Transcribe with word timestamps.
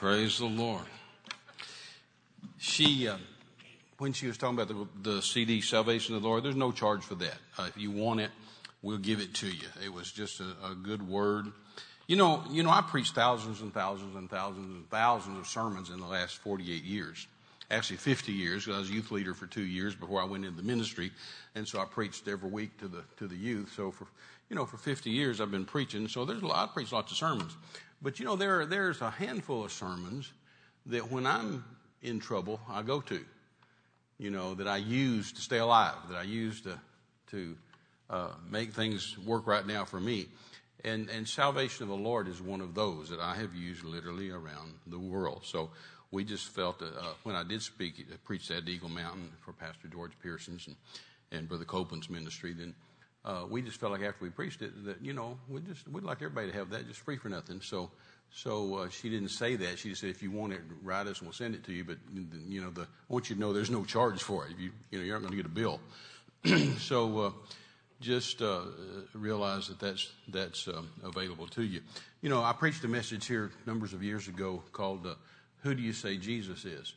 Praise 0.00 0.38
the 0.38 0.46
Lord. 0.46 0.86
She, 2.56 3.06
uh, 3.06 3.18
when 3.98 4.14
she 4.14 4.28
was 4.28 4.38
talking 4.38 4.58
about 4.58 4.68
the, 5.02 5.10
the, 5.10 5.20
CD 5.20 5.60
Salvation 5.60 6.14
of 6.14 6.22
the 6.22 6.28
Lord, 6.28 6.42
there's 6.42 6.56
no 6.56 6.72
charge 6.72 7.02
for 7.02 7.16
that. 7.16 7.36
Uh, 7.58 7.66
if 7.68 7.76
you 7.76 7.90
want 7.90 8.20
it, 8.20 8.30
we'll 8.80 8.96
give 8.96 9.20
it 9.20 9.34
to 9.34 9.46
you. 9.46 9.66
It 9.84 9.92
was 9.92 10.10
just 10.10 10.40
a, 10.40 10.56
a 10.64 10.74
good 10.74 11.06
word. 11.06 11.52
You 12.06 12.16
know, 12.16 12.42
you 12.50 12.62
know, 12.62 12.70
I 12.70 12.80
preached 12.80 13.14
thousands 13.14 13.60
and 13.60 13.74
thousands 13.74 14.16
and 14.16 14.30
thousands 14.30 14.74
and 14.74 14.88
thousands 14.88 15.38
of 15.38 15.46
sermons 15.46 15.90
in 15.90 16.00
the 16.00 16.06
last 16.06 16.38
48 16.38 16.82
years. 16.82 17.26
Actually, 17.70 17.98
50 17.98 18.32
years. 18.32 18.66
I 18.70 18.78
was 18.78 18.90
youth 18.90 19.10
leader 19.10 19.34
for 19.34 19.46
two 19.46 19.66
years 19.66 19.94
before 19.94 20.22
I 20.22 20.24
went 20.24 20.46
into 20.46 20.56
the 20.56 20.66
ministry, 20.66 21.12
and 21.54 21.68
so 21.68 21.78
I 21.78 21.84
preached 21.84 22.26
every 22.26 22.48
week 22.48 22.78
to 22.78 22.88
the 22.88 23.04
to 23.18 23.28
the 23.28 23.36
youth. 23.36 23.74
So 23.76 23.90
for 23.90 24.06
you 24.48 24.56
know, 24.56 24.64
for 24.64 24.78
50 24.78 25.10
years 25.10 25.42
I've 25.42 25.50
been 25.50 25.66
preaching. 25.66 26.08
So 26.08 26.24
there's 26.24 26.42
a 26.42 26.46
lot. 26.46 26.70
I 26.70 26.72
preach 26.72 26.90
lots 26.90 27.12
of 27.12 27.18
sermons, 27.18 27.54
but 28.02 28.18
you 28.18 28.24
know, 28.24 28.36
there 28.36 28.66
there's 28.66 29.00
a 29.00 29.10
handful 29.10 29.64
of 29.64 29.72
sermons 29.72 30.32
that 30.86 31.10
when 31.10 31.26
I'm 31.26 31.64
in 32.02 32.20
trouble, 32.20 32.60
I 32.68 32.82
go 32.82 33.00
to. 33.02 33.24
You 34.18 34.30
know, 34.30 34.54
that 34.54 34.68
I 34.68 34.76
use 34.76 35.32
to 35.32 35.40
stay 35.40 35.58
alive, 35.58 35.94
that 36.10 36.16
I 36.16 36.22
use 36.22 36.60
to 36.62 36.78
to 37.30 37.56
uh, 38.10 38.28
make 38.50 38.72
things 38.72 39.16
work 39.18 39.46
right 39.46 39.66
now 39.66 39.84
for 39.84 40.00
me. 40.00 40.26
And, 40.84 41.08
and 41.10 41.28
salvation 41.28 41.84
of 41.84 41.88
the 41.90 42.02
Lord 42.02 42.26
is 42.26 42.40
one 42.40 42.60
of 42.60 42.74
those 42.74 43.10
that 43.10 43.20
I 43.20 43.36
have 43.36 43.54
used 43.54 43.84
literally 43.84 44.30
around 44.30 44.74
the 44.86 44.98
world. 44.98 45.42
So 45.44 45.70
we 46.10 46.24
just 46.24 46.48
felt 46.48 46.78
that 46.78 46.96
uh, 46.96 47.12
when 47.22 47.36
I 47.36 47.44
did 47.44 47.62
speak, 47.62 48.06
uh, 48.10 48.16
preach 48.24 48.50
at 48.50 48.68
Eagle 48.68 48.88
Mountain 48.88 49.30
for 49.40 49.52
Pastor 49.52 49.88
George 49.88 50.12
Pearson's 50.22 50.66
and, 50.66 50.76
and 51.30 51.48
Brother 51.48 51.64
Copeland's 51.64 52.10
ministry, 52.10 52.52
then 52.52 52.74
uh, 53.24 53.44
we 53.48 53.60
just 53.62 53.78
felt 53.78 53.92
like 53.92 54.02
after 54.02 54.24
we 54.24 54.30
preached 54.30 54.62
it 54.62 54.84
that 54.84 55.04
you 55.04 55.12
know 55.12 55.38
we 55.48 55.60
just 55.60 55.86
we'd 55.88 56.04
like 56.04 56.18
everybody 56.18 56.50
to 56.50 56.56
have 56.56 56.70
that 56.70 56.88
just 56.88 57.00
free 57.00 57.16
for 57.16 57.28
nothing. 57.28 57.60
So 57.60 57.90
so 58.32 58.76
uh, 58.76 58.88
she 58.88 59.10
didn't 59.10 59.30
say 59.30 59.56
that. 59.56 59.78
She 59.78 59.94
said 59.94 60.10
if 60.10 60.22
you 60.22 60.30
want 60.30 60.52
it, 60.52 60.60
write 60.82 61.06
us 61.06 61.18
and 61.18 61.26
we'll 61.26 61.32
send 61.32 61.54
it 61.54 61.64
to 61.64 61.72
you. 61.72 61.84
But 61.84 61.98
you 62.48 62.62
know 62.62 62.70
the 62.70 62.82
I 62.82 63.12
want 63.12 63.28
you 63.28 63.36
to 63.36 63.40
know 63.40 63.52
there's 63.52 63.70
no 63.70 63.84
charge 63.84 64.22
for 64.22 64.46
it. 64.46 64.52
You 64.58 64.70
you 64.90 64.98
know 64.98 65.04
you're 65.04 65.18
not 65.18 65.28
going 65.28 65.32
to 65.32 65.36
get 65.36 65.46
a 65.46 65.48
bill. 65.48 65.80
so 66.78 67.18
uh, 67.18 67.30
just 68.00 68.40
uh, 68.40 68.62
realize 69.14 69.68
that 69.68 69.78
that's 69.78 70.10
that's 70.28 70.68
um, 70.68 70.88
available 71.02 71.46
to 71.48 71.62
you. 71.62 71.82
You 72.22 72.30
know, 72.30 72.42
I 72.42 72.52
preached 72.52 72.84
a 72.84 72.88
message 72.88 73.26
here 73.26 73.50
numbers 73.66 73.92
of 73.92 74.02
years 74.02 74.28
ago 74.28 74.62
called 74.72 75.06
uh, 75.06 75.14
"Who 75.62 75.74
Do 75.74 75.82
You 75.82 75.92
Say 75.92 76.16
Jesus 76.16 76.64
Is," 76.64 76.94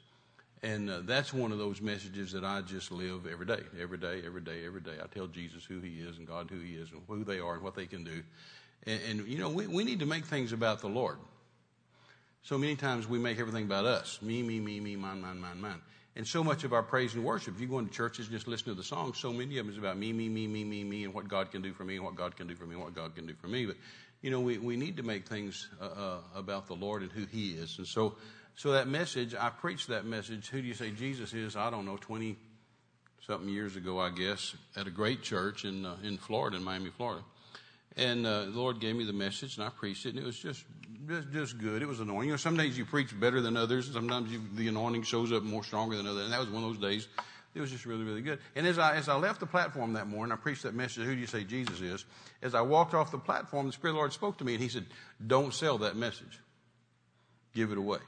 and 0.64 0.90
uh, 0.90 1.02
that's 1.04 1.32
one 1.34 1.52
of 1.52 1.60
those 1.60 1.82
messages 1.82 2.32
that 2.32 2.44
I 2.44 2.62
just 2.62 2.92
live 2.92 3.28
every 3.32 3.46
day, 3.46 3.62
every 3.80 3.98
day, 4.00 4.24
every 4.26 4.42
day, 4.42 4.66
every 4.66 4.82
day. 4.82 4.96
I 5.04 5.08
tell 5.08 5.28
Jesus 5.28 5.64
who 5.64 5.80
He 5.80 6.00
is 6.00 6.18
and 6.18 6.28
God 6.28 6.50
who 6.50 6.60
He 6.60 6.74
is 6.74 6.90
and 6.92 7.02
who 7.08 7.24
they 7.24 7.40
are 7.40 7.54
and 7.54 7.64
what 7.64 7.76
they 7.76 7.86
can 7.86 8.04
do, 8.04 8.24
and, 8.88 9.00
and 9.10 9.28
you 9.28 9.38
know, 9.38 9.50
we 9.50 9.68
we 9.68 9.84
need 9.84 10.00
to 10.00 10.08
make 10.08 10.26
things 10.26 10.54
about 10.54 10.82
the 10.82 10.90
Lord. 10.90 11.18
So 12.44 12.58
many 12.58 12.76
times 12.76 13.08
we 13.08 13.20
make 13.20 13.40
everything 13.40 13.66
about 13.66 13.86
us, 13.86 14.22
me, 14.22 14.44
me, 14.44 14.60
me, 14.60 14.80
me, 14.80 14.98
mine, 14.98 15.22
mine, 15.22 15.40
mine, 15.40 15.62
mine. 15.62 15.82
And 16.16 16.28
so 16.28 16.44
much 16.44 16.64
of 16.64 16.74
our 16.74 16.84
praise 16.84 17.16
and 17.16 17.24
worship, 17.24 17.56
if 17.56 17.62
you 17.62 17.68
go 17.68 17.80
into 17.80 17.92
churches 17.92 18.28
and 18.28 18.36
just 18.36 18.48
listen 18.48 18.66
to 18.66 18.76
the 18.76 18.84
songs, 18.84 19.18
so 19.18 19.32
many 19.34 19.58
of 19.58 19.66
them 19.66 19.74
is 19.74 19.80
about 19.80 19.98
me, 19.98 20.14
me, 20.14 20.30
me, 20.30 20.46
me, 20.46 20.64
me, 20.64 20.84
me, 20.84 21.06
and 21.06 21.14
what 21.14 21.28
God 21.28 21.52
can 21.52 21.62
do 21.62 21.74
for 21.74 21.84
me, 21.84 21.96
and 21.96 22.06
what 22.06 22.16
God 22.16 22.36
can 22.36 22.46
do 22.46 22.54
for 22.56 22.66
me, 22.66 22.76
and 22.76 22.84
what 22.84 22.94
God 22.94 23.16
can 23.16 23.26
do 23.26 23.34
for 23.34 23.48
me. 23.48 23.66
But, 23.66 23.78
you 24.22 24.30
know, 24.30 24.40
we, 24.40 24.60
we 24.60 24.78
need 24.78 24.98
to 24.98 25.04
make 25.04 25.28
things 25.28 25.70
uh, 25.82 25.86
uh, 25.86 26.18
about 26.36 26.68
the 26.68 26.76
Lord 26.76 27.02
and 27.02 27.12
who 27.12 27.26
He 27.26 27.52
is. 27.52 27.80
And 27.80 27.88
so, 27.88 28.16
so 28.56 28.72
that 28.72 28.88
message, 28.88 29.36
I 29.36 29.50
preached 29.50 29.88
that 29.88 30.06
message, 30.06 30.48
who 30.50 30.62
do 30.62 30.68
you 30.68 30.74
say 30.74 30.92
Jesus 30.92 31.34
is? 31.34 31.56
I 31.56 31.70
don't 31.70 31.86
know, 31.86 31.98
20 31.98 32.38
something 33.26 33.50
years 33.50 33.76
ago, 33.76 34.00
I 34.00 34.10
guess, 34.10 34.56
at 34.76 34.86
a 34.86 34.92
great 34.92 35.22
church 35.22 35.66
in, 35.66 35.86
uh, 35.86 35.96
in 36.04 36.18
Florida, 36.18 36.58
in 36.58 36.64
Miami, 36.64 36.90
Florida. 36.90 37.24
And 37.96 38.26
uh, 38.26 38.46
the 38.46 38.52
Lord 38.52 38.80
gave 38.80 38.96
me 38.96 39.06
the 39.06 39.14
message, 39.14 39.58
and 39.58 39.66
I 39.66 39.70
preached 39.70 40.06
it, 40.06 40.10
and 40.10 40.20
it 40.20 40.26
was 40.26 40.38
just 40.38 40.64
just, 41.08 41.32
just 41.32 41.58
good. 41.58 41.82
It 41.82 41.88
was 41.88 42.00
anointing. 42.00 42.30
You 42.30 42.34
know, 42.34 42.38
some 42.38 42.58
days 42.58 42.78
you 42.78 42.86
preach 42.86 43.18
better 43.20 43.42
than 43.42 43.58
others. 43.58 43.92
Sometimes 43.92 44.32
you, 44.32 44.42
the 44.56 44.68
anointing 44.68 45.04
shows 45.04 45.32
up 45.32 45.44
more 45.44 45.64
stronger 45.64 45.98
than 45.98 46.08
others. 46.08 46.24
And 46.24 46.34
that 46.34 46.40
was 46.40 46.50
one 46.50 46.64
of 46.64 46.70
those 46.70 46.80
days. 46.80 47.08
It 47.54 47.62
was 47.62 47.70
just 47.70 47.86
really, 47.86 48.04
really 48.04 48.22
good. 48.22 48.40
And 48.56 48.66
as 48.66 48.80
I, 48.80 48.96
as 48.96 49.10
I 49.10 49.16
left 49.16 49.40
the 49.40 49.46
platform 49.46 49.94
that 49.94 50.08
morning, 50.08 50.32
I 50.32 50.38
preached 50.38 50.64
that 50.64 50.74
message, 50.74 51.06
who 51.06 51.14
do 51.14 51.22
you 51.22 51.28
say 51.28 51.44
Jesus 51.44 51.82
is? 51.82 52.06
As 52.42 52.56
I 52.56 52.62
walked 52.62 52.94
off 52.94 53.12
the 53.12 53.20
platform, 53.20 53.68
the 53.68 53.74
Spirit 53.74 53.92
of 53.92 53.96
the 53.96 54.00
Lord 54.00 54.14
spoke 54.14 54.38
to 54.40 54.46
me 54.46 54.54
and 54.54 54.64
he 54.64 54.70
said, 54.70 54.86
don't 55.26 55.54
sell 55.54 55.78
that 55.80 55.96
message. 55.96 56.40
Give 57.54 57.72
it 57.72 57.78
away. 57.78 58.00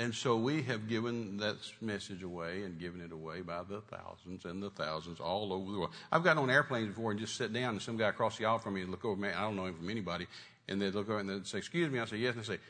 And 0.00 0.14
so 0.14 0.34
we 0.34 0.62
have 0.62 0.88
given 0.88 1.36
that 1.38 1.56
message 1.82 2.22
away 2.22 2.62
and 2.62 2.80
given 2.80 3.02
it 3.02 3.12
away 3.12 3.42
by 3.42 3.62
the 3.68 3.82
thousands 3.82 4.46
and 4.46 4.62
the 4.62 4.70
thousands 4.70 5.20
all 5.20 5.52
over 5.52 5.70
the 5.70 5.78
world. 5.78 5.90
I've 6.10 6.24
gotten 6.24 6.42
on 6.42 6.48
airplanes 6.48 6.88
before 6.88 7.10
and 7.10 7.20
just 7.20 7.36
sit 7.36 7.52
down 7.52 7.74
and 7.74 7.82
some 7.82 7.98
guy 7.98 8.08
across 8.08 8.38
the 8.38 8.46
aisle 8.46 8.60
from 8.60 8.74
me 8.74 8.80
and 8.80 8.90
look 8.90 9.04
over 9.04 9.20
me. 9.20 9.28
I 9.28 9.42
don't 9.42 9.56
know 9.56 9.66
him 9.66 9.74
from 9.74 9.90
anybody 9.90 10.26
and 10.68 10.80
they'd 10.80 10.94
look 10.94 11.10
over 11.10 11.18
and 11.18 11.28
they'd 11.28 11.46
say, 11.46 11.58
Excuse 11.58 11.92
me. 11.92 12.00
I 12.00 12.06
say, 12.06 12.16
Yes. 12.16 12.34
And 12.34 12.42
they 12.42 12.54
say, 12.54 12.60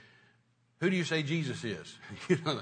Who 0.81 0.91
do 0.91 0.97
you 0.97 1.05
say 1.05 1.23
Jesus 1.23 1.63
is? 1.63 1.97
you 2.29 2.39
know, 2.45 2.59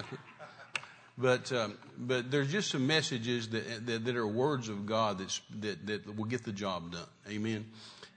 but, 1.17 1.50
um, 1.50 1.79
but 1.97 2.31
there's 2.31 2.53
just 2.53 2.71
some 2.71 2.87
messages 2.87 3.49
that, 3.49 3.87
that, 3.87 4.05
that, 4.05 4.17
are 4.17 4.27
words 4.27 4.69
of 4.69 4.85
God 4.85 5.19
that's, 5.19 5.41
that, 5.61 5.87
that 5.87 6.15
will 6.15 6.27
get 6.27 6.45
the 6.45 6.53
job 6.53 6.93
done. 6.93 7.09
Amen. 7.31 7.65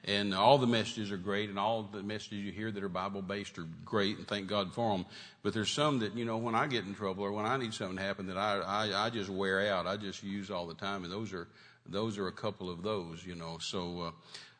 And 0.06 0.34
all 0.34 0.58
the 0.58 0.66
messages 0.66 1.12
are 1.12 1.18
great, 1.18 1.50
and 1.50 1.60
all 1.60 1.84
the 1.84 2.02
messages 2.02 2.40
you 2.40 2.52
hear 2.52 2.72
that 2.72 2.84
are 2.84 2.90
Bible 2.90 3.22
based 3.22 3.60
are 3.60 3.68
great, 3.86 4.18
and 4.18 4.28
thank 4.28 4.48
God 4.48 4.74
for 4.74 4.98
them. 4.98 5.06
But 5.44 5.54
there's 5.54 5.70
some 5.70 6.00
that, 6.00 6.16
you 6.16 6.26
know, 6.26 6.38
when 6.38 6.56
I 6.56 6.66
get 6.66 6.86
in 6.86 6.96
trouble 6.96 7.24
or 7.24 7.32
when 7.32 7.46
I 7.46 7.56
need 7.58 7.72
something 7.72 7.98
to 7.98 8.04
happen 8.04 8.26
that 8.26 8.38
I, 8.38 8.62
I, 8.62 9.06
I 9.06 9.10
just 9.12 9.30
wear 9.30 9.72
out, 9.72 9.86
I 9.86 9.98
just 9.98 10.24
use 10.24 10.50
all 10.50 10.66
the 10.66 10.74
time, 10.74 11.04
and 11.04 11.14
those 11.14 11.34
are, 11.34 11.48
those 11.86 12.18
are 12.18 12.28
a 12.28 12.32
couple 12.32 12.68
of 12.68 12.82
those, 12.82 13.24
you 13.24 13.36
know. 13.36 13.60
So, 13.60 14.02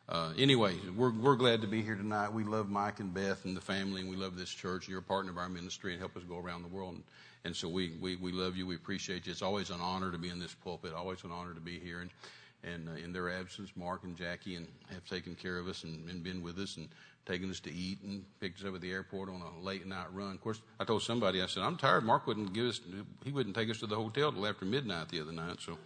uh, 0.08 0.12
uh, 0.12 0.32
anyway, 0.38 0.76
we're, 0.96 1.12
we're 1.12 1.34
glad 1.34 1.60
to 1.62 1.66
be 1.66 1.82
here 1.82 1.96
tonight. 1.96 2.32
We 2.32 2.44
love 2.44 2.68
Mike 2.68 3.00
and 3.00 3.12
Beth 3.12 3.44
and 3.44 3.56
the 3.56 3.60
family, 3.60 4.00
and 4.00 4.08
we 4.08 4.16
love 4.16 4.36
this 4.36 4.50
church. 4.50 4.88
You're 4.88 5.00
a 5.00 5.02
partner 5.02 5.32
of 5.32 5.38
our 5.38 5.48
ministry 5.48 5.90
and 5.92 6.00
help 6.00 6.16
us 6.16 6.22
go 6.22 6.38
around 6.38 6.62
the 6.62 6.68
world. 6.68 6.94
And, 6.94 7.02
and 7.44 7.56
so 7.56 7.68
we, 7.68 7.94
we, 8.00 8.14
we 8.14 8.30
love 8.30 8.56
you. 8.56 8.64
We 8.64 8.76
appreciate 8.76 9.26
you. 9.26 9.32
It's 9.32 9.42
always 9.42 9.70
an 9.70 9.80
honor 9.80 10.12
to 10.12 10.18
be 10.18 10.28
in 10.28 10.38
this 10.38 10.54
pulpit, 10.54 10.92
always 10.92 11.24
an 11.24 11.32
honor 11.32 11.54
to 11.54 11.60
be 11.60 11.80
here. 11.80 12.00
And, 12.00 12.10
and 12.64 12.88
uh, 12.88 12.92
in 12.92 13.12
their 13.12 13.30
absence, 13.30 13.70
Mark 13.76 14.04
and 14.04 14.16
Jackie 14.16 14.56
and 14.56 14.68
have 14.92 15.04
taken 15.04 15.34
care 15.34 15.58
of 15.58 15.66
us 15.66 15.84
and, 15.84 16.08
and 16.08 16.22
been 16.22 16.42
with 16.42 16.58
us 16.58 16.76
and 16.76 16.88
taken 17.26 17.50
us 17.50 17.60
to 17.60 17.72
eat 17.72 18.02
and 18.02 18.24
picked 18.40 18.60
us 18.60 18.66
up 18.66 18.74
at 18.74 18.80
the 18.80 18.90
airport 18.90 19.28
on 19.28 19.42
a 19.42 19.64
late 19.64 19.86
night 19.86 20.12
run. 20.12 20.32
Of 20.32 20.40
course, 20.40 20.60
I 20.80 20.84
told 20.84 21.02
somebody, 21.02 21.42
I 21.42 21.46
said, 21.46 21.62
I'm 21.62 21.76
tired. 21.76 22.04
Mark 22.04 22.26
wouldn't 22.26 22.52
give 22.52 22.66
us, 22.66 22.80
he 23.24 23.30
wouldn't 23.30 23.54
take 23.54 23.70
us 23.70 23.78
to 23.78 23.86
the 23.86 23.96
hotel 23.96 24.32
till 24.32 24.46
after 24.46 24.64
midnight 24.64 25.08
the 25.08 25.20
other 25.20 25.32
night. 25.32 25.58
So 25.60 25.78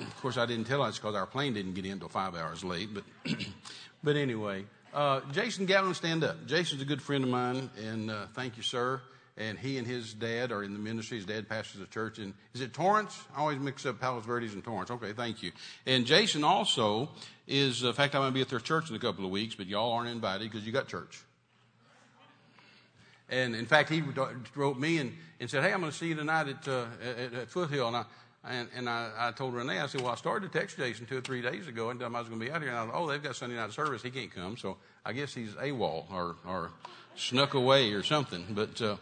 of 0.00 0.16
course, 0.20 0.36
I 0.36 0.46
didn't 0.46 0.66
tell 0.66 0.82
us 0.82 0.98
because 0.98 1.14
our 1.14 1.26
plane 1.26 1.54
didn't 1.54 1.74
get 1.74 1.84
in 1.84 1.92
until 1.92 2.08
five 2.08 2.34
hours 2.34 2.64
late. 2.64 2.90
But, 2.92 3.04
but 4.02 4.16
anyway, 4.16 4.64
uh, 4.94 5.20
Jason 5.32 5.66
Gatlin, 5.66 5.94
stand 5.94 6.24
up. 6.24 6.46
Jason's 6.46 6.82
a 6.82 6.84
good 6.84 7.02
friend 7.02 7.24
of 7.24 7.30
mine, 7.30 7.70
and 7.84 8.10
uh, 8.10 8.26
thank 8.34 8.56
you, 8.56 8.62
sir. 8.62 9.00
And 9.38 9.56
he 9.56 9.78
and 9.78 9.86
his 9.86 10.12
dad 10.12 10.50
are 10.50 10.64
in 10.64 10.72
the 10.72 10.80
ministry. 10.80 11.16
His 11.18 11.26
dad 11.26 11.48
pastors 11.48 11.80
a 11.80 11.86
church 11.86 12.18
in, 12.18 12.34
is 12.54 12.60
it 12.60 12.72
Torrance? 12.72 13.16
I 13.36 13.40
always 13.40 13.60
mix 13.60 13.86
up 13.86 14.00
Palos 14.00 14.26
Verdes 14.26 14.52
and 14.52 14.64
Torrance. 14.64 14.90
Okay, 14.90 15.12
thank 15.12 15.44
you. 15.44 15.52
And 15.86 16.04
Jason 16.04 16.42
also 16.42 17.08
is, 17.46 17.84
in 17.84 17.92
fact, 17.92 18.16
I'm 18.16 18.22
going 18.22 18.32
to 18.32 18.34
be 18.34 18.40
at 18.40 18.48
their 18.48 18.58
church 18.58 18.90
in 18.90 18.96
a 18.96 18.98
couple 18.98 19.24
of 19.24 19.30
weeks, 19.30 19.54
but 19.54 19.66
y'all 19.66 19.92
aren't 19.92 20.10
invited 20.10 20.50
because 20.50 20.66
you 20.66 20.72
got 20.72 20.88
church. 20.88 21.22
And 23.28 23.54
in 23.54 23.66
fact, 23.66 23.90
he 23.90 24.02
wrote 24.56 24.78
me 24.78 24.98
and, 24.98 25.12
and 25.38 25.48
said, 25.48 25.62
Hey, 25.62 25.72
I'm 25.72 25.80
going 25.80 25.92
to 25.92 25.96
see 25.96 26.08
you 26.08 26.14
tonight 26.14 26.48
at, 26.48 26.66
uh, 26.66 26.86
at, 27.02 27.34
at 27.34 27.50
Foothill. 27.50 27.86
And 27.88 27.96
I, 27.98 28.04
and, 28.44 28.68
and 28.74 28.88
I, 28.88 29.10
I 29.18 29.32
told 29.32 29.54
Renee, 29.54 29.78
I 29.78 29.86
said, 29.86 30.00
well, 30.00 30.12
I 30.12 30.14
started 30.14 30.50
to 30.50 30.58
text 30.58 30.76
Jason 30.76 31.06
two 31.06 31.18
or 31.18 31.20
three 31.20 31.42
days 31.42 31.68
ago 31.68 31.90
and 31.90 32.00
told 32.00 32.10
him 32.10 32.16
I 32.16 32.20
was 32.20 32.28
going 32.28 32.40
to 32.40 32.46
be 32.46 32.50
out 32.50 32.62
here. 32.62 32.70
And 32.70 32.78
I 32.78 32.86
thought, 32.86 32.94
oh, 32.94 33.06
they've 33.06 33.22
got 33.22 33.36
Sunday 33.36 33.56
night 33.56 33.72
service. 33.72 34.02
He 34.02 34.10
can't 34.10 34.34
come. 34.34 34.56
So 34.56 34.78
I 35.04 35.12
guess 35.12 35.34
he's 35.34 35.52
AWOL 35.52 36.10
or, 36.10 36.36
or 36.46 36.70
snuck 37.16 37.54
away 37.54 37.92
or 37.92 38.02
something. 38.02 38.46
But, 38.50 38.80
uh, 38.80 38.96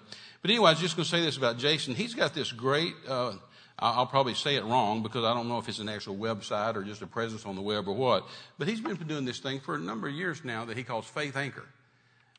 but 0.47 0.53
anyway, 0.53 0.69
I 0.69 0.73
was 0.75 0.81
just 0.81 0.95
going 0.95 1.03
to 1.03 1.11
say 1.11 1.21
this 1.23 1.37
about 1.37 1.59
Jason. 1.59 1.97
He's 1.97 2.15
got 2.15 2.33
this 2.33 2.53
great, 2.53 2.95
uh, 3.09 3.33
I'll 3.81 4.07
probably 4.07 4.35
say 4.35 4.55
it 4.55 4.63
wrong 4.63 5.03
because 5.03 5.25
I 5.25 5.35
don't 5.35 5.49
know 5.49 5.59
if 5.59 5.69
it's 5.69 5.81
an 5.81 5.89
actual 5.89 6.15
website 6.15 6.77
or 6.77 6.85
just 6.85 7.03
a 7.03 7.07
presence 7.09 7.45
on 7.45 7.57
the 7.57 7.63
web 7.63 7.89
or 7.89 7.97
what. 7.97 8.29
But 8.57 8.69
he's 8.69 8.81
been 8.81 8.95
doing 8.95 9.25
this 9.25 9.41
thing 9.41 9.59
for 9.59 9.75
a 9.75 9.79
number 9.81 10.07
of 10.07 10.15
years 10.15 10.45
now 10.45 10.65
that 10.67 10.77
he 10.77 10.85
calls 10.85 11.05
Faith 11.05 11.37
Anchor. 11.37 11.65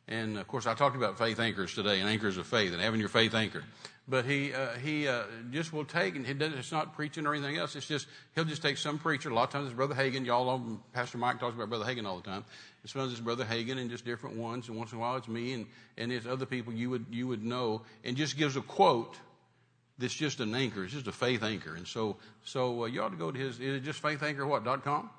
And 0.08 0.38
of 0.38 0.48
course, 0.48 0.66
I 0.66 0.74
talked 0.74 0.96
about 0.96 1.18
faith 1.18 1.40
anchors 1.40 1.74
today 1.74 2.00
and 2.00 2.10
anchors 2.10 2.38
of 2.38 2.48
faith 2.48 2.72
and 2.72 2.82
having 2.82 3.00
your 3.00 3.10
faith 3.10 3.34
anchor. 3.34 3.64
But 4.10 4.24
he 4.24 4.54
uh, 4.54 4.70
he 4.76 5.06
uh, 5.06 5.24
just 5.52 5.74
will 5.74 5.84
take, 5.84 6.16
and 6.16 6.26
he 6.26 6.34
doesn't. 6.34 6.58
it's 6.58 6.72
not 6.72 6.96
preaching 6.96 7.28
or 7.28 7.34
anything 7.34 7.58
else. 7.58 7.76
It's 7.76 7.88
just 7.88 8.08
he'll 8.36 8.46
just 8.46 8.62
take 8.62 8.78
some 8.78 9.00
preacher. 9.00 9.30
A 9.30 9.34
lot 9.34 9.44
of 9.44 9.50
times 9.50 9.66
it's 9.66 9.76
Brother 9.76 9.96
Hagin. 9.96 10.26
Y'all 10.26 10.46
know 10.46 10.80
Pastor 10.94 11.18
Mike 11.18 11.42
talks 11.42 11.56
about 11.56 11.68
Brother 11.68 11.84
Hagin 11.84 12.06
all 12.06 12.16
the 12.16 12.24
time. 12.24 12.46
And 12.84 12.90
sometimes 12.90 13.12
it's 13.12 13.20
Brother 13.20 13.44
Hagin 13.44 13.78
and 13.78 13.90
just 13.90 14.06
different 14.06 14.38
ones. 14.38 14.70
And 14.70 14.78
once 14.78 14.94
in 14.94 14.98
a 14.98 15.02
while 15.02 15.18
it's 15.18 15.28
me 15.28 15.52
and 15.52 15.66
and 15.98 16.14
it's 16.14 16.26
other 16.26 16.46
people 16.46 16.72
you 16.72 16.90
would 16.90 17.08
you 17.12 17.28
would 17.28 17.44
know, 17.44 17.82
and 18.06 18.16
just 18.16 18.38
gives 18.38 18.56
a 18.56 18.62
quote 18.62 19.18
that's 19.98 20.14
just 20.14 20.40
an 20.40 20.56
anchor. 20.56 20.86
It's 20.86 20.94
just 20.94 21.08
a 21.08 21.12
faith 21.12 21.44
anchor. 21.44 21.76
And 21.76 21.86
so 21.86 22.16
so 22.46 22.84
uh, 22.84 22.86
you 22.86 23.02
ought 23.02 23.10
to 23.10 23.18
go 23.18 23.30
to 23.30 23.38
his. 23.38 23.60
Is 23.60 23.76
it 23.76 23.84
just 23.84 24.02
faithanchor 24.02 24.48
what 24.48 24.64
dot 24.64 24.86
com? 24.86 25.10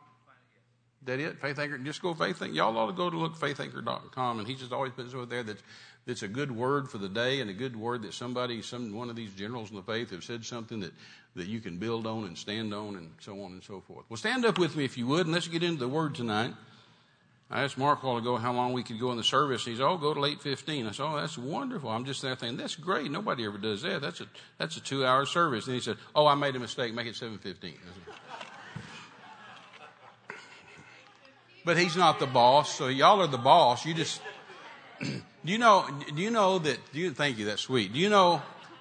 That 1.05 1.21
it? 1.21 1.39
Faith 1.39 1.59
Anchor. 1.59 1.79
Just 1.79 2.03
go 2.03 2.15
Faith 2.15 2.43
Anchor. 2.43 2.55
Y'all 2.55 2.77
ought 2.77 2.89
to 2.89 2.93
go 2.93 3.09
to 3.09 3.17
look 3.17 3.37
faithanchor.com. 3.37 4.39
And 4.39 4.49
he 4.49 4.55
just 4.55 4.73
always 4.73 4.93
puts 4.93 5.15
over 5.15 5.27
there 5.27 5.43
that's, 5.43 5.62
that's 6.06 6.23
a 6.23 6.29
good 6.29 6.50
word 6.50 6.91
for 6.91 6.99
the 6.99 7.09
day 7.09 7.41
and 7.41 7.49
a 7.49 7.55
good 7.55 7.77
word 7.77 8.03
that 8.03 8.15
somebody, 8.15 8.62
some, 8.62 8.95
one 8.95 9.09
of 9.11 9.17
these 9.17 9.33
generals 9.33 9.71
in 9.71 9.77
the 9.77 9.83
faith 9.83 10.11
have 10.11 10.25
said 10.25 10.45
something 10.45 10.81
that, 10.81 10.93
that 11.37 11.47
you 11.47 11.61
can 11.61 11.79
build 11.79 12.06
on 12.06 12.25
and 12.25 12.37
stand 12.37 12.75
on 12.75 12.97
and 12.97 13.11
so 13.21 13.41
on 13.43 13.53
and 13.53 13.62
so 13.62 13.81
forth. 13.81 14.05
Well, 14.09 14.17
stand 14.17 14.45
up 14.45 14.59
with 14.59 14.77
me 14.77 14.85
if 14.85 14.99
you 14.99 15.06
would 15.06 15.27
and 15.27 15.35
let's 15.35 15.49
get 15.49 15.62
into 15.62 15.79
the 15.79 15.89
word 15.89 16.15
tonight. 16.15 16.55
I 17.50 17.62
asked 17.62 17.79
Mark 17.79 18.03
a 18.03 18.06
while 18.06 18.19
ago 18.19 18.37
how 18.37 18.53
long 18.53 18.75
we 18.75 18.83
could 18.83 19.00
go 19.00 19.11
in 19.11 19.17
the 19.17 19.25
service. 19.25 19.65
He 19.65 19.75
said, 19.75 19.83
"Oh, 19.83 19.97
go 19.97 20.12
to 20.12 20.23
eight 20.27 20.43
15. 20.43 20.87
I 20.87 20.91
said, 20.91 21.03
"Oh, 21.03 21.17
that's 21.17 21.39
wonderful." 21.39 21.89
I'm 21.89 22.05
just 22.05 22.21
there 22.21 22.37
thinking, 22.37 22.59
"That's 22.59 22.77
great. 22.77 23.11
Nobody 23.11 23.47
ever 23.47 23.56
does 23.56 23.81
that. 23.83 24.03
That's 24.03 24.21
a 24.21 24.27
that's 24.59 24.77
a 24.77 24.81
two 24.81 25.06
hour 25.06 25.25
service." 25.25 25.65
And 25.65 25.75
he 25.75 25.81
said, 25.81 25.97
"Oh, 26.15 26.27
I 26.27 26.35
made 26.35 26.56
a 26.56 26.59
mistake. 26.59 26.93
Make 26.93 27.06
it 27.06 27.17
seven 27.17 27.39
fifteen. 27.39 27.73
15. 27.73 28.15
But 31.69 31.76
he's 31.76 31.99
not 31.99 32.19
the 32.19 32.26
boss, 32.26 32.75
so 32.75 32.88
y'all 32.88 33.20
are 33.20 33.26
the 33.26 33.37
boss. 33.37 33.85
You 33.85 33.93
just 33.93 34.23
do 35.03 35.12
you 35.44 35.59
know? 35.59 35.87
Do 36.17 36.23
you 36.23 36.31
know 36.31 36.59
that? 36.59 36.79
Do 36.94 36.99
you 36.99 37.11
thank 37.11 37.37
you? 37.37 37.44
That's 37.44 37.61
sweet. 37.61 37.93
Do 37.93 37.99
you 37.99 38.09
know? 38.09 38.41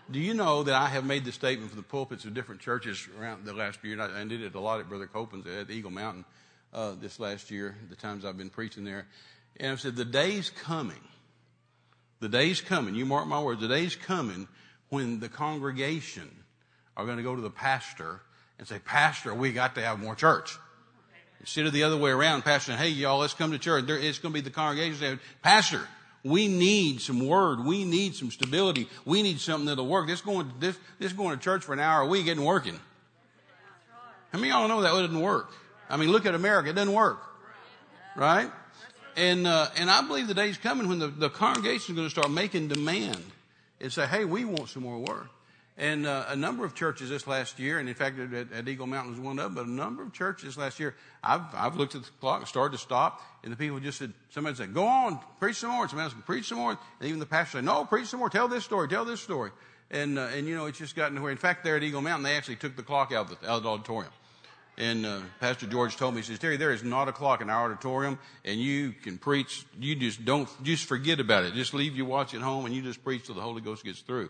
Do 0.09 0.19
you 0.19 0.33
know 0.33 0.63
that 0.63 0.73
I 0.73 0.87
have 0.87 1.03
made 1.03 1.25
the 1.25 1.33
statement 1.33 1.69
from 1.71 1.81
the 1.81 1.85
pulpits 1.85 2.23
of 2.23 2.33
different 2.33 2.61
churches 2.61 3.05
around 3.19 3.43
the 3.43 3.51
last 3.51 3.83
year? 3.83 3.99
And 3.99 4.01
I, 4.01 4.23
did 4.23 4.41
it 4.41 4.55
a 4.55 4.59
lot 4.61 4.79
at 4.79 4.87
Brother 4.87 5.05
Copeland's 5.05 5.47
at 5.47 5.69
Eagle 5.69 5.91
Mountain 5.91 6.23
uh, 6.73 6.93
this 6.97 7.19
last 7.19 7.51
year, 7.51 7.75
the 7.89 7.97
times 7.97 8.23
I've 8.23 8.37
been 8.37 8.49
preaching 8.49 8.85
there. 8.85 9.05
And 9.57 9.73
I've 9.73 9.81
said, 9.81 9.97
the 9.97 10.05
day's 10.05 10.49
coming. 10.49 11.03
The 12.21 12.29
day's 12.29 12.61
coming. 12.61 12.95
You 12.95 13.05
mark 13.05 13.27
my 13.27 13.41
words. 13.41 13.59
The 13.59 13.67
day's 13.67 13.97
coming 13.97 14.47
when 14.87 15.19
the 15.19 15.27
congregation 15.27 16.31
are 16.95 17.03
going 17.03 17.17
to 17.17 17.23
go 17.23 17.35
to 17.35 17.41
the 17.41 17.49
pastor 17.49 18.21
and 18.57 18.65
say, 18.65 18.79
Pastor, 18.79 19.33
we 19.33 19.51
got 19.51 19.75
to 19.75 19.81
have 19.81 19.99
more 19.99 20.15
church. 20.15 20.57
Instead 21.39 21.65
of 21.65 21.73
the 21.73 21.83
other 21.83 21.97
way 21.97 22.11
around, 22.11 22.43
Pastor, 22.43 22.75
hey, 22.75 22.89
y'all, 22.89 23.19
let's 23.19 23.33
come 23.33 23.51
to 23.51 23.59
church. 23.59 23.85
There, 23.85 23.97
it's 23.97 24.19
going 24.19 24.33
to 24.33 24.37
be 24.37 24.41
the 24.41 24.49
congregation 24.49 24.99
saying, 24.99 25.19
Pastor, 25.41 25.87
we 26.23 26.47
need 26.47 26.99
some 26.99 27.25
word. 27.25 27.63
We 27.63 27.85
need 27.85 28.15
some 28.15 28.31
stability. 28.31 28.89
We 29.05 29.21
need 29.21 29.39
something 29.39 29.67
that'll 29.67 29.87
work. 29.87 30.07
This 30.07 30.21
going, 30.21 30.51
this, 30.59 30.77
this 30.99 31.13
going 31.13 31.37
to 31.37 31.43
church 31.43 31.63
for 31.63 31.73
an 31.73 31.79
hour 31.79 32.01
a 32.01 32.07
week 32.07 32.27
isn't 32.27 32.43
working. 32.43 32.79
How 34.31 34.39
many 34.39 34.51
of 34.51 34.59
y'all 34.59 34.67
know 34.67 34.81
that 34.81 34.93
it 34.93 35.07
doesn't 35.07 35.21
work? 35.21 35.51
I 35.89 35.95
mean, 35.95 36.11
look 36.11 36.25
at 36.25 36.35
America. 36.35 36.69
It 36.69 36.73
doesn't 36.73 36.93
work. 36.93 37.19
Right? 38.15 38.51
And, 39.15 39.47
uh, 39.47 39.67
and 39.77 39.89
I 39.89 40.05
believe 40.05 40.27
the 40.27 40.33
day's 40.33 40.57
coming 40.57 40.89
when 40.89 40.99
the, 40.99 41.07
the 41.07 41.29
congregation 41.29 41.93
is 41.93 41.95
going 41.95 42.07
to 42.07 42.11
start 42.11 42.29
making 42.29 42.67
demand 42.67 43.23
and 43.79 43.93
say, 43.93 44.05
hey, 44.05 44.25
we 44.25 44.43
want 44.43 44.69
some 44.69 44.83
more 44.83 44.99
work. 44.99 45.27
And 45.79 46.07
uh, 46.07 46.25
a 46.29 46.35
number 46.35 46.65
of 46.65 46.73
churches 46.73 47.09
this 47.09 47.27
last 47.27 47.59
year, 47.59 47.77
and 47.77 47.87
in 47.87 47.93
fact, 47.93 48.17
at, 48.17 48.51
at, 48.51 48.67
Eagle 48.67 48.87
Mountain 48.87 49.11
was 49.11 49.19
one 49.19 49.37
of 49.37 49.53
them, 49.53 49.53
but 49.53 49.67
a 49.67 49.69
number 49.69 50.01
of 50.01 50.11
churches 50.11 50.57
last 50.57 50.79
year, 50.79 50.95
I've, 51.23 51.41
I've 51.53 51.75
looked 51.75 51.93
at 51.93 52.03
the 52.03 52.09
clock, 52.19 52.39
and 52.39 52.47
started 52.47 52.75
to 52.77 52.81
stop, 52.81 53.21
and 53.43 53.53
the 53.53 53.57
people 53.57 53.79
just 53.79 53.99
said, 53.99 54.11
somebody 54.31 54.55
said, 54.55 54.73
go 54.73 54.87
on, 54.87 55.19
preach 55.39 55.57
some 55.57 55.69
more. 55.69 55.87
Somebody 55.87 56.11
else, 56.11 56.15
preach 56.25 56.47
some 56.47 56.57
more. 56.57 56.71
And 56.71 57.07
even 57.07 57.19
the 57.19 57.27
pastor 57.27 57.59
said, 57.59 57.63
no, 57.63 57.85
preach 57.85 58.07
some 58.07 58.19
more. 58.19 58.29
Tell 58.29 58.47
this 58.47 58.63
story. 58.63 58.87
Tell 58.87 59.05
this 59.05 59.21
story. 59.21 59.51
And, 59.91 60.17
uh, 60.17 60.29
and 60.35 60.47
you 60.47 60.55
know, 60.55 60.65
it's 60.65 60.79
just 60.79 60.95
gotten 60.95 61.15
to 61.15 61.21
where, 61.21 61.31
in 61.31 61.37
fact, 61.37 61.63
there 61.63 61.77
at 61.77 61.83
Eagle 61.83 62.01
Mountain, 62.01 62.23
they 62.23 62.35
actually 62.35 62.55
took 62.55 62.75
the 62.75 62.83
clock 62.83 63.11
out 63.11 63.31
of 63.31 63.39
the, 63.39 63.49
out 63.49 63.57
of 63.57 63.63
the 63.63 63.69
auditorium. 63.69 64.11
And 64.79 65.05
uh, 65.05 65.21
Pastor 65.39 65.65
George 65.65 65.95
told 65.95 66.13
me, 66.13 66.21
he 66.21 66.27
says, 66.27 66.39
Terry, 66.39 66.57
there 66.57 66.71
is 66.71 66.83
not 66.83 67.07
a 67.07 67.11
clock 67.11 67.41
in 67.41 67.49
our 67.49 67.65
auditorium, 67.65 68.19
and 68.45 68.59
you 68.59 68.91
can 68.91 69.17
preach. 69.17 69.65
You 69.79 69.95
just 69.95 70.23
don't, 70.23 70.47
just 70.63 70.85
forget 70.85 71.19
about 71.19 71.45
it. 71.45 71.53
Just 71.55 71.73
leave 71.73 71.95
your 71.95 72.05
watch 72.05 72.35
at 72.35 72.41
home, 72.41 72.65
and 72.65 72.75
you 72.75 72.83
just 72.83 73.03
preach 73.03 73.25
till 73.25 73.33
the 73.33 73.41
Holy 73.41 73.61
Ghost 73.61 73.83
gets 73.83 74.01
through. 74.01 74.29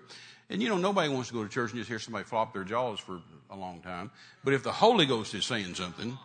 And 0.50 0.62
you 0.62 0.70
know, 0.70 0.78
nobody 0.78 1.10
wants 1.10 1.28
to 1.30 1.34
go 1.34 1.44
to 1.44 1.50
church 1.50 1.72
and 1.72 1.80
just 1.80 1.90
hear 1.90 2.00
somebody 2.00 2.24
flop 2.24 2.54
their 2.54 2.64
jaws 2.64 3.00
for 3.00 3.20
a 3.50 3.56
long 3.56 3.82
time. 3.82 4.12
But 4.44 4.54
if 4.54 4.64
the 4.64 4.72
Holy 4.72 5.06
Ghost 5.06 5.34
is 5.34 5.46
saying 5.46 5.76
something, 5.76 6.18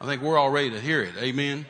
I 0.00 0.06
think 0.06 0.22
we're 0.22 0.38
all 0.38 0.50
ready 0.50 0.70
to 0.70 0.80
hear 0.80 1.02
it. 1.02 1.14
Amen. 1.18 1.66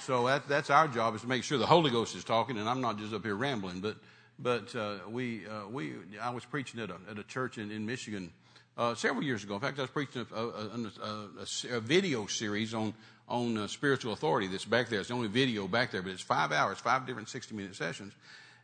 So 0.00 0.26
that, 0.26 0.46
that's 0.46 0.68
our 0.68 0.88
job 0.88 1.14
is 1.14 1.22
to 1.22 1.26
make 1.26 1.42
sure 1.42 1.56
the 1.58 1.66
Holy 1.66 1.90
Ghost 1.90 2.14
is 2.14 2.22
talking, 2.22 2.58
and 2.58 2.68
I'm 2.68 2.82
not 2.82 2.98
just 2.98 3.14
up 3.14 3.24
here 3.24 3.34
rambling. 3.34 3.80
But 3.80 3.96
but 4.38 4.76
uh, 4.76 4.98
we 5.08 5.46
uh, 5.46 5.68
we 5.68 5.94
I 6.20 6.30
was 6.30 6.44
preaching 6.44 6.80
at 6.80 6.90
a 6.90 6.96
at 7.10 7.18
a 7.18 7.24
church 7.24 7.56
in, 7.56 7.70
in 7.70 7.86
Michigan 7.86 8.30
uh, 8.76 8.94
several 8.94 9.24
years 9.24 9.42
ago. 9.42 9.54
In 9.54 9.60
fact, 9.60 9.78
I 9.78 9.82
was 9.82 9.90
preaching 9.90 10.26
a, 10.34 10.36
a, 10.36 10.48
a, 10.48 11.76
a 11.76 11.80
video 11.80 12.26
series 12.26 12.74
on 12.74 12.92
on 13.28 13.56
uh, 13.56 13.66
spiritual 13.66 14.12
authority 14.12 14.46
that's 14.46 14.64
back 14.64 14.88
there. 14.88 15.00
It's 15.00 15.08
the 15.08 15.14
only 15.14 15.28
video 15.28 15.66
back 15.66 15.90
there, 15.90 16.02
but 16.02 16.12
it's 16.12 16.22
five 16.22 16.52
hours, 16.52 16.78
five 16.78 17.06
different 17.06 17.28
60 17.28 17.54
minute 17.54 17.74
sessions. 17.74 18.12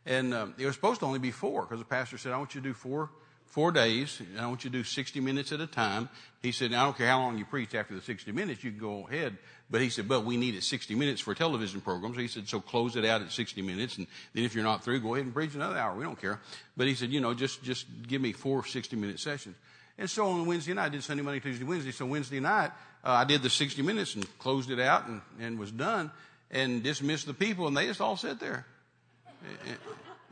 And 0.05 0.33
um, 0.33 0.53
it 0.57 0.65
was 0.65 0.75
supposed 0.75 0.99
to 0.99 1.05
only 1.05 1.19
be 1.19 1.31
four 1.31 1.61
because 1.61 1.79
the 1.79 1.85
pastor 1.85 2.17
said, 2.17 2.33
I 2.33 2.37
want 2.37 2.55
you 2.55 2.61
to 2.61 2.67
do 2.67 2.73
four, 2.73 3.09
four 3.45 3.71
days, 3.71 4.19
and 4.19 4.39
I 4.39 4.47
want 4.47 4.63
you 4.63 4.69
to 4.69 4.77
do 4.77 4.83
60 4.83 5.19
minutes 5.21 5.51
at 5.51 5.61
a 5.61 5.67
time. 5.67 6.09
He 6.41 6.51
said, 6.51 6.73
I 6.73 6.83
don't 6.83 6.97
care 6.97 7.07
how 7.07 7.19
long 7.19 7.37
you 7.37 7.45
preach 7.45 7.73
after 7.73 7.95
the 7.95 8.01
60 8.01 8.31
minutes, 8.31 8.63
you 8.63 8.71
can 8.71 8.79
go 8.79 9.07
ahead. 9.07 9.37
But 9.69 9.81
he 9.81 9.89
said, 9.89 10.07
but 10.07 10.25
we 10.25 10.35
need 10.35 10.55
it 10.55 10.63
60 10.63 10.93
minutes 10.95 11.21
for 11.21 11.33
television 11.33 11.79
programs. 11.79 12.17
He 12.17 12.27
said, 12.27 12.49
so 12.49 12.59
close 12.59 12.95
it 12.95 13.05
out 13.05 13.21
at 13.21 13.31
60 13.31 13.61
minutes, 13.61 13.97
and 13.97 14.07
then 14.33 14.43
if 14.43 14.53
you're 14.53 14.63
not 14.63 14.83
through, 14.83 14.99
go 14.99 15.15
ahead 15.15 15.25
and 15.25 15.33
preach 15.33 15.55
another 15.55 15.77
hour. 15.77 15.95
We 15.95 16.03
don't 16.03 16.19
care. 16.19 16.41
But 16.75 16.87
he 16.87 16.95
said, 16.95 17.11
you 17.11 17.21
know, 17.21 17.33
just, 17.33 17.63
just 17.63 17.85
give 18.05 18.21
me 18.21 18.33
four 18.33 18.65
60 18.65 18.95
minute 18.97 19.19
sessions. 19.19 19.55
And 19.97 20.09
so 20.09 20.27
on 20.27 20.45
Wednesday 20.45 20.73
night, 20.73 20.85
I 20.85 20.89
did 20.89 21.03
Sunday, 21.03 21.23
Monday, 21.23 21.39
Tuesday, 21.39 21.63
Wednesday. 21.63 21.91
So 21.91 22.05
Wednesday 22.05 22.39
night, 22.39 22.71
uh, 23.03 23.11
I 23.11 23.25
did 23.25 23.43
the 23.43 23.49
60 23.49 23.81
minutes 23.83 24.15
and 24.15 24.39
closed 24.39 24.71
it 24.71 24.79
out 24.79 25.07
and, 25.07 25.21
and 25.39 25.59
was 25.59 25.71
done 25.71 26.11
and 26.49 26.83
dismissed 26.83 27.25
the 27.25 27.33
people, 27.33 27.67
and 27.67 27.75
they 27.75 27.87
just 27.87 28.01
all 28.01 28.17
sat 28.17 28.39
there. 28.39 28.65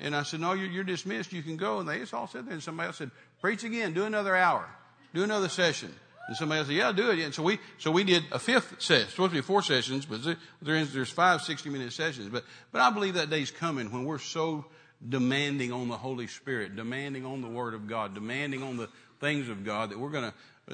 And 0.01 0.15
I 0.15 0.23
said, 0.23 0.39
No, 0.39 0.53
you're, 0.53 0.69
you're 0.69 0.83
dismissed. 0.83 1.31
You 1.31 1.43
can 1.43 1.57
go. 1.57 1.79
And 1.79 1.87
they 1.87 1.99
just 1.99 2.13
all 2.13 2.27
sat 2.27 2.45
there. 2.45 2.53
And 2.53 2.63
somebody 2.63 2.87
else 2.87 2.97
said, 2.97 3.11
Preach 3.39 3.63
again. 3.63 3.93
Do 3.93 4.03
another 4.05 4.35
hour. 4.35 4.67
Do 5.13 5.23
another 5.23 5.49
session. 5.49 5.93
And 6.27 6.37
somebody 6.37 6.59
else 6.59 6.67
said, 6.67 6.77
Yeah, 6.77 6.91
do 6.91 7.11
it. 7.11 7.19
And 7.19 7.33
so 7.33 7.43
we, 7.43 7.59
so 7.77 7.91
we 7.91 8.03
did 8.03 8.23
a 8.31 8.39
fifth 8.39 8.81
session. 8.81 9.09
Supposed 9.09 9.31
to 9.31 9.37
be 9.37 9.41
four 9.41 9.61
sessions, 9.61 10.05
but 10.05 10.21
there's, 10.61 10.93
there's 10.93 11.09
five 11.09 11.41
60 11.41 11.69
minute 11.69 11.93
sessions. 11.93 12.29
But, 12.29 12.45
but 12.71 12.81
I 12.81 12.89
believe 12.89 13.13
that 13.13 13.29
day's 13.29 13.51
coming 13.51 13.91
when 13.91 14.05
we're 14.05 14.19
so 14.19 14.65
demanding 15.07 15.71
on 15.71 15.87
the 15.87 15.97
Holy 15.97 16.27
Spirit, 16.27 16.75
demanding 16.75 17.25
on 17.25 17.41
the 17.41 17.47
Word 17.47 17.73
of 17.73 17.87
God, 17.87 18.13
demanding 18.13 18.63
on 18.63 18.77
the 18.77 18.89
things 19.19 19.49
of 19.49 19.63
God 19.63 19.91
that 19.91 19.99
we're 19.99 20.09
going 20.09 20.31
to 20.31 20.33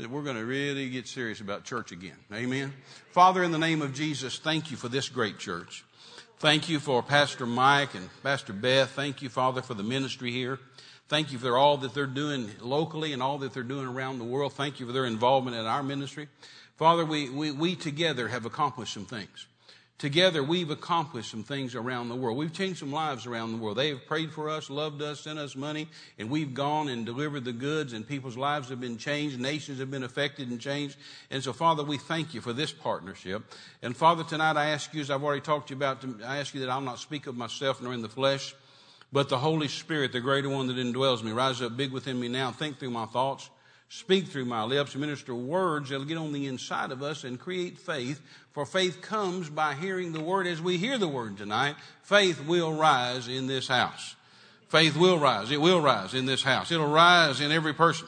we're 0.09 0.21
going 0.21 0.35
to 0.35 0.45
really 0.45 0.89
get 0.89 1.07
serious 1.07 1.41
about 1.41 1.63
church 1.63 1.91
again. 1.91 2.17
Amen. 2.31 2.73
Father, 3.11 3.43
in 3.43 3.51
the 3.51 3.57
name 3.57 3.81
of 3.81 3.93
Jesus, 3.93 4.37
thank 4.37 4.69
you 4.69 4.77
for 4.77 4.89
this 4.89 5.09
great 5.09 5.39
church. 5.39 5.83
Thank 6.39 6.69
you 6.69 6.79
for 6.79 7.01
Pastor 7.01 7.47
Mike 7.47 7.95
and 7.95 8.07
Pastor 8.21 8.53
Beth. 8.53 8.91
Thank 8.91 9.23
you, 9.23 9.29
Father, 9.29 9.63
for 9.63 9.73
the 9.73 9.81
ministry 9.81 10.31
here. 10.31 10.59
Thank 11.09 11.31
you 11.31 11.39
for 11.39 11.57
all 11.57 11.77
that 11.77 11.95
they're 11.95 12.05
doing 12.05 12.51
locally 12.61 13.11
and 13.11 13.23
all 13.23 13.39
that 13.39 13.55
they're 13.55 13.63
doing 13.63 13.87
around 13.87 14.19
the 14.19 14.23
world. 14.23 14.53
Thank 14.53 14.79
you 14.79 14.85
for 14.85 14.91
their 14.91 15.05
involvement 15.05 15.57
in 15.57 15.65
our 15.65 15.81
ministry. 15.81 16.27
Father, 16.75 17.03
we, 17.05 17.31
we, 17.31 17.51
we 17.51 17.75
together 17.75 18.27
have 18.27 18.45
accomplished 18.45 18.93
some 18.93 19.05
things. 19.05 19.47
Together, 19.97 20.43
we've 20.43 20.69
accomplished 20.69 21.31
some 21.31 21.43
things 21.43 21.73
around 21.73 22.07
the 22.07 22.15
world. 22.15 22.37
We've 22.37 22.53
changed 22.53 22.77
some 22.77 22.91
lives 22.91 23.25
around 23.25 23.51
the 23.51 23.57
world. 23.57 23.77
They 23.77 23.89
have 23.89 24.05
prayed 24.05 24.31
for 24.31 24.47
us, 24.47 24.69
loved 24.69 25.01
us, 25.01 25.21
sent 25.21 25.39
us 25.39 25.55
money, 25.55 25.87
and 26.19 26.29
we've 26.29 26.53
gone 26.53 26.87
and 26.87 27.03
delivered 27.03 27.45
the 27.45 27.51
goods, 27.51 27.93
and 27.93 28.07
people's 28.07 28.37
lives 28.37 28.69
have 28.69 28.79
been 28.79 28.99
changed. 28.99 29.39
Nations 29.39 29.79
have 29.79 29.89
been 29.89 30.03
affected 30.03 30.51
and 30.51 30.61
changed. 30.61 30.97
And 31.31 31.43
so, 31.43 31.51
Father, 31.51 31.83
we 31.83 31.97
thank 31.97 32.35
you 32.35 32.41
for 32.41 32.53
this 32.53 32.71
partnership. 32.71 33.41
And 33.81 33.97
Father, 33.97 34.23
tonight 34.23 34.55
I 34.55 34.69
ask 34.69 34.93
you, 34.93 35.01
as 35.01 35.09
I've 35.09 35.23
already 35.23 35.41
talked 35.41 35.69
to 35.69 35.73
you 35.73 35.77
about, 35.77 36.05
I 36.23 36.37
ask 36.37 36.53
you 36.53 36.59
that 36.59 36.69
I'll 36.69 36.79
not 36.79 36.99
speak 36.99 37.25
of 37.25 37.35
myself 37.35 37.81
nor 37.81 37.91
in 37.91 38.03
the 38.03 38.09
flesh, 38.09 38.53
but 39.11 39.29
the 39.29 39.39
Holy 39.39 39.67
Spirit, 39.67 40.11
the 40.11 40.21
greater 40.21 40.49
one 40.49 40.67
that 40.67 40.77
indwells 40.77 41.23
me, 41.23 41.31
rise 41.31 41.59
up 41.63 41.75
big 41.75 41.91
within 41.91 42.19
me 42.19 42.27
now. 42.27 42.51
Think 42.51 42.77
through 42.77 42.91
my 42.91 43.07
thoughts 43.07 43.49
speak 43.89 44.27
through 44.27 44.45
my 44.45 44.63
lips, 44.63 44.95
minister 44.95 45.33
words 45.33 45.89
that'll 45.89 46.05
get 46.05 46.17
on 46.17 46.33
the 46.33 46.47
inside 46.47 46.91
of 46.91 47.01
us 47.01 47.23
and 47.23 47.39
create 47.39 47.77
faith. 47.77 48.21
For 48.57 48.65
faith 48.65 49.03
comes 49.03 49.51
by 49.51 49.75
hearing 49.75 50.13
the 50.13 50.19
word. 50.19 50.47
As 50.47 50.59
we 50.59 50.77
hear 50.77 50.97
the 50.97 51.07
word 51.07 51.37
tonight, 51.37 51.75
faith 52.01 52.43
will 52.43 52.73
rise 52.73 53.27
in 53.27 53.45
this 53.45 53.67
house. 53.67 54.15
Faith 54.69 54.97
will 54.97 55.19
rise. 55.19 55.51
It 55.51 55.61
will 55.61 55.79
rise 55.79 56.15
in 56.15 56.25
this 56.25 56.41
house. 56.41 56.71
It'll 56.71 56.89
rise 56.89 57.39
in 57.39 57.51
every 57.51 57.75
person. 57.75 58.07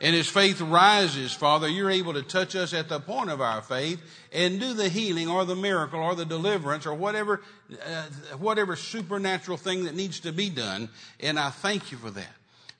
And 0.00 0.16
as 0.16 0.26
faith 0.26 0.60
rises, 0.60 1.32
Father, 1.32 1.68
you're 1.68 1.92
able 1.92 2.12
to 2.14 2.22
touch 2.22 2.56
us 2.56 2.74
at 2.74 2.88
the 2.88 2.98
point 2.98 3.30
of 3.30 3.40
our 3.40 3.62
faith 3.62 4.02
and 4.32 4.58
do 4.58 4.74
the 4.74 4.88
healing 4.88 5.28
or 5.28 5.44
the 5.44 5.54
miracle 5.54 6.00
or 6.00 6.16
the 6.16 6.24
deliverance 6.24 6.86
or 6.86 6.94
whatever, 6.94 7.40
uh, 7.86 8.02
whatever 8.38 8.74
supernatural 8.74 9.58
thing 9.58 9.84
that 9.84 9.94
needs 9.94 10.18
to 10.18 10.32
be 10.32 10.50
done. 10.50 10.88
And 11.20 11.38
I 11.38 11.50
thank 11.50 11.92
you 11.92 11.98
for 11.98 12.10
that. 12.10 12.32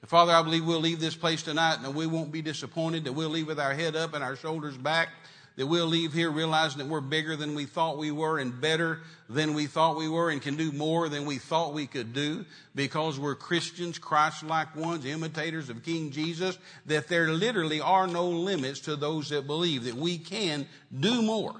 Father, 0.06 0.32
I 0.32 0.42
believe 0.42 0.66
we'll 0.66 0.80
leave 0.80 0.98
this 0.98 1.14
place 1.14 1.44
tonight 1.44 1.78
and 1.84 1.94
we 1.94 2.08
won't 2.08 2.32
be 2.32 2.42
disappointed, 2.42 3.04
that 3.04 3.12
we'll 3.12 3.30
leave 3.30 3.46
with 3.46 3.60
our 3.60 3.72
head 3.72 3.94
up 3.94 4.14
and 4.14 4.24
our 4.24 4.34
shoulders 4.34 4.76
back, 4.76 5.10
that 5.56 5.66
we'll 5.66 5.86
leave 5.86 6.12
here 6.12 6.30
realizing 6.30 6.78
that 6.78 6.88
we're 6.88 7.00
bigger 7.00 7.36
than 7.36 7.54
we 7.54 7.64
thought 7.64 7.96
we 7.96 8.10
were 8.10 8.38
and 8.38 8.60
better 8.60 9.00
than 9.28 9.54
we 9.54 9.66
thought 9.66 9.96
we 9.96 10.08
were 10.08 10.30
and 10.30 10.42
can 10.42 10.56
do 10.56 10.72
more 10.72 11.08
than 11.08 11.24
we 11.24 11.38
thought 11.38 11.72
we 11.72 11.86
could 11.86 12.12
do 12.12 12.44
because 12.74 13.18
we're 13.18 13.36
Christians, 13.36 13.98
Christ-like 13.98 14.74
ones, 14.74 15.04
imitators 15.04 15.70
of 15.70 15.84
King 15.84 16.10
Jesus, 16.10 16.58
that 16.86 17.08
there 17.08 17.28
literally 17.28 17.80
are 17.80 18.06
no 18.06 18.28
limits 18.28 18.80
to 18.80 18.96
those 18.96 19.28
that 19.28 19.46
believe 19.46 19.84
that 19.84 19.94
we 19.94 20.18
can 20.18 20.66
do 20.98 21.22
more. 21.22 21.54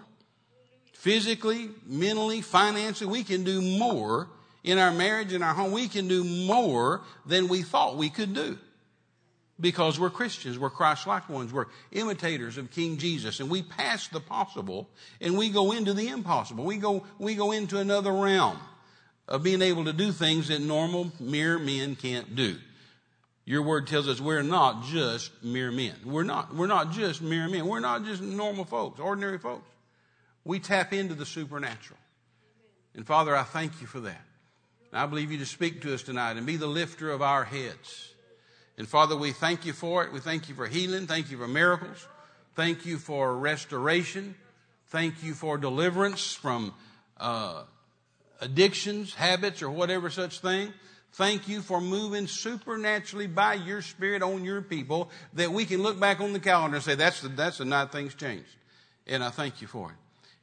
Physically, 0.93 1.69
mentally, 1.87 2.41
financially, 2.41 3.11
we 3.11 3.23
can 3.23 3.45
do 3.45 3.61
more 3.61 4.29
in 4.65 4.79
our 4.79 4.91
marriage, 4.91 5.33
in 5.33 5.43
our 5.43 5.53
home, 5.53 5.73
we 5.73 5.89
can 5.89 6.09
do 6.09 6.25
more 6.25 7.03
than 7.27 7.49
we 7.49 7.63
thought 7.63 7.97
we 7.97 8.09
could 8.09 8.35
do. 8.35 8.59
Because 9.61 10.01
we're 10.01 10.11
Christians, 10.11 10.59
we're 10.59 10.71
Christ-like 10.71 11.29
ones, 11.29 11.53
we're 11.53 11.67
imitators 11.93 12.59
of 12.59 12.73
King 12.73 12.97
Jesus, 12.97 13.39
and 13.39 13.49
we 13.49 13.63
pass 13.63 14.09
the 14.09 14.19
possible 14.19 14.89
and 15.21 15.39
we 15.39 15.49
go 15.49 15.71
into 15.71 15.95
the 15.95 16.09
impossible. 16.09 16.65
We 16.65 16.77
go, 16.77 17.07
we 17.19 17.37
go 17.37 17.53
into 17.53 17.79
another 17.79 18.13
realm 18.13 18.59
of 19.29 19.45
being 19.45 19.63
able 19.63 19.85
to 19.85 19.93
do 19.93 20.11
things 20.11 20.49
that 20.49 20.61
normal 20.61 21.13
mere 21.21 21.59
men 21.59 21.95
can't 21.95 22.35
do. 22.35 22.57
Your 23.45 23.63
word 23.63 23.87
tells 23.87 24.09
us 24.09 24.21
we're 24.21 24.43
not 24.43 24.85
just 24.85 25.31
mere 25.45 25.71
men. 25.71 25.95
We're 26.05 26.25
not, 26.25 26.55
we're 26.55 26.67
not 26.67 26.93
just 26.93 27.23
mere 27.23 27.49
men. 27.49 27.67
We're 27.67 27.81
not 27.81 28.05
just 28.05 28.23
normal 28.23 28.65
folks, 28.65 28.99
ordinary 28.99 29.39
folks. 29.39 29.69
We 30.45 30.59
tap 30.59 30.93
into 30.93 31.15
the 31.15 31.27
supernatural. 31.27 31.99
And 32.95 33.07
Father, 33.07 33.37
I 33.37 33.43
thank 33.43 33.81
you 33.81 33.87
for 33.87 34.01
that. 34.01 34.21
And 34.91 35.01
I 35.01 35.07
believe 35.07 35.31
you 35.31 35.39
to 35.39 35.47
speak 35.47 35.83
to 35.83 35.95
us 35.95 36.03
tonight 36.03 36.37
and 36.37 36.47
be 36.47 36.57
the 36.57 36.67
lifter 36.67 37.11
of 37.11 37.23
our 37.23 37.45
heads. 37.45 38.14
And 38.77 38.89
Father, 38.89 39.17
we 39.17 39.33
thank 39.33 39.65
you 39.65 39.73
for 39.73 40.05
it. 40.05 40.13
We 40.13 40.21
thank 40.21 40.49
you 40.49 40.55
for 40.55 40.67
healing. 40.67 41.07
Thank 41.07 41.31
you 41.31 41.39
for 41.39 41.47
miracles. 41.47 42.07
Thank 42.55 42.87
you 42.87 42.99
for 42.99 43.37
restoration. 43.37 44.35
Thank 44.89 45.23
you 45.23 45.35
for 45.35 45.59
deliverance 45.59 46.33
from 46.33 46.75
uh, 47.19 47.63
addictions, 48.41 49.15
habits, 49.15 49.63
or 49.63 49.71
whatever 49.71 50.11
such 50.11 50.41
thing. 50.41 50.73
Thank 51.13 51.47
you 51.47 51.61
for 51.61 51.81
moving 51.81 52.27
supernaturally 52.27 53.29
by 53.29 53.55
your 53.55 53.83
Spirit 53.83 54.23
on 54.23 54.45
your 54.45 54.63
people 54.63 55.11
that 55.35 55.53
we 55.53 55.65
can 55.65 55.81
look 55.81 56.01
back 56.01 56.21
on 56.21 56.33
the 56.33 56.41
calendar 56.41 56.77
and 56.77 56.85
say, 56.85 56.97
that's 56.97 57.21
the, 57.21 57.29
that's 57.29 57.59
the 57.59 57.65
night 57.65 57.93
things 57.93 58.15
changed. 58.15 58.49
And 59.07 59.23
I 59.23 59.31
thank 59.31 59.61
you 59.61 59.69
for 59.69 59.91
it. 59.91 59.97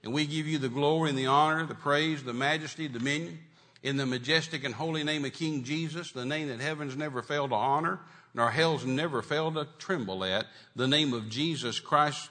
And 0.03 0.13
we 0.13 0.25
give 0.25 0.47
you 0.47 0.57
the 0.57 0.69
glory 0.69 1.09
and 1.09 1.17
the 1.17 1.27
honor, 1.27 1.65
the 1.65 1.75
praise, 1.75 2.23
the 2.23 2.33
majesty, 2.33 2.87
dominion 2.87 3.39
in 3.83 3.97
the 3.97 4.05
majestic 4.05 4.63
and 4.63 4.73
holy 4.75 5.03
name 5.03 5.25
of 5.25 5.33
King 5.33 5.63
Jesus, 5.63 6.11
the 6.11 6.25
name 6.25 6.47
that 6.49 6.59
heavens 6.59 6.95
never 6.95 7.21
failed 7.21 7.49
to 7.49 7.55
honor, 7.55 7.99
nor 8.33 8.51
hell's 8.51 8.85
never 8.85 9.21
failed 9.21 9.55
to 9.55 9.67
tremble 9.77 10.23
at, 10.23 10.45
the 10.75 10.87
name 10.87 11.13
of 11.13 11.29
Jesus 11.29 11.79
Christ 11.79 12.29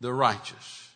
the 0.00 0.12
righteous. 0.12 0.90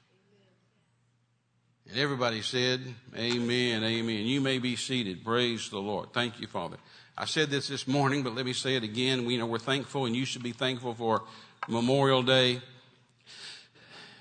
And 1.89 1.99
everybody 1.99 2.43
said, 2.43 2.81
Amen, 3.17 3.85
Amen. 3.85 4.27
You 4.27 4.41
may 4.41 4.59
be 4.59 4.75
seated. 4.75 5.25
Praise 5.25 5.71
the 5.71 5.79
Lord. 5.79 6.13
Thank 6.13 6.41
you, 6.41 6.47
Father. 6.47 6.77
I 7.17 7.25
said 7.25 7.49
this 7.49 7.69
this 7.69 7.87
morning, 7.87 8.23
but 8.23 8.35
let 8.35 8.45
me 8.45 8.53
say 8.53 8.75
it 8.75 8.83
again. 8.83 9.25
We 9.25 9.37
know 9.37 9.47
we're 9.47 9.59
thankful, 9.59 10.07
and 10.07 10.17
you 10.17 10.25
should 10.25 10.43
be 10.43 10.53
thankful 10.53 10.95
for 10.95 11.23
Memorial 11.69 12.23
Day. 12.23 12.61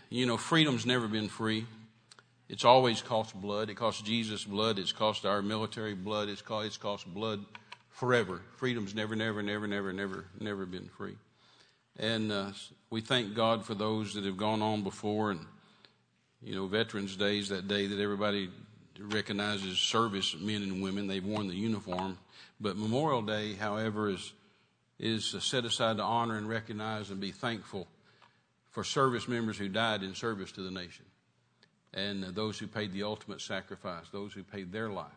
You 0.10 0.28
know, 0.28 0.38
freedom's 0.38 0.86
never 0.86 1.08
been 1.08 1.28
free. 1.28 1.66
It's 2.48 2.64
always 2.64 3.02
cost 3.02 3.34
blood. 3.34 3.72
It 3.72 3.76
cost 3.76 4.06
Jesus 4.06 4.44
blood. 4.44 4.78
It's 4.78 4.92
cost 4.92 5.26
our 5.26 5.42
military 5.42 5.96
blood. 5.96 6.30
It's 6.30 6.44
cost, 6.44 6.68
it's 6.68 6.78
cost 6.78 7.12
blood 7.12 7.44
forever. 7.96 8.42
Freedom's 8.58 8.94
never, 8.94 9.16
never, 9.16 9.42
never, 9.42 9.68
never, 9.68 9.94
never, 9.94 10.26
never 10.40 10.66
been 10.66 10.90
free. 10.90 11.16
And 11.98 12.32
uh, 12.32 12.52
we 12.90 13.00
thank 13.00 13.34
God 13.34 13.66
for 13.66 13.74
those 13.74 14.14
that 14.14 14.26
have 14.26 14.38
gone 14.38 14.62
on 14.62 14.84
before. 14.84 15.32
And, 15.32 15.40
you 16.42 16.56
know, 16.56 16.68
Veterans 16.68 17.16
Day 17.16 17.40
is 17.40 17.50
that 17.50 17.68
day 17.68 17.88
that 17.88 18.00
everybody 18.00 18.50
recognizes 19.00 19.80
service 19.80 20.36
men 20.38 20.62
and 20.62 20.84
women. 20.84 21.08
They've 21.08 21.26
worn 21.26 21.48
the 21.48 21.56
uniform. 21.56 22.18
But 22.60 22.78
Memorial 22.78 23.22
Day, 23.22 23.54
however, 23.54 24.10
is, 24.10 24.34
is 25.00 25.34
set 25.40 25.64
aside 25.64 25.98
to 25.98 26.04
honor 26.04 26.38
and 26.38 26.50
recognize 26.50 27.12
and 27.12 27.22
be 27.22 27.32
thankful 27.32 27.88
for 28.72 28.84
service 28.84 29.30
members 29.30 29.58
who 29.58 29.70
died 29.70 30.04
in 30.04 30.16
service 30.16 30.52
to 30.52 30.62
the 30.62 30.72
nation 30.72 31.06
and 31.94 32.24
those 32.36 32.60
who 32.60 32.68
paid 32.68 32.92
the 32.92 33.04
ultimate 33.04 33.40
sacrifice, 33.40 34.04
those 34.12 34.34
who 34.34 34.44
paid 34.44 34.74
their 34.74 34.90
life, 34.90 35.08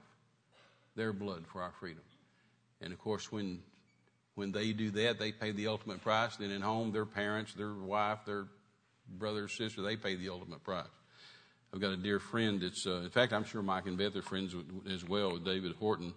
their 0.94 1.12
blood 1.12 1.44
for 1.52 1.60
our 1.60 1.72
freedom. 1.72 2.02
And 2.80 2.92
of 2.92 2.98
course, 2.98 3.30
when 3.32 3.60
when 4.34 4.52
they 4.52 4.72
do 4.72 4.90
that, 4.92 5.18
they 5.18 5.32
pay 5.32 5.50
the 5.50 5.66
ultimate 5.66 6.00
price. 6.00 6.36
Then 6.36 6.50
in 6.50 6.62
home, 6.62 6.92
their 6.92 7.04
parents, 7.04 7.52
their 7.54 7.72
wife, 7.72 8.18
their 8.24 8.46
brother, 9.08 9.48
sister, 9.48 9.82
they 9.82 9.96
pay 9.96 10.14
the 10.14 10.28
ultimate 10.28 10.62
price. 10.62 10.86
I've 11.74 11.80
got 11.80 11.90
a 11.90 11.96
dear 11.96 12.18
friend. 12.18 12.62
It's 12.62 12.86
uh, 12.86 13.00
in 13.04 13.10
fact, 13.10 13.32
I'm 13.32 13.44
sure 13.44 13.62
Mike 13.62 13.86
and 13.86 13.98
Beth 13.98 14.16
are 14.16 14.22
friends 14.22 14.54
as 14.90 15.04
well 15.04 15.36
David 15.36 15.74
Horton, 15.76 16.14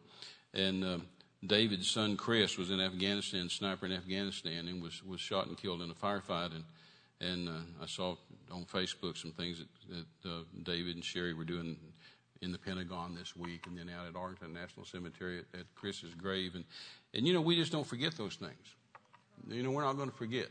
and 0.54 0.84
uh, 0.84 0.98
David's 1.46 1.90
son 1.90 2.16
Chris 2.16 2.58
was 2.58 2.70
in 2.70 2.80
Afghanistan, 2.80 3.50
sniper 3.50 3.86
in 3.86 3.92
Afghanistan, 3.92 4.68
and 4.68 4.82
was 4.82 5.04
was 5.04 5.20
shot 5.20 5.48
and 5.48 5.58
killed 5.58 5.82
in 5.82 5.90
a 5.90 5.96
firefight. 5.96 6.52
And 6.56 6.64
and 7.20 7.50
uh, 7.50 7.84
I 7.84 7.86
saw 7.88 8.16
on 8.52 8.66
Facebook 8.66 9.18
some 9.18 9.32
things 9.32 9.60
that, 9.60 10.06
that 10.24 10.30
uh, 10.30 10.44
David 10.64 10.96
and 10.96 11.04
Sherry 11.04 11.34
were 11.34 11.44
doing 11.44 11.78
in 12.42 12.52
the 12.52 12.58
Pentagon 12.58 13.16
this 13.16 13.36
week, 13.36 13.68
and 13.68 13.78
then 13.78 13.90
out 13.90 14.08
at 14.08 14.16
Arlington 14.16 14.54
National 14.54 14.86
Cemetery 14.86 15.40
at, 15.40 15.60
at 15.60 15.66
Chris's 15.76 16.14
grave. 16.14 16.56
And 16.56 16.66
and 17.14 17.28
you 17.28 17.34
know 17.34 17.42
we 17.42 17.56
just 17.56 17.72
don't 17.72 17.88
forget 17.88 18.16
those 18.18 18.36
things. 18.36 18.76
You 19.48 19.64
know 19.64 19.72
we're 19.72 19.84
not 19.84 19.98
going 19.98 20.10
to 20.10 20.16
forget. 20.16 20.50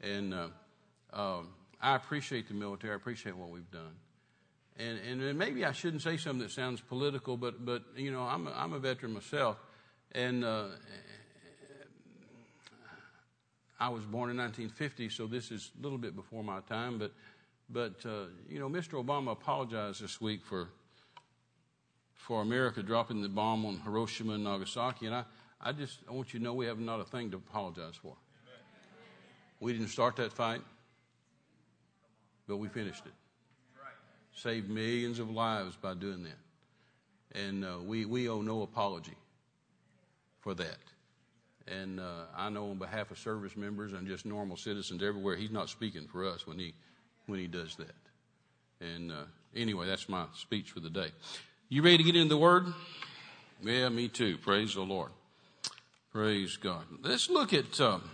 And 0.00 0.34
uh, 0.34 0.48
um, 1.12 1.48
I 1.80 1.96
appreciate 1.96 2.48
the 2.48 2.54
military. 2.54 2.92
I 2.92 2.96
appreciate 2.96 3.36
what 3.36 3.50
we've 3.50 3.70
done. 3.70 3.94
And, 4.76 5.22
and 5.22 5.38
maybe 5.38 5.64
I 5.64 5.72
shouldn't 5.72 6.02
say 6.02 6.16
something 6.16 6.40
that 6.40 6.50
sounds 6.50 6.80
political, 6.80 7.36
but, 7.36 7.64
but 7.64 7.84
you 7.96 8.10
know, 8.10 8.22
I'm 8.22 8.48
a, 8.48 8.52
I'm 8.56 8.72
a 8.72 8.78
veteran 8.78 9.12
myself. 9.12 9.56
And, 10.12 10.44
uh, 10.44 10.66
I 13.78 13.88
was 13.88 14.04
born 14.04 14.30
in 14.30 14.36
1950, 14.36 15.10
so 15.10 15.26
this 15.26 15.50
is 15.50 15.70
a 15.78 15.82
little 15.82 15.98
bit 15.98 16.16
before 16.16 16.42
my 16.42 16.60
time. 16.60 16.98
But, 16.98 17.12
but 17.70 17.94
uh, 18.04 18.26
you 18.48 18.58
know, 18.58 18.68
Mr. 18.68 19.02
Obama 19.02 19.32
apologized 19.32 20.02
this 20.02 20.20
week 20.20 20.44
for 20.44 20.68
for 22.14 22.40
America 22.40 22.82
dropping 22.82 23.20
the 23.20 23.28
bomb 23.28 23.66
on 23.66 23.80
Hiroshima 23.84 24.34
and 24.34 24.44
Nagasaki, 24.44 25.06
and 25.06 25.14
I, 25.14 25.24
I 25.60 25.72
just 25.72 25.98
I 26.08 26.12
want 26.12 26.32
you 26.32 26.40
to 26.40 26.44
know 26.44 26.54
we 26.54 26.66
have 26.66 26.78
not 26.78 27.00
a 27.00 27.04
thing 27.04 27.30
to 27.32 27.36
apologize 27.36 27.96
for. 27.96 28.16
We 29.60 29.72
didn't 29.72 29.88
start 29.88 30.16
that 30.16 30.32
fight, 30.32 30.62
but 32.46 32.56
we 32.56 32.68
finished 32.68 33.06
it. 33.06 33.12
Saved 34.36 34.68
millions 34.68 35.20
of 35.20 35.30
lives 35.30 35.76
by 35.76 35.94
doing 35.94 36.24
that, 36.24 37.38
and 37.38 37.64
uh, 37.64 37.78
we 37.84 38.04
we 38.04 38.28
owe 38.28 38.42
no 38.42 38.62
apology 38.62 39.16
for 40.40 40.54
that. 40.54 40.78
And 41.66 41.98
uh, 41.98 42.26
I 42.36 42.50
know 42.50 42.70
on 42.70 42.78
behalf 42.78 43.10
of 43.10 43.18
service 43.18 43.56
members 43.56 43.94
and 43.94 44.06
just 44.06 44.26
normal 44.26 44.56
citizens 44.56 45.02
everywhere, 45.02 45.34
he's 45.34 45.50
not 45.50 45.70
speaking 45.70 46.06
for 46.06 46.28
us 46.28 46.46
when 46.46 46.58
he 46.58 46.74
when 47.26 47.38
he 47.38 47.46
does 47.46 47.76
that. 47.76 47.94
And 48.80 49.12
uh, 49.12 49.24
anyway, 49.54 49.86
that's 49.86 50.08
my 50.08 50.26
speech 50.34 50.70
for 50.70 50.80
the 50.80 50.90
day. 50.90 51.08
You 51.68 51.82
ready 51.82 51.98
to 51.98 52.02
get 52.02 52.16
into 52.16 52.28
the 52.28 52.36
Word? 52.36 52.66
Yeah, 53.62 53.88
me 53.88 54.08
too. 54.08 54.36
Praise 54.38 54.74
the 54.74 54.82
Lord. 54.82 55.10
Praise 56.12 56.56
God. 56.56 56.84
Let's 57.02 57.30
look 57.30 57.52
at. 57.52 57.80
Um, 57.80 58.08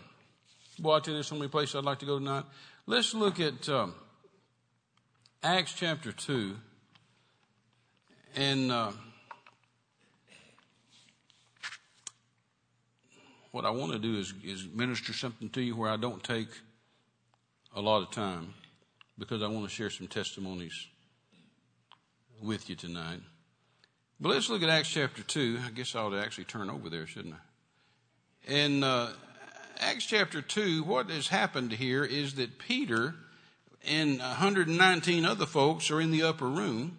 boy, 0.79 0.97
I 0.97 1.01
tell 1.01 1.13
you, 1.13 1.17
there's 1.17 1.27
so 1.27 1.35
many 1.35 1.49
places 1.49 1.75
I'd 1.75 1.85
like 1.85 1.99
to 2.01 2.07
go 2.07 2.19
tonight. 2.19 2.45
Let's 2.87 3.15
look 3.15 3.41
at 3.41 3.69
um, 3.69 3.95
Acts 5.43 5.75
chapter 5.75 6.13
two, 6.13 6.57
and. 8.35 8.71
Uh, 8.71 8.93
what 13.53 13.65
I 13.65 13.71
want 13.71 13.93
to 13.93 13.99
do 13.99 14.17
is, 14.17 14.33
is 14.45 14.69
minister 14.73 15.13
something 15.13 15.49
to 15.51 15.61
you 15.61 15.75
where 15.77 15.91
I 15.91 15.97
don't 15.97 16.23
take 16.23 16.49
a 17.75 17.81
lot 17.81 18.03
of 18.03 18.13
time 18.13 18.55
because 19.21 19.43
I 19.43 19.49
want 19.49 19.69
to 19.69 19.71
share 19.71 19.91
some 19.91 20.09
testimonies 20.09 20.87
with 22.43 22.71
you 22.71 22.75
tonight. 22.75 23.21
But 24.19 24.31
let's 24.31 24.49
look 24.49 24.63
at 24.63 24.71
Acts 24.71 24.89
chapter 24.89 25.23
2. 25.23 25.59
I 25.67 25.71
guess 25.71 25.95
I 25.95 26.01
ought 26.01 26.11
to 26.11 26.21
actually 26.21 26.45
turn 26.45 26.71
over 26.71 26.89
there, 26.89 27.07
shouldn't 27.07 27.35
I? 27.35 28.53
In 28.53 28.83
uh, 28.83 29.13
Acts 29.79 30.07
chapter 30.07 30.41
2, 30.41 30.85
what 30.85 31.11
has 31.11 31.29
happened 31.29 31.73
here 31.73 32.03
is 32.03 32.37
that 32.37 32.59
Peter 32.59 33.15
and 33.87 34.21
119 34.21 35.27
other 35.27 35.47
folks 35.47 35.91
are 35.91 36.01
in 36.01 36.11
the 36.11 36.23
upper 36.23 36.49
room 36.49 36.97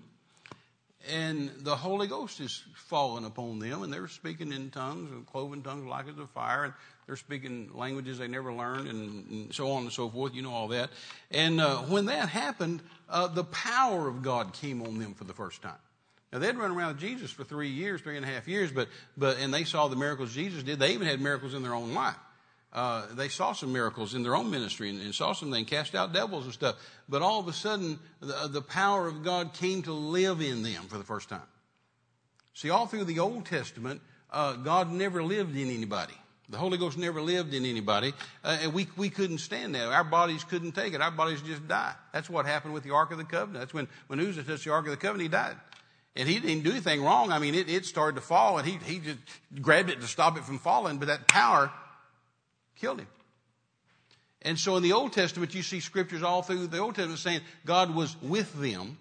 and 1.10 1.50
the 1.60 1.76
Holy 1.76 2.08
Ghost 2.08 2.40
is 2.40 2.64
falling 2.76 3.26
upon 3.26 3.60
them, 3.60 3.84
and 3.84 3.92
they're 3.92 4.08
speaking 4.08 4.52
in 4.52 4.70
tongues, 4.70 5.12
and 5.12 5.26
cloven 5.26 5.64
tongues 5.64 5.86
like 5.86 6.08
as 6.08 6.18
a 6.20 6.28
fire, 6.28 6.66
and 6.66 6.74
they're 7.12 7.18
speaking 7.18 7.70
languages 7.74 8.18
they 8.18 8.28
never 8.28 8.54
learned, 8.54 8.88
and, 8.88 9.30
and 9.30 9.54
so 9.54 9.72
on 9.72 9.84
and 9.84 9.92
so 9.92 10.10
forth. 10.10 10.34
You 10.34 10.42
know 10.44 10.52
all 10.52 10.70
that. 10.70 10.90
And 11.30 11.60
uh, 11.60 11.78
when 11.80 12.06
that 12.06 12.30
happened, 12.30 12.82
uh, 13.10 13.28
the 13.28 13.44
power 13.44 14.08
of 14.08 14.22
God 14.22 14.54
came 14.54 14.82
on 14.82 14.98
them 14.98 15.14
for 15.14 15.26
the 15.26 15.34
first 15.34 15.62
time. 15.62 15.74
Now 16.32 16.40
they'd 16.40 16.56
run 16.56 16.72
around 16.72 16.94
with 16.94 17.00
Jesus 17.00 17.30
for 17.30 17.44
three 17.44 17.70
years, 17.70 18.02
three 18.02 18.16
and 18.16 18.26
a 18.26 18.30
half 18.30 18.48
years, 18.48 18.72
but 18.72 18.88
but 19.18 19.38
and 19.40 19.54
they 19.54 19.66
saw 19.66 19.88
the 19.90 19.96
miracles 19.96 20.34
Jesus 20.34 20.64
did. 20.64 20.80
They 20.80 20.94
even 20.94 21.08
had 21.08 21.20
miracles 21.20 21.54
in 21.54 21.64
their 21.64 21.76
own 21.76 21.94
life 21.94 22.16
uh, 22.74 23.06
they 23.16 23.28
saw 23.28 23.52
some 23.52 23.74
miracles 23.74 24.16
in 24.16 24.24
their 24.24 24.36
own 24.36 24.50
ministry 24.50 24.90
and, 24.90 25.02
and, 25.02 25.14
saw 25.14 25.34
some 25.34 25.52
things, 25.52 25.70
cast 25.70 25.94
out 25.94 26.14
devils 26.14 26.46
and 26.46 26.54
stuff. 26.54 26.78
But 27.10 27.22
all 27.22 27.40
of 27.40 27.48
a 27.48 27.54
sudden, 27.54 28.00
the, 28.22 28.48
the 28.48 28.62
power 28.62 29.08
of 29.08 29.24
God 29.24 29.54
came 29.54 29.82
to 29.84 29.94
live 29.94 30.40
in 30.42 30.64
them 30.64 30.84
for 30.88 30.98
the 30.98 31.04
first 31.04 31.28
time. 31.28 31.42
See, 32.54 32.70
all 32.70 32.88
through 32.88 33.06
the 33.06 33.20
Old 33.20 33.46
Testament, 33.46 34.02
uh, 34.32 34.54
God 34.54 34.92
never 34.92 35.22
lived 35.22 35.56
in 35.58 35.70
anybody. 35.70 36.14
The 36.52 36.58
Holy 36.58 36.78
Ghost 36.78 36.98
never 36.98 37.22
lived 37.22 37.54
in 37.54 37.66
anybody, 37.66 38.14
uh, 38.44 38.58
and 38.62 38.74
we, 38.74 38.88
we 38.98 39.10
couldn't 39.10 39.38
stand 39.38 39.74
that. 39.74 39.88
Our 39.88 40.04
bodies 40.04 40.44
couldn't 40.44 40.74
take 40.74 40.94
it. 40.94 41.02
Our 41.02 41.10
bodies 41.10 41.42
just 41.42 41.66
die. 41.66 41.94
That's 42.12 42.30
what 42.30 42.46
happened 42.46 42.74
with 42.74 42.84
the 42.84 42.92
Ark 42.92 43.12
of 43.12 43.18
the 43.18 43.24
Covenant. 43.24 43.60
That's 43.60 43.74
when, 43.74 43.88
when 44.08 44.20
Uzzah 44.20 44.44
touched 44.44 44.66
the 44.66 44.72
Ark 44.72 44.86
of 44.86 44.92
the 44.92 44.98
Covenant, 44.98 45.22
he 45.22 45.30
died. 45.30 45.56
And 46.18 46.28
he 46.28 46.40
didn't 46.42 46.64
do 46.64 46.72
anything 46.72 47.04
wrong. 47.06 47.32
I 47.32 47.40
mean, 47.40 47.56
it, 47.56 47.70
it 47.70 47.86
started 47.86 48.16
to 48.16 48.22
fall, 48.22 48.58
and 48.58 48.68
he, 48.68 48.78
he 48.84 49.00
just 49.00 49.18
grabbed 49.62 49.90
it 49.90 50.02
to 50.02 50.08
stop 50.08 50.38
it 50.38 50.44
from 50.44 50.60
falling, 50.60 50.98
but 50.98 51.08
that 51.08 51.30
power 51.30 51.72
killed 52.76 53.00
him. 53.00 53.08
And 54.42 54.60
so 54.60 54.76
in 54.76 54.84
the 54.84 54.92
Old 54.92 55.14
Testament, 55.14 55.56
you 55.56 55.64
see 55.64 55.80
scriptures 55.80 56.22
all 56.22 56.42
through 56.42 56.68
the 56.68 56.80
Old 56.80 56.96
Testament 56.96 57.20
saying 57.20 57.42
God 57.66 57.96
was 57.96 58.22
with 58.22 58.60
them. 58.60 58.98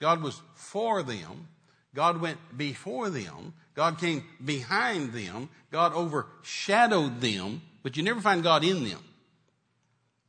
God 0.00 0.22
was 0.22 0.40
for 0.54 1.02
them. 1.02 1.48
God 1.94 2.20
went 2.20 2.38
before 2.56 3.10
them. 3.10 3.52
God 3.76 3.98
came 3.98 4.24
behind 4.44 5.12
them. 5.12 5.50
God 5.70 5.92
overshadowed 5.92 7.20
them. 7.20 7.62
But 7.82 7.96
you 7.96 8.02
never 8.02 8.20
find 8.20 8.42
God 8.42 8.64
in 8.64 8.82
them. 8.82 8.98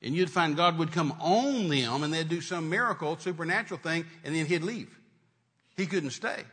And 0.01 0.13
you'd 0.13 0.30
find 0.30 0.56
God 0.56 0.77
would 0.77 0.92
come 0.92 1.13
on 1.20 1.70
them 1.70 2.04
and 2.04 2.13
they'd 2.13 2.30
do 2.30 2.42
some 2.42 2.70
miracle, 2.70 3.18
supernatural 3.18 3.80
thing, 3.80 4.06
and 4.24 4.36
then 4.36 4.46
he'd 4.46 4.63
leave. 4.63 4.96
He 5.75 5.88
couldn't 5.88 6.12
stay. 6.12 6.44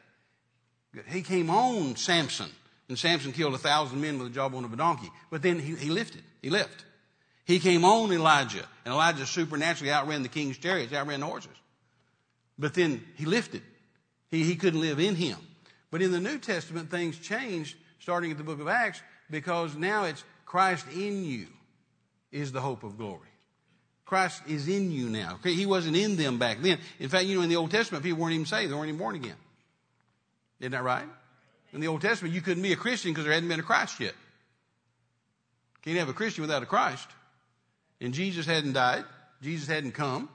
He 1.09 1.23
came 1.23 1.51
on 1.51 1.97
Samson, 1.97 2.51
and 2.89 2.99
Samson 2.99 3.33
killed 3.33 3.55
a 3.55 3.59
thousand 3.59 4.01
men 4.01 4.19
with 4.19 4.29
a 4.29 4.31
jawbone 4.31 4.65
of 4.65 4.73
a 4.73 4.77
donkey. 4.77 5.11
But 5.31 5.43
then 5.43 5.59
he, 5.59 5.75
he 5.75 5.91
lifted. 5.91 6.23
He 6.41 6.51
left. 6.51 6.85
He 7.45 7.59
came 7.59 7.85
on 7.85 8.13
Elijah, 8.13 8.65
and 8.85 8.95
Elijah 8.95 9.27
supernaturally 9.27 9.93
outran 9.93 10.23
the 10.23 10.29
king's 10.29 10.57
chariots, 10.57 10.93
outran 10.93 11.21
the 11.21 11.27
horses. 11.27 11.51
But 12.59 12.75
then 12.75 13.05
he 13.17 13.25
lifted. 13.27 13.63
He, 14.31 14.45
he 14.45 14.57
couldn't 14.57 14.81
live 14.81 15.01
in 15.01 15.17
him. 15.17 15.37
But 15.95 16.03
in 16.03 16.11
the 16.11 16.19
New 16.19 16.39
Testament, 16.39 16.91
things 16.91 17.17
changed 17.17 17.77
starting 18.01 18.33
at 18.33 18.37
the 18.37 18.43
book 18.43 18.59
of 18.61 18.67
Acts 18.67 19.01
because 19.31 19.77
now 19.77 20.07
it's 20.07 20.25
Christ 20.45 20.85
in 20.93 21.25
you 21.25 21.47
is 22.33 22.51
the 22.51 22.61
hope 22.61 22.83
of 22.83 22.99
glory. 22.99 23.29
Christ 24.05 24.43
is 24.49 24.67
in 24.67 24.91
you 24.91 25.09
now. 25.09 25.35
Okay, 25.35 25.55
He 25.55 25.67
wasn't 25.67 25.95
in 25.97 26.17
them 26.17 26.41
back 26.41 26.61
then. 26.61 26.81
In 26.99 27.09
fact, 27.09 27.27
you 27.27 27.37
know, 27.37 27.43
in 27.43 27.49
the 27.49 27.55
Old 27.55 27.71
Testament, 27.71 28.03
people 28.03 28.21
weren't 28.21 28.35
even 28.35 28.45
saved. 28.45 28.73
They 28.73 28.75
weren't 28.75 28.89
even 28.89 28.99
born 28.99 29.15
again. 29.15 29.37
Isn't 30.59 30.73
that 30.73 30.83
right? 30.83 31.07
In 31.73 31.79
the 31.79 31.87
Old 31.87 32.01
Testament, 32.01 32.35
you 32.35 32.41
couldn't 32.41 32.65
be 32.65 32.73
a 32.73 32.77
Christian 32.77 33.13
because 33.13 33.23
there 33.23 33.33
hadn't 33.33 33.49
been 33.49 33.61
a 33.61 33.63
Christ 33.63 34.01
yet. 34.01 34.15
Can't 35.83 35.97
have 35.99 36.09
a 36.09 36.13
Christian 36.13 36.43
without 36.43 36.65
a 36.65 36.67
Christ. 36.67 37.07
And 38.01 38.13
Jesus 38.13 38.47
hadn't 38.47 38.73
died. 38.73 39.05
Jesus 39.43 39.69
hadn't 39.69 39.93
come. 39.93 40.29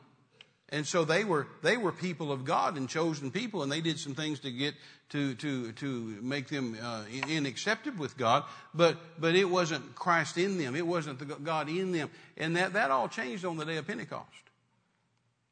And 0.71 0.85
so 0.85 1.03
they 1.03 1.23
were, 1.23 1.47
they 1.63 1.77
were 1.77 1.91
people 1.91 2.31
of 2.31 2.45
God 2.45 2.77
and 2.77 2.88
chosen 2.88 3.31
people, 3.31 3.63
and 3.63 3.71
they 3.71 3.81
did 3.81 3.99
some 3.99 4.13
things 4.13 4.39
to 4.41 4.51
get, 4.51 4.75
to, 5.09 5.33
to, 5.35 5.71
to 5.71 5.88
make 6.21 6.47
them 6.47 6.77
uh, 6.81 7.03
in, 7.27 7.47
accepted 7.47 7.97
with 7.97 8.17
God, 8.17 8.43
but, 8.73 8.97
but 9.19 9.35
it 9.35 9.49
wasn't 9.49 9.95
Christ 9.95 10.38
in 10.38 10.59
them. 10.59 10.75
It 10.75 10.85
wasn't 10.85 11.17
the 11.19 11.25
God 11.25 11.69
in 11.69 11.91
them. 11.91 12.11
And 12.38 12.55
that, 12.55 12.73
that 12.73 12.91
all 12.91 13.07
changed 13.07 13.45
on 13.45 13.57
the 13.57 13.65
day 13.65 13.77
of 13.77 13.88
Pentecost. 13.88 14.27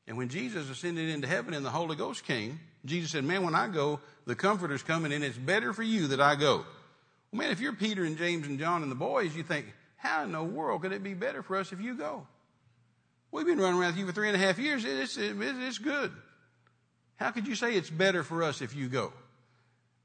And 0.08 0.18
when 0.18 0.30
Jesus 0.30 0.70
ascended 0.70 1.10
into 1.10 1.28
heaven 1.28 1.54
and 1.54 1.66
the 1.66 1.72
Holy 1.72 1.96
Ghost 1.96 2.24
came, 2.24 2.60
Jesus 2.86 3.12
said, 3.12 3.24
Man, 3.24 3.44
when 3.44 3.56
I 3.56 3.68
go, 3.68 4.00
the 4.26 4.36
Comforter's 4.36 4.84
coming, 4.84 5.12
and 5.12 5.24
it's 5.24 5.38
better 5.38 5.74
for 5.74 5.84
you 5.84 6.08
that 6.08 6.22
I 6.22 6.36
go. 6.36 6.64
Well, 7.32 7.42
man, 7.42 7.52
if 7.52 7.60
you're 7.60 7.74
Peter 7.74 8.06
and 8.06 8.18
James 8.18 8.48
and 8.48 8.60
John 8.60 8.84
and 8.84 8.92
the 8.92 8.96
boys, 8.96 9.36
you 9.36 9.44
think, 9.44 9.74
How 9.98 10.24
in 10.24 10.32
the 10.32 10.44
world 10.44 10.84
could 10.84 10.94
it 10.94 11.04
be 11.04 11.16
better 11.16 11.42
for 11.42 11.58
us 11.58 11.74
if 11.74 11.82
you 11.82 11.96
go? 11.96 12.28
We've 13.32 13.46
been 13.46 13.60
running 13.60 13.80
around 13.80 13.92
with 13.92 13.98
you 13.98 14.06
for 14.06 14.14
three 14.14 14.28
and 14.28 14.36
a 14.36 14.40
half 14.40 14.58
years. 14.58 14.86
It's, 14.86 15.18
it's 15.18 15.78
good. 15.78 16.12
How 17.18 17.32
could 17.32 17.48
you 17.48 17.56
say 17.56 17.74
it's 17.74 17.90
better 17.90 18.24
for 18.24 18.44
us 18.44 18.62
if 18.62 18.76
you 18.76 18.88
go? 18.88 19.12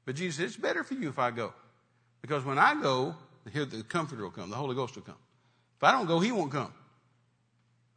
But 0.05 0.15
Jesus 0.15 0.37
said, 0.37 0.45
it's 0.45 0.57
better 0.57 0.83
for 0.83 0.95
you 0.95 1.09
if 1.09 1.19
I 1.19 1.31
go. 1.31 1.53
Because 2.21 2.43
when 2.43 2.57
I 2.57 2.79
go, 2.81 3.15
here 3.51 3.65
the 3.65 3.83
Comforter 3.83 4.23
will 4.23 4.31
come, 4.31 4.49
the 4.49 4.55
Holy 4.55 4.75
Ghost 4.75 4.95
will 4.95 5.03
come. 5.03 5.17
If 5.77 5.83
I 5.83 5.91
don't 5.91 6.07
go, 6.07 6.19
He 6.19 6.31
won't 6.31 6.51
come. 6.51 6.73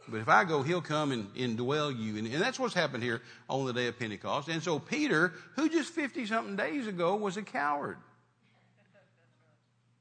But 0.08 0.20
if 0.20 0.28
I 0.28 0.44
go, 0.44 0.62
He'll 0.62 0.82
come 0.82 1.12
and 1.12 1.32
indwell 1.34 1.96
you. 1.96 2.16
And, 2.18 2.26
and 2.26 2.40
that's 2.40 2.58
what's 2.58 2.74
happened 2.74 3.02
here 3.02 3.22
on 3.48 3.66
the 3.66 3.72
day 3.72 3.86
of 3.86 3.98
Pentecost. 3.98 4.48
And 4.48 4.62
so 4.62 4.78
Peter, 4.78 5.32
who 5.54 5.68
just 5.68 5.92
50 5.92 6.26
something 6.26 6.56
days 6.56 6.86
ago 6.86 7.16
was 7.16 7.36
a 7.36 7.42
coward, 7.42 7.98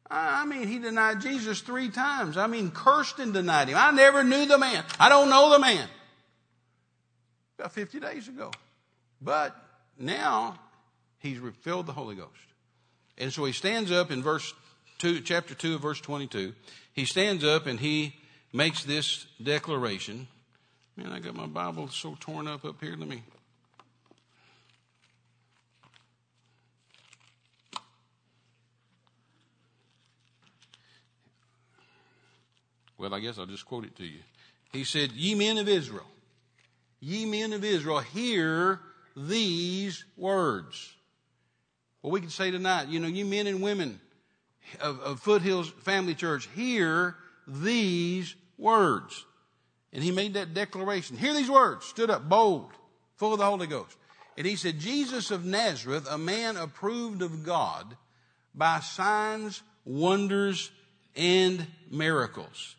I 0.10 0.46
mean, 0.46 0.68
he 0.68 0.78
denied 0.78 1.22
Jesus 1.22 1.62
three 1.62 1.90
times. 1.90 2.38
I 2.38 2.48
mean, 2.48 2.72
cursed 2.72 3.20
and 3.20 3.34
denied 3.34 3.70
him. 3.70 3.78
I 3.78 3.92
never 3.92 4.24
knew 4.24 4.46
the 4.46 4.58
man. 4.58 4.84
I 5.00 5.10
don't 5.10 5.30
know 5.30 5.52
the 5.52 5.60
man. 5.60 5.88
About 7.58 7.72
50 7.72 8.00
days 8.00 8.28
ago. 8.28 8.52
But 9.22 9.56
now 9.98 10.60
he's 11.20 11.40
filled 11.62 11.88
the 11.88 11.94
Holy 11.94 12.16
Ghost. 12.16 12.30
And 13.18 13.34
so 13.34 13.46
he 13.46 13.54
stands 13.54 13.92
up 13.92 14.12
in 14.12 14.22
verse 14.22 14.54
2, 15.00 15.22
chapter 15.22 15.56
2 15.56 15.76
of 15.76 15.82
verse 15.82 16.02
22. 16.02 16.54
He 16.94 17.06
stands 17.06 17.44
up 17.44 17.66
and 17.66 17.80
he 17.80 18.16
makes 18.54 18.84
this 18.84 19.26
declaration. 19.42 20.28
Man, 20.96 21.12
I 21.12 21.20
got 21.20 21.36
my 21.36 21.48
Bible 21.48 21.90
so 21.90 22.16
torn 22.20 22.48
up 22.48 22.64
up 22.64 22.80
here. 22.80 22.96
Let 22.98 23.08
me 23.08 23.24
Well, 32.98 33.14
I 33.14 33.20
guess 33.20 33.38
I'll 33.38 33.46
just 33.46 33.66
quote 33.66 33.86
it 33.86 33.96
to 33.98 34.06
you. 34.06 34.20
He 34.72 34.84
said, 34.84 35.12
Ye 35.12 35.36
men 35.36 35.58
of 35.58 35.68
Israel, 35.68 36.06
ye 37.00 37.26
men 37.26 37.54
of 37.54 37.64
Israel, 37.64 38.00
hear 38.00 38.80
these 39.16 40.04
words. 40.18 40.94
Well, 42.02 42.12
we 42.12 42.22
can 42.22 42.30
say 42.30 42.52
tonight, 42.52 42.90
you 42.90 43.00
know, 43.00 43.08
you 43.08 43.26
men 43.26 43.48
and 43.48 43.62
women 43.62 44.00
of, 44.80 45.00
of 45.00 45.20
Foothills 45.20 45.70
Family 45.70 46.16
Church, 46.16 46.48
hear 46.56 47.16
these 47.48 48.36
words. 48.58 49.26
And 49.94 50.04
he 50.04 50.12
made 50.12 50.34
that 50.34 50.54
declaration. 50.54 51.18
Hear 51.18 51.34
these 51.34 51.50
words. 51.50 51.86
Stood 51.86 52.10
up, 52.10 52.28
bold, 52.28 52.72
full 53.16 53.34
of 53.34 53.40
the 53.40 53.46
Holy 53.46 53.68
Ghost. 53.68 53.98
And 54.38 54.46
he 54.46 54.58
said, 54.58 54.80
Jesus 54.80 55.32
of 55.32 55.46
Nazareth, 55.46 56.06
a 56.10 56.18
man 56.18 56.58
approved 56.58 57.22
of 57.22 57.46
God 57.46 57.96
by 58.54 58.82
signs, 58.82 59.64
wonders, 59.86 60.72
and 61.16 61.66
miracles 61.90 62.76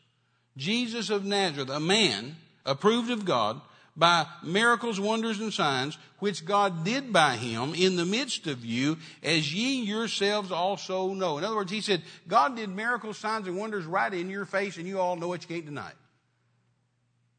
Jesus 0.57 1.11
of 1.11 1.25
Nazareth, 1.25 1.71
a 1.71 1.81
man 1.81 2.37
approved 2.65 3.11
of 3.11 3.25
God 3.25 3.61
by 3.97 4.27
miracles, 4.43 5.01
wonders, 5.01 5.41
and 5.41 5.53
signs, 5.53 5.97
which 6.19 6.45
God 6.45 6.85
did 6.85 7.13
by 7.13 7.37
him 7.37 7.75
in 7.75 7.97
the 7.97 8.05
midst 8.05 8.47
of 8.47 8.65
you, 8.65 8.99
as 9.23 9.53
ye 9.55 9.83
yourselves 9.85 10.53
also 10.53 11.15
know. 11.15 11.39
In 11.39 11.45
other 11.45 11.57
words, 11.57 11.73
he 11.73 11.81
said, 11.81 12.03
God 12.29 12.57
did 12.57 12.69
miracles, 12.69 13.17
signs, 13.17 13.47
and 13.47 13.57
wonders 13.57 13.87
right 13.87 14.13
in 14.13 14.29
your 14.29 14.45
face, 14.45 14.77
and 14.77 14.87
you 14.87 15.01
all 15.01 15.17
know 15.17 15.33
it, 15.33 15.43
you 15.43 15.49
can't 15.49 15.65
deny 15.67 15.89
it. 15.89 15.97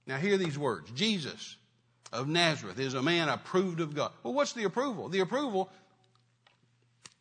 Now 0.08 0.17
hear 0.17 0.38
these 0.38 0.58
words. 0.58 0.89
Jesus 0.91 1.58
of 2.12 2.27
Nazareth 2.27 2.80
is 2.80 2.93
a 2.93 3.03
man 3.03 3.30
approved 3.30 3.80
of 3.80 3.93
God. 3.93 4.12
Well, 4.23 4.34
what's 4.34 4.53
the 4.53 4.63
approval? 4.63 5.10
The 5.10 5.19
approval, 5.19 5.69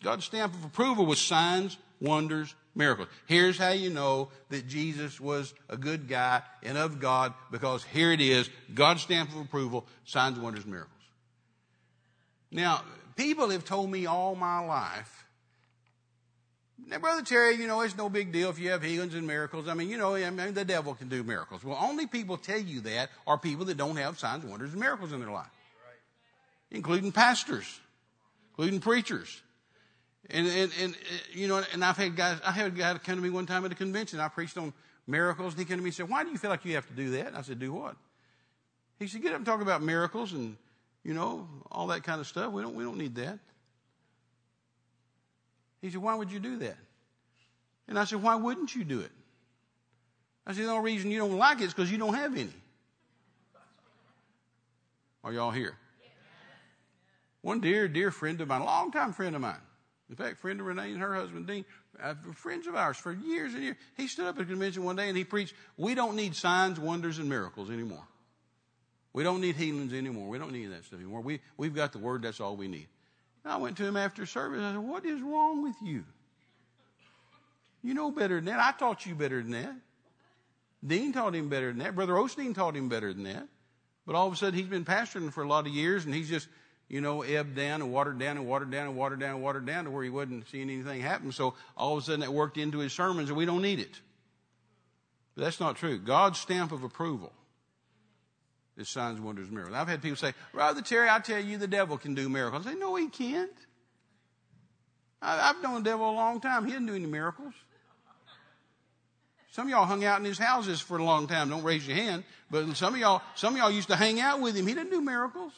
God's 0.03 0.25
stamp 0.25 0.55
of 0.55 0.65
approval 0.65 1.05
was 1.05 1.21
signs, 1.21 1.77
wonders, 2.01 2.55
miracles. 2.77 3.09
Here's 3.27 3.59
how 3.59 3.71
you 3.71 3.91
know 3.91 4.29
that 4.51 4.69
Jesus 4.69 5.19
was 5.21 5.55
a 5.69 5.77
good 5.77 6.07
guy 6.07 6.43
and 6.63 6.79
of 6.79 7.01
God 7.01 7.35
because 7.51 7.83
here 7.83 8.13
it 8.13 8.21
is, 8.21 8.49
God's 8.75 9.03
stamp 9.03 9.31
of 9.31 9.41
approval, 9.41 9.87
signs, 10.05 10.39
wonders, 10.39 10.67
miracles. 10.67 10.93
Now, 12.53 12.83
people 13.17 13.51
have 13.51 13.65
told 13.65 13.91
me 13.91 14.07
all 14.07 14.37
my 14.37 14.61
life, 14.61 15.27
now, 16.89 16.99
Brother 16.99 17.23
Terry, 17.23 17.57
you 17.57 17.67
know, 17.67 17.81
it's 17.81 17.97
no 17.97 18.09
big 18.09 18.33
deal 18.33 18.51
if 18.51 18.59
you 18.59 18.71
have 18.71 18.83
healings 18.83 19.15
and 19.15 19.27
miracles. 19.27 19.67
I 19.67 19.75
mean, 19.75 19.89
you 19.89 19.97
know, 19.97 20.15
I 20.15 20.31
mean, 20.31 20.55
the 20.55 20.65
devil 20.65 20.95
can 20.95 21.09
do 21.09 21.25
miracles. 21.25 21.65
Well, 21.65 21.79
only 21.81 22.07
people 22.07 22.37
tell 22.37 22.61
you 22.61 22.81
that 22.83 23.11
are 23.27 23.39
people 23.39 23.65
that 23.67 23.77
don't 23.77 23.97
have 23.97 24.19
signs, 24.19 24.45
wonders, 24.45 24.73
and 24.73 24.81
miracles 24.81 25.13
in 25.13 25.21
their 25.21 25.31
life, 25.31 25.51
including 26.71 27.13
pastors, 27.13 27.81
including 28.51 28.81
preachers. 28.81 29.43
And, 30.31 30.47
and, 30.47 30.73
and, 30.81 30.97
you 31.33 31.47
know, 31.47 31.63
and 31.73 31.85
I've 31.85 31.97
had 31.97 32.17
guys, 32.17 32.39
I 32.45 32.51
had 32.51 32.67
a 32.67 32.71
guy 32.71 32.95
come 32.99 33.17
to 33.17 33.23
me 33.23 33.31
one 33.31 33.47
time 33.47 33.65
at 33.65 33.73
a 33.73 33.77
convention. 33.77 34.19
I 34.19 34.29
preached 34.29 34.59
on 34.59 34.73
miracles, 35.07 35.53
and 35.53 35.61
he 35.61 35.65
came 35.65 35.79
to 35.79 35.83
me 35.83 35.89
and 35.89 35.95
said, 35.95 36.09
Why 36.09 36.25
do 36.25 36.31
you 36.31 36.39
feel 36.39 36.51
like 36.51 36.65
you 36.65 36.75
have 36.75 36.87
to 36.89 36.95
do 36.95 37.11
that? 37.11 37.29
And 37.29 37.37
I 37.37 37.43
said, 37.43 37.59
Do 37.59 37.73
what? 37.73 37.97
He 38.99 39.07
said, 39.07 39.23
Get 39.23 39.33
up 39.33 39.37
and 39.37 39.47
talk 39.47 39.61
about 39.61 39.83
miracles 39.83 40.33
and, 40.33 40.57
you 41.05 41.15
know, 41.15 41.49
all 41.71 41.87
that 41.89 42.03
kind 42.03 42.21
of 42.21 42.27
stuff. 42.27 42.53
We 42.53 42.63
don't, 42.63 42.75
we 42.75 42.83
don't 42.83 42.99
need 42.99 43.15
that. 43.17 43.39
He 45.81 45.91
said, 45.91 46.03
Why 46.03 46.15
would 46.15 46.33
you 46.33 46.41
do 46.41 46.57
that? 46.59 46.77
And 47.87 47.99
I 47.99 48.05
said, 48.05 48.21
Why 48.21 48.35
wouldn't 48.35 48.75
you 48.75 48.83
do 48.83 49.01
it? 49.01 49.13
I 50.45 50.53
said, 50.53 50.65
The 50.65 50.71
only 50.71 50.93
reason 50.93 51.11
you 51.11 51.19
don't 51.19 51.39
like 51.39 51.61
it 51.61 51.65
is 51.65 51.75
because 51.75 51.91
you 51.91 51.99
don't 51.99 52.15
have 52.15 52.37
any. 52.37 52.51
Are 55.23 55.33
y'all 55.33 55.51
here? 55.51 55.77
One 57.43 57.61
dear, 57.61 57.87
dear 57.87 58.11
friend 58.11 58.41
of 58.41 58.49
mine, 58.49 58.63
a 58.63 58.65
long-time 58.65 59.13
friend 59.13 59.37
of 59.37 59.41
mine, 59.41 59.61
in 60.09 60.17
fact, 60.17 60.39
friend 60.39 60.61
of 60.61 60.67
Renee 60.67 60.93
and 60.93 61.01
her 61.01 61.15
husband 61.15 61.47
Dean, 61.47 61.65
uh, 62.01 62.15
friends 62.35 62.67
of 62.67 62.77
ours 62.77 62.97
for 62.97 63.13
years 63.13 63.55
and 63.55 63.63
years. 63.63 63.77
He 63.97 64.07
stood 64.07 64.27
up 64.27 64.37
at 64.37 64.43
a 64.43 64.45
convention 64.45 64.85
one 64.85 64.97
day 64.97 65.09
and 65.09 65.17
he 65.17 65.25
preached, 65.25 65.55
we 65.77 65.95
don't 65.95 66.15
need 66.15 66.37
signs, 66.37 66.79
wonders, 66.79 67.19
and 67.19 67.29
miracles 67.29 67.71
anymore. 67.71 68.05
We 69.13 69.25
don't 69.25 69.41
need 69.41 69.57
healings 69.57 69.93
anymore. 69.93 70.29
We 70.29 70.39
don't 70.39 70.53
need 70.53 70.67
that 70.67 70.85
stuff 70.85 71.01
anymore. 71.01 71.23
We, 71.23 71.41
we've 71.57 71.75
got 71.75 71.93
the 71.93 71.99
word, 71.99 72.23
that's 72.23 72.41
all 72.41 72.57
we 72.57 72.69
need. 72.69 72.87
And 73.45 73.53
I 73.53 73.57
went 73.57 73.77
to 73.79 73.85
him 73.85 73.97
after 73.97 74.27
service. 74.27 74.61
I 74.61 74.73
said, 74.73 74.79
what 74.79 75.05
is 75.05 75.21
wrong 75.23 75.63
with 75.63 75.77
you? 75.83 76.05
You 77.83 77.95
know 77.95 78.11
better 78.11 78.37
than 78.37 78.47
that. 78.47 78.61
I 78.61 78.79
taught 78.79 79.07
you 79.07 79.15
better 79.15 79.43
than 79.43 79.53
that. 79.53 79.75
Dean 80.87 81.13
taught 81.13 81.35
him 81.35 81.49
better 81.49 81.69
than 81.69 81.79
that. 81.79 81.95
Brother 81.95 82.13
Osteen 82.13 82.55
taught 82.55 82.77
him 82.77 82.89
better 82.89 83.13
than 83.13 83.25
that. 83.25 83.49
But 84.07 84.15
all 84.15 84.29
of 84.29 84.33
a 84.33 84.37
sudden, 84.37 84.59
he's 84.59 84.69
been 84.69 84.85
pastoring 84.85 85.33
for 85.33 85.43
a 85.43 85.49
lot 85.49 85.67
of 85.67 85.73
years, 85.73 86.05
and 86.05 86.15
he's 86.15 86.29
just 86.29 86.49
you 86.89 87.01
know, 87.01 87.23
ebbed 87.23 87.57
down 87.57 87.83
and 87.83 87.93
watered 87.93 88.19
down 88.19 88.37
and 88.37 88.47
watered 88.47 88.71
down 88.71 88.87
and 88.87 88.97
watered 88.97 89.21
down 89.21 89.31
and 89.35 89.43
watered 89.43 89.67
down 89.67 89.85
to 89.85 89.91
where 89.91 90.05
he 90.05 90.11
wasn't 90.11 90.49
seeing 90.49 90.71
anything 90.71 91.01
happen. 91.01 91.33
So 91.33 91.55
all 91.77 91.97
of 91.97 92.03
a 92.03 92.07
sudden 92.07 92.21
that 92.21 92.33
worked 92.33 92.59
into 92.59 92.79
his 92.79 92.93
sermons 92.93 93.29
and 93.29 93.37
we 93.37 93.45
don't 93.45 93.63
need 93.63 93.81
it. 93.81 94.01
But 95.35 95.45
that's 95.45 95.61
not 95.61 95.77
true. 95.77 95.99
God's 95.99 96.39
stamp 96.39 96.73
of 96.73 96.85
approval 96.85 97.33
is 98.77 98.89
signs, 98.89 99.21
wonders, 99.21 99.51
miracles. 99.51 99.77
I've 99.77 99.89
had 99.89 100.01
people 100.01 100.17
say, 100.17 100.33
Brother 100.53 100.83
Terry, 100.83 101.09
I 101.09 101.19
tell 101.19 101.41
you 101.41 101.59
the 101.59 101.67
devil 101.67 101.99
can 101.99 102.15
do 102.15 102.29
miracles. 102.29 102.67
I 102.67 102.73
say, 102.73 102.79
no, 102.79 102.95
he 102.95 103.09
can't. 103.09 103.51
I, 105.21 105.49
have 105.49 105.63
known 105.63 105.83
the 105.83 105.91
devil 105.91 106.09
a 106.09 106.13
long 106.13 106.41
time. 106.41 106.67
He 106.67 106.73
didn't 106.73 106.87
do 106.87 106.95
any 106.95 107.07
miracles. 107.07 107.55
Some 109.51 109.67
of 109.67 109.71
y'all 109.71 109.87
hung 109.87 110.05
out 110.05 110.19
in 110.19 110.25
his 110.27 110.39
houses 110.39 110.81
for 110.81 110.99
a 110.99 111.03
long 111.03 111.27
time. 111.27 111.49
Don't 111.49 111.63
raise 111.63 111.87
your 111.87 111.97
hand. 111.97 112.25
But 112.51 112.77
some 112.77 112.95
of 112.95 113.01
y'all, 113.01 113.23
some 113.35 113.55
of 113.55 113.59
y'all 113.59 113.71
used 113.71 113.89
to 113.89 113.97
hang 113.97 114.21
out 114.21 114.41
with 114.41 114.55
him. 114.55 114.67
He 114.67 114.75
didn't 114.75 114.91
do 114.91 115.01
miracles. 115.01 115.53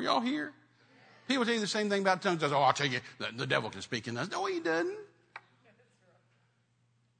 Are 0.00 0.02
y'all 0.02 0.20
here? 0.20 0.50
People 1.28 1.44
tell 1.44 1.52
you 1.52 1.60
the 1.60 1.66
same 1.66 1.90
thing 1.90 2.00
about 2.00 2.22
tongues. 2.22 2.40
Says, 2.40 2.52
oh, 2.52 2.60
I'll 2.60 2.72
tell 2.72 2.86
you, 2.86 3.00
the, 3.18 3.28
the 3.36 3.46
devil 3.46 3.68
can 3.68 3.82
speak 3.82 4.08
in 4.08 4.14
tongues. 4.14 4.30
No, 4.30 4.46
he 4.46 4.58
doesn't. 4.58 4.96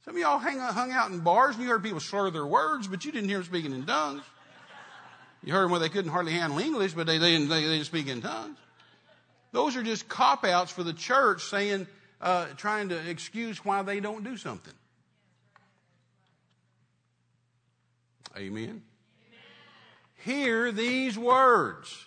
Some 0.07 0.15
of 0.15 0.21
y'all 0.21 0.39
hang, 0.39 0.59
hung 0.59 0.91
out 0.91 1.11
in 1.11 1.21
bars 1.21 1.57
and 1.57 1.65
you 1.65 1.71
heard 1.71 1.83
people 1.83 2.01
slur 2.01 2.31
their 2.31 2.47
words, 2.47 2.89
but 2.89 3.05
you 3.05 3.13
didn't 3.13 3.29
hear 3.29 3.39
them 3.39 3.47
speaking 3.47 3.75
in 3.75 3.85
tongues. 3.85 4.23
You 5.45 5.53
heard 5.53 5.65
them 5.65 5.73
where 5.73 5.81
they 5.81 5.91
couldn't 5.91 6.11
hardly 6.11 6.33
handle 6.33 6.59
English, 6.59 6.95
but 6.95 7.07
they, 7.07 7.19
they, 7.19 7.33
didn't, 7.33 7.51
they, 7.51 7.65
they 7.65 7.75
didn't 7.75 7.85
speak 7.85 8.09
in 8.09 8.23
tongues. 8.23 8.57
Those 9.53 9.77
are 9.77 9.83
just 9.83 10.09
cop 10.09 10.47
outs 10.47 10.73
for 10.73 10.83
the 10.83 10.95
church 10.95 11.45
saying, 11.45 11.87
uh, 12.23 12.47
trying 12.57 12.89
to 12.89 13.11
excuse 13.11 13.63
why 13.63 13.83
they 13.83 14.01
don't 14.01 14.25
do 14.25 14.39
something. 14.39 14.75
Amen. 18.39 18.63
Amen. 18.63 18.83
Hear 20.25 20.73
these 20.73 21.19
words. 21.19 22.07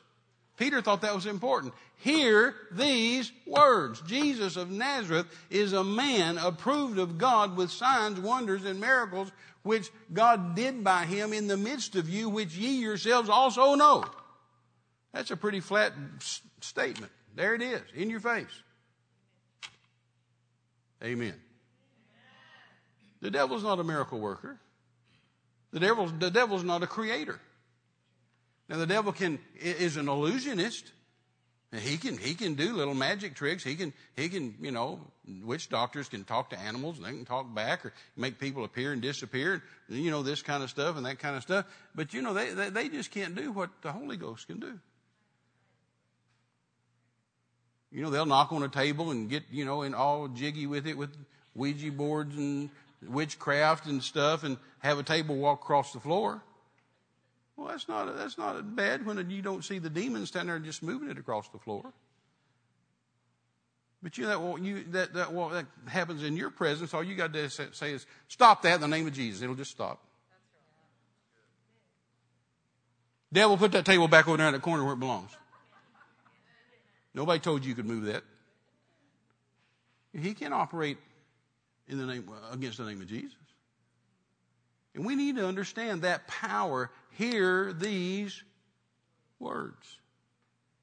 Peter 0.57 0.81
thought 0.81 1.01
that 1.01 1.15
was 1.15 1.25
important. 1.25 1.73
Hear 1.97 2.55
these 2.71 3.31
words. 3.45 4.01
Jesus 4.01 4.55
of 4.55 4.69
Nazareth 4.69 5.25
is 5.49 5.73
a 5.73 5.83
man 5.83 6.37
approved 6.37 6.99
of 6.99 7.17
God 7.17 7.57
with 7.57 7.71
signs, 7.71 8.19
wonders, 8.19 8.65
and 8.65 8.79
miracles 8.79 9.31
which 9.63 9.89
God 10.11 10.55
did 10.55 10.83
by 10.83 11.05
him 11.05 11.33
in 11.33 11.47
the 11.47 11.57
midst 11.57 11.95
of 11.95 12.09
you, 12.09 12.29
which 12.29 12.55
ye 12.55 12.81
yourselves 12.81 13.29
also 13.29 13.75
know. 13.75 14.03
That's 15.13 15.31
a 15.31 15.37
pretty 15.37 15.61
flat 15.61 15.93
statement. 16.59 17.11
There 17.35 17.55
it 17.55 17.61
is, 17.61 17.81
in 17.95 18.09
your 18.09 18.19
face. 18.19 18.61
Amen. 21.03 21.35
The 23.21 23.31
devil's 23.31 23.63
not 23.63 23.79
a 23.79 23.83
miracle 23.83 24.19
worker. 24.19 24.59
The 25.71 25.79
devil's, 25.79 26.13
the 26.19 26.29
devil's 26.29 26.63
not 26.63 26.83
a 26.83 26.87
creator. 26.87 27.39
Now 28.69 28.77
the 28.77 28.87
devil 28.87 29.11
can, 29.11 29.39
is 29.59 29.97
an 29.97 30.07
illusionist. 30.07 30.91
He 31.71 31.97
can, 31.97 32.17
he 32.17 32.35
can 32.35 32.53
do 32.53 32.73
little 32.73 32.93
magic 32.93 33.33
tricks. 33.33 33.63
He 33.63 33.75
can, 33.75 33.93
he 34.15 34.29
can, 34.29 34.55
you 34.61 34.71
know, 34.71 34.99
witch 35.43 35.69
doctors 35.69 36.07
can 36.07 36.23
talk 36.23 36.51
to 36.51 36.59
animals 36.59 36.97
and 36.97 37.05
they 37.05 37.11
can 37.11 37.25
talk 37.25 37.53
back 37.53 37.83
or 37.85 37.93
make 38.15 38.39
people 38.39 38.63
appear 38.63 38.93
and 38.93 39.01
disappear, 39.01 39.63
you 39.89 40.11
know, 40.11 40.21
this 40.21 40.43
kind 40.43 40.61
of 40.61 40.69
stuff 40.69 40.97
and 40.97 41.05
that 41.07 41.17
kind 41.17 41.35
of 41.35 41.41
stuff. 41.41 41.65
But, 41.95 42.13
you 42.13 42.21
know, 42.21 42.33
they, 42.33 42.53
they, 42.53 42.69
they 42.69 42.89
just 42.89 43.09
can't 43.09 43.33
do 43.35 43.51
what 43.51 43.69
the 43.81 43.91
Holy 43.91 44.17
Ghost 44.17 44.47
can 44.47 44.59
do. 44.59 44.79
You 47.91 48.03
know, 48.03 48.09
they'll 48.09 48.25
knock 48.25 48.51
on 48.51 48.63
a 48.63 48.69
table 48.69 49.11
and 49.11 49.29
get, 49.29 49.43
you 49.51 49.65
know, 49.65 49.81
and 49.81 49.95
all 49.95 50.27
jiggy 50.27 50.67
with 50.67 50.87
it 50.87 50.97
with 50.97 51.15
Ouija 51.55 51.91
boards 51.91 52.35
and 52.35 52.69
witchcraft 53.07 53.85
and 53.87 54.03
stuff 54.03 54.43
and 54.43 54.57
have 54.79 54.99
a 54.99 55.03
table 55.03 55.35
walk 55.35 55.61
across 55.61 55.93
the 55.93 55.99
floor. 55.99 56.41
Well, 57.55 57.67
that's 57.67 57.87
not, 57.87 58.17
that's 58.17 58.37
not 58.37 58.75
bad 58.75 59.05
when 59.05 59.29
you 59.29 59.41
don't 59.41 59.63
see 59.63 59.79
the 59.79 59.89
demon 59.89 60.25
standing 60.25 60.47
there 60.47 60.59
just 60.59 60.81
moving 60.81 61.09
it 61.09 61.17
across 61.17 61.49
the 61.49 61.59
floor. 61.59 61.93
But 64.01 64.17
you 64.17 64.25
know, 64.25 64.55
that, 64.55 64.63
you, 64.63 64.83
that, 64.91 65.13
that, 65.13 65.33
well, 65.33 65.49
that 65.49 65.65
happens 65.87 66.23
in 66.23 66.35
your 66.35 66.49
presence. 66.49 66.93
All 66.93 67.03
you 67.03 67.15
got 67.15 67.31
to 67.33 67.49
say 67.49 67.93
is, 67.93 68.05
stop 68.27 68.63
that 68.63 68.75
in 68.75 68.81
the 68.81 68.87
name 68.87 69.07
of 69.07 69.13
Jesus. 69.13 69.41
It'll 69.41 69.55
just 69.55 69.71
stop. 69.71 69.99
Devil, 73.31 73.57
put 73.57 73.71
that 73.71 73.85
table 73.85 74.07
back 74.07 74.27
over 74.27 74.37
there 74.37 74.47
in 74.47 74.53
the 74.53 74.59
corner 74.59 74.83
where 74.83 74.93
it 74.93 74.99
belongs. 74.99 75.31
Nobody 77.13 77.39
told 77.39 77.63
you 77.63 77.69
you 77.69 77.75
could 77.75 77.85
move 77.85 78.05
that. 78.05 78.23
He 80.13 80.33
can't 80.33 80.53
operate 80.53 80.97
in 81.87 81.97
the 81.97 82.05
name, 82.05 82.29
against 82.51 82.77
the 82.77 82.85
name 82.85 83.01
of 83.01 83.07
Jesus. 83.07 83.37
And 84.95 85.05
we 85.05 85.15
need 85.15 85.37
to 85.37 85.47
understand 85.47 86.03
that 86.03 86.27
power. 86.27 86.91
Hear 87.11 87.73
these 87.73 88.43
words. 89.39 89.97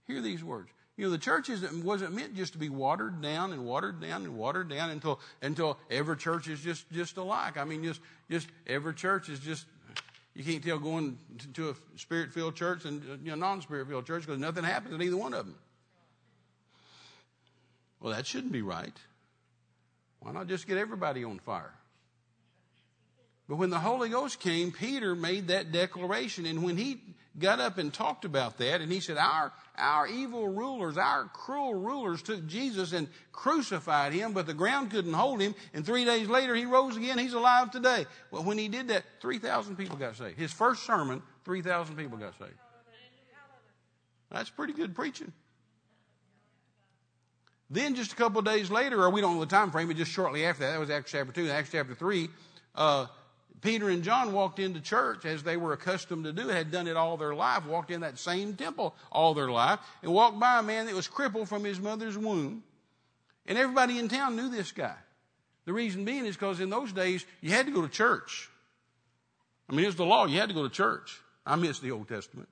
Hear 0.07 0.21
these 0.21 0.43
words. 0.43 0.71
You 0.97 1.07
know, 1.07 1.13
the 1.13 1.19
church 1.19 1.49
isn't 1.49 1.85
wasn't 1.85 2.15
meant 2.15 2.35
just 2.37 2.53
to 2.53 2.59
be 2.59 2.69
watered 2.69 3.23
down 3.23 3.53
and 3.53 3.65
watered 3.65 4.03
down 4.03 4.25
and 4.25 4.37
watered 4.37 4.69
down 4.69 4.91
until, 4.91 5.19
until 5.41 5.79
every 5.91 6.17
church 6.17 6.47
is 6.47 6.61
just, 6.61 6.91
just 6.93 7.17
alike. 7.17 7.57
I 7.57 7.65
mean, 7.65 7.83
just, 7.83 8.01
just 8.31 8.49
every 8.67 8.93
church 8.93 9.31
is 9.31 9.41
just, 9.41 9.65
you 10.35 10.45
can't 10.45 10.63
tell 10.63 10.79
going 10.79 11.17
to 11.55 11.71
a 11.71 11.75
spirit 11.97 12.33
filled 12.33 12.55
church 12.55 12.85
and 12.85 13.03
uh, 13.03 13.17
you 13.23 13.31
know, 13.31 13.37
non 13.37 13.63
spirit 13.63 13.89
filled 13.89 14.07
church 14.07 14.27
because 14.27 14.39
nothing 14.39 14.63
happens 14.63 14.95
in 14.95 15.01
either 15.01 15.17
one 15.17 15.33
of 15.33 15.47
them. 15.47 15.55
Well, 18.01 18.13
that 18.13 18.27
shouldn't 18.27 18.53
be 18.53 18.63
right. 18.63 18.97
Why 20.19 20.33
not 20.33 20.49
just 20.49 20.67
get 20.67 20.77
everybody 20.77 21.25
on 21.25 21.39
fire? 21.39 21.73
But 23.51 23.57
when 23.57 23.71
the 23.71 23.81
Holy 23.81 24.09
Ghost 24.09 24.39
came, 24.39 24.71
Peter 24.71 25.17
made 25.17 25.49
that 25.49 25.73
declaration. 25.73 26.47
And 26.47 26.63
when 26.63 26.77
he 26.77 27.01
got 27.37 27.59
up 27.59 27.79
and 27.79 27.93
talked 27.93 28.25
about 28.25 28.59
that, 28.59 28.81
and 28.81 28.93
he 28.93 29.01
said, 29.01 29.17
Our, 29.17 29.53
our 29.77 30.07
evil 30.07 30.47
rulers, 30.47 30.97
our 30.97 31.25
cruel 31.25 31.75
rulers 31.75 32.23
took 32.23 32.47
Jesus 32.47 32.93
and 32.93 33.09
crucified 33.33 34.13
him, 34.13 34.35
but 34.35 34.47
the 34.47 34.55
ground 34.55 34.93
couldn't 34.93 35.15
hold 35.15 35.41
him. 35.41 35.57
And 35.75 35.85
three 35.85 36.05
days 36.05 36.29
later, 36.29 36.55
he 36.55 36.65
rose 36.65 36.97
again. 36.97 37.19
He's 37.19 37.33
alive 37.33 37.73
today. 37.73 38.07
Well, 38.31 38.45
when 38.45 38.57
he 38.57 38.69
did 38.69 38.87
that, 38.87 39.03
3,000 39.21 39.75
people 39.75 39.97
got 39.97 40.15
saved. 40.15 40.39
His 40.39 40.53
first 40.53 40.85
sermon, 40.85 41.21
3,000 41.45 41.97
people 41.97 42.19
got 42.19 42.39
saved. 42.39 42.55
That's 44.31 44.51
pretty 44.51 44.75
good 44.75 44.95
preaching. 44.95 45.33
Then 47.69 47.97
just 47.97 48.13
a 48.13 48.17
couple 48.17 48.39
of 48.39 48.45
days 48.45 48.71
later, 48.71 49.03
or 49.03 49.11
we 49.11 49.21
don't 49.21 49.35
know 49.35 49.41
the 49.41 49.47
time 49.47 49.73
frame, 49.73 49.89
but 49.89 49.97
just 49.97 50.13
shortly 50.13 50.45
after 50.45 50.63
that, 50.63 50.75
that 50.75 50.79
was 50.79 50.89
Acts 50.89 51.11
chapter 51.11 51.33
2, 51.33 51.51
Acts 51.51 51.71
chapter 51.73 51.97
3, 51.97 52.29
uh, 52.77 53.07
Peter 53.61 53.89
and 53.91 54.03
John 54.03 54.33
walked 54.33 54.59
into 54.59 54.81
church 54.81 55.25
as 55.25 55.43
they 55.43 55.57
were 55.57 55.73
accustomed 55.73 56.25
to 56.25 56.33
do, 56.33 56.49
had 56.49 56.71
done 56.71 56.87
it 56.87 56.97
all 56.97 57.17
their 57.17 57.35
life, 57.35 57.67
walked 57.67 57.91
in 57.91 58.01
that 58.01 58.19
same 58.19 58.55
temple 58.55 58.95
all 59.13 59.35
their 59.35 59.51
life, 59.51 59.81
and 60.03 60.13
walked 60.13 60.39
by 60.39 60.59
a 60.59 60.63
man 60.63 60.87
that 60.87 60.95
was 60.95 61.09
crippled 61.09 61.49
from 61.49 61.65
his 61.65 61.79
mother's 61.79 62.17
womb. 62.17 62.63
And 63.47 63.59
everybody 63.59 63.99
in 63.99 64.09
town 64.09 64.37
knew 64.37 64.49
this 64.49 64.73
guy. 64.73 64.97
The 65.67 65.73
reason 65.73 66.05
being 66.05 66.25
is 66.25 66.37
because 66.37 66.61
in 66.61 66.71
those 66.71 66.93
days, 66.93 67.27
you 67.41 67.51
had 67.51 67.67
to 67.67 67.73
go 67.73 67.83
to 67.83 67.89
church. 67.89 68.49
I 69.69 69.73
mean, 69.73 69.85
it 69.85 69.89
was 69.89 69.97
the 69.97 70.07
law. 70.07 70.27
You 70.27 70.39
had 70.39 70.49
to 70.49 70.55
go 70.55 70.63
to 70.63 70.75
church. 70.75 71.21
I 71.45 71.57
miss 71.57 71.81
the 71.81 71.91
Old 71.91 72.09
Testament. 72.09 72.49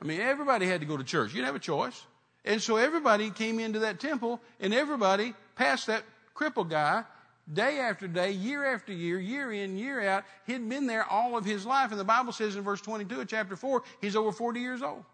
I 0.00 0.06
mean, 0.06 0.20
everybody 0.20 0.66
had 0.66 0.80
to 0.80 0.86
go 0.86 0.96
to 0.96 1.04
church. 1.04 1.30
You 1.30 1.36
didn't 1.36 1.46
have 1.46 1.56
a 1.56 1.58
choice. 1.58 2.00
And 2.44 2.62
so 2.62 2.76
everybody 2.76 3.30
came 3.30 3.60
into 3.60 3.80
that 3.80 4.00
temple, 4.00 4.40
and 4.60 4.72
everybody 4.72 5.34
passed 5.56 5.88
that 5.88 6.04
crippled 6.34 6.70
guy 6.70 7.04
day 7.52 7.78
after 7.78 8.06
day, 8.06 8.30
year 8.32 8.64
after 8.64 8.92
year, 8.92 9.18
year 9.18 9.52
in, 9.52 9.76
year 9.76 10.06
out. 10.08 10.24
He'd 10.46 10.68
been 10.68 10.86
there 10.86 11.04
all 11.04 11.36
of 11.36 11.44
his 11.44 11.66
life. 11.66 11.90
And 11.90 12.00
the 12.00 12.04
Bible 12.04 12.32
says 12.32 12.56
in 12.56 12.62
verse 12.62 12.80
22 12.80 13.20
of 13.20 13.28
chapter 13.28 13.56
4, 13.56 13.82
he's 14.00 14.16
over 14.16 14.32
40 14.32 14.60
years 14.60 14.82
old. 14.82 15.04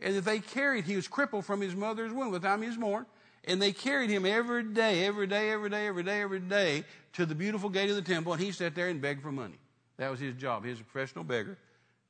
And 0.00 0.16
that 0.16 0.24
they 0.24 0.40
carried, 0.40 0.84
he 0.84 0.96
was 0.96 1.06
crippled 1.06 1.44
from 1.44 1.60
his 1.60 1.76
mother's 1.76 2.12
womb 2.12 2.32
the 2.32 2.40
time 2.40 2.62
he 2.62 2.68
was 2.68 2.76
born. 2.76 3.06
And 3.44 3.60
they 3.60 3.72
carried 3.72 4.10
him 4.10 4.24
every 4.24 4.62
day, 4.62 5.04
every 5.04 5.26
day, 5.26 5.50
every 5.50 5.70
day, 5.70 5.86
every 5.86 6.02
day, 6.02 6.20
every 6.22 6.40
day 6.40 6.84
to 7.14 7.26
the 7.26 7.34
beautiful 7.34 7.68
gate 7.68 7.90
of 7.90 7.96
the 7.96 8.02
temple. 8.02 8.32
And 8.32 8.42
he 8.42 8.52
sat 8.52 8.74
there 8.74 8.88
and 8.88 9.00
begged 9.00 9.22
for 9.22 9.32
money. 9.32 9.58
That 9.98 10.10
was 10.10 10.20
his 10.20 10.34
job. 10.34 10.64
He 10.64 10.70
was 10.70 10.80
a 10.80 10.84
professional 10.84 11.24
beggar 11.24 11.56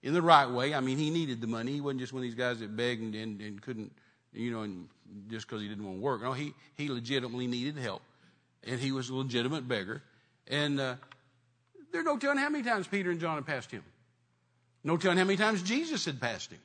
in 0.02 0.14
the 0.14 0.22
right 0.22 0.48
way. 0.48 0.74
I 0.74 0.80
mean, 0.80 0.98
he 0.98 1.10
needed 1.10 1.40
the 1.40 1.46
money. 1.46 1.72
He 1.72 1.80
wasn't 1.80 2.00
just 2.00 2.12
one 2.12 2.20
of 2.20 2.24
these 2.24 2.34
guys 2.34 2.60
that 2.60 2.76
begged 2.76 3.02
and, 3.02 3.14
and, 3.14 3.40
and 3.40 3.62
couldn't, 3.62 3.92
you 4.32 4.50
know, 4.50 4.62
and 4.62 4.88
just 5.28 5.46
because 5.46 5.62
he 5.62 5.68
didn't 5.68 5.84
want 5.84 5.98
to 5.98 6.02
work. 6.02 6.22
No, 6.22 6.32
he, 6.32 6.54
he 6.74 6.88
legitimately 6.88 7.46
needed 7.46 7.76
help 7.76 8.02
and 8.64 8.80
he 8.80 8.92
was 8.92 9.08
a 9.08 9.14
legitimate 9.14 9.66
beggar. 9.66 10.02
And 10.48 10.80
uh, 10.80 10.96
there's 11.92 12.04
no 12.04 12.16
telling 12.16 12.38
how 12.38 12.48
many 12.48 12.64
times 12.64 12.86
Peter 12.86 13.10
and 13.10 13.20
John 13.20 13.36
had 13.36 13.46
passed 13.46 13.70
him. 13.70 13.84
No 14.84 14.96
telling 14.96 15.18
how 15.18 15.24
many 15.24 15.36
times 15.36 15.62
Jesus 15.62 16.04
had 16.04 16.20
passed 16.20 16.50
him. 16.50 16.60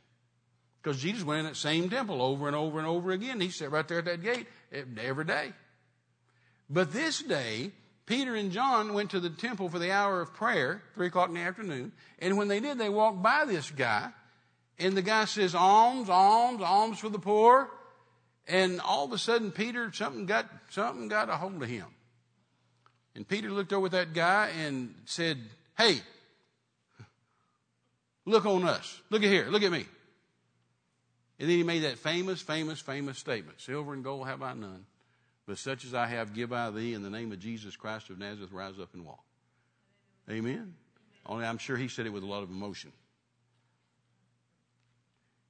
Because 0.82 1.02
Jesus 1.02 1.24
went 1.24 1.40
in 1.40 1.46
that 1.46 1.56
same 1.56 1.90
temple 1.90 2.22
over 2.22 2.48
and 2.48 2.56
over 2.56 2.80
and 2.80 2.88
over 2.88 3.12
again. 3.12 3.40
He 3.40 3.50
sat 3.50 3.72
right 3.72 3.88
there 3.88 4.00
at 4.00 4.06
that 4.06 4.24
gate 4.24 4.48
every 4.72 5.26
day. 5.26 5.52
But 6.70 6.94
this 6.94 7.22
day, 7.22 7.72
Peter 8.06 8.36
and 8.36 8.52
John 8.52 8.94
went 8.94 9.12
to 9.12 9.20
the 9.20 9.30
temple 9.30 9.70
for 9.70 9.80
the 9.80 9.92
hour 9.92 10.22
of 10.22 10.34
prayer, 10.34 10.82
three 10.96 11.08
o'clock 11.08 11.30
in 11.30 11.36
the 11.36 11.42
afternoon. 11.42 11.92
And 12.20 12.38
when 12.38 12.48
they 12.48 12.60
did, 12.60 12.78
they 12.78 12.90
walked 12.90 13.22
by 13.22 13.46
this 13.46 13.70
guy. 13.70 14.10
And 14.80 14.96
the 14.96 15.02
guy 15.02 15.26
says, 15.26 15.56
alms, 15.56 16.10
alms, 16.10 16.62
alms 16.62 17.00
for 17.00 17.10
the 17.10 17.20
poor. 17.20 17.70
And 18.48 18.80
all 18.80 19.06
of 19.06 19.12
a 19.12 19.18
sudden, 19.18 19.52
Peter, 19.52 19.92
something 19.92 20.26
got, 20.26 20.46
something 20.70 21.10
got 21.10 21.30
a 21.30 21.36
hold 21.36 21.62
of 21.62 21.70
him. 21.70 21.88
And 23.16 23.28
Peter 23.28 23.50
looked 23.50 23.74
over 23.74 23.88
at 23.88 23.92
that 23.94 24.14
guy 24.14 24.52
and 24.60 24.94
said, 25.06 25.38
Hey, 25.78 26.00
look 28.26 28.46
on 28.46 28.64
us. 28.64 29.02
Look 29.10 29.24
at 29.24 29.30
here. 29.30 29.48
Look 29.50 29.64
at 29.64 29.72
me. 29.72 29.86
And 31.40 31.50
then 31.50 31.58
he 31.58 31.64
made 31.64 31.84
that 31.84 31.98
famous, 31.98 32.42
famous, 32.42 32.80
famous 32.80 33.18
statement 33.18 33.62
Silver 33.62 33.94
and 33.94 34.04
gold 34.04 34.28
have 34.28 34.42
I 34.42 34.54
none, 34.54 34.86
but 35.46 35.58
such 35.58 35.86
as 35.86 35.94
I 35.94 36.08
have 36.08 36.34
give 36.34 36.52
I 36.52 36.72
thee 36.72 36.94
in 36.94 37.04
the 37.04 37.10
name 37.10 37.32
of 37.32 37.40
Jesus 37.40 37.76
Christ 37.76 38.10
of 38.10 38.18
Nazareth, 38.18 38.52
rise 38.52 38.80
up 38.82 38.94
and 38.94 39.06
walk. 39.06 39.24
Amen. 40.30 40.74
Only 41.26 41.46
I'm 41.46 41.58
sure 41.58 41.78
he 41.78 41.88
said 41.88 42.06
it 42.06 42.14
with 42.14 42.24
a 42.24 42.28
lot 42.28 42.44
of 42.44 42.50
emotion. 42.50 42.92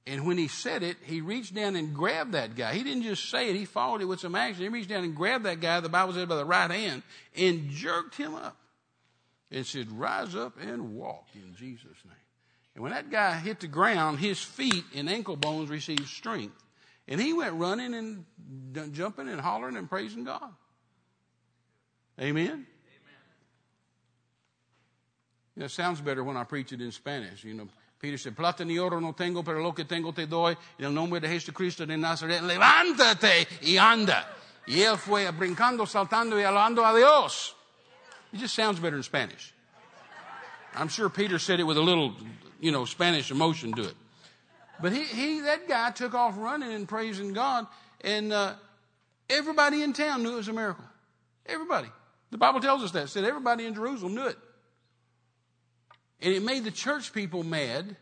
And 0.08 0.26
when 0.26 0.38
he 0.38 0.48
said 0.48 0.82
it, 0.82 0.96
he 1.02 1.20
reached 1.20 1.54
down 1.54 1.76
and 1.76 1.94
grabbed 1.94 2.32
that 2.32 2.56
guy. 2.56 2.72
He 2.72 2.82
didn't 2.82 3.02
just 3.02 3.28
say 3.28 3.50
it, 3.50 3.56
he 3.56 3.66
followed 3.66 4.00
it 4.00 4.06
with 4.06 4.20
some 4.20 4.34
action. 4.34 4.62
He 4.62 4.70
reached 4.70 4.88
down 4.88 5.04
and 5.04 5.14
grabbed 5.14 5.44
that 5.44 5.60
guy, 5.60 5.80
the 5.80 5.90
Bible 5.90 6.14
said 6.14 6.28
by 6.28 6.36
the 6.36 6.46
right 6.46 6.70
hand, 6.70 7.02
and 7.36 7.68
jerked 7.68 8.14
him 8.16 8.34
up 8.34 8.56
and 9.50 9.66
said, 9.66 9.92
Rise 9.92 10.34
up 10.34 10.54
and 10.58 10.94
walk 10.94 11.26
in 11.34 11.54
Jesus' 11.54 11.84
name. 12.06 12.14
And 12.74 12.82
when 12.82 12.92
that 12.92 13.10
guy 13.10 13.34
hit 13.34 13.60
the 13.60 13.66
ground, 13.66 14.18
his 14.18 14.40
feet 14.40 14.84
and 14.94 15.10
ankle 15.10 15.36
bones 15.36 15.68
received 15.68 16.06
strength. 16.08 16.56
And 17.06 17.20
he 17.20 17.34
went 17.34 17.54
running 17.54 17.92
and 17.92 18.94
jumping 18.94 19.28
and 19.28 19.40
hollering 19.40 19.76
and 19.76 19.90
praising 19.90 20.24
God. 20.24 20.54
Amen? 22.18 22.46
Amen. 22.46 22.66
You 25.54 25.60
know, 25.60 25.64
it 25.66 25.70
sounds 25.70 26.00
better 26.00 26.24
when 26.24 26.36
I 26.38 26.44
preach 26.44 26.72
it 26.72 26.80
in 26.80 26.92
Spanish. 26.92 27.44
You 27.44 27.54
know, 27.54 27.68
Peter 28.00 28.16
said, 28.16 28.36
Plata 28.36 28.64
ni 28.64 28.78
oro 28.78 29.00
no 29.00 29.12
tengo, 29.12 29.42
pero 29.42 29.60
lo 29.60 29.72
que 29.72 29.84
tengo 29.84 30.12
te 30.12 30.26
doy. 30.26 30.56
En 30.78 30.84
el 30.84 30.92
nombre 30.92 31.20
de 31.20 31.28
Jesucristo 31.28 31.84
de 31.84 31.96
Nazaret, 31.96 32.42
levántate 32.42 33.46
y 33.62 33.76
anda. 33.76 34.24
Y 34.66 34.80
él 34.82 34.96
fue 34.96 35.28
brincando, 35.32 35.86
saltando 35.86 36.38
y 36.38 36.44
alabando 36.44 36.84
a 36.84 36.96
Dios. 36.96 37.54
It 38.32 38.38
just 38.38 38.54
sounds 38.54 38.78
better 38.78 38.96
in 38.96 39.02
Spanish. 39.02 39.52
I'm 40.76 40.88
sure 40.88 41.08
Peter 41.08 41.38
said 41.38 41.58
it 41.58 41.64
with 41.64 41.76
a 41.76 41.82
little, 41.82 42.14
you 42.60 42.70
know, 42.70 42.84
Spanish 42.84 43.30
emotion 43.30 43.72
to 43.72 43.82
it. 43.82 43.94
But 44.80 44.92
he, 44.92 45.02
he 45.02 45.40
that 45.40 45.66
guy 45.66 45.90
took 45.90 46.14
off 46.14 46.34
running 46.38 46.72
and 46.72 46.86
praising 46.86 47.32
God, 47.32 47.66
and 48.02 48.32
uh, 48.32 48.54
everybody 49.28 49.82
in 49.82 49.92
town 49.92 50.22
knew 50.22 50.34
it 50.34 50.36
was 50.36 50.48
a 50.48 50.52
miracle. 50.52 50.84
Everybody. 51.46 51.88
The 52.30 52.38
Bible 52.38 52.60
tells 52.60 52.84
us 52.84 52.92
that. 52.92 53.04
It 53.04 53.08
said 53.08 53.24
everybody 53.24 53.66
in 53.66 53.74
Jerusalem 53.74 54.14
knew 54.14 54.26
it. 54.26 54.38
And 56.20 56.34
it 56.34 56.42
made 56.42 56.64
the 56.64 56.70
church 56.70 57.12
people 57.12 57.44
mad. 57.44 57.96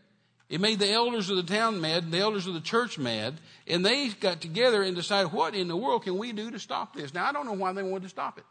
It 0.49 0.61
made 0.61 0.79
the 0.79 0.89
elders 0.89 1.29
of 1.29 1.37
the 1.37 1.43
town 1.43 1.81
mad, 1.81 2.03
and 2.03 2.13
the 2.13 2.19
elders 2.19 2.47
of 2.47 2.53
the 2.53 2.61
church 2.61 2.97
mad, 2.97 3.33
and 3.67 3.85
they 3.85 4.07
got 4.07 4.39
together 4.39 4.81
and 4.81 4.95
decided, 4.95 5.33
what 5.33 5.53
in 5.53 5.67
the 5.67 5.75
world 5.75 6.03
can 6.03 6.17
we 6.17 6.31
do 6.31 6.49
to 6.51 6.59
stop 6.59 6.95
this? 6.95 7.13
Now, 7.13 7.27
I 7.27 7.33
don't 7.33 7.45
know 7.45 7.53
why 7.53 7.73
they 7.73 7.83
wanted 7.83 8.03
to 8.03 8.09
stop 8.09 8.37
it. 8.37 8.45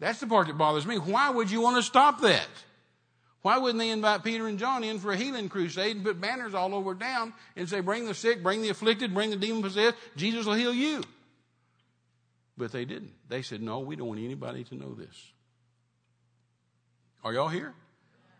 That's 0.00 0.20
the 0.20 0.26
part 0.26 0.48
that 0.48 0.58
bothers 0.58 0.84
me. 0.84 0.98
Why 0.98 1.30
would 1.30 1.50
you 1.50 1.62
want 1.62 1.76
to 1.76 1.82
stop 1.82 2.20
that? 2.20 2.48
Why 3.40 3.58
wouldn't 3.58 3.78
they 3.78 3.90
invite 3.90 4.22
Peter 4.22 4.46
and 4.46 4.58
John 4.58 4.84
in 4.84 4.98
for 4.98 5.12
a 5.12 5.16
healing 5.16 5.48
crusade 5.48 5.96
and 5.96 6.04
put 6.04 6.20
banners 6.20 6.54
all 6.54 6.74
over 6.74 6.94
town 6.94 7.32
and 7.56 7.68
say, 7.68 7.80
bring 7.80 8.06
the 8.06 8.14
sick, 8.14 8.42
bring 8.42 8.62
the 8.62 8.68
afflicted, 8.68 9.14
bring 9.14 9.30
the 9.30 9.36
demon 9.36 9.62
possessed, 9.62 9.96
Jesus 10.14 10.44
will 10.44 10.54
heal 10.54 10.74
you? 10.74 11.02
But 12.56 12.70
they 12.70 12.84
didn't. 12.84 13.12
They 13.28 13.42
said, 13.42 13.62
no, 13.62 13.80
we 13.80 13.96
don't 13.96 14.08
want 14.08 14.20
anybody 14.20 14.62
to 14.64 14.74
know 14.74 14.94
this. 14.94 15.32
Are 17.24 17.32
y'all 17.32 17.48
here? 17.48 17.74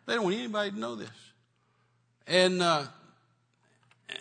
They 0.06 0.14
don't 0.14 0.24
want 0.24 0.36
anybody 0.36 0.70
to 0.72 0.78
know 0.78 0.94
this. 0.96 1.10
And 2.26 2.62
uh, 2.62 2.84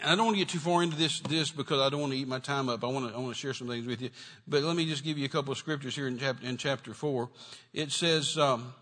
I 0.03 0.15
don't 0.15 0.25
want 0.25 0.37
to 0.37 0.39
get 0.39 0.49
too 0.49 0.59
far 0.59 0.83
into 0.83 0.95
this 0.95 1.19
this 1.21 1.51
because 1.51 1.79
I 1.79 1.89
don't 1.89 2.01
want 2.01 2.13
to 2.13 2.19
eat 2.19 2.27
my 2.27 2.39
time 2.39 2.69
up. 2.69 2.83
I 2.83 2.87
want 2.87 3.09
to 3.09 3.15
I 3.15 3.19
want 3.19 3.33
to 3.33 3.39
share 3.39 3.53
some 3.53 3.67
things 3.67 3.85
with 3.85 4.01
you. 4.01 4.09
But 4.47 4.63
let 4.63 4.75
me 4.75 4.85
just 4.85 5.03
give 5.03 5.17
you 5.17 5.25
a 5.25 5.29
couple 5.29 5.51
of 5.51 5.57
scriptures 5.57 5.95
here 5.95 6.07
in 6.07 6.17
chapter 6.17 6.45
in 6.45 6.57
chapter 6.57 6.93
four. 6.93 7.29
It 7.73 7.91
says. 7.91 8.37
Um, 8.37 8.73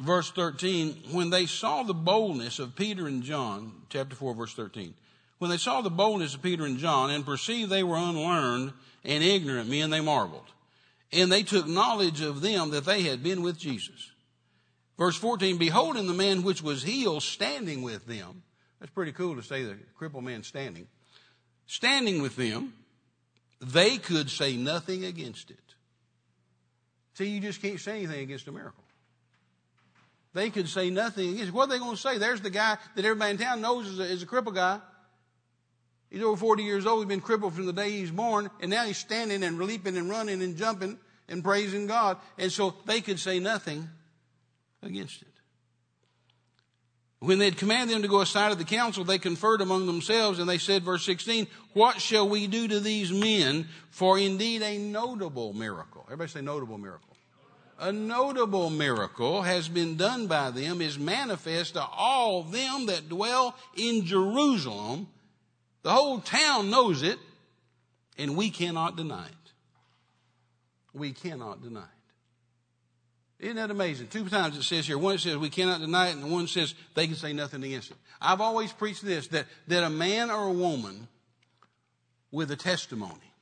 verse 0.00 0.30
13, 0.32 1.02
when 1.12 1.30
they 1.30 1.46
saw 1.46 1.82
the 1.82 1.94
boldness 1.94 2.58
of 2.58 2.76
Peter 2.76 3.06
and 3.06 3.22
John, 3.22 3.72
chapter 3.88 4.16
4, 4.16 4.34
verse 4.34 4.54
13, 4.54 4.92
when 5.38 5.50
they 5.50 5.56
saw 5.56 5.80
the 5.80 5.90
boldness 5.90 6.34
of 6.34 6.42
Peter 6.42 6.64
and 6.64 6.78
John 6.78 7.10
and 7.10 7.24
perceived 7.24 7.70
they 7.70 7.82
were 7.82 7.96
unlearned 7.96 8.72
and 9.04 9.22
ignorant 9.22 9.68
men, 9.68 9.90
they 9.90 10.00
marveled. 10.00 10.46
And 11.14 11.30
they 11.30 11.42
took 11.42 11.66
knowledge 11.66 12.20
of 12.20 12.40
them 12.40 12.70
that 12.70 12.84
they 12.84 13.02
had 13.02 13.22
been 13.22 13.42
with 13.42 13.58
Jesus. 13.58 14.10
Verse 14.98 15.16
14, 15.16 15.58
beholding 15.58 16.06
the 16.06 16.14
man 16.14 16.42
which 16.42 16.62
was 16.62 16.82
healed 16.82 17.22
standing 17.22 17.82
with 17.82 18.06
them. 18.06 18.42
That's 18.80 18.92
pretty 18.92 19.12
cool 19.12 19.36
to 19.36 19.42
say 19.42 19.64
the 19.64 19.76
crippled 19.96 20.24
man 20.24 20.42
standing. 20.42 20.86
Standing 21.66 22.20
with 22.20 22.36
them, 22.36 22.74
they 23.60 23.96
could 23.96 24.30
say 24.30 24.56
nothing 24.56 25.04
against 25.04 25.50
it. 25.50 25.58
See, 27.14 27.26
you 27.26 27.40
just 27.40 27.62
can't 27.62 27.80
say 27.80 27.98
anything 27.98 28.20
against 28.20 28.48
a 28.48 28.52
miracle. 28.52 28.84
They 30.32 30.50
could 30.50 30.68
say 30.68 30.90
nothing 30.90 31.30
against 31.30 31.48
it. 31.48 31.54
What 31.54 31.68
are 31.68 31.72
they 31.72 31.78
going 31.78 31.94
to 31.94 32.00
say? 32.00 32.18
There's 32.18 32.40
the 32.40 32.50
guy 32.50 32.76
that 32.96 33.04
everybody 33.04 33.30
in 33.30 33.38
town 33.38 33.60
knows 33.60 33.86
is 33.86 33.98
a, 34.00 34.02
is 34.02 34.22
a 34.22 34.26
crippled 34.26 34.56
guy. 34.56 34.80
He's 36.14 36.22
over 36.22 36.36
40 36.36 36.62
years 36.62 36.86
old. 36.86 37.00
He's 37.00 37.08
been 37.08 37.20
crippled 37.20 37.54
from 37.54 37.66
the 37.66 37.72
day 37.72 37.90
he's 37.90 38.12
born. 38.12 38.48
And 38.60 38.70
now 38.70 38.84
he's 38.84 38.98
standing 38.98 39.42
and 39.42 39.58
leaping 39.58 39.96
and 39.96 40.08
running 40.08 40.42
and 40.42 40.56
jumping 40.56 40.96
and 41.28 41.42
praising 41.42 41.88
God. 41.88 42.18
And 42.38 42.52
so 42.52 42.76
they 42.86 43.00
could 43.00 43.18
say 43.18 43.40
nothing 43.40 43.88
against 44.80 45.22
it. 45.22 45.28
When 47.18 47.40
they 47.40 47.46
had 47.46 47.56
commanded 47.56 47.96
them 47.96 48.02
to 48.02 48.08
go 48.08 48.20
aside 48.20 48.52
of 48.52 48.58
the 48.58 48.64
council, 48.64 49.02
they 49.02 49.18
conferred 49.18 49.60
among 49.60 49.86
themselves 49.86 50.38
and 50.38 50.48
they 50.48 50.58
said, 50.58 50.84
verse 50.84 51.04
16, 51.04 51.48
what 51.72 52.00
shall 52.00 52.28
we 52.28 52.46
do 52.46 52.68
to 52.68 52.78
these 52.78 53.10
men? 53.10 53.66
For 53.90 54.16
indeed 54.16 54.62
a 54.62 54.78
notable 54.78 55.52
miracle. 55.52 56.02
Everybody 56.04 56.30
say 56.30 56.42
notable 56.42 56.78
miracle. 56.78 57.16
A 57.80 57.90
notable 57.90 58.70
miracle 58.70 59.42
has 59.42 59.68
been 59.68 59.96
done 59.96 60.28
by 60.28 60.52
them 60.52 60.80
is 60.80 60.96
manifest 60.96 61.74
to 61.74 61.82
all 61.82 62.44
them 62.44 62.86
that 62.86 63.08
dwell 63.08 63.56
in 63.76 64.04
Jerusalem. 64.04 65.08
The 65.84 65.92
whole 65.92 66.18
town 66.18 66.70
knows 66.70 67.02
it 67.02 67.18
and 68.18 68.36
we 68.36 68.50
cannot 68.50 68.96
deny 68.96 69.26
it. 69.26 69.52
We 70.94 71.12
cannot 71.12 71.62
deny 71.62 71.80
it. 71.80 73.44
Isn't 73.44 73.56
that 73.56 73.70
amazing? 73.70 74.06
Two 74.08 74.28
times 74.28 74.56
it 74.56 74.62
says 74.62 74.86
here. 74.86 74.96
One 74.96 75.16
it 75.16 75.20
says 75.20 75.36
we 75.36 75.50
cannot 75.50 75.80
deny 75.80 76.08
it, 76.08 76.16
and 76.16 76.32
one 76.32 76.46
says 76.46 76.74
they 76.94 77.06
can 77.06 77.16
say 77.16 77.34
nothing 77.34 77.62
against 77.62 77.90
it. 77.90 77.96
I've 78.20 78.40
always 78.40 78.72
preached 78.72 79.04
this 79.04 79.26
that, 79.28 79.46
that 79.68 79.84
a 79.84 79.90
man 79.90 80.30
or 80.30 80.48
a 80.48 80.52
woman 80.52 81.08
with 82.30 82.50
a 82.50 82.56
testimony 82.56 83.32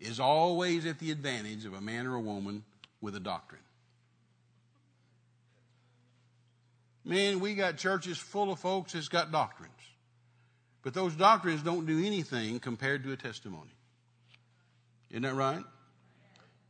is 0.00 0.18
always 0.18 0.84
at 0.86 0.98
the 0.98 1.12
advantage 1.12 1.64
of 1.64 1.74
a 1.74 1.80
man 1.80 2.06
or 2.06 2.16
a 2.16 2.20
woman 2.20 2.64
with 3.00 3.14
a 3.14 3.20
doctrine. 3.20 3.60
Man, 7.04 7.38
we 7.38 7.54
got 7.54 7.76
churches 7.76 8.18
full 8.18 8.50
of 8.50 8.58
folks 8.58 8.94
that's 8.94 9.08
got 9.08 9.30
doctrines. 9.30 9.72
But 10.82 10.94
those 10.94 11.14
doctrines 11.14 11.62
don't 11.62 11.86
do 11.86 12.04
anything 12.04 12.58
compared 12.58 13.04
to 13.04 13.12
a 13.12 13.16
testimony. 13.16 13.70
Isn't 15.10 15.22
that 15.22 15.34
right? 15.34 15.62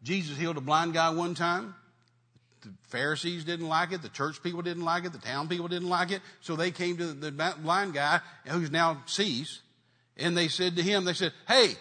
Jesus 0.02 0.36
healed 0.36 0.56
a 0.56 0.60
blind 0.60 0.94
guy 0.94 1.10
one 1.10 1.34
time. 1.34 1.74
The 2.62 2.70
Pharisees 2.88 3.44
didn't 3.44 3.68
like 3.68 3.92
it. 3.92 4.02
The 4.02 4.08
church 4.08 4.42
people 4.42 4.62
didn't 4.62 4.84
like 4.84 5.04
it. 5.04 5.12
The 5.12 5.18
town 5.18 5.48
people 5.48 5.68
didn't 5.68 5.88
like 5.88 6.10
it. 6.10 6.20
So 6.40 6.56
they 6.56 6.70
came 6.70 6.96
to 6.98 7.12
the 7.12 7.32
blind 7.32 7.94
guy 7.94 8.20
who's 8.46 8.70
now 8.70 9.02
sees 9.06 9.60
and 10.16 10.36
they 10.36 10.48
said 10.48 10.76
to 10.76 10.82
him, 10.82 11.04
they 11.04 11.14
said, 11.14 11.32
Hey, 11.48 11.74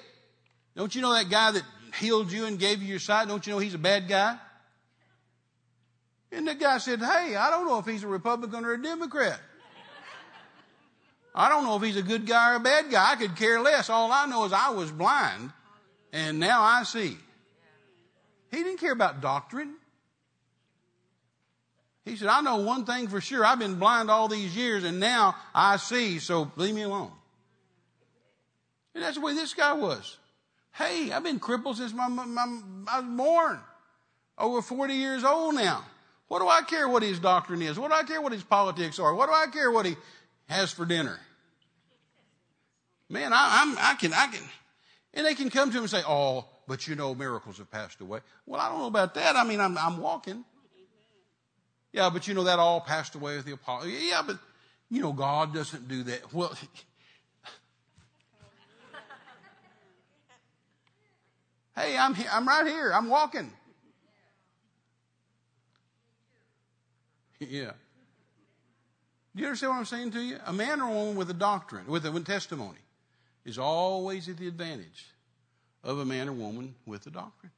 don't 0.75 0.93
you 0.95 1.01
know 1.01 1.13
that 1.13 1.29
guy 1.29 1.51
that 1.51 1.63
healed 1.99 2.31
you 2.31 2.45
and 2.45 2.57
gave 2.57 2.81
you 2.81 2.87
your 2.87 2.99
sight? 2.99 3.27
Don't 3.27 3.45
you 3.45 3.53
know 3.53 3.59
he's 3.59 3.73
a 3.73 3.79
bad 3.79 4.07
guy? 4.07 4.37
And 6.31 6.47
the 6.47 6.55
guy 6.55 6.77
said, 6.77 6.99
Hey, 6.99 7.35
I 7.35 7.49
don't 7.49 7.67
know 7.67 7.79
if 7.79 7.85
he's 7.85 8.03
a 8.03 8.07
Republican 8.07 8.65
or 8.65 8.73
a 8.73 8.81
Democrat. 8.81 9.39
I 11.33 11.49
don't 11.49 11.63
know 11.63 11.77
if 11.77 11.83
he's 11.83 11.97
a 11.97 12.03
good 12.03 12.25
guy 12.25 12.53
or 12.53 12.55
a 12.55 12.59
bad 12.59 12.91
guy. 12.91 13.11
I 13.11 13.15
could 13.15 13.35
care 13.35 13.59
less. 13.61 13.89
All 13.89 14.11
I 14.11 14.25
know 14.25 14.45
is 14.45 14.53
I 14.53 14.71
was 14.71 14.91
blind 14.91 15.51
and 16.11 16.39
now 16.39 16.61
I 16.61 16.83
see. 16.83 17.17
He 18.51 18.57
didn't 18.57 18.79
care 18.79 18.91
about 18.91 19.21
doctrine. 19.21 19.75
He 22.03 22.17
said, 22.17 22.27
I 22.27 22.41
know 22.41 22.57
one 22.57 22.85
thing 22.85 23.07
for 23.07 23.21
sure. 23.21 23.45
I've 23.45 23.59
been 23.59 23.75
blind 23.75 24.11
all 24.11 24.27
these 24.27 24.55
years 24.55 24.83
and 24.83 24.99
now 24.99 25.35
I 25.55 25.77
see, 25.77 26.19
so 26.19 26.51
leave 26.57 26.75
me 26.75 26.81
alone. 26.81 27.11
And 28.93 29.03
that's 29.03 29.15
the 29.15 29.21
way 29.21 29.33
this 29.33 29.53
guy 29.53 29.73
was. 29.73 30.17
Hey, 30.73 31.11
I've 31.11 31.23
been 31.23 31.39
crippled 31.39 31.77
since 31.77 31.93
my, 31.93 32.07
my, 32.07 32.25
my, 32.25 32.59
I 32.91 32.99
was 32.99 33.17
born. 33.17 33.59
Over 34.37 34.61
40 34.61 34.93
years 34.95 35.23
old 35.23 35.55
now. 35.55 35.85
What 36.27 36.39
do 36.39 36.47
I 36.47 36.61
care 36.61 36.89
what 36.89 37.03
his 37.03 37.19
doctrine 37.19 37.61
is? 37.61 37.77
What 37.77 37.91
do 37.91 37.97
I 37.97 38.03
care 38.03 38.21
what 38.21 38.31
his 38.31 38.43
politics 38.43 38.99
are? 38.99 39.13
What 39.13 39.27
do 39.27 39.33
I 39.33 39.47
care 39.47 39.69
what 39.69 39.85
he 39.85 39.95
has 40.51 40.71
for 40.71 40.85
dinner? 40.85 41.19
Man, 43.09 43.33
I, 43.33 43.61
I'm, 43.61 43.77
I 43.77 43.95
can, 43.95 44.13
I 44.13 44.27
can, 44.27 44.43
and 45.13 45.25
they 45.25 45.33
can 45.33 45.49
come 45.49 45.71
to 45.71 45.77
him 45.77 45.83
and 45.83 45.89
say, 45.89 46.01
oh, 46.07 46.45
but 46.67 46.87
you 46.87 46.95
know, 46.95 47.13
miracles 47.13 47.57
have 47.57 47.69
passed 47.69 47.99
away. 47.99 48.19
Well, 48.45 48.61
I 48.61 48.69
don't 48.69 48.79
know 48.79 48.87
about 48.87 49.15
that. 49.15 49.35
I 49.35 49.43
mean, 49.43 49.59
I'm, 49.59 49.77
I'm 49.77 49.97
walking. 49.97 50.45
Yeah, 51.91 52.09
but 52.09 52.27
you 52.27 52.33
know, 52.33 52.45
that 52.45 52.59
all 52.59 52.79
passed 52.79 53.15
away 53.15 53.35
with 53.35 53.45
the 53.45 53.51
apostle. 53.53 53.89
Yeah, 53.89 54.21
but 54.25 54.37
you 54.89 55.01
know, 55.01 55.11
God 55.11 55.53
doesn't 55.53 55.87
do 55.87 56.03
that. 56.03 56.33
Well, 56.33 56.55
Hey, 61.75 61.97
I'm, 61.97 62.15
I'm 62.31 62.47
right 62.47 62.67
here. 62.67 62.91
I'm 62.93 63.09
walking. 63.09 63.51
Yeah. 67.39 67.71
Do 69.35 69.41
you 69.41 69.47
understand 69.47 69.71
what 69.71 69.79
I'm 69.79 69.85
saying 69.85 70.11
to 70.11 70.21
you? 70.21 70.37
A 70.45 70.53
man 70.53 70.81
or 70.81 70.89
a 70.89 70.93
woman 70.93 71.15
with 71.15 71.29
a 71.29 71.35
doctrine, 71.35 71.87
with 71.87 72.05
a 72.05 72.19
testimony, 72.21 72.79
is 73.45 73.57
always 73.57 74.27
at 74.27 74.37
the 74.37 74.47
advantage 74.47 75.07
of 75.83 75.99
a 75.99 76.05
man 76.05 76.29
or 76.29 76.33
woman 76.33 76.75
with 76.85 77.07
a 77.07 77.09
doctrine. 77.09 77.51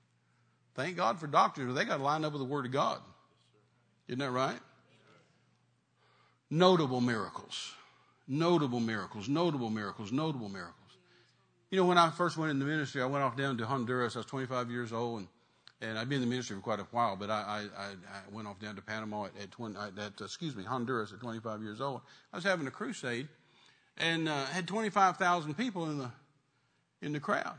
Thank 0.76 0.98
God 0.98 1.20
for 1.20 1.28
doctrines, 1.28 1.70
but 1.70 1.80
they 1.80 1.86
got 1.86 1.98
to 1.98 2.04
line 2.04 2.24
up 2.26 2.34
with 2.34 2.42
the 2.42 2.48
Word 2.48 2.66
of 2.66 2.72
God. 2.72 3.00
Isn't 4.08 4.20
that 4.20 4.32
right? 4.32 4.60
Notable 6.50 7.02
miracles. 7.02 7.74
Notable 8.28 8.80
miracles, 8.80 9.28
notable 9.28 9.70
miracles, 9.70 10.12
notable 10.12 10.48
miracles. 10.48 10.78
You 11.70 11.78
know, 11.80 11.86
when 11.86 11.98
I 11.98 12.10
first 12.12 12.38
went 12.38 12.52
into 12.52 12.66
ministry, 12.66 13.02
I 13.02 13.06
went 13.06 13.24
off 13.24 13.36
down 13.36 13.58
to 13.58 13.66
Honduras. 13.66 14.16
I 14.16 14.20
was 14.20 14.26
25 14.28 14.72
years 14.72 14.94
old, 14.94 15.20
and, 15.20 15.28
and 15.84 16.00
I've 16.00 16.08
been 16.08 16.18
in 16.18 16.22
the 16.22 16.30
ministry 16.30 16.56
for 16.56 16.62
quite 16.62 16.80
a 16.80 16.88
while, 16.92 17.16
but 17.16 17.30
I, 17.30 17.66
I, 17.78 17.82
I 17.82 18.32
went 18.32 18.48
off 18.48 18.60
down 18.60 18.76
to 18.76 18.82
Panama 18.82 19.26
at, 19.26 19.32
at, 19.42 19.52
20, 19.52 19.76
at 19.78 20.22
excuse 20.22 20.56
me, 20.56 20.64
Honduras 20.64 21.12
at 21.12 21.20
25 21.20 21.62
years 21.62 21.82
old. 21.82 22.02
I 22.32 22.38
was 22.38 22.44
having 22.44 22.68
a 22.68 22.72
crusade 22.72 23.28
and 23.98 24.30
uh, 24.30 24.46
had 24.46 24.68
25,000 24.68 25.56
people 25.56 25.90
in 25.90 25.98
the, 25.98 26.12
in 27.02 27.14
the 27.14 27.20
crowd. 27.20 27.56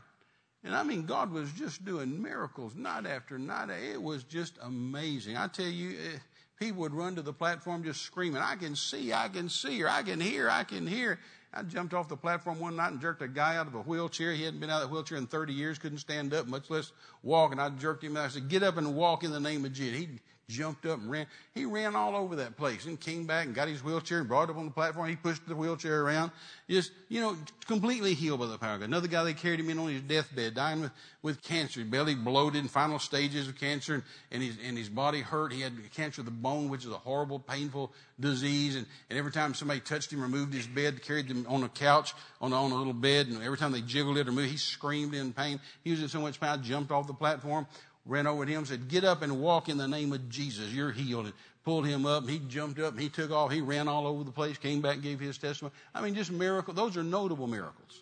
And 0.63 0.75
I 0.75 0.83
mean, 0.83 1.05
God 1.05 1.31
was 1.31 1.51
just 1.53 1.85
doing 1.85 2.21
miracles 2.21 2.75
night 2.75 3.05
after 3.05 3.37
night. 3.37 3.69
It 3.69 4.01
was 4.01 4.23
just 4.23 4.57
amazing. 4.63 5.37
I 5.37 5.47
tell 5.47 5.67
you, 5.67 5.91
eh, 5.91 6.17
people 6.57 6.81
would 6.81 6.93
run 6.93 7.15
to 7.15 7.21
the 7.21 7.33
platform 7.33 7.83
just 7.83 8.01
screaming, 8.01 8.41
I 8.41 8.55
can 8.55 8.75
see, 8.75 9.13
I 9.13 9.29
can 9.29 9.47
see, 9.47 9.83
or 9.83 9.89
I 9.89 10.01
can 10.01 10.19
hear, 10.19 10.49
I 10.49 10.63
can 10.63 10.87
hear. 10.87 11.19
I 11.55 11.63
jumped 11.63 11.93
off 11.93 12.09
the 12.09 12.17
platform 12.17 12.59
one 12.59 12.75
night 12.75 12.91
and 12.91 12.99
jerked 12.99 13.21
a 13.21 13.27
guy 13.29 13.55
out 13.55 13.67
of 13.67 13.75
a 13.75 13.81
wheelchair. 13.81 14.33
He 14.33 14.43
hadn't 14.43 14.59
been 14.59 14.69
out 14.69 14.83
of 14.83 14.89
the 14.89 14.93
wheelchair 14.93 15.17
in 15.17 15.25
30 15.25 15.53
years, 15.53 15.79
couldn't 15.79 15.99
stand 15.99 16.33
up, 16.33 16.47
much 16.47 16.69
less 16.69 16.91
walk. 17.23 17.53
And 17.53 17.61
I 17.61 17.69
jerked 17.69 18.03
him 18.03 18.17
out. 18.17 18.25
I 18.25 18.27
said, 18.27 18.49
Get 18.49 18.61
up 18.61 18.77
and 18.77 18.93
walk 18.93 19.23
in 19.23 19.31
the 19.31 19.39
name 19.39 19.63
of 19.63 19.71
Jesus. 19.71 19.99
He 19.99 20.09
jumped 20.47 20.85
up 20.85 20.99
and 20.99 21.09
ran. 21.09 21.25
He 21.53 21.65
ran 21.65 21.95
all 21.95 22.15
over 22.15 22.35
that 22.37 22.55
place 22.55 22.85
and 22.85 22.99
came 22.99 23.25
back 23.25 23.45
and 23.45 23.55
got 23.55 23.67
his 23.67 23.83
wheelchair 23.83 24.19
and 24.19 24.27
brought 24.27 24.43
it 24.43 24.51
up 24.51 24.57
on 24.57 24.65
the 24.65 24.71
platform. 24.71 25.09
He 25.09 25.15
pushed 25.15 25.47
the 25.47 25.55
wheelchair 25.55 26.03
around. 26.03 26.31
Just, 26.69 26.91
you 27.09 27.21
know, 27.21 27.35
completely 27.67 28.13
healed 28.13 28.39
by 28.39 28.47
the 28.47 28.57
power 28.57 28.75
of 28.75 28.79
God. 28.81 28.85
Another 28.85 29.07
guy, 29.07 29.23
they 29.23 29.33
carried 29.33 29.59
him 29.59 29.69
in 29.69 29.79
on 29.79 29.89
his 29.89 30.01
deathbed, 30.01 30.53
dying 30.53 30.81
with, 30.81 30.91
with 31.21 31.41
cancer, 31.41 31.83
belly 31.83 32.15
bloated 32.15 32.61
in 32.61 32.67
final 32.67 32.99
stages 32.99 33.47
of 33.47 33.55
cancer 33.55 33.95
and, 33.95 34.03
and 34.31 34.43
his, 34.43 34.57
and 34.63 34.77
his 34.77 34.89
body 34.89 35.21
hurt. 35.21 35.51
He 35.51 35.61
had 35.61 35.73
cancer 35.93 36.21
of 36.21 36.25
the 36.25 36.31
bone, 36.31 36.69
which 36.69 36.85
is 36.85 36.91
a 36.91 36.97
horrible, 36.97 37.39
painful 37.39 37.91
disease. 38.19 38.75
And, 38.75 38.85
and 39.09 39.17
every 39.17 39.31
time 39.31 39.53
somebody 39.53 39.79
touched 39.79 40.11
him 40.11 40.23
or 40.23 40.27
moved 40.27 40.53
his 40.53 40.67
bed, 40.67 41.01
carried 41.01 41.27
him 41.27 41.45
on 41.49 41.63
a 41.63 41.69
couch, 41.69 42.13
on 42.39 42.53
a, 42.53 42.55
on 42.55 42.71
a 42.71 42.75
little 42.75 42.93
bed, 42.93 43.27
and 43.27 43.41
every 43.41 43.57
time 43.57 43.71
they 43.71 43.81
jiggled 43.81 44.17
it 44.17 44.27
or 44.27 44.31
moved, 44.31 44.51
he 44.51 44.57
screamed 44.57 45.15
in 45.15 45.33
pain. 45.33 45.59
He 45.83 45.91
was 45.91 46.01
in 46.01 46.09
so 46.09 46.21
much 46.21 46.39
pain, 46.39 46.61
jumped 46.61 46.91
off 46.91 47.07
the 47.07 47.13
platform, 47.13 47.65
ran 48.05 48.27
over 48.27 48.45
to 48.45 48.51
him, 48.51 48.65
said, 48.65 48.87
Get 48.87 49.03
up 49.03 49.21
and 49.21 49.41
walk 49.41 49.69
in 49.69 49.77
the 49.77 49.87
name 49.87 50.13
of 50.13 50.29
Jesus. 50.29 50.71
You're 50.71 50.91
healed. 50.91 51.25
And 51.25 51.33
pulled 51.65 51.87
him 51.87 52.05
up, 52.05 52.21
and 52.21 52.29
he 52.29 52.39
jumped 52.47 52.79
up, 52.79 52.93
and 52.93 53.01
he 53.01 53.09
took 53.09 53.31
off. 53.31 53.51
He 53.51 53.59
ran 53.59 53.87
all 53.87 54.05
over 54.05 54.23
the 54.23 54.31
place, 54.31 54.57
came 54.57 54.81
back, 54.81 55.01
gave 55.01 55.19
his 55.19 55.37
testimony. 55.37 55.73
I 55.93 56.01
mean, 56.01 56.13
just 56.13 56.31
miracles. 56.31 56.77
Those 56.77 56.95
are 56.95 57.03
notable 57.03 57.47
miracles. 57.47 58.01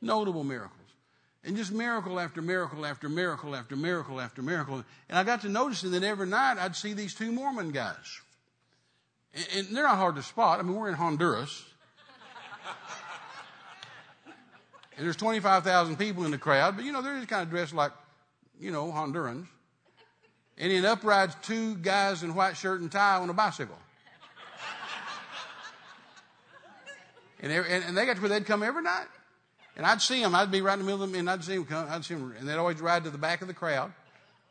Notable 0.00 0.44
miracles. 0.44 0.78
And 1.44 1.56
just 1.56 1.72
miracle 1.72 2.20
after 2.20 2.40
miracle 2.40 2.86
after 2.86 3.08
miracle 3.08 3.56
after 3.56 3.74
miracle 3.74 4.20
after 4.20 4.42
miracle. 4.42 4.84
And 5.08 5.18
I 5.18 5.24
got 5.24 5.40
to 5.42 5.48
noticing 5.48 5.90
that 5.90 6.04
every 6.04 6.28
night 6.28 6.56
I'd 6.56 6.76
see 6.76 6.92
these 6.92 7.14
two 7.14 7.32
Mormon 7.32 7.72
guys. 7.72 8.20
And, 9.34 9.46
and 9.56 9.76
they're 9.76 9.82
not 9.82 9.96
hard 9.96 10.14
to 10.14 10.22
spot. 10.22 10.60
I 10.60 10.62
mean, 10.62 10.76
we're 10.76 10.88
in 10.88 10.94
Honduras. 10.94 11.64
and 14.96 15.04
there's 15.04 15.16
25,000 15.16 15.96
people 15.96 16.24
in 16.24 16.30
the 16.30 16.38
crowd, 16.38 16.76
but 16.76 16.84
you 16.84 16.92
know, 16.92 17.02
they're 17.02 17.16
just 17.16 17.28
kind 17.28 17.42
of 17.42 17.50
dressed 17.50 17.74
like 17.74 17.90
you 18.62 18.70
know, 18.70 18.86
Hondurans. 18.86 19.46
And 20.56 20.72
in 20.72 20.84
up 20.84 21.02
rides 21.02 21.34
two 21.42 21.74
guys 21.76 22.22
in 22.22 22.34
white 22.34 22.56
shirt 22.56 22.80
and 22.80 22.92
tie 22.92 23.16
on 23.16 23.28
a 23.28 23.32
bicycle. 23.32 23.78
and, 27.40 27.50
and, 27.50 27.84
and 27.84 27.96
they 27.96 28.06
got 28.06 28.16
to 28.16 28.22
where 28.22 28.28
they'd 28.28 28.46
come 28.46 28.62
every 28.62 28.82
night. 28.82 29.06
And 29.76 29.84
I'd 29.84 30.00
see 30.00 30.22
them. 30.22 30.34
I'd 30.34 30.52
be 30.52 30.60
right 30.60 30.74
in 30.74 30.80
the 30.80 30.84
middle 30.84 31.02
of 31.02 31.10
them, 31.10 31.18
and 31.18 31.28
I'd 31.28 31.42
see 31.42 31.54
them 31.54 31.64
come. 31.64 31.88
I'd 31.90 32.04
see 32.04 32.14
them, 32.14 32.34
and 32.38 32.48
they'd 32.48 32.54
always 32.54 32.80
ride 32.80 33.04
to 33.04 33.10
the 33.10 33.18
back 33.18 33.42
of 33.42 33.48
the 33.48 33.54
crowd, 33.54 33.92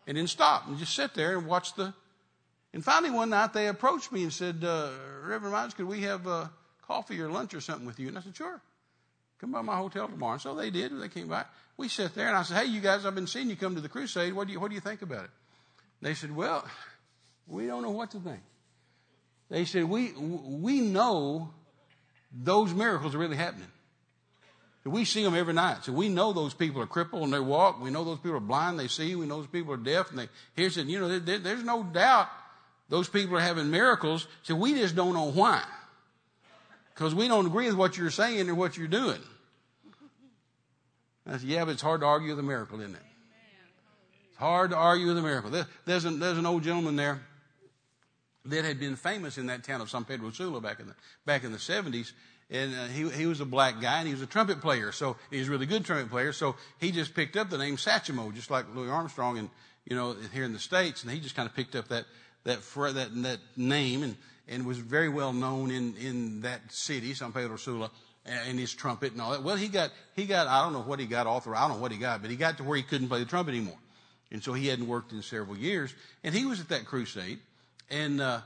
and 0.07 0.17
then 0.17 0.27
stop 0.27 0.67
and 0.67 0.77
just 0.77 0.95
sit 0.95 1.13
there 1.13 1.37
and 1.37 1.47
watch 1.47 1.75
the. 1.75 1.93
And 2.73 2.83
finally, 2.83 3.11
one 3.11 3.29
night 3.29 3.53
they 3.53 3.67
approached 3.67 4.11
me 4.11 4.23
and 4.23 4.33
said, 4.33 4.63
uh, 4.63 4.89
"Reverend 5.23 5.53
Miles, 5.53 5.73
could 5.75 5.85
we 5.85 6.01
have 6.01 6.27
uh, 6.27 6.47
coffee 6.87 7.21
or 7.21 7.29
lunch 7.29 7.53
or 7.53 7.61
something 7.61 7.85
with 7.85 7.99
you?" 7.99 8.07
And 8.07 8.17
I 8.17 8.21
said, 8.21 8.35
"Sure." 8.35 8.59
Come 9.41 9.51
by 9.51 9.63
my 9.63 9.75
hotel 9.75 10.07
tomorrow. 10.07 10.33
And 10.33 10.41
So 10.41 10.53
they 10.53 10.69
did. 10.69 10.97
They 11.01 11.09
came 11.09 11.27
by. 11.27 11.45
We 11.75 11.87
sat 11.87 12.13
there 12.13 12.27
and 12.27 12.37
I 12.37 12.43
said, 12.43 12.57
Hey, 12.57 12.65
you 12.65 12.79
guys, 12.79 13.07
I've 13.07 13.15
been 13.15 13.25
seeing 13.25 13.49
you 13.49 13.55
come 13.55 13.73
to 13.73 13.81
the 13.81 13.89
crusade. 13.89 14.33
What 14.33 14.45
do 14.45 14.53
you, 14.53 14.59
what 14.59 14.69
do 14.69 14.75
you 14.75 14.81
think 14.81 15.01
about 15.01 15.23
it? 15.23 15.31
They 15.99 16.13
said, 16.13 16.33
Well, 16.33 16.63
we 17.47 17.65
don't 17.65 17.81
know 17.81 17.89
what 17.89 18.11
to 18.11 18.19
think. 18.19 18.41
They 19.49 19.65
said, 19.65 19.85
We, 19.85 20.11
we 20.13 20.81
know 20.81 21.49
those 22.31 22.71
miracles 22.71 23.15
are 23.15 23.17
really 23.17 23.35
happening. 23.35 23.67
We 24.83 25.05
see 25.05 25.23
them 25.23 25.35
every 25.35 25.53
night. 25.53 25.85
So 25.85 25.91
we 25.91 26.09
know 26.09 26.33
those 26.33 26.53
people 26.53 26.81
are 26.81 26.87
crippled 26.87 27.23
and 27.23 27.33
they 27.33 27.39
walk. 27.39 27.81
We 27.81 27.91
know 27.91 28.03
those 28.03 28.17
people 28.17 28.37
are 28.37 28.39
blind. 28.39 28.79
They 28.79 28.87
see. 28.87 29.15
We 29.15 29.25
know 29.25 29.37
those 29.37 29.47
people 29.47 29.73
are 29.73 29.77
deaf 29.77 30.09
and 30.11 30.19
they 30.19 30.29
hear. 30.55 30.69
Said, 30.69 30.87
you 30.87 30.99
know, 30.99 31.19
there, 31.19 31.37
there's 31.37 31.63
no 31.63 31.83
doubt 31.83 32.29
those 32.89 33.07
people 33.07 33.37
are 33.37 33.41
having 33.41 33.69
miracles. 33.69 34.27
So 34.43 34.55
we 34.55 34.73
just 34.73 34.95
don't 34.95 35.13
know 35.13 35.31
why. 35.31 35.63
Because 36.93 37.15
we 37.15 37.27
don't 37.27 37.45
agree 37.45 37.67
with 37.67 37.75
what 37.75 37.97
you're 37.97 38.09
saying 38.11 38.49
or 38.49 38.55
what 38.55 38.77
you're 38.77 38.87
doing. 38.87 39.19
I 41.25 41.37
said, 41.37 41.43
yeah, 41.43 41.65
but 41.65 41.71
it's 41.71 41.81
hard 41.81 42.01
to 42.01 42.07
argue 42.07 42.29
with 42.29 42.39
a 42.39 42.43
miracle, 42.43 42.79
isn't 42.81 42.95
it? 42.95 43.01
It's 44.29 44.39
hard 44.39 44.71
to 44.71 44.75
argue 44.75 45.07
with 45.07 45.17
a 45.17 45.21
miracle. 45.21 45.51
There's 45.85 46.05
an, 46.05 46.19
there's 46.19 46.37
an 46.37 46.45
old 46.45 46.63
gentleman 46.63 46.95
there 46.95 47.21
that 48.45 48.65
had 48.65 48.79
been 48.79 48.95
famous 48.95 49.37
in 49.37 49.45
that 49.47 49.63
town 49.63 49.81
of 49.81 49.89
San 49.89 50.03
Pedro 50.03 50.31
Sula 50.31 50.59
back 50.59 50.79
in 50.79 50.87
the, 50.87 50.95
back 51.25 51.43
in 51.43 51.51
the 51.51 51.57
70s. 51.57 52.11
And 52.49 52.75
uh, 52.75 52.85
he, 52.87 53.07
he 53.09 53.25
was 53.27 53.39
a 53.39 53.45
black 53.45 53.79
guy 53.79 53.99
and 53.99 54.07
he 54.07 54.13
was 54.13 54.23
a 54.23 54.27
trumpet 54.27 54.59
player. 54.61 54.91
So 54.91 55.15
he 55.29 55.39
was 55.39 55.47
a 55.47 55.51
really 55.51 55.67
good 55.67 55.85
trumpet 55.85 56.09
player. 56.09 56.33
So 56.33 56.55
he 56.79 56.91
just 56.91 57.13
picked 57.13 57.37
up 57.37 57.49
the 57.49 57.57
name 57.57 57.77
Satchmo, 57.77 58.33
just 58.33 58.51
like 58.51 58.65
Louis 58.75 58.89
Armstrong 58.89 59.37
and, 59.37 59.49
you 59.85 59.95
know, 59.95 60.15
here 60.33 60.43
in 60.43 60.53
the 60.53 60.59
States. 60.59 61.03
And 61.03 61.11
he 61.11 61.19
just 61.19 61.35
kind 61.35 61.47
of 61.47 61.55
picked 61.55 61.75
up 61.75 61.87
that, 61.89 62.05
that, 62.43 62.59
that, 62.75 63.09
that 63.23 63.39
name 63.55 64.03
and, 64.03 64.17
and 64.51 64.65
was 64.65 64.77
very 64.77 65.09
well 65.09 65.33
known 65.33 65.71
in, 65.71 65.95
in 65.95 66.41
that 66.41 66.71
city, 66.71 67.13
San 67.13 67.31
Pedro 67.31 67.55
Sula 67.55 67.89
and 68.25 68.59
his 68.59 68.73
trumpet 68.73 69.13
and 69.13 69.21
all 69.21 69.31
that. 69.31 69.41
Well, 69.41 69.55
he 69.55 69.67
got, 69.67 69.89
he 70.15 70.25
got, 70.25 70.47
I 70.47 70.61
don't 70.61 70.73
know 70.73 70.81
what 70.81 70.99
he 70.99 71.07
got 71.07 71.25
authorized, 71.25 71.63
I 71.63 71.67
don't 71.67 71.77
know 71.77 71.81
what 71.81 71.91
he 71.91 71.97
got, 71.97 72.21
but 72.21 72.29
he 72.29 72.37
got 72.37 72.57
to 72.57 72.63
where 72.63 72.77
he 72.77 72.83
couldn't 72.83 73.07
play 73.07 73.19
the 73.19 73.25
trumpet 73.25 73.55
anymore. 73.55 73.79
And 74.31 74.43
so 74.43 74.53
he 74.53 74.67
hadn't 74.67 74.87
worked 74.87 75.11
in 75.11 75.21
several 75.21 75.57
years. 75.57 75.93
And 76.23 76.35
he 76.35 76.45
was 76.45 76.59
at 76.59 76.69
that 76.69 76.85
crusade 76.85 77.39
and, 77.89 78.21
uh, 78.21 78.41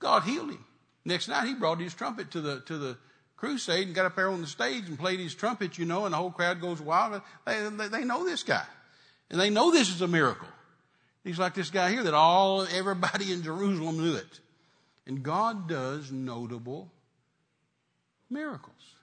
God 0.00 0.24
healed 0.24 0.50
him. 0.50 0.64
Next 1.04 1.28
night 1.28 1.46
he 1.46 1.54
brought 1.54 1.80
his 1.80 1.94
trumpet 1.94 2.32
to 2.32 2.40
the, 2.40 2.60
to 2.60 2.76
the 2.76 2.98
crusade 3.36 3.86
and 3.86 3.94
got 3.94 4.06
up 4.06 4.16
there 4.16 4.30
on 4.30 4.40
the 4.40 4.46
stage 4.46 4.88
and 4.88 4.98
played 4.98 5.20
his 5.20 5.34
trumpet, 5.34 5.78
you 5.78 5.86
know, 5.86 6.04
and 6.04 6.12
the 6.12 6.18
whole 6.18 6.30
crowd 6.30 6.60
goes 6.60 6.80
wild. 6.80 7.22
They, 7.46 7.68
they, 7.68 7.88
they 7.88 8.04
know 8.04 8.24
this 8.24 8.42
guy 8.42 8.64
and 9.30 9.40
they 9.40 9.50
know 9.50 9.70
this 9.70 9.88
is 9.88 10.02
a 10.02 10.08
miracle. 10.08 10.48
He's 11.22 11.38
like 11.38 11.54
this 11.54 11.70
guy 11.70 11.90
here 11.90 12.02
that 12.02 12.12
all, 12.12 12.66
everybody 12.66 13.32
in 13.32 13.42
Jerusalem 13.42 13.96
knew 13.96 14.16
it. 14.16 14.40
And 15.06 15.22
God 15.22 15.68
does 15.68 16.10
notable 16.10 16.92
miracles 18.30 18.94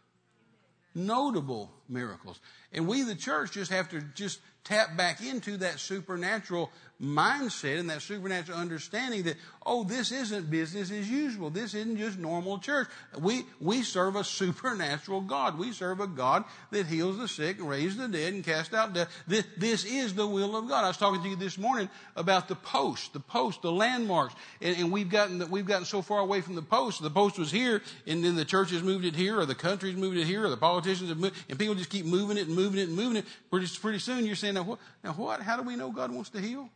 notable 0.94 1.72
miracles. 1.88 2.40
And 2.72 2.88
we, 2.88 3.04
the 3.04 3.16
church, 3.16 3.52
just 3.52 3.72
have 3.72 3.90
to 3.90 4.02
just 4.02 4.40
tap 4.64 4.96
back 4.98 5.22
into 5.22 5.58
that 5.58 5.80
supernatural 5.80 6.72
mindset 7.02 7.80
and 7.80 7.90
that 7.90 8.02
supernatural 8.02 8.58
understanding 8.58 9.24
that, 9.24 9.38
oh, 9.66 9.84
this 9.84 10.12
isn't 10.12 10.50
business 10.52 10.92
as 10.92 11.10
usual. 11.10 11.50
This 11.50 11.74
isn't 11.74 11.98
just 11.98 12.20
normal 12.20 12.60
church. 12.60 12.88
We, 13.20 13.44
we 13.60 13.82
serve 13.82 14.16
a 14.16 14.24
supernatural 14.24 15.22
God. 15.22 15.58
We 15.58 15.72
serve 15.72 16.00
a 16.00 16.08
God 16.08 16.44
that 16.72 16.86
heals 16.86 17.18
the 17.18 17.28
sick 17.28 17.58
and 17.58 17.68
raises 17.68 17.98
the 17.98 18.08
dead 18.08 18.34
and 18.34 18.44
casts 18.44 18.74
out 18.74 18.94
death. 18.94 19.10
This, 19.28 19.46
this 19.58 19.86
is 19.86 20.14
the 20.14 20.28
will 20.28 20.56
of 20.56 20.68
God. 20.68 20.84
I 20.84 20.88
was 20.88 20.98
talking 20.98 21.24
to 21.24 21.30
you 21.30 21.36
this 21.36 21.58
morning 21.58 21.90
about 22.16 22.48
the 22.48 22.56
post, 22.56 23.14
the 23.14 23.20
post, 23.20 23.62
the 23.62 23.72
landmarks. 23.72 24.36
And, 24.62 24.78
and 24.78 24.92
we've 24.92 25.10
gotten, 25.10 25.50
we've 25.50 25.66
gotten 25.66 25.86
so 25.86 26.02
far 26.02 26.20
away 26.20 26.42
from 26.42 26.56
the 26.56 26.62
post. 26.62 27.02
The 27.02 27.10
post 27.10 27.40
was 27.40 27.52
here 27.52 27.82
and 28.06 28.24
then 28.24 28.36
the 28.36 28.46
church 28.46 28.72
has 28.72 28.84
moved 28.84 29.06
it 29.06 29.16
here 29.16 29.40
or 29.40 29.46
the 29.46 29.56
country's 29.56 29.96
moved 29.96 30.18
it 30.18 30.26
here 30.26 30.46
or 30.46 30.50
the 30.50 30.58
politicians 30.58 31.10
have 31.10 31.18
moved, 31.18 31.36
and 31.50 31.58
people 31.58 31.76
just 31.76 31.90
keep 31.90 32.06
moving 32.06 32.38
it 32.38 32.48
and 32.48 32.56
moving 32.56 32.80
it 32.80 32.88
and 32.88 32.96
moving 32.96 33.18
it. 33.18 33.26
Pretty, 33.50 33.68
pretty 33.80 34.00
soon 34.00 34.26
you're 34.26 34.36
saying, 34.36 34.54
now 34.54 34.64
what, 34.64 34.80
now 35.04 35.14
what? 35.14 35.42
How 35.42 35.58
do 35.58 35.64
we 35.64 35.76
know 35.76 35.92
God 35.92 36.12
wants 36.12 36.30
to 36.32 36.40
heal? 36.40 36.70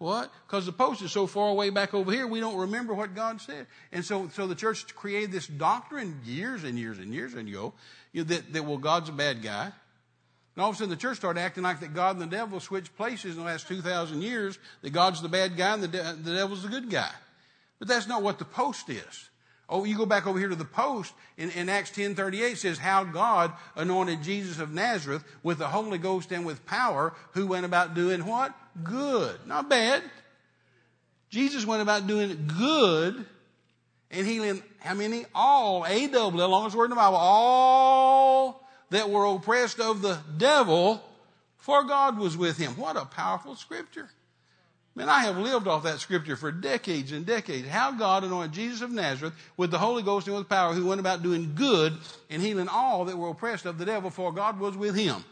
What? 0.00 0.32
Because 0.46 0.64
the 0.64 0.72
post 0.72 1.02
is 1.02 1.12
so 1.12 1.26
far 1.26 1.50
away 1.50 1.68
back 1.68 1.92
over 1.92 2.10
here, 2.10 2.26
we 2.26 2.40
don't 2.40 2.56
remember 2.56 2.94
what 2.94 3.14
God 3.14 3.38
said. 3.38 3.66
And 3.92 4.02
so, 4.02 4.30
so 4.32 4.46
the 4.46 4.54
church 4.54 4.94
created 4.94 5.30
this 5.30 5.46
doctrine 5.46 6.22
years 6.24 6.64
and 6.64 6.78
years 6.78 6.98
and 6.98 7.12
years 7.12 7.34
ago 7.34 7.74
you 8.14 8.22
know, 8.22 8.28
that, 8.28 8.50
that, 8.54 8.64
well, 8.64 8.78
God's 8.78 9.10
a 9.10 9.12
bad 9.12 9.42
guy. 9.42 9.64
And 9.64 10.62
all 10.62 10.70
of 10.70 10.76
a 10.76 10.78
sudden 10.78 10.88
the 10.88 10.96
church 10.96 11.18
started 11.18 11.40
acting 11.40 11.64
like 11.64 11.80
that 11.80 11.92
God 11.92 12.18
and 12.18 12.22
the 12.22 12.34
devil 12.34 12.60
switched 12.60 12.96
places 12.96 13.32
in 13.32 13.40
the 13.40 13.44
last 13.44 13.68
2,000 13.68 14.22
years, 14.22 14.58
that 14.80 14.88
God's 14.88 15.20
the 15.20 15.28
bad 15.28 15.58
guy 15.58 15.74
and 15.74 15.82
the, 15.82 15.88
de- 15.88 16.16
the 16.22 16.34
devil's 16.34 16.62
the 16.62 16.70
good 16.70 16.88
guy. 16.88 17.12
But 17.78 17.88
that's 17.88 18.08
not 18.08 18.22
what 18.22 18.38
the 18.38 18.46
post 18.46 18.88
is. 18.88 19.29
Oh, 19.70 19.84
you 19.84 19.96
go 19.96 20.04
back 20.04 20.26
over 20.26 20.38
here 20.38 20.48
to 20.48 20.56
the 20.56 20.64
post 20.64 21.14
in, 21.38 21.50
in 21.50 21.68
Acts 21.68 21.92
10:38 21.92 22.56
says 22.56 22.78
how 22.78 23.04
God 23.04 23.52
anointed 23.76 24.22
Jesus 24.22 24.58
of 24.58 24.72
Nazareth 24.72 25.24
with 25.44 25.58
the 25.58 25.68
Holy 25.68 25.96
Ghost 25.96 26.32
and 26.32 26.44
with 26.44 26.66
power, 26.66 27.14
who 27.32 27.46
went 27.46 27.64
about 27.64 27.94
doing 27.94 28.26
what? 28.26 28.52
Good. 28.82 29.46
Not 29.46 29.70
bad. 29.70 30.02
Jesus 31.30 31.64
went 31.64 31.82
about 31.82 32.08
doing 32.08 32.50
good 32.58 33.24
and 34.10 34.26
healing 34.26 34.62
how 34.80 34.94
many? 34.94 35.24
All, 35.34 35.86
A-double, 35.86 36.38
the 36.38 36.48
longest 36.48 36.76
word 36.76 36.86
in 36.86 36.90
the 36.90 36.96
Bible, 36.96 37.16
all 37.16 38.68
that 38.90 39.08
were 39.08 39.24
oppressed 39.24 39.78
of 39.78 40.02
the 40.02 40.18
devil, 40.36 41.02
for 41.58 41.84
God 41.84 42.18
was 42.18 42.36
with 42.36 42.58
him. 42.58 42.72
What 42.72 42.96
a 42.96 43.04
powerful 43.04 43.54
scripture. 43.54 44.10
Man, 45.00 45.08
I 45.08 45.20
have 45.20 45.38
lived 45.38 45.66
off 45.66 45.84
that 45.84 45.98
scripture 45.98 46.36
for 46.36 46.52
decades 46.52 47.10
and 47.10 47.24
decades. 47.24 47.66
How 47.66 47.90
God 47.90 48.22
anointed 48.22 48.52
Jesus 48.52 48.82
of 48.82 48.90
Nazareth 48.90 49.32
with 49.56 49.70
the 49.70 49.78
Holy 49.78 50.02
Ghost 50.02 50.26
and 50.26 50.36
with 50.36 50.46
power, 50.46 50.74
who 50.74 50.84
went 50.84 51.00
about 51.00 51.22
doing 51.22 51.52
good 51.54 51.96
and 52.28 52.42
healing 52.42 52.68
all 52.68 53.06
that 53.06 53.16
were 53.16 53.30
oppressed 53.30 53.64
of 53.64 53.78
the 53.78 53.86
devil, 53.86 54.10
for 54.10 54.30
God 54.30 54.60
was 54.60 54.76
with 54.76 54.94
him. 54.94 55.24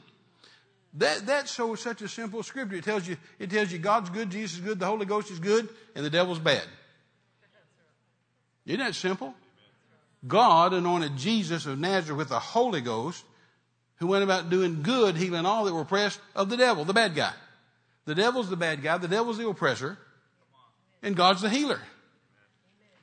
That, 0.94 1.26
that's 1.26 1.50
so 1.50 1.74
such 1.74 2.00
a 2.00 2.08
simple 2.08 2.42
scripture. 2.42 2.76
It 2.76 2.84
tells 2.84 3.06
you, 3.06 3.18
it 3.38 3.50
tells 3.50 3.70
you 3.70 3.78
God's 3.78 4.08
good, 4.08 4.30
Jesus 4.30 4.58
is 4.58 4.64
good, 4.64 4.78
the 4.78 4.86
Holy 4.86 5.04
Ghost 5.04 5.30
is 5.30 5.38
good, 5.38 5.68
and 5.94 6.02
the 6.02 6.08
devil's 6.08 6.38
bad. 6.38 6.64
Isn't 8.64 8.80
that 8.80 8.94
simple? 8.94 9.34
God 10.26 10.72
anointed 10.72 11.18
Jesus 11.18 11.66
of 11.66 11.78
Nazareth 11.78 12.16
with 12.16 12.28
the 12.30 12.38
Holy 12.38 12.80
Ghost, 12.80 13.22
who 13.96 14.06
went 14.06 14.24
about 14.24 14.48
doing 14.48 14.80
good, 14.82 15.18
healing 15.18 15.44
all 15.44 15.66
that 15.66 15.74
were 15.74 15.82
oppressed 15.82 16.20
of 16.34 16.48
the 16.48 16.56
devil, 16.56 16.86
the 16.86 16.94
bad 16.94 17.14
guy. 17.14 17.34
The 18.08 18.14
devil's 18.14 18.48
the 18.48 18.56
bad 18.56 18.82
guy, 18.82 18.96
the 18.96 19.06
devil's 19.06 19.36
the 19.36 19.46
oppressor, 19.46 19.98
and 21.02 21.14
God's 21.14 21.42
the 21.42 21.50
healer. 21.50 21.78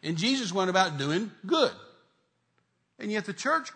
And 0.01 0.17
Jesus 0.17 0.51
went 0.51 0.71
about 0.71 0.97
doing 0.97 1.29
good. 1.45 1.71
And 2.97 3.11
yet 3.11 3.25
the 3.25 3.33
church 3.33 3.69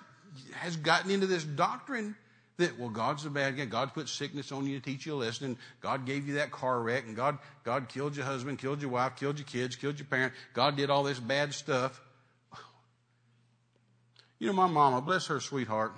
has 0.53 0.75
gotten 0.75 1.11
into 1.11 1.27
this 1.27 1.43
doctrine 1.43 2.15
that, 2.57 2.79
well, 2.79 2.89
God's 2.89 3.25
the 3.25 3.29
bad 3.29 3.57
guy. 3.57 3.65
God 3.65 3.93
put 3.93 4.09
sickness 4.09 4.51
on 4.51 4.65
you 4.65 4.79
to 4.79 4.83
teach 4.83 5.05
you 5.05 5.13
a 5.13 5.17
lesson. 5.17 5.45
And 5.45 5.57
God 5.81 6.07
gave 6.07 6.27
you 6.27 6.33
that 6.35 6.49
car 6.49 6.81
wreck. 6.81 7.05
And 7.05 7.15
God, 7.15 7.37
God 7.63 7.89
killed 7.89 8.15
your 8.15 8.25
husband, 8.25 8.57
killed 8.57 8.81
your 8.81 8.89
wife, 8.89 9.15
killed 9.15 9.37
your 9.37 9.45
kids, 9.45 9.75
killed 9.75 9.99
your 9.99 10.07
parent. 10.07 10.33
God 10.55 10.77
did 10.77 10.89
all 10.89 11.03
this 11.03 11.19
bad 11.19 11.53
stuff. 11.53 12.01
You 14.39 14.47
know, 14.47 14.53
my 14.53 14.65
mama, 14.65 14.99
bless 14.99 15.27
her 15.27 15.39
sweetheart. 15.39 15.93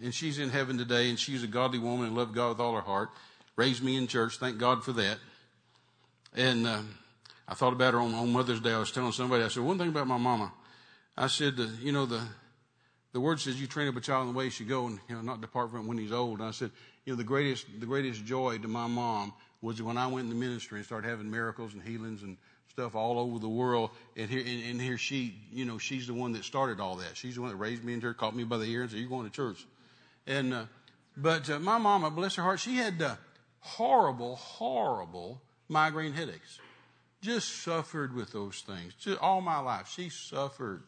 And 0.00 0.14
she's 0.14 0.38
in 0.38 0.50
heaven 0.50 0.78
today, 0.78 1.10
and 1.10 1.18
she's 1.18 1.42
a 1.42 1.48
godly 1.48 1.80
woman 1.80 2.06
and 2.06 2.16
loved 2.16 2.32
God 2.32 2.50
with 2.50 2.60
all 2.60 2.76
her 2.76 2.80
heart. 2.80 3.10
Raised 3.56 3.82
me 3.82 3.96
in 3.96 4.06
church. 4.06 4.36
Thank 4.36 4.58
God 4.58 4.84
for 4.84 4.92
that. 4.92 5.18
And 6.34 6.66
uh, 6.66 6.82
I 7.48 7.54
thought 7.54 7.72
about 7.72 7.94
her 7.94 8.00
on, 8.00 8.14
on 8.14 8.30
Mother's 8.30 8.60
Day. 8.60 8.72
I 8.72 8.78
was 8.78 8.92
telling 8.92 9.12
somebody, 9.12 9.42
I 9.42 9.48
said, 9.48 9.62
one 9.62 9.78
thing 9.78 9.88
about 9.88 10.06
my 10.06 10.18
mama. 10.18 10.52
I 11.16 11.28
said, 11.28 11.54
uh, 11.58 11.66
you 11.80 11.92
know, 11.92 12.04
the, 12.04 12.20
the 13.12 13.20
word 13.20 13.40
says 13.40 13.58
you 13.58 13.66
train 13.66 13.88
up 13.88 13.96
a 13.96 14.00
child 14.00 14.26
in 14.26 14.34
the 14.34 14.38
way 14.38 14.44
he 14.44 14.50
should 14.50 14.68
go 14.68 14.86
and, 14.86 15.00
you 15.08 15.14
know, 15.14 15.22
not 15.22 15.40
depart 15.40 15.70
from 15.70 15.80
it 15.80 15.88
when 15.88 15.96
he's 15.96 16.12
old. 16.12 16.40
And 16.40 16.48
I 16.48 16.50
said, 16.50 16.70
you 17.06 17.14
know, 17.14 17.16
the 17.16 17.24
greatest, 17.24 17.66
the 17.80 17.86
greatest 17.86 18.26
joy 18.26 18.58
to 18.58 18.68
my 18.68 18.86
mom 18.86 19.32
was 19.62 19.80
when 19.80 19.96
I 19.96 20.06
went 20.06 20.24
in 20.24 20.28
the 20.28 20.34
ministry 20.34 20.78
and 20.78 20.84
started 20.84 21.08
having 21.08 21.30
miracles 21.30 21.72
and 21.72 21.82
healings 21.82 22.22
and 22.22 22.36
stuff 22.68 22.94
all 22.94 23.18
over 23.18 23.38
the 23.38 23.48
world. 23.48 23.88
And 24.18 24.28
here, 24.28 24.40
and, 24.40 24.64
and 24.70 24.82
here 24.82 24.98
she, 24.98 25.34
you 25.50 25.64
know, 25.64 25.78
she's 25.78 26.08
the 26.08 26.14
one 26.14 26.32
that 26.32 26.44
started 26.44 26.78
all 26.78 26.96
that. 26.96 27.16
She's 27.16 27.36
the 27.36 27.40
one 27.40 27.48
that 27.48 27.56
raised 27.56 27.82
me 27.82 27.94
in 27.94 28.02
church, 28.02 28.18
caught 28.18 28.36
me 28.36 28.44
by 28.44 28.58
the 28.58 28.66
ear 28.66 28.82
and 28.82 28.90
said, 28.90 29.00
you're 29.00 29.08
going 29.08 29.24
to 29.24 29.32
church. 29.32 29.64
And, 30.26 30.52
uh, 30.52 30.64
but 31.16 31.48
uh, 31.48 31.58
my 31.58 31.78
mama, 31.78 32.10
bless 32.10 32.34
her 32.34 32.42
heart, 32.42 32.60
she 32.60 32.76
had 32.76 33.00
uh, 33.00 33.16
horrible, 33.66 34.36
horrible 34.36 35.42
migraine 35.68 36.12
headaches. 36.12 36.58
Just 37.20 37.62
suffered 37.62 38.14
with 38.14 38.32
those 38.32 38.62
things. 38.66 38.94
Just 38.94 39.20
all 39.20 39.40
my 39.40 39.58
life, 39.58 39.88
she 39.88 40.08
suffered. 40.08 40.82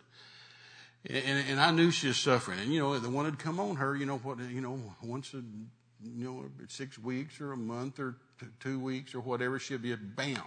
And, 1.09 1.45
and 1.49 1.61
I 1.61 1.71
knew 1.71 1.91
she 1.91 2.09
was 2.09 2.17
suffering. 2.17 2.59
And, 2.61 2.73
you 2.73 2.81
know, 2.81 2.99
the 2.99 3.11
one 3.11 3.25
would 3.25 3.39
come 3.39 3.59
on 3.59 3.77
her, 3.77 3.97
you 3.97 4.07
know, 4.07 4.19
what, 4.19 4.39
you 4.39 4.61
know, 4.61 4.79
once 5.03 5.33
a, 5.35 5.39
you 5.39 6.25
know, 6.25 6.45
six 6.69 6.99
weeks 6.99 7.41
or 7.41 7.53
a 7.53 7.57
month 7.57 7.99
or 7.99 8.17
two 8.61 8.79
weeks 8.79 9.15
or 9.15 9.21
whatever, 9.21 9.59
she'd 9.59 9.83
be 9.83 9.93
a 9.93 9.97
bam. 9.97 10.43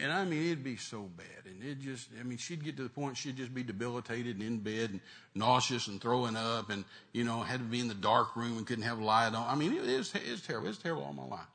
And 0.00 0.12
I 0.12 0.24
mean, 0.24 0.46
it'd 0.46 0.62
be 0.62 0.76
so 0.76 1.10
bad. 1.16 1.26
And 1.46 1.62
it 1.62 1.80
just, 1.80 2.08
I 2.20 2.22
mean, 2.22 2.38
she'd 2.38 2.64
get 2.64 2.76
to 2.76 2.84
the 2.84 2.88
point 2.88 3.16
she'd 3.16 3.36
just 3.36 3.52
be 3.52 3.64
debilitated 3.64 4.36
and 4.36 4.44
in 4.44 4.58
bed 4.58 4.90
and 4.90 5.00
nauseous 5.34 5.88
and 5.88 6.00
throwing 6.00 6.36
up 6.36 6.70
and, 6.70 6.84
you 7.12 7.24
know, 7.24 7.40
had 7.40 7.58
to 7.58 7.66
be 7.66 7.80
in 7.80 7.88
the 7.88 7.94
dark 7.94 8.36
room 8.36 8.58
and 8.58 8.66
couldn't 8.66 8.84
have 8.84 9.00
light 9.00 9.34
on. 9.34 9.44
I 9.48 9.56
mean, 9.56 9.72
it 9.72 9.82
was, 9.82 10.14
it 10.14 10.30
was 10.30 10.42
terrible. 10.42 10.66
It 10.66 10.70
was 10.70 10.78
terrible 10.78 11.02
all 11.02 11.12
my 11.12 11.26
life. 11.26 11.46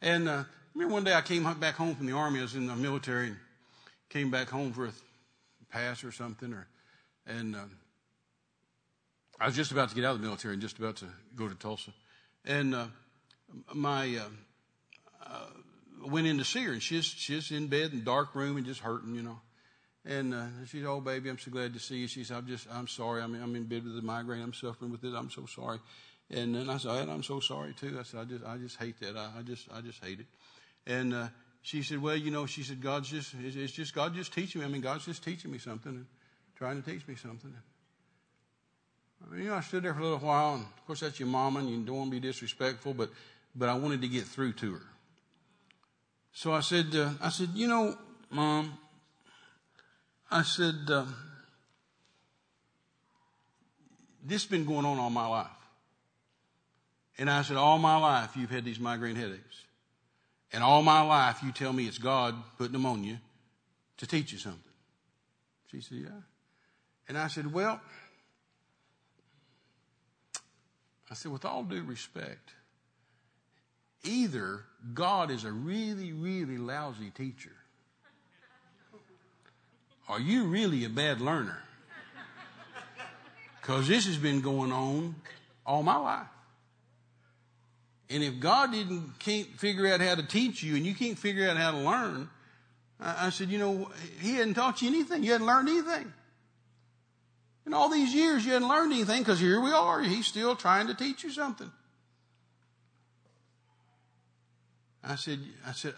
And, 0.00 0.28
uh, 0.28 0.44
remember 0.74 0.94
one 0.94 1.02
day 1.02 1.14
I 1.14 1.22
came 1.22 1.42
back 1.54 1.74
home 1.74 1.96
from 1.96 2.06
the 2.06 2.12
army. 2.12 2.38
I 2.38 2.42
was 2.42 2.54
in 2.54 2.68
the 2.68 2.76
military 2.76 3.28
and 3.28 3.36
came 4.10 4.30
back 4.30 4.48
home 4.48 4.72
for 4.72 4.86
a 4.86 4.92
pass 5.72 6.04
or 6.04 6.12
something 6.12 6.52
or, 6.52 6.68
and, 7.26 7.56
um, 7.56 7.70
I 9.40 9.46
was 9.46 9.56
just 9.56 9.72
about 9.72 9.88
to 9.88 9.94
get 9.96 10.04
out 10.04 10.14
of 10.14 10.20
the 10.20 10.26
military 10.26 10.54
and 10.54 10.62
just 10.62 10.78
about 10.78 10.96
to 10.96 11.06
go 11.34 11.48
to 11.48 11.54
Tulsa. 11.56 11.90
And, 12.44 12.76
uh, 12.76 12.86
my, 13.74 14.16
uh, 14.16 14.20
uh 14.20 14.28
went 16.08 16.26
in 16.26 16.38
to 16.38 16.44
see 16.44 16.62
her, 16.64 16.72
and 16.72 16.82
she's 16.82 17.04
she's 17.04 17.50
in 17.50 17.68
bed 17.68 17.92
in 17.92 18.04
dark 18.04 18.34
room 18.34 18.56
and 18.56 18.66
just 18.66 18.80
hurting, 18.80 19.14
you 19.14 19.22
know. 19.22 19.40
And 20.04 20.34
uh, 20.34 20.46
she 20.66 20.78
said, 20.78 20.86
"Oh, 20.86 21.00
baby, 21.00 21.28
I'm 21.28 21.38
so 21.38 21.50
glad 21.50 21.74
to 21.74 21.80
see 21.80 21.96
you." 21.96 22.06
She 22.06 22.22
said, 22.24 22.36
"I'm 22.36 22.46
just, 22.46 22.68
I'm 22.72 22.86
sorry. 22.86 23.22
I'm, 23.22 23.34
I'm 23.34 23.54
in 23.56 23.64
bed 23.64 23.84
with 23.84 23.98
a 23.98 24.02
migraine. 24.02 24.40
I'm 24.40 24.54
suffering 24.54 24.90
with 24.92 25.02
it. 25.04 25.14
I'm 25.14 25.30
so 25.30 25.46
sorry." 25.46 25.80
And 26.30 26.54
then 26.54 26.70
I 26.70 26.78
said, 26.78 27.08
"I'm 27.08 27.22
so 27.22 27.40
sorry 27.40 27.74
too." 27.74 27.96
I 27.98 28.04
said, 28.04 28.20
"I 28.20 28.24
just, 28.24 28.44
I 28.44 28.56
just 28.56 28.76
hate 28.76 29.00
that. 29.00 29.16
I, 29.16 29.38
I 29.38 29.42
just, 29.42 29.68
I 29.72 29.80
just 29.80 30.02
hate 30.04 30.20
it." 30.20 30.26
And 30.86 31.12
uh, 31.12 31.28
she 31.62 31.82
said, 31.82 32.00
"Well, 32.00 32.16
you 32.16 32.30
know," 32.30 32.46
she 32.46 32.62
said, 32.62 32.80
"God's 32.80 33.10
just, 33.10 33.34
it's, 33.42 33.56
it's 33.56 33.72
just 33.72 33.94
God 33.94 34.14
just 34.14 34.32
teaching 34.32 34.60
me. 34.60 34.66
I 34.66 34.70
mean, 34.70 34.80
God's 34.80 35.04
just 35.04 35.24
teaching 35.24 35.50
me 35.50 35.58
something 35.58 35.92
and 35.92 36.06
trying 36.56 36.80
to 36.80 36.88
teach 36.88 37.06
me 37.08 37.16
something." 37.16 37.52
I 39.24 39.34
mean, 39.34 39.44
you 39.44 39.48
know, 39.48 39.56
I 39.56 39.60
stood 39.60 39.82
there 39.82 39.94
for 39.94 40.00
a 40.00 40.04
little 40.04 40.18
while, 40.18 40.54
and 40.54 40.64
of 40.64 40.86
course 40.86 41.00
that's 41.00 41.18
your 41.18 41.28
mama, 41.28 41.60
and 41.60 41.68
you 41.68 41.82
don't 41.82 41.96
want 41.96 42.10
to 42.12 42.20
be 42.20 42.26
disrespectful, 42.26 42.94
but 42.94 43.10
but 43.56 43.68
I 43.68 43.74
wanted 43.74 44.02
to 44.02 44.08
get 44.08 44.24
through 44.24 44.52
to 44.54 44.74
her. 44.74 44.82
So 46.36 46.52
I 46.52 46.60
said, 46.60 46.94
uh, 46.94 47.12
I 47.22 47.30
said, 47.30 47.48
you 47.54 47.66
know, 47.66 47.96
mom, 48.28 48.76
I 50.30 50.42
said, 50.42 50.74
uh, 50.90 51.06
this 54.22 54.42
has 54.42 54.50
been 54.50 54.66
going 54.66 54.84
on 54.84 54.98
all 54.98 55.08
my 55.08 55.26
life. 55.26 55.46
And 57.16 57.30
I 57.30 57.40
said, 57.40 57.56
all 57.56 57.78
my 57.78 57.96
life 57.96 58.36
you've 58.36 58.50
had 58.50 58.66
these 58.66 58.78
migraine 58.78 59.16
headaches. 59.16 59.64
And 60.52 60.62
all 60.62 60.82
my 60.82 61.00
life 61.00 61.42
you 61.42 61.52
tell 61.52 61.72
me 61.72 61.86
it's 61.86 61.96
God 61.96 62.34
putting 62.58 62.74
them 62.74 62.84
on 62.84 63.02
you 63.02 63.16
to 63.96 64.06
teach 64.06 64.30
you 64.30 64.36
something. 64.36 64.60
She 65.70 65.80
said, 65.80 65.98
yeah. 66.02 66.20
And 67.08 67.16
I 67.16 67.28
said, 67.28 67.50
well, 67.50 67.80
I 71.10 71.14
said, 71.14 71.32
with 71.32 71.46
all 71.46 71.62
due 71.62 71.82
respect, 71.82 72.50
either 74.06 74.64
God 74.94 75.30
is 75.30 75.44
a 75.44 75.52
really, 75.52 76.12
really 76.12 76.58
lousy 76.58 77.10
teacher, 77.10 77.52
or 80.08 80.20
you 80.20 80.44
really 80.44 80.84
a 80.84 80.88
bad 80.88 81.20
learner. 81.20 81.62
Because 83.60 83.88
this 83.88 84.06
has 84.06 84.16
been 84.16 84.40
going 84.42 84.70
on 84.70 85.16
all 85.66 85.82
my 85.82 85.96
life. 85.96 86.28
And 88.08 88.22
if 88.22 88.38
God 88.38 88.70
didn't 88.70 89.18
can't 89.18 89.48
figure 89.58 89.88
out 89.88 90.00
how 90.00 90.14
to 90.14 90.22
teach 90.22 90.62
you 90.62 90.76
and 90.76 90.86
you 90.86 90.94
can't 90.94 91.18
figure 91.18 91.48
out 91.48 91.56
how 91.56 91.72
to 91.72 91.78
learn, 91.78 92.30
I, 93.00 93.26
I 93.26 93.30
said, 93.30 93.48
you 93.48 93.58
know, 93.58 93.90
He 94.20 94.34
hadn't 94.34 94.54
taught 94.54 94.82
you 94.82 94.88
anything. 94.88 95.24
You 95.24 95.32
hadn't 95.32 95.46
learned 95.46 95.68
anything. 95.68 96.12
In 97.66 97.74
all 97.74 97.88
these 97.88 98.14
years, 98.14 98.46
you 98.46 98.52
hadn't 98.52 98.68
learned 98.68 98.92
anything 98.92 99.22
because 99.22 99.40
here 99.40 99.60
we 99.60 99.72
are. 99.72 100.00
He's 100.00 100.26
still 100.26 100.54
trying 100.54 100.86
to 100.86 100.94
teach 100.94 101.24
you 101.24 101.30
something. 101.30 101.72
I 105.06 105.14
said, 105.16 105.38
I 105.66 105.72
said, 105.72 105.94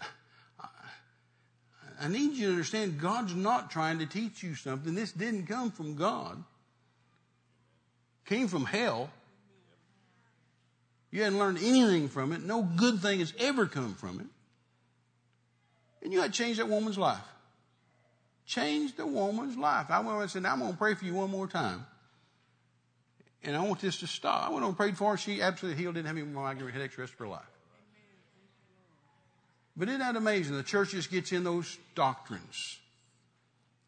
I 2.01 2.07
need 2.07 2.33
you 2.35 2.45
to 2.45 2.51
understand 2.51 2.99
God's 2.99 3.35
not 3.35 3.71
trying 3.71 3.99
to 3.99 4.05
teach 4.05 4.41
you 4.41 4.55
something. 4.55 4.95
This 4.95 5.11
didn't 5.11 5.47
come 5.47 5.71
from 5.71 5.95
God. 5.95 6.41
Came 8.25 8.47
from 8.47 8.65
hell. 8.65 9.09
You 11.11 11.23
hadn't 11.23 11.39
learned 11.39 11.57
anything 11.57 12.07
from 12.07 12.31
it. 12.31 12.43
No 12.43 12.61
good 12.61 12.99
thing 12.99 13.19
has 13.19 13.33
ever 13.39 13.65
come 13.65 13.95
from 13.95 14.19
it. 14.19 14.27
And 16.03 16.13
you 16.13 16.21
had 16.21 16.31
changed 16.31 16.59
that 16.59 16.69
woman's 16.69 16.97
life. 16.97 17.17
Changed 18.45 18.95
the 18.95 19.07
woman's 19.07 19.57
life. 19.57 19.87
I 19.89 19.99
went 19.99 20.21
and 20.21 20.29
said, 20.29 20.45
I'm 20.45 20.59
going 20.59 20.71
to 20.71 20.77
pray 20.77 20.93
for 20.93 21.03
you 21.03 21.15
one 21.15 21.31
more 21.31 21.47
time. 21.47 21.85
And 23.43 23.57
I 23.57 23.65
want 23.65 23.81
this 23.81 23.97
to 23.99 24.07
stop. 24.07 24.47
I 24.47 24.49
went 24.51 24.63
on 24.63 24.69
and 24.69 24.77
prayed 24.77 24.97
for 24.97 25.11
her. 25.11 25.17
She 25.17 25.41
absolutely 25.41 25.81
healed, 25.81 25.95
didn't 25.95 26.07
have 26.07 26.17
any 26.17 26.25
more 26.25 26.43
migraine 26.43 26.71
headaches 26.71 26.97
rest 26.97 27.13
of 27.13 27.19
her 27.19 27.27
life. 27.27 27.41
But 29.79 29.87
isn't 29.87 30.01
that 30.01 30.17
amazing? 30.17 30.57
The 30.57 30.63
church 30.63 30.91
just 30.91 31.09
gets 31.09 31.31
in 31.31 31.45
those 31.45 31.77
doctrines. 31.95 32.77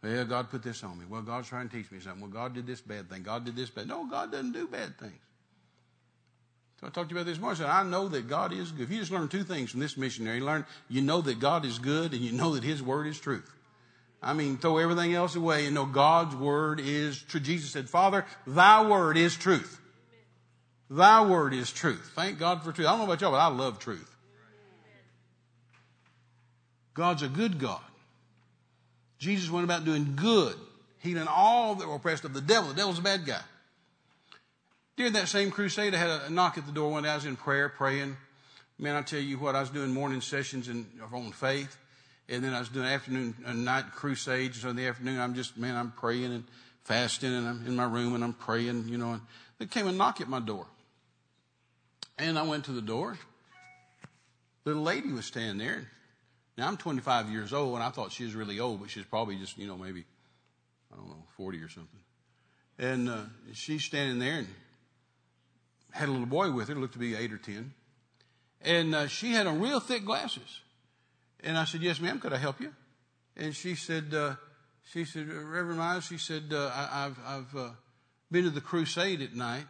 Well, 0.01 0.25
God 0.25 0.49
put 0.49 0.63
this 0.63 0.83
on 0.85 0.97
me. 0.97 1.05
Well, 1.07 1.21
God's 1.21 1.49
trying 1.49 1.67
to 1.67 1.75
teach 1.75 1.91
me 1.91 1.99
something. 1.99 2.21
Well, 2.21 2.31
God 2.31 2.55
did 2.55 2.65
this 2.65 2.79
bad 2.79 3.09
thing. 3.09 3.23
God 3.23 3.45
did 3.45 3.57
this 3.57 3.69
bad. 3.69 3.89
No, 3.89 4.07
God 4.09 4.31
doesn't 4.31 4.53
do 4.53 4.67
bad 4.67 4.97
things. 4.97 5.19
So 6.79 6.87
I 6.87 6.89
talked 6.89 7.09
to 7.09 7.15
you 7.15 7.21
about 7.21 7.29
this 7.29 7.39
morning. 7.39 7.61
I 7.61 7.65
said, 7.65 7.71
I 7.71 7.83
know 7.83 8.07
that 8.07 8.27
God 8.27 8.53
is 8.53 8.71
good. 8.71 8.83
If 8.83 8.91
you 8.91 8.99
just 8.99 9.11
learn 9.11 9.27
two 9.27 9.43
things 9.43 9.69
from 9.69 9.81
this 9.81 9.97
missionary, 9.97 10.39
learn, 10.39 10.65
you 10.89 11.01
know 11.01 11.21
that 11.21 11.39
God 11.39 11.65
is 11.65 11.77
good 11.77 12.13
and 12.13 12.21
you 12.21 12.31
know 12.31 12.55
that 12.55 12.63
His 12.63 12.81
word 12.81 13.05
is 13.05 13.19
truth. 13.19 13.51
I 14.23 14.33
mean, 14.33 14.57
throw 14.57 14.77
everything 14.77 15.13
else 15.13 15.35
away 15.35 15.65
and 15.65 15.75
know 15.75 15.85
God's 15.85 16.35
word 16.35 16.79
is 16.79 17.21
true. 17.21 17.39
Jesus 17.41 17.69
said, 17.69 17.89
Father, 17.89 18.25
thy 18.47 18.83
word 18.87 19.17
is 19.17 19.35
truth. 19.35 19.79
Thy 20.89 21.25
word 21.25 21.53
is 21.53 21.71
truth. 21.71 22.13
Thank 22.15 22.39
God 22.39 22.63
for 22.63 22.71
truth. 22.71 22.87
I 22.87 22.91
don't 22.91 22.99
know 22.99 23.05
about 23.05 23.21
y'all, 23.21 23.31
but 23.31 23.39
I 23.39 23.47
love 23.47 23.77
truth. 23.77 24.10
God's 26.93 27.23
a 27.23 27.27
good 27.27 27.59
God. 27.59 27.81
Jesus 29.17 29.49
went 29.49 29.63
about 29.63 29.85
doing 29.85 30.13
good, 30.15 30.55
healing 30.99 31.27
all 31.27 31.75
that 31.75 31.87
were 31.87 31.95
oppressed 31.95 32.25
of 32.25 32.33
the 32.33 32.41
devil. 32.41 32.69
The 32.69 32.75
devil's 32.75 32.99
a 32.99 33.03
bad 33.03 33.25
guy. 33.25 33.41
During 34.97 35.13
that 35.13 35.27
same 35.27 35.51
crusade, 35.51 35.93
I 35.93 35.97
had 35.97 36.09
a 36.09 36.29
knock 36.29 36.57
at 36.57 36.65
the 36.65 36.71
door 36.71 36.91
one 36.91 37.03
day. 37.03 37.09
I 37.09 37.15
was 37.15 37.25
in 37.25 37.35
prayer, 37.35 37.69
praying. 37.69 38.17
Man, 38.77 38.95
I 38.95 39.03
tell 39.03 39.19
you 39.19 39.37
what, 39.37 39.55
I 39.55 39.61
was 39.61 39.69
doing 39.69 39.93
morning 39.93 40.21
sessions 40.21 40.67
in, 40.67 40.87
on 41.13 41.31
faith. 41.31 41.77
And 42.27 42.43
then 42.43 42.53
I 42.53 42.59
was 42.59 42.69
doing 42.69 42.87
afternoon 42.87 43.35
and 43.45 43.63
night 43.63 43.91
crusades. 43.91 44.61
So 44.61 44.69
in 44.69 44.75
the 44.75 44.87
afternoon, 44.87 45.19
I'm 45.19 45.35
just, 45.35 45.57
man, 45.57 45.75
I'm 45.75 45.91
praying 45.91 46.33
and 46.33 46.43
fasting 46.83 47.33
and 47.33 47.47
I'm 47.47 47.67
in 47.67 47.75
my 47.75 47.85
room 47.85 48.15
and 48.15 48.23
I'm 48.23 48.33
praying, 48.33 48.87
you 48.87 48.97
know. 48.97 49.13
And 49.13 49.21
there 49.59 49.67
came 49.67 49.87
a 49.87 49.91
knock 49.91 50.21
at 50.21 50.27
my 50.27 50.39
door. 50.39 50.65
And 52.17 52.39
I 52.39 52.43
went 52.43 52.65
to 52.65 52.71
the 52.71 52.81
door. 52.81 53.17
Little 54.65 54.83
lady 54.83 55.11
was 55.11 55.25
standing 55.25 55.57
there. 55.57 55.87
Now 56.57 56.67
I'm 56.67 56.77
25 56.77 57.29
years 57.29 57.53
old, 57.53 57.75
and 57.75 57.83
I 57.83 57.89
thought 57.89 58.11
she 58.11 58.23
was 58.23 58.35
really 58.35 58.59
old, 58.59 58.81
but 58.81 58.89
she's 58.89 59.05
probably 59.05 59.35
just, 59.37 59.57
you 59.57 59.67
know, 59.67 59.77
maybe, 59.77 60.05
I 60.91 60.95
don't 60.95 61.07
know, 61.07 61.23
40 61.37 61.59
or 61.59 61.69
something. 61.69 61.99
And 62.77 63.09
uh, 63.09 63.21
she's 63.53 63.83
standing 63.83 64.19
there 64.19 64.39
and 64.39 64.47
had 65.91 66.09
a 66.09 66.11
little 66.11 66.27
boy 66.27 66.51
with 66.51 66.67
her, 66.67 66.75
looked 66.75 66.93
to 66.93 66.99
be 66.99 67.15
eight 67.15 67.31
or 67.31 67.37
10. 67.37 67.73
And 68.61 68.95
uh, 68.95 69.07
she 69.07 69.31
had 69.31 69.47
on 69.47 69.59
real 69.59 69.79
thick 69.79 70.05
glasses. 70.05 70.61
And 71.43 71.57
I 71.57 71.65
said, 71.65 71.81
Yes, 71.81 71.99
ma'am, 71.99 72.19
could 72.19 72.33
I 72.33 72.37
help 72.37 72.59
you? 72.59 72.73
And 73.35 73.55
she 73.55 73.75
said, 73.75 74.13
uh, 74.13 74.35
she 74.91 75.05
said, 75.05 75.27
Reverend 75.27 75.77
Miles, 75.77 76.05
she 76.05 76.17
said, 76.17 76.43
uh, 76.51 76.71
I, 76.73 77.03
have 77.03 77.19
I've 77.25 77.55
uh, 77.55 77.69
been 78.29 78.43
to 78.43 78.49
the 78.49 78.61
crusade 78.61 79.21
at 79.21 79.35
night. 79.35 79.65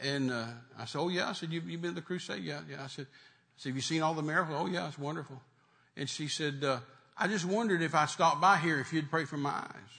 And 0.00 0.30
uh, 0.30 0.46
I 0.78 0.84
said, 0.84 0.98
Oh, 0.98 1.08
yeah. 1.08 1.28
I 1.28 1.32
said, 1.32 1.52
you, 1.52 1.62
You've 1.66 1.82
been 1.82 1.92
to 1.92 1.96
the 1.96 2.06
crusade? 2.06 2.42
Yeah, 2.42 2.60
yeah. 2.68 2.84
I 2.84 2.86
said, 2.86 3.06
I 3.06 3.58
said, 3.58 3.70
Have 3.70 3.76
you 3.76 3.82
seen 3.82 4.02
all 4.02 4.14
the 4.14 4.22
miracles? 4.22 4.56
Oh, 4.58 4.66
yeah, 4.66 4.88
it's 4.88 4.98
wonderful. 4.98 5.40
And 5.96 6.08
she 6.08 6.28
said, 6.28 6.62
uh, 6.62 6.80
I 7.16 7.28
just 7.28 7.44
wondered 7.44 7.82
if 7.82 7.94
I 7.94 8.06
stopped 8.06 8.40
by 8.40 8.58
here 8.58 8.78
if 8.78 8.92
you'd 8.92 9.10
pray 9.10 9.24
for 9.24 9.36
my 9.36 9.50
eyes. 9.50 9.92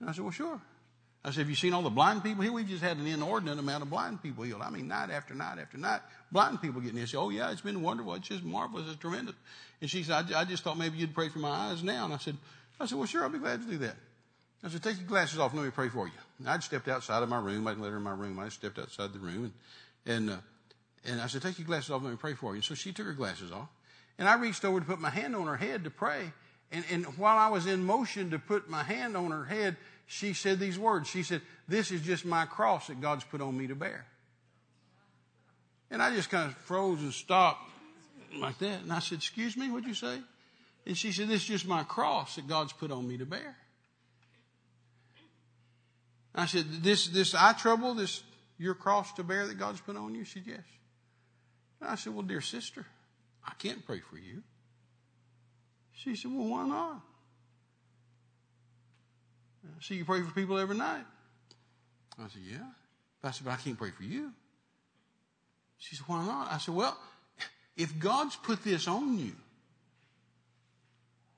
And 0.00 0.08
I 0.08 0.12
said, 0.12 0.22
Well, 0.22 0.32
sure. 0.32 0.60
I 1.24 1.30
said, 1.30 1.40
Have 1.40 1.50
you 1.50 1.54
seen 1.54 1.72
all 1.72 1.82
the 1.82 1.90
blind 1.90 2.24
people 2.24 2.42
here? 2.42 2.52
We've 2.52 2.66
just 2.66 2.82
had 2.82 2.96
an 2.96 3.06
inordinate 3.06 3.58
amount 3.58 3.82
of 3.82 3.90
blind 3.90 4.22
people 4.22 4.44
healed. 4.44 4.62
I 4.62 4.70
mean, 4.70 4.88
night 4.88 5.10
after 5.10 5.34
night 5.34 5.58
after 5.60 5.78
night, 5.78 6.00
blind 6.32 6.60
people 6.62 6.80
getting 6.80 6.96
healed. 6.96 7.08
She 7.08 7.12
said, 7.12 7.20
Oh, 7.20 7.28
yeah, 7.28 7.52
it's 7.52 7.60
been 7.60 7.82
wonderful. 7.82 8.14
It's 8.14 8.28
just 8.28 8.42
marvelous. 8.42 8.86
It's 8.88 8.98
tremendous. 8.98 9.34
And 9.80 9.88
she 9.88 10.02
said, 10.02 10.32
I, 10.32 10.40
I 10.40 10.44
just 10.44 10.64
thought 10.64 10.78
maybe 10.78 10.98
you'd 10.98 11.14
pray 11.14 11.28
for 11.28 11.38
my 11.38 11.50
eyes 11.50 11.82
now. 11.84 12.06
And 12.06 12.14
I 12.14 12.18
said, 12.18 12.36
I 12.80 12.86
said, 12.86 12.98
Well, 12.98 13.06
sure, 13.06 13.22
I'll 13.22 13.28
be 13.28 13.38
glad 13.38 13.62
to 13.62 13.68
do 13.68 13.78
that. 13.78 13.96
I 14.64 14.68
said, 14.68 14.82
Take 14.82 14.98
your 14.98 15.06
glasses 15.06 15.38
off 15.38 15.54
let 15.54 15.64
me 15.64 15.70
pray 15.70 15.88
for 15.88 16.06
you. 16.06 16.12
And 16.38 16.48
I'd 16.48 16.62
stepped 16.62 16.88
outside 16.88 17.22
of 17.22 17.28
my 17.28 17.38
room. 17.38 17.66
I'd 17.66 17.78
let 17.78 17.90
her 17.90 17.98
in 17.98 18.02
my 18.02 18.12
room. 18.12 18.38
I 18.38 18.48
stepped 18.48 18.78
outside 18.78 19.12
the 19.12 19.18
room. 19.18 19.52
And, 20.06 20.16
and, 20.16 20.30
uh, 20.30 20.36
and 21.04 21.20
I 21.20 21.28
said, 21.28 21.42
Take 21.42 21.58
your 21.58 21.66
glasses 21.66 21.90
off 21.90 21.98
and 21.98 22.06
let 22.06 22.12
me 22.12 22.18
pray 22.18 22.34
for 22.34 22.52
you. 22.52 22.56
And 22.56 22.64
so 22.64 22.74
she 22.74 22.92
took 22.92 23.06
her 23.06 23.12
glasses 23.12 23.52
off. 23.52 23.68
And 24.20 24.28
I 24.28 24.34
reached 24.34 24.66
over 24.66 24.78
to 24.78 24.86
put 24.86 25.00
my 25.00 25.08
hand 25.08 25.34
on 25.34 25.46
her 25.46 25.56
head 25.56 25.84
to 25.84 25.90
pray. 25.90 26.32
And, 26.70 26.84
and 26.90 27.06
while 27.16 27.38
I 27.38 27.48
was 27.48 27.64
in 27.64 27.82
motion 27.82 28.30
to 28.30 28.38
put 28.38 28.68
my 28.68 28.82
hand 28.82 29.16
on 29.16 29.30
her 29.30 29.46
head, 29.46 29.78
she 30.06 30.34
said 30.34 30.60
these 30.60 30.78
words. 30.78 31.08
She 31.08 31.22
said, 31.22 31.40
This 31.66 31.90
is 31.90 32.02
just 32.02 32.26
my 32.26 32.44
cross 32.44 32.88
that 32.88 33.00
God's 33.00 33.24
put 33.24 33.40
on 33.40 33.56
me 33.56 33.66
to 33.68 33.74
bear. 33.74 34.04
And 35.90 36.02
I 36.02 36.14
just 36.14 36.28
kind 36.28 36.50
of 36.50 36.56
froze 36.58 37.00
and 37.00 37.14
stopped 37.14 37.70
like 38.36 38.58
that. 38.58 38.82
And 38.82 38.92
I 38.92 38.98
said, 38.98 39.18
Excuse 39.18 39.56
me, 39.56 39.70
what'd 39.70 39.88
you 39.88 39.94
say? 39.94 40.18
And 40.86 40.98
she 40.98 41.12
said, 41.12 41.28
This 41.28 41.40
is 41.40 41.48
just 41.48 41.66
my 41.66 41.82
cross 41.82 42.36
that 42.36 42.46
God's 42.46 42.74
put 42.74 42.90
on 42.90 43.08
me 43.08 43.16
to 43.16 43.26
bear. 43.26 43.56
I 46.34 46.44
said, 46.44 46.66
This 46.82 47.06
this 47.08 47.34
eye 47.34 47.54
trouble, 47.54 47.94
this 47.94 48.22
your 48.58 48.74
cross 48.74 49.14
to 49.14 49.24
bear 49.24 49.46
that 49.46 49.58
God's 49.58 49.80
put 49.80 49.96
on 49.96 50.14
you? 50.14 50.26
She 50.26 50.40
said, 50.40 50.42
Yes. 50.46 50.64
And 51.80 51.88
I 51.88 51.94
said, 51.94 52.12
Well, 52.12 52.22
dear 52.22 52.42
sister, 52.42 52.84
I 53.46 53.52
can't 53.58 53.84
pray 53.84 54.00
for 54.00 54.16
you. 54.16 54.42
She 55.92 56.16
said, 56.16 56.30
Well, 56.32 56.48
why 56.48 56.66
not? 56.66 57.00
I 59.64 59.82
see 59.82 59.96
you 59.96 60.04
pray 60.04 60.22
for 60.22 60.30
people 60.32 60.58
every 60.58 60.76
night. 60.76 61.04
I 62.18 62.28
said, 62.28 62.42
Yeah. 62.42 62.66
I 63.22 63.30
said, 63.30 63.44
But 63.44 63.52
I 63.52 63.56
can't 63.56 63.78
pray 63.78 63.90
for 63.90 64.04
you. 64.04 64.32
She 65.78 65.96
said, 65.96 66.04
Why 66.06 66.24
not? 66.24 66.52
I 66.52 66.58
said, 66.58 66.74
Well, 66.74 66.96
if 67.76 67.98
God's 67.98 68.36
put 68.36 68.62
this 68.64 68.88
on 68.88 69.18
you, 69.18 69.32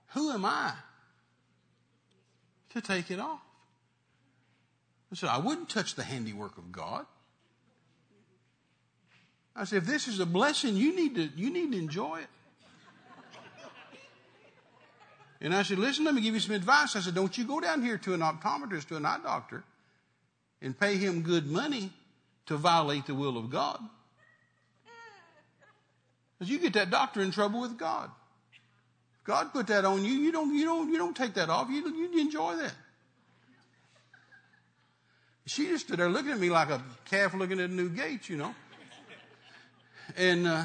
who 0.08 0.30
am 0.30 0.44
I 0.44 0.72
to 2.70 2.80
take 2.80 3.10
it 3.10 3.18
off? 3.18 3.40
I 5.10 5.14
said, 5.14 5.28
I 5.28 5.38
wouldn't 5.38 5.68
touch 5.68 5.94
the 5.94 6.02
handiwork 6.02 6.56
of 6.56 6.72
God. 6.72 7.06
I 9.54 9.64
said, 9.64 9.78
if 9.78 9.84
this 9.86 10.08
is 10.08 10.18
a 10.18 10.26
blessing, 10.26 10.76
you 10.76 10.96
need 10.96 11.14
to, 11.16 11.28
you 11.36 11.52
need 11.52 11.72
to 11.72 11.78
enjoy 11.78 12.20
it. 12.20 12.26
And 15.42 15.54
I 15.54 15.62
said, 15.64 15.78
listen, 15.78 16.04
let 16.04 16.14
me 16.14 16.20
give 16.20 16.34
you 16.34 16.40
some 16.40 16.54
advice. 16.54 16.94
I 16.94 17.00
said, 17.00 17.14
don't 17.14 17.36
you 17.36 17.44
go 17.44 17.60
down 17.60 17.82
here 17.82 17.98
to 17.98 18.14
an 18.14 18.20
optometrist, 18.20 18.88
to 18.88 18.96
an 18.96 19.04
eye 19.04 19.18
doctor, 19.22 19.64
and 20.62 20.78
pay 20.78 20.96
him 20.96 21.22
good 21.22 21.46
money 21.46 21.90
to 22.46 22.56
violate 22.56 23.06
the 23.06 23.14
will 23.14 23.36
of 23.36 23.50
God. 23.50 23.80
Because 26.38 26.50
you 26.50 26.58
get 26.60 26.74
that 26.74 26.90
doctor 26.90 27.20
in 27.20 27.32
trouble 27.32 27.60
with 27.60 27.76
God. 27.76 28.10
God 29.24 29.52
put 29.52 29.66
that 29.68 29.84
on 29.84 30.04
you, 30.04 30.12
you 30.12 30.32
don't, 30.32 30.54
you 30.54 30.64
don't, 30.64 30.90
you 30.90 30.98
don't 30.98 31.16
take 31.16 31.34
that 31.34 31.48
off. 31.48 31.68
You, 31.70 31.88
you 31.88 32.20
enjoy 32.20 32.56
that. 32.56 32.74
She 35.46 35.66
just 35.66 35.86
stood 35.86 35.98
there 35.98 36.08
looking 36.08 36.30
at 36.30 36.38
me 36.38 36.50
like 36.50 36.70
a 36.70 36.82
calf 37.04 37.34
looking 37.34 37.58
at 37.60 37.68
a 37.70 37.72
new 37.72 37.88
gate, 37.88 38.28
you 38.28 38.36
know. 38.36 38.54
And 40.16 40.46
uh, 40.46 40.64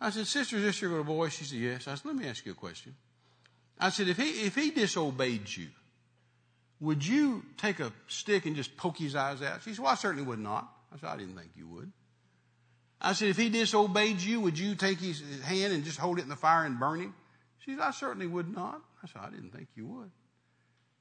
I 0.00 0.10
said, 0.10 0.26
Sister, 0.26 0.56
is 0.56 0.62
this 0.62 0.80
your 0.80 0.90
little 0.90 1.04
boy? 1.04 1.28
She 1.28 1.44
said, 1.44 1.58
Yes. 1.58 1.88
I 1.88 1.94
said, 1.94 2.04
Let 2.04 2.16
me 2.16 2.26
ask 2.26 2.44
you 2.44 2.52
a 2.52 2.54
question. 2.54 2.94
I 3.78 3.90
said, 3.90 4.08
if 4.08 4.16
he, 4.16 4.46
if 4.46 4.54
he 4.54 4.70
disobeyed 4.70 5.54
you, 5.54 5.68
would 6.80 7.06
you 7.06 7.42
take 7.56 7.80
a 7.80 7.92
stick 8.08 8.46
and 8.46 8.56
just 8.56 8.76
poke 8.76 8.98
his 8.98 9.14
eyes 9.14 9.42
out? 9.42 9.62
She 9.62 9.74
said, 9.74 9.82
well, 9.82 9.92
I 9.92 9.96
certainly 9.96 10.26
would 10.26 10.38
not. 10.38 10.70
I 10.92 10.98
said, 10.98 11.10
I 11.10 11.16
didn't 11.16 11.36
think 11.36 11.50
you 11.56 11.66
would. 11.68 11.92
I 13.00 13.12
said, 13.12 13.28
if 13.28 13.36
he 13.36 13.50
disobeyed 13.50 14.20
you, 14.20 14.40
would 14.40 14.58
you 14.58 14.74
take 14.74 14.98
his 14.98 15.22
hand 15.42 15.72
and 15.72 15.84
just 15.84 15.98
hold 15.98 16.18
it 16.18 16.22
in 16.22 16.28
the 16.28 16.36
fire 16.36 16.64
and 16.64 16.80
burn 16.80 17.00
him? 17.00 17.14
She 17.58 17.72
said, 17.72 17.80
I 17.80 17.90
certainly 17.90 18.26
would 18.26 18.54
not. 18.54 18.80
I 19.02 19.06
said, 19.06 19.20
I 19.22 19.30
didn't 19.30 19.50
think 19.50 19.68
you 19.74 19.86
would. 19.86 20.10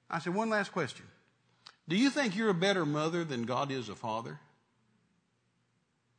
I 0.09 0.19
said, 0.19 0.33
one 0.33 0.49
last 0.49 0.71
question. 0.71 1.05
Do 1.87 1.95
you 1.95 2.09
think 2.09 2.35
you're 2.35 2.49
a 2.49 2.53
better 2.53 2.85
mother 2.85 3.23
than 3.23 3.43
God 3.43 3.71
is 3.71 3.89
a 3.89 3.95
father? 3.95 4.39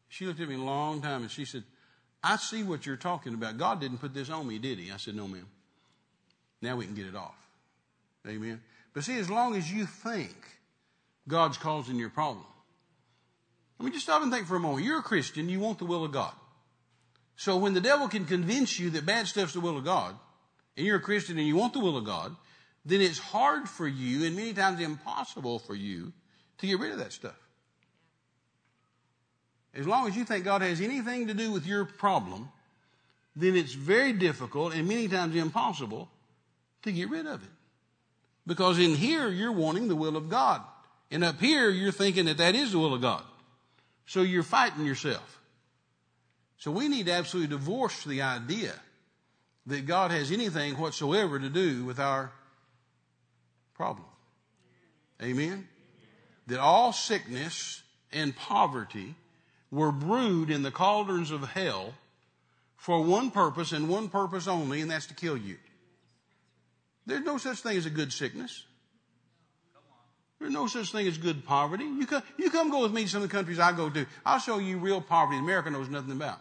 She 0.08 0.26
looked 0.26 0.40
at 0.40 0.48
me 0.48 0.54
a 0.54 0.58
long 0.58 1.02
time 1.02 1.22
and 1.22 1.30
she 1.30 1.44
said, 1.44 1.64
I 2.22 2.36
see 2.36 2.62
what 2.62 2.86
you're 2.86 2.96
talking 2.96 3.34
about. 3.34 3.58
God 3.58 3.80
didn't 3.80 3.98
put 3.98 4.14
this 4.14 4.30
on 4.30 4.46
me, 4.46 4.58
did 4.58 4.78
he? 4.78 4.90
I 4.90 4.96
said, 4.96 5.14
no, 5.14 5.28
ma'am. 5.28 5.46
Now 6.62 6.76
we 6.76 6.86
can 6.86 6.94
get 6.94 7.06
it 7.06 7.14
off. 7.14 7.36
Amen. 8.26 8.60
But 8.92 9.04
see, 9.04 9.18
as 9.18 9.30
long 9.30 9.56
as 9.56 9.70
you 9.70 9.86
think 9.86 10.34
God's 11.28 11.58
causing 11.58 11.96
your 11.96 12.10
problem, 12.10 12.44
let 13.78 13.86
me 13.86 13.92
just 13.92 14.04
stop 14.04 14.22
and 14.22 14.32
think 14.32 14.46
for 14.46 14.56
a 14.56 14.60
moment. 14.60 14.86
You're 14.86 15.00
a 15.00 15.02
Christian, 15.02 15.48
you 15.48 15.60
want 15.60 15.78
the 15.78 15.84
will 15.84 16.04
of 16.04 16.12
God. 16.12 16.32
So 17.36 17.58
when 17.58 17.74
the 17.74 17.80
devil 17.80 18.08
can 18.08 18.24
convince 18.24 18.78
you 18.78 18.90
that 18.90 19.04
bad 19.04 19.26
stuff's 19.26 19.52
the 19.52 19.60
will 19.60 19.76
of 19.76 19.84
God, 19.84 20.16
and 20.76 20.86
you're 20.86 20.96
a 20.96 21.02
Christian 21.02 21.38
and 21.38 21.46
you 21.46 21.56
want 21.56 21.74
the 21.74 21.80
will 21.80 21.96
of 21.96 22.04
God, 22.04 22.34
then 22.84 23.00
it's 23.00 23.18
hard 23.18 23.68
for 23.68 23.86
you 23.86 24.24
and 24.24 24.34
many 24.34 24.52
times 24.52 24.80
impossible 24.80 25.58
for 25.58 25.74
you 25.74 26.12
to 26.58 26.66
get 26.66 26.78
rid 26.78 26.92
of 26.92 26.98
that 26.98 27.12
stuff. 27.12 27.36
As 29.76 29.86
long 29.86 30.08
as 30.08 30.16
you 30.16 30.24
think 30.24 30.44
God 30.44 30.62
has 30.62 30.80
anything 30.80 31.26
to 31.26 31.34
do 31.34 31.52
with 31.52 31.66
your 31.66 31.84
problem, 31.84 32.48
then 33.34 33.54
it's 33.54 33.74
very 33.74 34.14
difficult 34.14 34.74
and 34.74 34.88
many 34.88 35.06
times 35.06 35.36
impossible 35.36 36.08
to 36.82 36.92
get 36.92 37.10
rid 37.10 37.26
of 37.26 37.42
it. 37.42 37.50
Because 38.46 38.78
in 38.78 38.94
here, 38.94 39.28
you're 39.28 39.52
wanting 39.52 39.88
the 39.88 39.96
will 39.96 40.16
of 40.16 40.30
God. 40.30 40.62
And 41.10 41.22
up 41.22 41.40
here, 41.40 41.68
you're 41.68 41.92
thinking 41.92 42.24
that 42.24 42.38
that 42.38 42.54
is 42.54 42.72
the 42.72 42.78
will 42.78 42.94
of 42.94 43.02
God. 43.02 43.22
So 44.06 44.22
you're 44.22 44.42
fighting 44.42 44.86
yourself. 44.86 45.40
So 46.58 46.70
we 46.70 46.88
need 46.88 47.06
to 47.06 47.12
absolutely 47.12 47.54
divorce 47.54 48.04
the 48.04 48.22
idea 48.22 48.72
that 49.66 49.84
God 49.84 50.10
has 50.10 50.30
anything 50.30 50.78
whatsoever 50.78 51.38
to 51.38 51.50
do 51.50 51.84
with 51.84 51.98
our 51.98 52.32
problem. 53.74 54.06
Amen? 55.22 55.68
That 56.46 56.60
all 56.60 56.92
sickness 56.92 57.82
and 58.12 58.34
poverty 58.34 59.16
were 59.76 59.92
brewed 59.92 60.50
in 60.50 60.62
the 60.62 60.70
cauldrons 60.70 61.30
of 61.30 61.46
hell 61.50 61.92
for 62.76 63.02
one 63.02 63.30
purpose 63.30 63.72
and 63.72 63.90
one 63.90 64.08
purpose 64.08 64.48
only, 64.48 64.80
and 64.80 64.90
that's 64.90 65.06
to 65.06 65.14
kill 65.14 65.36
you. 65.36 65.56
There's 67.04 67.24
no 67.24 67.36
such 67.36 67.58
thing 67.58 67.76
as 67.76 67.84
a 67.84 67.90
good 67.90 68.10
sickness. 68.10 68.64
There's 70.38 70.52
no 70.52 70.66
such 70.66 70.92
thing 70.92 71.06
as 71.06 71.18
good 71.18 71.44
poverty. 71.44 71.84
You 71.84 72.06
come, 72.06 72.22
you 72.38 72.50
come 72.50 72.70
go 72.70 72.82
with 72.82 72.92
me 72.92 73.02
to 73.02 73.08
some 73.08 73.22
of 73.22 73.28
the 73.28 73.34
countries 73.36 73.58
I 73.58 73.72
go 73.72 73.90
to. 73.90 74.06
I'll 74.24 74.38
show 74.38 74.58
you 74.58 74.78
real 74.78 75.02
poverty 75.02 75.38
America 75.38 75.70
knows 75.70 75.90
nothing 75.90 76.12
about. 76.12 76.40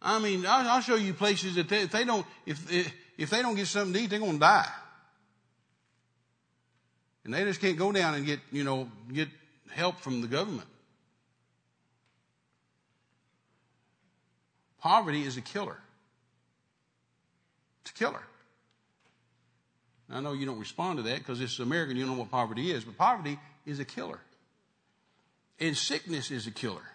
I 0.00 0.20
mean, 0.20 0.46
I'll, 0.46 0.68
I'll 0.68 0.80
show 0.80 0.94
you 0.94 1.12
places 1.14 1.56
that 1.56 1.68
they, 1.68 1.82
if 1.82 1.90
they 1.90 2.04
don't, 2.04 2.24
if, 2.46 2.92
if 3.18 3.30
they 3.30 3.42
don't 3.42 3.56
get 3.56 3.66
something 3.66 3.92
to 3.92 4.00
eat, 4.00 4.10
they're 4.10 4.20
going 4.20 4.34
to 4.34 4.38
die. 4.38 4.70
And 7.24 7.34
they 7.34 7.42
just 7.42 7.60
can't 7.60 7.76
go 7.76 7.90
down 7.90 8.14
and 8.14 8.24
get, 8.24 8.38
you 8.52 8.62
know, 8.62 8.88
get 9.12 9.28
help 9.72 9.98
from 9.98 10.20
the 10.20 10.28
government. 10.28 10.68
Poverty 14.86 15.24
is 15.24 15.36
a 15.36 15.40
killer. 15.40 15.76
It's 17.82 17.90
a 17.90 17.94
killer. 17.94 18.22
I 20.08 20.20
know 20.20 20.32
you 20.32 20.46
don't 20.46 20.60
respond 20.60 20.98
to 20.98 21.02
that 21.02 21.18
because 21.18 21.40
this 21.40 21.50
it's 21.50 21.58
American, 21.58 21.96
you 21.96 22.06
don't 22.06 22.14
know 22.14 22.20
what 22.20 22.30
poverty 22.30 22.70
is, 22.70 22.84
but 22.84 22.96
poverty 22.96 23.36
is 23.66 23.80
a 23.80 23.84
killer. 23.84 24.20
And 25.58 25.76
sickness 25.76 26.30
is 26.30 26.46
a 26.46 26.52
killer. 26.52 26.88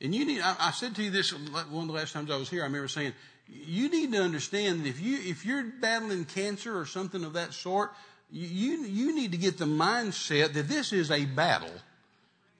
And 0.00 0.14
you 0.14 0.26
need, 0.26 0.42
I, 0.42 0.54
I, 0.60 0.70
said 0.70 0.94
to 0.94 1.02
you 1.02 1.10
this 1.10 1.32
one 1.32 1.82
of 1.82 1.88
the 1.88 1.92
last 1.92 2.12
times 2.12 2.30
I 2.30 2.36
was 2.36 2.48
here, 2.48 2.60
I 2.60 2.66
remember 2.66 2.86
saying, 2.86 3.14
you 3.48 3.90
need 3.90 4.12
to 4.12 4.22
understand 4.22 4.84
that 4.84 4.88
if 4.88 5.00
you, 5.00 5.18
if 5.18 5.44
you're 5.44 5.64
battling 5.64 6.24
cancer 6.24 6.78
or 6.78 6.86
something 6.86 7.24
of 7.24 7.32
that 7.32 7.52
sort, 7.52 7.94
you, 8.30 8.84
you 8.84 9.12
need 9.12 9.32
to 9.32 9.38
get 9.38 9.58
the 9.58 9.64
mindset 9.64 10.52
that 10.52 10.68
this 10.68 10.92
is 10.92 11.10
a 11.10 11.24
battle 11.24 11.74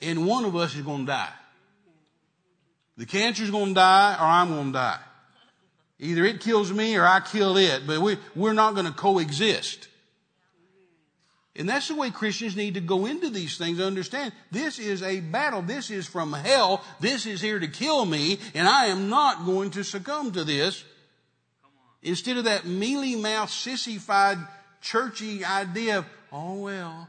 and 0.02 0.26
one 0.26 0.44
of 0.44 0.56
us 0.56 0.74
is 0.74 0.82
going 0.82 1.06
to 1.06 1.12
die. 1.12 1.32
The 2.98 3.06
cancer's 3.06 3.50
going 3.50 3.68
to 3.68 3.74
die 3.74 4.16
or 4.20 4.26
I'm 4.26 4.48
going 4.48 4.66
to 4.66 4.72
die. 4.72 5.00
Either 6.00 6.24
it 6.24 6.40
kills 6.40 6.72
me 6.72 6.96
or 6.96 7.06
I 7.06 7.20
kill 7.20 7.56
it, 7.56 7.86
but 7.86 8.00
we, 8.00 8.18
we're 8.34 8.52
not 8.52 8.74
going 8.74 8.86
to 8.86 8.92
coexist. 8.92 9.88
And 11.54 11.68
that's 11.68 11.88
the 11.88 11.96
way 11.96 12.10
Christians 12.10 12.54
need 12.54 12.74
to 12.74 12.80
go 12.80 13.06
into 13.06 13.30
these 13.30 13.56
things. 13.56 13.80
Understand 13.80 14.32
this 14.50 14.78
is 14.78 15.02
a 15.02 15.20
battle. 15.20 15.62
This 15.62 15.90
is 15.90 16.06
from 16.06 16.32
hell. 16.32 16.84
This 17.00 17.26
is 17.26 17.40
here 17.40 17.58
to 17.58 17.66
kill 17.66 18.04
me, 18.04 18.38
and 18.54 18.68
I 18.68 18.86
am 18.86 19.08
not 19.08 19.44
going 19.44 19.70
to 19.72 19.82
succumb 19.82 20.30
to 20.32 20.44
this. 20.44 20.84
Instead 22.02 22.36
of 22.36 22.44
that 22.44 22.64
mealy 22.64 23.16
mouthed, 23.16 23.50
sissified, 23.50 24.38
churchy 24.80 25.44
idea 25.44 25.98
of, 25.98 26.06
oh 26.30 26.54
well, 26.54 27.08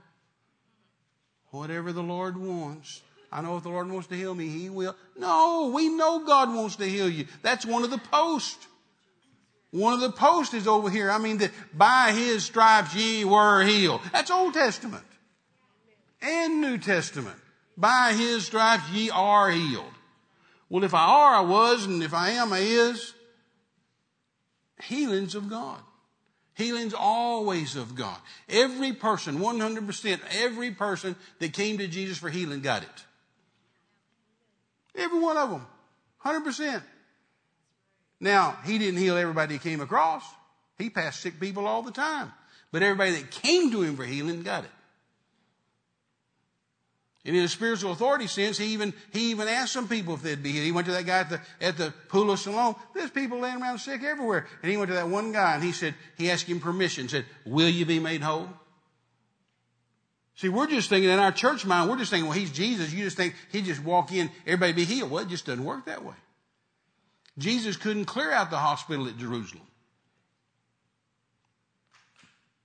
whatever 1.51 1.93
the 1.93 2.01
Lord 2.01 2.35
wants. 2.35 3.03
I 3.32 3.41
know 3.41 3.57
if 3.57 3.63
the 3.63 3.69
Lord 3.69 3.89
wants 3.89 4.07
to 4.07 4.15
heal 4.15 4.34
me, 4.34 4.47
He 4.47 4.69
will. 4.69 4.95
No, 5.17 5.71
we 5.73 5.89
know 5.89 6.25
God 6.25 6.53
wants 6.53 6.77
to 6.77 6.86
heal 6.86 7.09
you. 7.09 7.27
That's 7.41 7.65
one 7.65 7.84
of 7.84 7.91
the 7.91 7.97
posts. 7.97 8.67
One 9.71 9.93
of 9.93 9.99
the 9.99 10.11
posts 10.11 10.53
is 10.53 10.67
over 10.67 10.89
here. 10.89 11.11
I 11.11 11.19
mean, 11.19 11.38
that 11.39 11.51
by 11.73 12.11
his 12.11 12.43
stripes 12.43 12.95
ye 12.95 13.23
were 13.23 13.63
healed. 13.63 14.01
That's 14.11 14.32
Old 14.32 14.55
Testament 14.55 15.05
and 16.21 16.61
New 16.61 16.77
Testament. 16.77 17.36
By 17.77 18.13
his 18.13 18.47
stripes 18.47 18.89
ye 18.91 19.09
are 19.09 19.51
healed. 19.51 19.93
Well, 20.69 20.84
if 20.84 20.93
I 20.93 21.05
are, 21.05 21.36
I 21.36 21.41
was, 21.41 21.86
and 21.86 22.03
if 22.03 22.13
I 22.13 22.32
am, 22.32 22.51
I 22.51 22.59
is. 22.59 23.13
Healings 24.84 25.36
of 25.36 25.49
God. 25.49 25.80
Healing's 26.55 26.93
always 26.93 27.75
of 27.75 27.95
God. 27.95 28.17
Every 28.49 28.93
person, 28.93 29.39
100%, 29.39 30.19
every 30.32 30.71
person 30.71 31.15
that 31.39 31.53
came 31.53 31.77
to 31.77 31.88
Jesus 31.88 32.17
for 32.17 32.30
healing 32.30 32.61
got 32.61 32.84
it. 32.84 33.05
Every 34.99 35.19
one 35.19 35.37
of 35.37 35.49
them. 35.49 35.65
100%. 36.25 36.83
Now, 38.19 38.57
he 38.65 38.77
didn't 38.77 38.99
heal 38.99 39.17
everybody 39.17 39.53
he 39.53 39.59
came 39.59 39.79
across. 39.79 40.23
He 40.77 40.89
passed 40.89 41.21
sick 41.21 41.39
people 41.39 41.65
all 41.65 41.81
the 41.81 41.91
time. 41.91 42.31
But 42.71 42.83
everybody 42.83 43.11
that 43.11 43.31
came 43.31 43.71
to 43.71 43.81
him 43.81 43.95
for 43.95 44.03
healing 44.03 44.43
got 44.43 44.65
it. 44.65 44.69
And 47.25 47.35
in 47.35 47.43
a 47.43 47.47
spiritual 47.47 47.91
authority 47.91 48.27
sense, 48.27 48.57
he 48.57 48.67
even, 48.67 48.93
he 49.11 49.31
even 49.31 49.47
asked 49.47 49.73
some 49.73 49.87
people 49.87 50.13
if 50.15 50.21
they'd 50.21 50.41
be 50.41 50.51
healed. 50.51 50.65
He 50.65 50.71
went 50.71 50.87
to 50.87 50.93
that 50.93 51.05
guy 51.05 51.19
at 51.19 51.29
the, 51.29 51.41
at 51.61 51.77
the 51.77 51.93
pool 52.07 52.31
of 52.31 52.39
Siloam. 52.39 52.75
There's 52.93 53.09
people 53.09 53.39
laying 53.39 53.61
around 53.61 53.79
sick 53.79 54.03
everywhere. 54.03 54.47
And 54.61 54.71
he 54.71 54.77
went 54.77 54.89
to 54.89 54.95
that 54.95 55.09
one 55.09 55.31
guy 55.31 55.55
and 55.55 55.63
he 55.63 55.71
said, 55.71 55.95
he 56.17 56.31
asked 56.31 56.47
him 56.47 56.59
permission, 56.59 57.09
said, 57.09 57.25
will 57.45 57.69
you 57.69 57.85
be 57.85 57.99
made 57.99 58.21
whole? 58.21 58.49
See, 60.39 60.47
we're 60.47 60.67
just 60.67 60.87
thinking 60.87 61.09
in 61.09 61.19
our 61.19 61.33
church 61.33 61.65
mind, 61.65 61.89
we're 61.89 61.97
just 61.97 62.11
thinking, 62.11 62.29
well, 62.29 62.37
he's 62.37 62.49
Jesus. 62.49 62.93
You 62.93 63.03
just 63.03 63.17
think 63.17 63.35
he 63.51 63.61
just 63.61 63.83
walk 63.83 64.13
in, 64.13 64.31
everybody 64.47 64.71
be 64.71 64.85
healed. 64.85 65.11
Well, 65.11 65.21
it 65.21 65.27
just 65.27 65.45
doesn't 65.45 65.65
work 65.65 65.87
that 65.87 66.05
way. 66.05 66.13
Jesus 67.37 67.75
couldn't 67.75 68.05
clear 68.05 68.31
out 68.31 68.49
the 68.49 68.57
hospital 68.57 69.09
at 69.09 69.17
Jerusalem. 69.17 69.67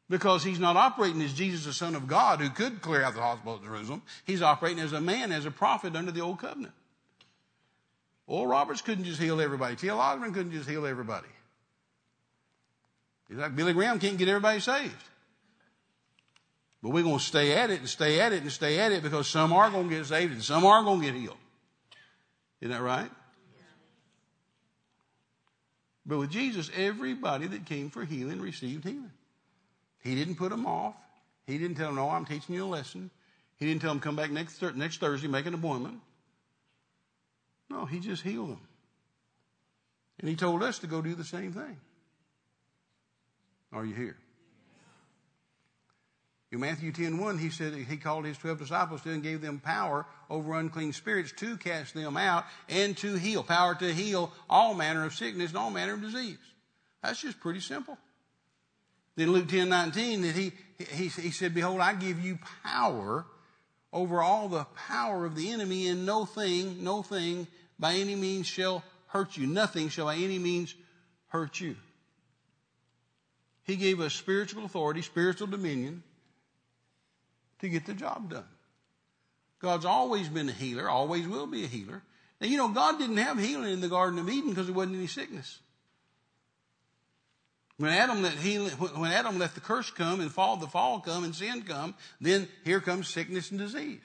Because 0.09 0.45
he's 0.45 0.61
not 0.61 0.77
operating 0.77 1.20
as 1.20 1.33
Jesus, 1.33 1.64
the 1.64 1.72
Son 1.72 1.97
of 1.97 2.07
God, 2.07 2.41
who 2.41 2.49
could 2.49 2.81
clear 2.81 3.03
out 3.03 3.14
the 3.14 3.20
hospital 3.20 3.57
at 3.57 3.64
Jerusalem. 3.64 4.03
He's 4.25 4.41
operating 4.41 4.79
as 4.79 4.93
a 4.93 5.01
man, 5.01 5.33
as 5.33 5.45
a 5.45 5.51
prophet 5.51 5.97
under 5.97 6.12
the 6.12 6.20
Old 6.20 6.39
Covenant. 6.39 6.75
Oral 8.29 8.47
Roberts 8.47 8.83
couldn't 8.83 9.03
just 9.03 9.20
heal 9.20 9.41
everybody. 9.41 9.75
T.L. 9.75 9.99
Osborn 9.99 10.33
couldn't 10.33 10.53
just 10.53 10.68
heal 10.68 10.87
everybody. 10.87 11.27
He's 13.29 13.39
like 13.39 13.57
Billy 13.57 13.72
Graham 13.72 13.99
can't 13.99 14.16
get 14.16 14.29
everybody 14.29 14.61
saved. 14.61 14.95
But 16.85 16.91
we're 16.91 17.03
going 17.03 17.16
to 17.16 17.24
stay 17.24 17.55
at 17.55 17.70
it 17.70 17.80
and 17.80 17.89
stay 17.89 18.20
at 18.20 18.35
it 18.35 18.43
and 18.43 18.53
stay 18.53 18.78
at 18.78 18.93
it 18.93 19.03
because 19.03 19.26
some 19.26 19.55
are 19.55 19.70
going 19.70 19.89
to 19.89 19.97
get 19.97 20.05
saved 20.05 20.35
and 20.35 20.45
some 20.45 20.66
are 20.66 20.85
going 20.85 21.01
to 21.01 21.07
get 21.07 21.14
healed. 21.14 21.39
Isn't 22.61 22.72
that 22.72 22.82
right? 22.82 23.11
But 26.05 26.18
with 26.18 26.30
Jesus, 26.30 26.70
everybody 26.76 27.47
that 27.47 27.64
came 27.64 27.89
for 27.89 28.05
healing 28.05 28.39
received 28.39 28.85
healing. 28.85 29.11
He 30.03 30.14
didn't 30.14 30.35
put 30.35 30.51
them 30.51 30.66
off. 30.66 30.95
He 31.47 31.57
didn't 31.57 31.78
tell 31.78 31.87
them, 31.87 31.97
no, 31.97 32.11
I'm 32.11 32.26
teaching 32.26 32.55
you 32.55 32.64
a 32.64 32.66
lesson. 32.66 33.11
He 33.57 33.64
didn't 33.64 33.80
tell 33.80 33.91
them, 33.91 34.01
come 34.01 34.16
back 34.16 34.30
next, 34.30 34.61
next 34.76 35.01
Thursday, 35.01 35.26
make 35.26 35.47
an 35.47 35.55
appointment. 35.55 36.01
No, 37.70 37.87
he 37.87 37.99
just 37.99 38.22
healed 38.22 38.51
them. 38.51 38.61
And 40.20 40.28
he 40.28 40.37
told 40.37 40.62
us 40.62 40.80
to 40.80 40.87
go 40.87 41.01
do 41.01 41.14
the 41.14 41.24
same 41.24 41.55
thing. 41.55 41.78
Are 43.72 43.87
you 43.87 43.95
here? 43.95 44.18
In 46.55 46.61
Matthew 46.61 46.93
10 46.93 47.19
1, 47.19 47.39
he 47.39 47.51
said 47.51 47.75
he 47.75 47.97
called 47.97 48.25
his 48.25 48.39
12 48.39 48.61
disciples 48.61 49.03
to 49.03 49.11
and 49.11 49.25
gave 49.25 49.41
them 49.41 49.59
power 49.59 50.07
over 50.31 50.55
unclean 50.55 50.93
spirits 50.93 51.33
to 51.39 51.57
cast 51.57 51.95
them 51.95 52.17
out 52.17 52.45
and 52.69 52.97
to 52.99 53.17
heal. 53.17 53.43
Power 53.43 53.75
to 53.75 53.93
heal 53.93 54.33
all 54.49 54.73
manner 54.73 55.05
of 55.05 55.15
sickness 55.15 55.49
and 55.49 55.59
all 55.59 55.71
manner 55.71 55.95
of 55.95 56.01
disease. 56.01 56.39
That's 57.03 57.21
just 57.21 57.41
pretty 57.41 57.59
simple. 57.59 57.99
Then 59.17 59.33
Luke 59.33 59.49
10 59.49 59.69
19, 59.69 60.23
that 60.23 60.37
he, 60.37 60.53
he, 60.93 61.09
he 61.09 61.31
said, 61.33 61.57
Behold, 61.57 61.81
I 61.81 61.93
give 61.95 62.25
you 62.25 62.39
power 62.63 63.27
over 63.93 64.23
all 64.23 64.49
the 64.49 64.65
power 64.87 65.27
of 65.27 65.35
the 65.35 65.51
enemy, 65.51 65.89
and 65.89 66.07
no 66.07 66.25
thing, 66.25 66.85
no 66.85 67.03
thing 67.03 67.49
by 67.81 67.95
any 67.95 68.15
means 68.15 68.47
shall 68.47 68.85
hurt 69.09 69.37
you. 69.37 69.49
Nothing 69.49 69.89
shall 69.89 70.07
by 70.07 70.15
any 70.15 70.39
means 70.39 70.73
hurt 71.31 71.59
you. 71.59 71.75
He 73.65 73.75
gave 73.75 73.99
us 73.99 74.15
spiritual 74.15 74.65
authority, 74.65 75.03
spiritual 75.03 75.49
dominion 75.49 76.05
to 77.61 77.69
get 77.69 77.87
the 77.87 77.95
job 77.95 78.31
done. 78.31 78.45
God's 79.61 79.85
always 79.85 80.29
been 80.29 80.49
a 80.49 80.53
healer, 80.53 80.89
always 80.89 81.27
will 81.27 81.47
be 81.47 81.65
a 81.65 81.69
healer. 81.69 82.03
Now, 82.41 82.49
you 82.49 82.57
know, 82.57 82.69
God 82.69 82.99
didn't 82.99 83.17
have 83.17 83.39
healing 83.39 83.73
in 83.73 83.81
the 83.81 83.89
Garden 83.89 84.19
of 84.19 84.29
Eden 84.29 84.51
because 84.51 84.67
there 84.67 84.75
wasn't 84.75 84.97
any 84.97 85.07
sickness. 85.07 85.59
When 87.77 87.91
Adam 87.91 88.23
let 88.23 88.35
healing, 88.35 88.71
when 88.71 89.11
Adam 89.11 89.39
let 89.39 89.55
the 89.55 89.61
curse 89.61 89.91
come 89.91 90.21
and 90.21 90.31
fall, 90.31 90.57
the 90.57 90.67
fall 90.67 91.01
come 91.01 91.25
and 91.25 91.35
sin 91.35 91.63
come, 91.63 91.95
then 92.21 92.49
here 92.65 92.81
comes 92.81 93.09
sickness 93.09 93.51
and 93.51 93.59
disease. 93.59 94.01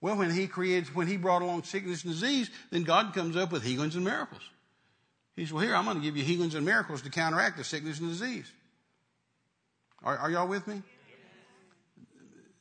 Well, 0.00 0.16
when 0.16 0.30
he 0.30 0.46
created, 0.46 0.94
when 0.94 1.08
he 1.08 1.16
brought 1.16 1.42
along 1.42 1.64
sickness 1.64 2.04
and 2.04 2.12
disease, 2.12 2.50
then 2.70 2.84
God 2.84 3.14
comes 3.14 3.36
up 3.36 3.50
with 3.50 3.64
healings 3.64 3.96
and 3.96 4.04
miracles. 4.04 4.42
He 5.34 5.44
says, 5.44 5.52
well, 5.52 5.64
here, 5.64 5.74
I'm 5.74 5.84
going 5.84 5.96
to 5.96 6.02
give 6.02 6.16
you 6.16 6.22
healings 6.22 6.54
and 6.54 6.64
miracles 6.64 7.02
to 7.02 7.10
counteract 7.10 7.56
the 7.56 7.64
sickness 7.64 7.98
and 7.98 8.08
disease. 8.08 8.50
Are, 10.04 10.16
are 10.16 10.30
y'all 10.30 10.46
with 10.46 10.66
me? 10.68 10.82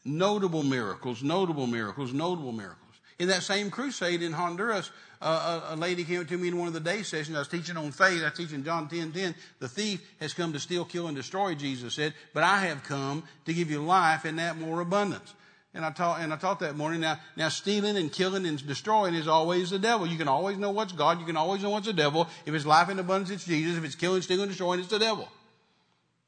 Notable 0.08 0.64
miracles, 0.64 1.22
notable 1.22 1.68
miracles, 1.68 2.14
notable 2.14 2.52
miracles. 2.52 2.82
In 3.20 3.28
that 3.30 3.44
same 3.44 3.72
crusade 3.72 4.22
in 4.22 4.32
Honduras, 4.32 4.92
uh, 5.22 5.62
a, 5.70 5.74
a, 5.74 5.76
lady 5.76 6.04
came 6.04 6.26
to 6.26 6.38
me 6.38 6.50
in 6.50 6.58
one 6.58 6.68
of 6.68 6.76
the 6.76 6.80
day 6.80 7.02
sessions. 7.02 7.36
I 7.36 7.40
was 7.40 7.48
teaching 7.48 7.76
on 7.76 7.92
faith. 7.92 8.22
I 8.22 8.26
was 8.26 8.38
teaching 8.38 8.64
John 8.64 8.88
10, 8.88 9.12
10. 9.12 9.34
The 9.60 9.68
thief 9.68 10.08
has 10.20 10.34
come 10.34 10.54
to 10.54 10.60
steal, 10.60 10.86
kill, 10.86 11.08
and 11.08 11.16
destroy, 11.16 11.56
Jesus 11.56 11.96
said, 11.96 12.14
but 12.34 12.44
I 12.44 12.60
have 12.60 12.84
come 12.84 13.24
to 13.46 13.54
give 13.54 13.72
you 13.72 13.82
life 13.82 14.26
in 14.26 14.36
that 14.36 14.58
more 14.58 14.82
abundance. 14.82 15.34
And 15.74 15.84
I 15.84 15.92
taught, 15.92 16.22
and 16.22 16.32
I 16.32 16.38
taught 16.38 16.60
that 16.60 16.76
morning. 16.76 17.02
Now, 17.02 17.20
now 17.36 17.50
stealing 17.50 17.98
and 17.98 18.12
killing 18.12 18.46
and 18.46 18.66
destroying 18.66 19.16
is 19.16 19.28
always 19.28 19.72
the 19.72 19.80
devil. 19.80 20.08
You 20.08 20.18
can 20.18 20.28
always 20.28 20.58
know 20.58 20.72
what's 20.72 20.94
God. 20.94 21.20
You 21.20 21.26
can 21.26 21.38
always 21.38 21.62
know 21.62 21.72
what's 21.72 21.88
the 21.88 21.94
devil. 21.94 22.28
If 22.46 22.54
it's 22.54 22.66
life 22.66 22.90
in 22.90 23.00
abundance, 23.00 23.32
it's 23.32 23.46
Jesus. 23.46 23.78
If 23.78 23.84
it's 23.84 23.96
killing, 23.96 24.22
stealing, 24.22 24.48
destroying, 24.48 24.80
it's 24.80 24.90
the 24.90 25.00
devil. 25.00 25.28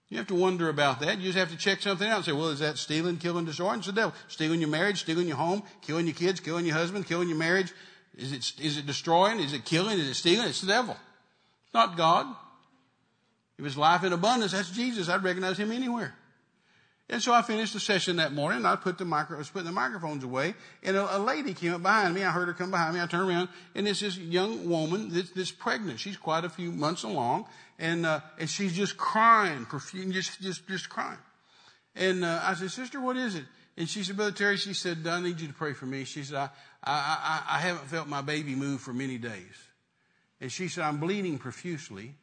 You 0.09 0.17
have 0.17 0.27
to 0.27 0.35
wonder 0.35 0.69
about 0.69 1.01
that. 1.01 1.19
You 1.19 1.25
just 1.25 1.37
have 1.37 1.51
to 1.51 1.57
check 1.57 1.81
something 1.81 2.07
out 2.07 2.17
and 2.17 2.25
say, 2.25 2.31
well, 2.31 2.49
is 2.49 2.59
that 2.59 2.77
stealing, 2.77 3.17
killing, 3.17 3.45
destroying? 3.45 3.77
It's 3.77 3.87
the 3.87 3.93
devil. 3.93 4.13
Stealing 4.27 4.59
your 4.59 4.69
marriage, 4.69 5.01
stealing 5.01 5.27
your 5.27 5.37
home, 5.37 5.61
killing 5.81 6.07
your 6.07 6.15
kids, 6.15 6.39
killing 6.39 6.65
your 6.65 6.75
husband, 6.75 7.05
killing 7.05 7.29
your 7.29 7.37
marriage. 7.37 7.71
Is 8.17 8.31
it, 8.31 8.53
is 8.59 8.77
it 8.77 8.87
destroying? 8.87 9.39
Is 9.39 9.53
it 9.53 9.65
killing? 9.65 9.99
Is 9.99 10.07
it 10.07 10.15
stealing? 10.15 10.47
It's 10.47 10.61
the 10.61 10.67
devil. 10.67 10.97
It's 11.65 11.73
not 11.73 11.95
God. 11.95 12.25
If 13.59 13.65
it's 13.65 13.77
life 13.77 14.03
in 14.03 14.11
abundance, 14.11 14.51
that's 14.53 14.71
Jesus. 14.71 15.09
I'd 15.09 15.23
recognize 15.23 15.59
him 15.59 15.71
anywhere. 15.71 16.15
And 17.11 17.21
so 17.21 17.33
I 17.33 17.41
finished 17.41 17.73
the 17.73 17.79
session 17.79 18.17
that 18.17 18.33
morning 18.33 18.57
and 18.57 18.67
I 18.67 18.75
put 18.75 18.99
the 18.99 19.05
micro, 19.05 19.35
I 19.35 19.39
was 19.39 19.49
putting 19.49 19.65
the 19.65 19.71
microphones 19.71 20.23
away 20.23 20.53
and 20.83 20.95
a, 20.95 21.17
a, 21.17 21.19
lady 21.19 21.55
came 21.55 21.73
up 21.73 21.81
behind 21.81 22.13
me. 22.13 22.23
I 22.23 22.29
heard 22.29 22.47
her 22.47 22.53
come 22.53 22.69
behind 22.69 22.93
me. 22.93 23.01
I 23.01 23.07
turned 23.07 23.27
around 23.27 23.49
and 23.73 23.87
it's 23.87 24.01
this 24.01 24.17
young 24.17 24.69
woman 24.69 25.09
that's, 25.09 25.31
that's 25.31 25.51
pregnant. 25.51 25.99
She's 25.99 26.17
quite 26.17 26.45
a 26.45 26.49
few 26.49 26.71
months 26.71 27.01
along 27.01 27.47
and, 27.79 28.05
uh, 28.05 28.19
and 28.37 28.49
she's 28.49 28.73
just 28.73 28.97
crying, 28.97 29.65
perfume, 29.65 30.11
just, 30.11 30.39
just, 30.41 30.67
just 30.67 30.89
crying. 30.89 31.17
And, 31.95 32.23
uh, 32.23 32.41
I 32.43 32.53
said, 32.53 32.69
sister, 32.71 32.99
what 33.01 33.17
is 33.17 33.35
it? 33.35 33.45
And 33.77 33.89
she 33.89 34.03
said, 34.03 34.17
Brother 34.17 34.33
Terry, 34.33 34.57
she 34.57 34.73
said, 34.73 35.07
I 35.07 35.21
need 35.21 35.39
you 35.39 35.47
to 35.47 35.53
pray 35.53 35.73
for 35.73 35.85
me. 35.85 36.03
She 36.03 36.23
said, 36.23 36.37
I, 36.37 36.49
I, 36.83 36.91
I, 37.47 37.55
I 37.55 37.59
haven't 37.59 37.85
felt 37.85 38.07
my 38.07 38.21
baby 38.21 38.53
move 38.53 38.81
for 38.81 38.93
many 38.93 39.17
days. 39.17 39.55
And 40.41 40.51
she 40.51 40.67
said, 40.67 40.83
I'm 40.83 40.99
bleeding 40.99 41.37
profusely 41.37 42.13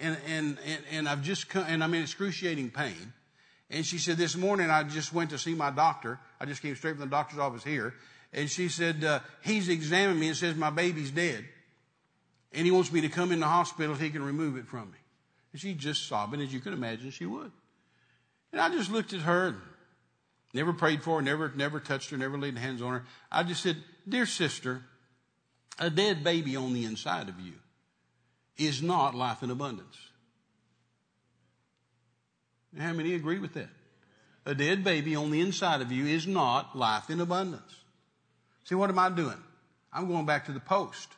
and, 0.00 0.16
and, 0.26 0.58
and, 0.66 0.82
and 0.90 1.08
I've 1.08 1.22
just 1.22 1.48
come, 1.48 1.64
and 1.68 1.82
I'm 1.82 1.94
in 1.94 2.02
excruciating 2.02 2.70
pain. 2.70 3.12
And 3.70 3.84
she 3.84 3.98
said, 3.98 4.16
This 4.16 4.36
morning 4.36 4.70
I 4.70 4.82
just 4.84 5.12
went 5.12 5.30
to 5.30 5.38
see 5.38 5.54
my 5.54 5.70
doctor. 5.70 6.18
I 6.40 6.46
just 6.46 6.62
came 6.62 6.74
straight 6.76 6.92
from 6.96 7.04
the 7.04 7.10
doctor's 7.10 7.38
office 7.38 7.64
here. 7.64 7.94
And 8.32 8.50
she 8.50 8.68
said, 8.68 9.04
uh, 9.04 9.20
He's 9.42 9.68
examined 9.68 10.20
me 10.20 10.28
and 10.28 10.36
says, 10.36 10.56
My 10.56 10.70
baby's 10.70 11.10
dead. 11.10 11.44
And 12.54 12.64
he 12.64 12.70
wants 12.70 12.92
me 12.92 13.00
to 13.02 13.08
come 13.08 13.32
in 13.32 13.40
the 13.40 13.46
hospital 13.46 13.94
he 13.94 14.10
can 14.10 14.22
remove 14.22 14.56
it 14.56 14.66
from 14.66 14.90
me. 14.90 14.98
And 15.52 15.60
she's 15.60 15.76
just 15.76 16.06
sobbing, 16.06 16.40
as 16.40 16.52
you 16.52 16.60
can 16.60 16.72
imagine 16.72 17.10
she 17.10 17.26
would. 17.26 17.50
And 18.52 18.60
I 18.60 18.68
just 18.68 18.90
looked 18.90 19.12
at 19.12 19.20
her 19.20 19.48
and 19.48 19.56
Never 20.54 20.72
prayed 20.72 21.02
for 21.02 21.16
her, 21.16 21.22
never, 21.22 21.52
never 21.56 21.80
touched 21.80 22.10
her, 22.10 22.16
never 22.16 22.38
laid 22.38 22.56
hands 22.56 22.80
on 22.80 22.92
her. 22.92 23.04
I 23.30 23.42
just 23.42 23.60
said, 23.60 23.76
Dear 24.08 24.24
sister, 24.24 24.82
a 25.80 25.90
dead 25.90 26.22
baby 26.22 26.54
on 26.54 26.72
the 26.72 26.84
inside 26.84 27.28
of 27.28 27.40
you 27.40 27.54
is 28.56 28.80
not 28.80 29.16
life 29.16 29.42
in 29.42 29.50
abundance. 29.50 29.96
How 32.78 32.92
many 32.92 33.14
agree 33.14 33.40
with 33.40 33.54
that? 33.54 33.68
A 34.46 34.54
dead 34.54 34.84
baby 34.84 35.16
on 35.16 35.32
the 35.32 35.40
inside 35.40 35.80
of 35.80 35.90
you 35.90 36.06
is 36.06 36.26
not 36.26 36.76
life 36.76 37.10
in 37.10 37.20
abundance. 37.20 37.74
See, 38.62 38.76
what 38.76 38.90
am 38.90 38.98
I 38.98 39.10
doing? 39.10 39.42
I'm 39.92 40.06
going 40.06 40.26
back 40.26 40.46
to 40.46 40.52
the 40.52 40.60
post. 40.60 41.08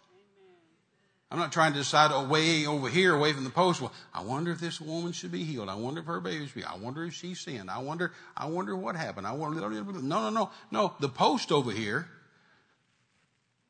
I'm 1.31 1.39
not 1.39 1.53
trying 1.53 1.72
to 1.72 1.79
decide 1.79 2.12
away 2.12 2.66
over 2.66 2.89
here, 2.89 3.14
away 3.14 3.33
from 3.33 3.43
the 3.43 3.51
post. 3.51 3.81
Well, 3.81 3.93
I 4.14 4.22
wonder 4.22 4.53
if 4.53 4.61
this 4.61 4.81
woman 4.81 5.12
should 5.12 5.33
be 5.33 5.43
healed. 5.43 5.68
I 5.68 5.74
wonder 5.74 6.01
if 6.01 6.07
her 6.07 6.20
baby 6.20 6.47
should 6.47 6.55
be. 6.55 6.64
I 6.64 6.77
wonder 6.77 7.05
if 7.05 7.14
she 7.14 7.35
sinned. 7.35 7.68
I 7.68 7.79
wonder. 7.79 8.12
I 8.37 8.47
wonder 8.47 8.77
what 8.77 8.95
happened. 8.95 9.27
I 9.27 9.33
wonder. 9.33 9.61
No, 9.61 10.01
no, 10.01 10.31
no, 10.31 10.51
no. 10.70 10.95
The 11.01 11.09
post 11.09 11.51
over 11.51 11.72
here 11.72 12.09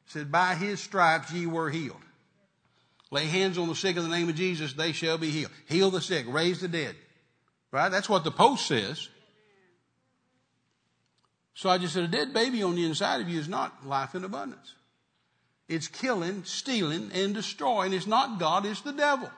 said, 0.06 0.30
"By 0.30 0.54
His 0.54 0.80
stripes 0.80 1.32
ye 1.32 1.46
were 1.46 1.70
healed." 1.70 2.02
Lay 3.10 3.26
hands 3.26 3.56
on 3.56 3.68
the 3.68 3.74
sick 3.74 3.96
in 3.96 4.02
the 4.02 4.08
name 4.08 4.28
of 4.28 4.34
Jesus; 4.34 4.74
they 4.74 4.92
shall 4.92 5.16
be 5.16 5.30
healed. 5.30 5.52
Heal 5.66 5.90
the 5.90 6.02
sick, 6.02 6.26
raise 6.28 6.60
the 6.60 6.68
dead. 6.68 6.94
Right? 7.70 7.88
That's 7.88 8.08
what 8.08 8.24
the 8.24 8.30
post 8.30 8.66
says. 8.66 9.08
So 11.54 11.70
I 11.70 11.78
just 11.78 11.94
said, 11.94 12.04
a 12.04 12.08
dead 12.08 12.34
baby 12.34 12.62
on 12.62 12.74
the 12.74 12.84
inside 12.84 13.22
of 13.22 13.30
you 13.30 13.40
is 13.40 13.48
not 13.48 13.86
life 13.86 14.14
in 14.14 14.24
abundance. 14.24 14.74
It's 15.68 15.88
killing, 15.88 16.44
stealing, 16.44 17.10
and 17.12 17.34
destroying. 17.34 17.92
It's 17.92 18.06
not 18.06 18.38
God, 18.38 18.66
it's 18.66 18.82
the 18.82 18.92
devil. 18.92 19.30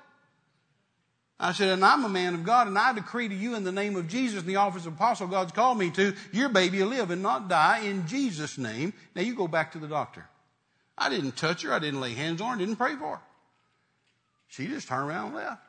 I 1.40 1.52
said, 1.52 1.68
and 1.68 1.84
I'm 1.84 2.04
a 2.04 2.08
man 2.08 2.34
of 2.34 2.44
God, 2.44 2.66
and 2.66 2.76
I 2.76 2.92
decree 2.92 3.28
to 3.28 3.34
you 3.34 3.54
in 3.54 3.62
the 3.62 3.72
name 3.72 3.94
of 3.94 4.08
Jesus, 4.08 4.40
in 4.40 4.48
the 4.48 4.56
office 4.56 4.86
of 4.86 4.94
apostle 4.94 5.28
God's 5.28 5.52
called 5.52 5.78
me 5.78 5.90
to, 5.92 6.14
your 6.32 6.48
baby 6.48 6.82
will 6.82 6.88
live 6.88 7.10
and 7.12 7.22
not 7.22 7.48
die 7.48 7.84
in 7.84 8.08
Jesus' 8.08 8.58
name. 8.58 8.92
Now 9.14 9.22
you 9.22 9.36
go 9.36 9.46
back 9.46 9.72
to 9.72 9.78
the 9.78 9.86
doctor. 9.86 10.24
I 10.96 11.08
didn't 11.08 11.36
touch 11.36 11.62
her, 11.62 11.72
I 11.72 11.78
didn't 11.78 12.00
lay 12.00 12.14
hands 12.14 12.40
on 12.40 12.58
her, 12.58 12.58
didn't 12.58 12.76
pray 12.76 12.96
for 12.96 13.16
her. 13.16 13.22
She 14.48 14.66
just 14.66 14.88
turned 14.88 15.08
around 15.08 15.26
and 15.26 15.36
left. 15.36 15.62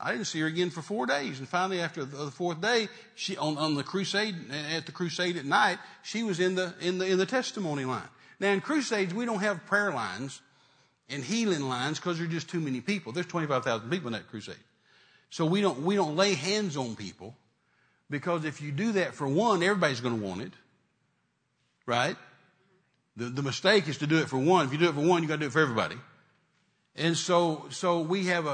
I 0.00 0.12
didn't 0.12 0.26
see 0.26 0.40
her 0.40 0.46
again 0.46 0.70
for 0.70 0.82
four 0.82 1.06
days. 1.06 1.38
And 1.38 1.48
finally, 1.48 1.80
after 1.80 2.04
the 2.04 2.30
fourth 2.30 2.60
day, 2.60 2.88
she, 3.14 3.36
on, 3.36 3.58
on 3.58 3.74
the 3.74 3.84
crusade, 3.84 4.34
at 4.74 4.86
the 4.86 4.92
crusade 4.92 5.36
at 5.36 5.44
night, 5.44 5.78
she 6.02 6.22
was 6.22 6.40
in 6.40 6.54
the, 6.54 6.74
in 6.80 6.98
the, 6.98 7.06
in 7.06 7.18
the 7.18 7.26
testimony 7.26 7.84
line. 7.84 8.08
Now 8.40 8.48
in 8.50 8.60
crusades, 8.62 9.14
we 9.14 9.26
don't 9.26 9.40
have 9.40 9.66
prayer 9.66 9.92
lines 9.92 10.40
and 11.10 11.22
healing 11.22 11.68
lines 11.68 11.98
because 11.98 12.18
there's 12.18 12.30
just 12.30 12.48
too 12.48 12.60
many 12.60 12.80
people. 12.80 13.12
There's 13.12 13.26
25,000 13.26 13.90
people 13.90 14.08
in 14.08 14.14
that 14.14 14.28
crusade. 14.28 14.56
So 15.28 15.44
we 15.44 15.60
don't, 15.60 15.82
we 15.82 15.94
don't 15.94 16.16
lay 16.16 16.34
hands 16.34 16.76
on 16.76 16.96
people 16.96 17.36
because 18.08 18.44
if 18.44 18.60
you 18.60 18.72
do 18.72 18.92
that 18.92 19.14
for 19.14 19.28
one, 19.28 19.62
everybody's 19.62 20.00
going 20.00 20.18
to 20.18 20.26
want 20.26 20.40
it. 20.40 20.52
Right? 21.86 22.16
The, 23.16 23.26
the 23.26 23.42
mistake 23.42 23.88
is 23.88 23.98
to 23.98 24.06
do 24.06 24.18
it 24.18 24.28
for 24.28 24.38
one. 24.38 24.66
If 24.66 24.72
you 24.72 24.78
do 24.78 24.88
it 24.88 24.94
for 24.94 25.00
one, 25.00 25.22
you 25.22 25.28
got 25.28 25.34
to 25.34 25.40
do 25.40 25.46
it 25.46 25.52
for 25.52 25.60
everybody. 25.60 25.96
And 27.00 27.16
so, 27.16 27.64
so 27.70 28.00
we 28.00 28.26
have 28.26 28.44
a, 28.44 28.50
a, 28.50 28.52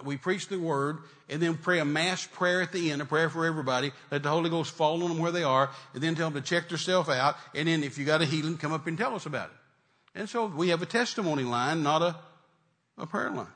we 0.02 0.16
preach 0.16 0.48
the 0.48 0.58
word 0.58 0.98
and 1.28 1.40
then 1.40 1.56
pray 1.56 1.78
a 1.78 1.84
mass 1.84 2.26
prayer 2.26 2.60
at 2.60 2.72
the 2.72 2.90
end, 2.90 3.00
a 3.00 3.04
prayer 3.04 3.30
for 3.30 3.46
everybody. 3.46 3.92
Let 4.10 4.24
the 4.24 4.30
Holy 4.30 4.50
Ghost 4.50 4.74
fall 4.74 5.00
on 5.04 5.10
them 5.10 5.18
where 5.18 5.30
they 5.30 5.44
are 5.44 5.70
and 5.94 6.02
then 6.02 6.16
tell 6.16 6.28
them 6.28 6.42
to 6.42 6.48
check 6.48 6.68
themselves 6.68 7.08
out. 7.08 7.36
And 7.54 7.68
then 7.68 7.84
if 7.84 7.96
you 7.96 8.04
got 8.04 8.20
a 8.20 8.24
healing, 8.24 8.58
come 8.58 8.72
up 8.72 8.88
and 8.88 8.98
tell 8.98 9.14
us 9.14 9.26
about 9.26 9.50
it. 9.50 10.18
And 10.18 10.28
so 10.28 10.46
we 10.46 10.70
have 10.70 10.82
a 10.82 10.86
testimony 10.86 11.44
line, 11.44 11.84
not 11.84 12.02
a, 12.02 12.16
a 12.98 13.06
prayer 13.06 13.30
line. 13.30 13.46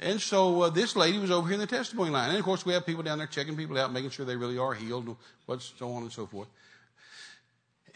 And 0.00 0.20
so 0.20 0.62
uh, 0.62 0.70
this 0.70 0.96
lady 0.96 1.18
was 1.20 1.30
over 1.30 1.46
here 1.46 1.54
in 1.54 1.60
the 1.60 1.68
testimony 1.68 2.10
line. 2.10 2.30
And 2.30 2.38
of 2.38 2.44
course 2.44 2.66
we 2.66 2.72
have 2.72 2.84
people 2.84 3.04
down 3.04 3.18
there 3.18 3.28
checking 3.28 3.56
people 3.56 3.78
out, 3.78 3.92
making 3.92 4.10
sure 4.10 4.26
they 4.26 4.34
really 4.34 4.58
are 4.58 4.74
healed, 4.74 5.16
what's 5.46 5.72
so 5.78 5.92
on 5.92 6.02
and 6.02 6.10
so 6.10 6.26
forth. 6.26 6.48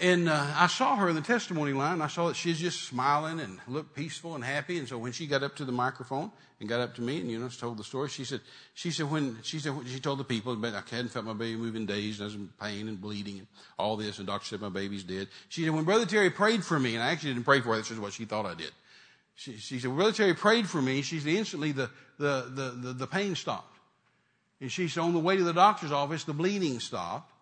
And 0.00 0.30
uh, 0.30 0.46
I 0.56 0.66
saw 0.66 0.96
her 0.96 1.10
in 1.10 1.14
the 1.14 1.20
testimony 1.20 1.74
line. 1.74 2.00
I 2.00 2.06
saw 2.06 2.28
that 2.28 2.36
she's 2.36 2.58
just 2.58 2.84
smiling 2.84 3.38
and 3.38 3.58
looked 3.68 3.94
peaceful 3.94 4.34
and 4.34 4.42
happy. 4.42 4.78
And 4.78 4.88
so 4.88 4.96
when 4.96 5.12
she 5.12 5.26
got 5.26 5.42
up 5.42 5.56
to 5.56 5.66
the 5.66 5.72
microphone 5.72 6.30
and 6.58 6.68
got 6.68 6.80
up 6.80 6.94
to 6.94 7.02
me 7.02 7.20
and 7.20 7.30
you 7.30 7.38
know 7.38 7.48
told 7.48 7.76
the 7.76 7.84
story, 7.84 8.08
she 8.08 8.24
said, 8.24 8.40
she 8.72 8.90
said 8.90 9.10
when 9.10 9.36
she 9.42 9.58
said 9.58 9.74
she 9.86 10.00
told 10.00 10.18
the 10.18 10.24
people, 10.24 10.56
but 10.56 10.72
I 10.72 10.82
hadn't 10.90 11.10
felt 11.10 11.26
my 11.26 11.34
baby 11.34 11.56
moving 11.56 11.84
days, 11.84 12.18
and 12.18 12.24
I 12.24 12.26
was 12.26 12.34
in 12.34 12.48
pain 12.58 12.88
and 12.88 12.98
bleeding 12.98 13.38
and 13.40 13.46
all 13.78 13.98
this, 13.98 14.18
and 14.18 14.26
the 14.26 14.32
doctor 14.32 14.46
said 14.46 14.60
my 14.62 14.70
baby's 14.70 15.04
dead. 15.04 15.28
She 15.50 15.64
said 15.64 15.74
when 15.74 15.84
Brother 15.84 16.06
Terry 16.06 16.30
prayed 16.30 16.64
for 16.64 16.80
me, 16.80 16.94
and 16.94 17.04
I 17.04 17.10
actually 17.10 17.34
didn't 17.34 17.44
pray 17.44 17.60
for 17.60 17.74
her. 17.74 17.76
This 17.76 17.90
is 17.90 18.00
what 18.00 18.14
she 18.14 18.24
thought 18.24 18.46
I 18.46 18.54
did. 18.54 18.72
She, 19.34 19.56
she 19.56 19.78
said, 19.78 19.94
Brother 19.94 20.12
Terry 20.12 20.34
prayed 20.34 20.68
for 20.68 20.82
me. 20.82 21.00
She 21.00 21.18
said 21.18 21.32
instantly 21.32 21.72
the, 21.72 21.90
the, 22.18 22.50
the, 22.54 22.70
the, 22.70 22.92
the 22.92 23.06
pain 23.06 23.34
stopped. 23.34 23.78
And 24.60 24.70
she 24.70 24.88
said 24.88 25.00
on 25.00 25.14
the 25.14 25.18
way 25.18 25.36
to 25.36 25.44
the 25.44 25.54
doctor's 25.54 25.92
office, 25.92 26.24
the 26.24 26.34
bleeding 26.34 26.80
stopped. 26.80 27.32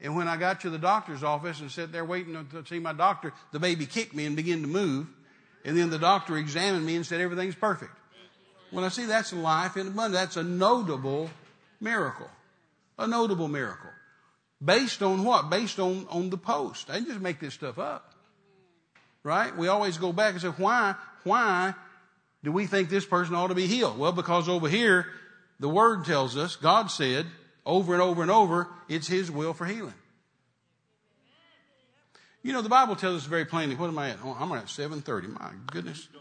And 0.00 0.16
when 0.16 0.28
I 0.28 0.36
got 0.36 0.60
to 0.62 0.70
the 0.70 0.78
doctor's 0.78 1.22
office 1.22 1.60
and 1.60 1.70
sat 1.70 1.92
there 1.92 2.04
waiting 2.04 2.34
to 2.50 2.66
see 2.66 2.78
my 2.78 2.92
doctor, 2.92 3.32
the 3.52 3.60
baby 3.60 3.86
kicked 3.86 4.14
me 4.14 4.26
and 4.26 4.36
began 4.36 4.60
to 4.62 4.68
move. 4.68 5.06
And 5.64 5.78
then 5.78 5.90
the 5.90 5.98
doctor 5.98 6.36
examined 6.36 6.84
me 6.84 6.96
and 6.96 7.06
said, 7.06 7.20
everything's 7.20 7.54
perfect. 7.54 7.92
When 8.70 8.84
I 8.84 8.88
see 8.88 9.06
that's 9.06 9.32
life 9.32 9.76
in 9.76 9.86
abundance. 9.86 10.14
That's 10.14 10.36
a 10.36 10.42
notable 10.42 11.30
miracle. 11.80 12.28
A 12.98 13.06
notable 13.06 13.48
miracle. 13.48 13.90
Based 14.62 15.02
on 15.02 15.24
what? 15.24 15.48
Based 15.48 15.78
on, 15.78 16.06
on 16.10 16.30
the 16.30 16.36
post. 16.36 16.90
I 16.90 17.00
just 17.00 17.20
make 17.20 17.40
this 17.40 17.54
stuff 17.54 17.78
up. 17.78 18.14
Right? 19.22 19.56
We 19.56 19.68
always 19.68 19.96
go 19.96 20.12
back 20.12 20.32
and 20.32 20.42
say, 20.42 20.48
why, 20.48 20.96
why 21.22 21.74
do 22.42 22.52
we 22.52 22.66
think 22.66 22.90
this 22.90 23.06
person 23.06 23.34
ought 23.34 23.48
to 23.48 23.54
be 23.54 23.66
healed? 23.66 23.98
Well, 23.98 24.12
because 24.12 24.48
over 24.48 24.68
here, 24.68 25.06
the 25.60 25.68
word 25.68 26.04
tells 26.04 26.36
us, 26.36 26.56
God 26.56 26.90
said, 26.90 27.26
over 27.66 27.92
and 27.92 28.02
over 28.02 28.22
and 28.22 28.30
over, 28.30 28.68
it's 28.88 29.06
His 29.08 29.30
will 29.30 29.54
for 29.54 29.66
healing. 29.66 29.94
You 32.42 32.52
know, 32.52 32.60
the 32.60 32.68
Bible 32.68 32.94
tells 32.94 33.22
us 33.22 33.26
very 33.26 33.46
plainly, 33.46 33.74
what 33.74 33.88
am 33.88 33.98
I 33.98 34.10
at? 34.10 34.18
Oh, 34.22 34.36
I'm 34.38 34.52
at 34.52 34.68
730. 34.68 35.28
My 35.28 35.50
goodness. 35.72 36.08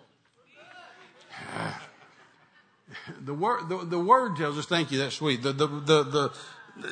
The 3.26 3.34
word, 3.34 3.70
the, 3.70 3.78
the 3.78 3.98
word 3.98 4.36
tells 4.38 4.56
us, 4.56 4.68
thank 4.68 4.92
you, 4.92 5.00
that's 5.00 5.16
sweet. 5.16 5.42
The, 5.42 5.52
the, 5.52 5.66
the, 5.66 6.04
the, 6.04 6.32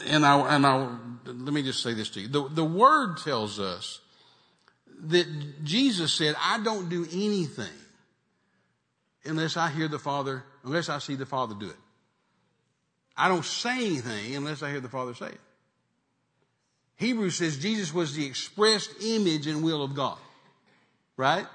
and 0.08 0.26
I, 0.26 0.56
and 0.56 0.66
I, 0.66 0.98
let 1.26 1.54
me 1.54 1.62
just 1.62 1.84
say 1.84 1.94
this 1.94 2.10
to 2.12 2.22
you. 2.22 2.28
The, 2.28 2.48
the 2.50 2.64
word 2.64 3.18
tells 3.18 3.60
us 3.60 4.00
that 5.02 5.64
Jesus 5.64 6.12
said, 6.12 6.36
I 6.40 6.60
don't 6.64 6.90
do 6.90 7.06
anything 7.12 7.66
unless 9.26 9.58
I 9.58 9.70
hear 9.70 9.88
the 9.88 10.00
Father, 10.00 10.44
unless 10.64 10.90
I 10.90 10.98
see 10.98 11.16
the 11.16 11.26
Father 11.26 11.56
do 11.60 11.70
it. 11.70 11.76
I 13.22 13.28
don't 13.28 13.46
say 13.46 13.86
anything 13.86 14.36
unless 14.36 14.64
I 14.64 14.72
hear 14.72 14.80
the 14.80 14.90
Father 14.90 15.14
say 15.14 15.28
it. 15.28 15.40
Hebrews 16.96 17.36
says 17.36 17.60
Jesus 17.60 17.94
was 17.94 18.16
the 18.16 18.26
expressed 18.26 18.90
image 19.00 19.46
and 19.46 19.64
will 19.64 19.84
of 19.84 19.94
God. 19.94 20.18
Right? 21.18 21.46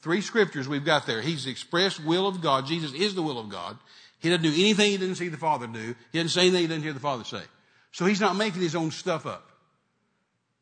Three 0.00 0.20
scriptures 0.20 0.66
we've 0.66 0.84
got 0.84 1.06
there. 1.06 1.22
He's 1.22 1.44
the 1.44 1.52
expressed 1.52 2.04
will 2.04 2.26
of 2.26 2.40
God. 2.40 2.66
Jesus 2.66 2.92
is 2.92 3.14
the 3.14 3.22
will 3.22 3.38
of 3.38 3.48
God. 3.48 3.78
He 4.18 4.30
doesn't 4.30 4.42
do 4.42 4.50
anything 4.50 4.90
he 4.90 4.96
didn't 4.96 5.14
see 5.14 5.28
the 5.28 5.36
Father 5.36 5.68
do. 5.68 5.94
He 6.10 6.18
doesn't 6.18 6.30
say 6.30 6.48
anything 6.48 6.62
he 6.62 6.66
didn't 6.66 6.82
hear 6.82 6.92
the 6.92 6.98
Father 6.98 7.22
say. 7.22 7.42
So 7.92 8.04
he's 8.04 8.20
not 8.20 8.34
making 8.34 8.60
his 8.60 8.74
own 8.74 8.90
stuff 8.90 9.26
up. 9.26 9.48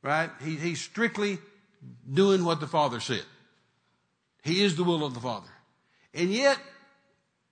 Right? 0.03 0.29
He, 0.45 0.57
he's 0.57 0.83
strictly 0.83 1.39
doing 2.13 2.45
what 2.45 2.61
the 2.61 2.67
Father 2.67 3.01
said. 3.01 3.25
He 4.43 4.63
is 4.63 4.77
the 4.77 4.85
will 4.85 5.07
of 5.07 5.15
the 5.15 5.21
Father. 5.21 5.49
And 6.13 6.31
yet, 6.31 6.59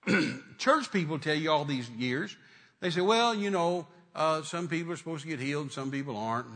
church 0.59 0.91
people 0.91 1.17
tell 1.17 1.35
you 1.35 1.49
all 1.49 1.65
these 1.65 1.89
years, 1.89 2.37
they 2.79 2.89
say, 2.89 3.01
well, 3.01 3.33
you 3.33 3.49
know, 3.49 3.87
uh, 4.15 4.41
some 4.41 4.67
people 4.67 4.93
are 4.93 4.97
supposed 4.97 5.23
to 5.23 5.27
get 5.27 5.39
healed 5.39 5.63
and 5.63 5.71
some 5.71 5.91
people 5.91 6.17
aren't. 6.17 6.47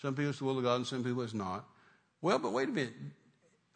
Some 0.00 0.14
people 0.14 0.30
it's 0.30 0.38
the 0.38 0.44
will 0.44 0.58
of 0.58 0.64
God 0.64 0.76
and 0.76 0.86
some 0.86 1.04
people 1.04 1.22
it's 1.22 1.34
not. 1.34 1.64
Well, 2.22 2.38
but 2.38 2.52
wait 2.52 2.68
a 2.68 2.72
minute. 2.72 2.94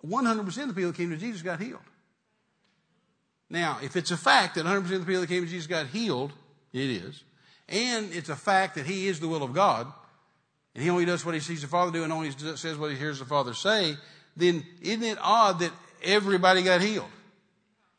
100% 0.06 0.38
of 0.38 0.68
the 0.68 0.74
people 0.74 0.90
that 0.90 0.96
came 0.96 1.10
to 1.10 1.16
Jesus 1.16 1.42
got 1.42 1.60
healed. 1.60 1.80
Now, 3.50 3.78
if 3.82 3.96
it's 3.96 4.10
a 4.10 4.16
fact 4.16 4.56
that 4.56 4.66
100% 4.66 4.78
of 4.78 4.88
the 4.88 4.98
people 5.00 5.20
that 5.20 5.28
came 5.28 5.44
to 5.44 5.50
Jesus 5.50 5.66
got 5.66 5.86
healed, 5.86 6.32
it 6.72 6.90
is. 6.90 7.22
And 7.68 8.12
it's 8.12 8.28
a 8.28 8.36
fact 8.36 8.74
that 8.74 8.86
He 8.86 9.06
is 9.06 9.20
the 9.20 9.28
will 9.28 9.42
of 9.42 9.52
God, 9.52 9.86
and 10.74 10.82
He 10.82 10.90
only 10.90 11.04
does 11.04 11.24
what 11.24 11.34
He 11.34 11.40
sees 11.40 11.62
the 11.62 11.68
Father 11.68 11.92
do 11.92 12.04
and 12.04 12.12
only 12.12 12.30
says 12.56 12.76
what 12.76 12.90
He 12.90 12.96
hears 12.96 13.18
the 13.18 13.24
Father 13.24 13.54
say, 13.54 13.96
then 14.36 14.64
isn't 14.82 15.02
it 15.02 15.18
odd 15.20 15.60
that 15.60 15.72
everybody 16.02 16.62
got 16.62 16.80
healed? 16.80 17.06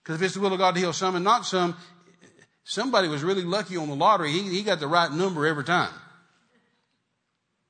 Because 0.03 0.17
if 0.17 0.25
it's 0.25 0.33
the 0.35 0.41
will 0.41 0.53
of 0.53 0.59
God 0.59 0.75
to 0.75 0.79
heal 0.79 0.93
some 0.93 1.15
and 1.15 1.23
not 1.23 1.45
some, 1.45 1.75
Somebody 2.65 3.07
was 3.07 3.23
really 3.23 3.43
lucky 3.43 3.77
on 3.77 3.87
the 3.87 3.95
lottery. 3.95 4.31
He, 4.31 4.41
he 4.41 4.63
got 4.63 4.79
the 4.79 4.87
right 4.87 5.11
number 5.11 5.45
every 5.45 5.63
time. 5.63 5.93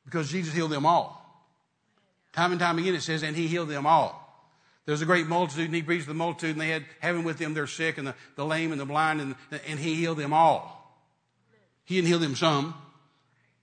Because 0.05 0.31
Jesus 0.31 0.53
healed 0.53 0.71
them 0.71 0.85
all. 0.85 1.21
Time 2.31 2.51
and 2.51 2.59
time 2.59 2.79
again 2.79 2.95
it 2.95 3.01
says, 3.01 3.21
and 3.21 3.35
he 3.35 3.47
healed 3.47 3.69
them 3.69 3.85
all. 3.85 4.21
There's 4.85 5.01
a 5.01 5.05
great 5.05 5.27
multitude, 5.27 5.65
and 5.65 5.75
he 5.75 5.83
preached 5.83 6.03
to 6.03 6.09
the 6.09 6.13
multitude, 6.13 6.51
and 6.51 6.61
they 6.61 6.69
had 6.69 6.85
having 6.99 7.23
with 7.23 7.37
them 7.37 7.53
their 7.53 7.67
sick, 7.67 7.97
and 7.97 8.07
the, 8.07 8.15
the 8.35 8.45
lame, 8.45 8.71
and 8.71 8.79
the 8.79 8.85
blind, 8.85 9.19
and, 9.19 9.35
and 9.67 9.79
he 9.79 9.95
healed 9.95 10.17
them 10.17 10.31
all. 10.31 11.03
He 11.83 11.95
didn't 11.95 12.07
heal 12.07 12.19
them 12.19 12.35
some. 12.35 12.73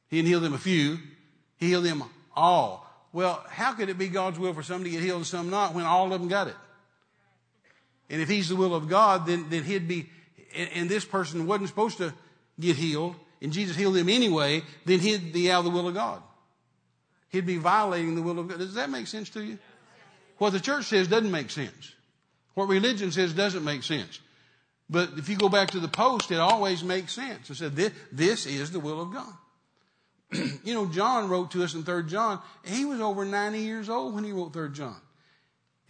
He 0.09 0.17
didn't 0.17 0.29
heal 0.29 0.41
them 0.41 0.53
a 0.53 0.59
few. 0.59 0.99
He 1.57 1.69
healed 1.69 1.85
them 1.85 2.05
all. 2.37 2.87
Well, 3.13 3.43
how 3.49 3.73
could 3.73 3.89
it 3.89 3.97
be 3.97 4.09
God's 4.09 4.39
will 4.39 4.53
for 4.53 4.63
some 4.63 4.85
to 4.85 4.91
get 4.91 5.03
healed 5.03 5.19
and 5.19 5.27
some 5.27 5.49
not 5.49 5.75
when 5.75 5.85
all 5.85 6.13
of 6.13 6.21
them 6.21 6.29
got 6.29 6.49
it? 6.49 6.57
And 8.11 8.21
if 8.21 8.29
he's 8.29 8.49
the 8.49 8.57
will 8.57 8.75
of 8.75 8.89
God, 8.89 9.27
then, 9.27 9.49
then 9.49 9.65
he'd 9.65 9.89
be, 9.89 10.11
and, 10.55 10.71
and 10.75 10.89
this 10.89 11.05
person 11.05 11.47
wasn't 11.47 11.69
supposed 11.69 11.99
to 11.99 12.13
get 12.59 12.77
healed, 12.77 13.17
and 13.41 13.53
Jesus 13.53 13.77
healed 13.77 13.95
them 13.95 14.09
anyway, 14.09 14.63
then 14.85 15.01
he'd 15.01 15.33
be 15.33 15.51
out 15.51 15.61
of 15.61 15.65
the 15.65 15.71
will 15.71 15.89
of 15.89 15.95
God. 15.95 16.23
He'd 17.29 17.47
be 17.47 17.57
violating 17.57 18.15
the 18.15 18.23
will 18.23 18.39
of 18.39 18.49
God. 18.49 18.59
Does 18.59 18.75
that 18.75 18.91
make 18.91 19.07
sense 19.07 19.31
to 19.31 19.43
you? 19.43 19.59
What 20.39 20.51
the 20.51 20.61
church 20.61 20.87
says 20.87 21.09
doesn't 21.09 21.31
make 21.31 21.51
sense. 21.51 21.95
What 22.55 22.69
religion 22.69 23.11
says 23.13 23.33
doesn't 23.33 23.65
make 23.65 23.83
sense. 23.83 24.21
But 24.91 25.13
if 25.17 25.29
you 25.29 25.37
go 25.37 25.49
back 25.49 25.71
to 25.71 25.81
the 25.81 25.89
post, 25.89 26.31
it 26.31 26.39
always 26.39 26.85
makes 26.85 27.15
sense. 27.15 27.49
It 27.49 27.55
said, 27.55 27.75
this, 27.75 27.93
this 28.13 28.47
is 28.47 28.71
the 28.71 28.81
will 28.81 29.01
of 29.01 29.13
God. 29.13 29.33
you 30.65 30.75
know, 30.75 30.87
John 30.87 31.29
wrote 31.29 31.53
to 31.53 31.63
us 31.63 31.75
in 31.75 31.83
3rd 31.83 32.09
John. 32.09 32.41
He 32.65 32.85
was 32.85 33.01
over 33.01 33.25
90 33.25 33.59
years 33.61 33.89
old 33.89 34.15
when 34.15 34.25
he 34.25 34.33
wrote 34.33 34.53
3rd 34.53 34.75
John. 34.75 34.97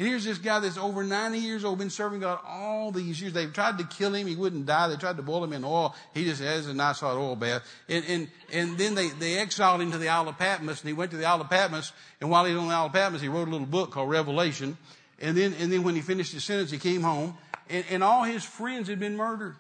And 0.03 0.11
here's 0.11 0.24
this 0.24 0.38
guy 0.38 0.59
that's 0.59 0.78
over 0.78 1.05
90 1.05 1.38
years 1.38 1.64
old, 1.64 1.78
been 1.78 1.88
serving 1.88 2.18
God 2.18 2.40
all 2.44 2.90
these 2.90 3.20
years. 3.20 3.34
They've 3.34 3.53
tried 3.53 3.78
to 3.78 3.84
kill 3.84 4.12
him. 4.16 4.26
He 4.26 4.34
wouldn't 4.34 4.66
die. 4.66 4.88
They 4.88 4.96
tried 4.96 5.16
to 5.16 5.22
boil 5.22 5.44
him 5.44 5.53
in 5.53 5.64
oil. 5.64 5.94
He 6.12 6.24
just 6.24 6.42
has 6.42 6.66
a 6.66 6.74
nice 6.74 6.98
hot 6.98 7.16
oil 7.16 7.36
bath. 7.36 7.62
And, 7.88 8.05
and, 8.09 8.28
and 8.53 8.76
then 8.76 8.96
they, 8.96 9.11
they 9.11 9.38
exiled 9.38 9.80
him 9.80 9.92
to 9.92 9.98
the 9.98 10.09
Isle 10.09 10.28
of 10.28 10.38
Patmos 10.38 10.80
and 10.80 10.88
he 10.88 10.92
went 10.92 11.12
to 11.12 11.16
the 11.16 11.24
Isle 11.24 11.42
of 11.42 11.48
Patmos. 11.48 11.92
And 12.20 12.30
while 12.30 12.44
he 12.44 12.53
was 12.53 12.61
on 12.61 12.68
the 12.68 12.74
Isle 12.74 12.86
of 12.86 12.92
Patmos, 12.92 13.20
he 13.20 13.28
wrote 13.28 13.46
a 13.46 13.50
little 13.53 13.64
book 13.64 13.92
called 13.92 14.11
Revelation. 14.11 14.76
And 15.20 15.36
then, 15.36 15.55
and 15.61 15.70
then 15.70 15.84
when 15.84 15.94
he 15.94 16.00
finished 16.00 16.32
his 16.32 16.42
sentence, 16.42 16.72
he 16.72 16.78
came 16.78 17.03
home 17.03 17.38
and, 17.70 17.84
and 17.88 18.03
all 18.03 18.24
his 18.24 18.42
friends 18.42 18.88
had 18.88 18.98
been 18.98 19.16
murdered. 19.16 19.55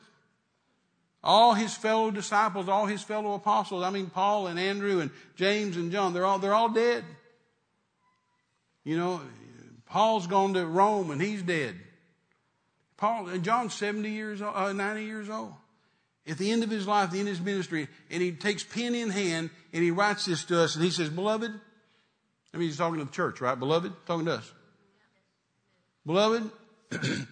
All 1.22 1.54
his 1.54 1.72
fellow 1.72 2.10
disciples, 2.10 2.68
all 2.68 2.86
his 2.86 3.04
fellow 3.04 3.34
apostles, 3.34 3.84
I 3.84 3.90
mean, 3.90 4.10
Paul 4.10 4.48
and 4.48 4.58
Andrew 4.58 4.98
and 4.98 5.12
James 5.36 5.76
and 5.76 5.92
John, 5.92 6.12
they're 6.12 6.26
all, 6.26 6.40
they're 6.40 6.52
all 6.52 6.70
dead. 6.70 7.04
You 8.82 8.96
know, 8.96 9.20
Paul's 9.92 10.26
gone 10.26 10.54
to 10.54 10.64
Rome 10.64 11.10
and 11.10 11.20
he's 11.20 11.42
dead. 11.42 11.76
Paul 12.96 13.28
and 13.28 13.44
John's 13.44 13.74
70 13.74 14.08
years 14.08 14.40
old, 14.40 14.56
uh, 14.56 14.72
90 14.72 15.04
years 15.04 15.28
old. 15.28 15.52
At 16.26 16.38
the 16.38 16.50
end 16.50 16.64
of 16.64 16.70
his 16.70 16.86
life, 16.86 17.10
the 17.10 17.18
end 17.18 17.28
of 17.28 17.36
his 17.36 17.44
ministry, 17.44 17.88
and 18.10 18.22
he 18.22 18.32
takes 18.32 18.64
pen 18.64 18.94
in 18.94 19.10
hand 19.10 19.50
and 19.70 19.82
he 19.82 19.90
writes 19.90 20.24
this 20.24 20.46
to 20.46 20.58
us 20.62 20.76
and 20.76 20.84
he 20.84 20.90
says, 20.90 21.10
Beloved, 21.10 21.52
I 22.54 22.56
mean, 22.56 22.68
he's 22.68 22.78
talking 22.78 23.00
to 23.00 23.04
the 23.04 23.10
church, 23.10 23.42
right? 23.42 23.58
Beloved, 23.58 23.92
talking 24.06 24.24
to 24.24 24.36
us. 24.36 24.50
Beloved, 26.06 26.50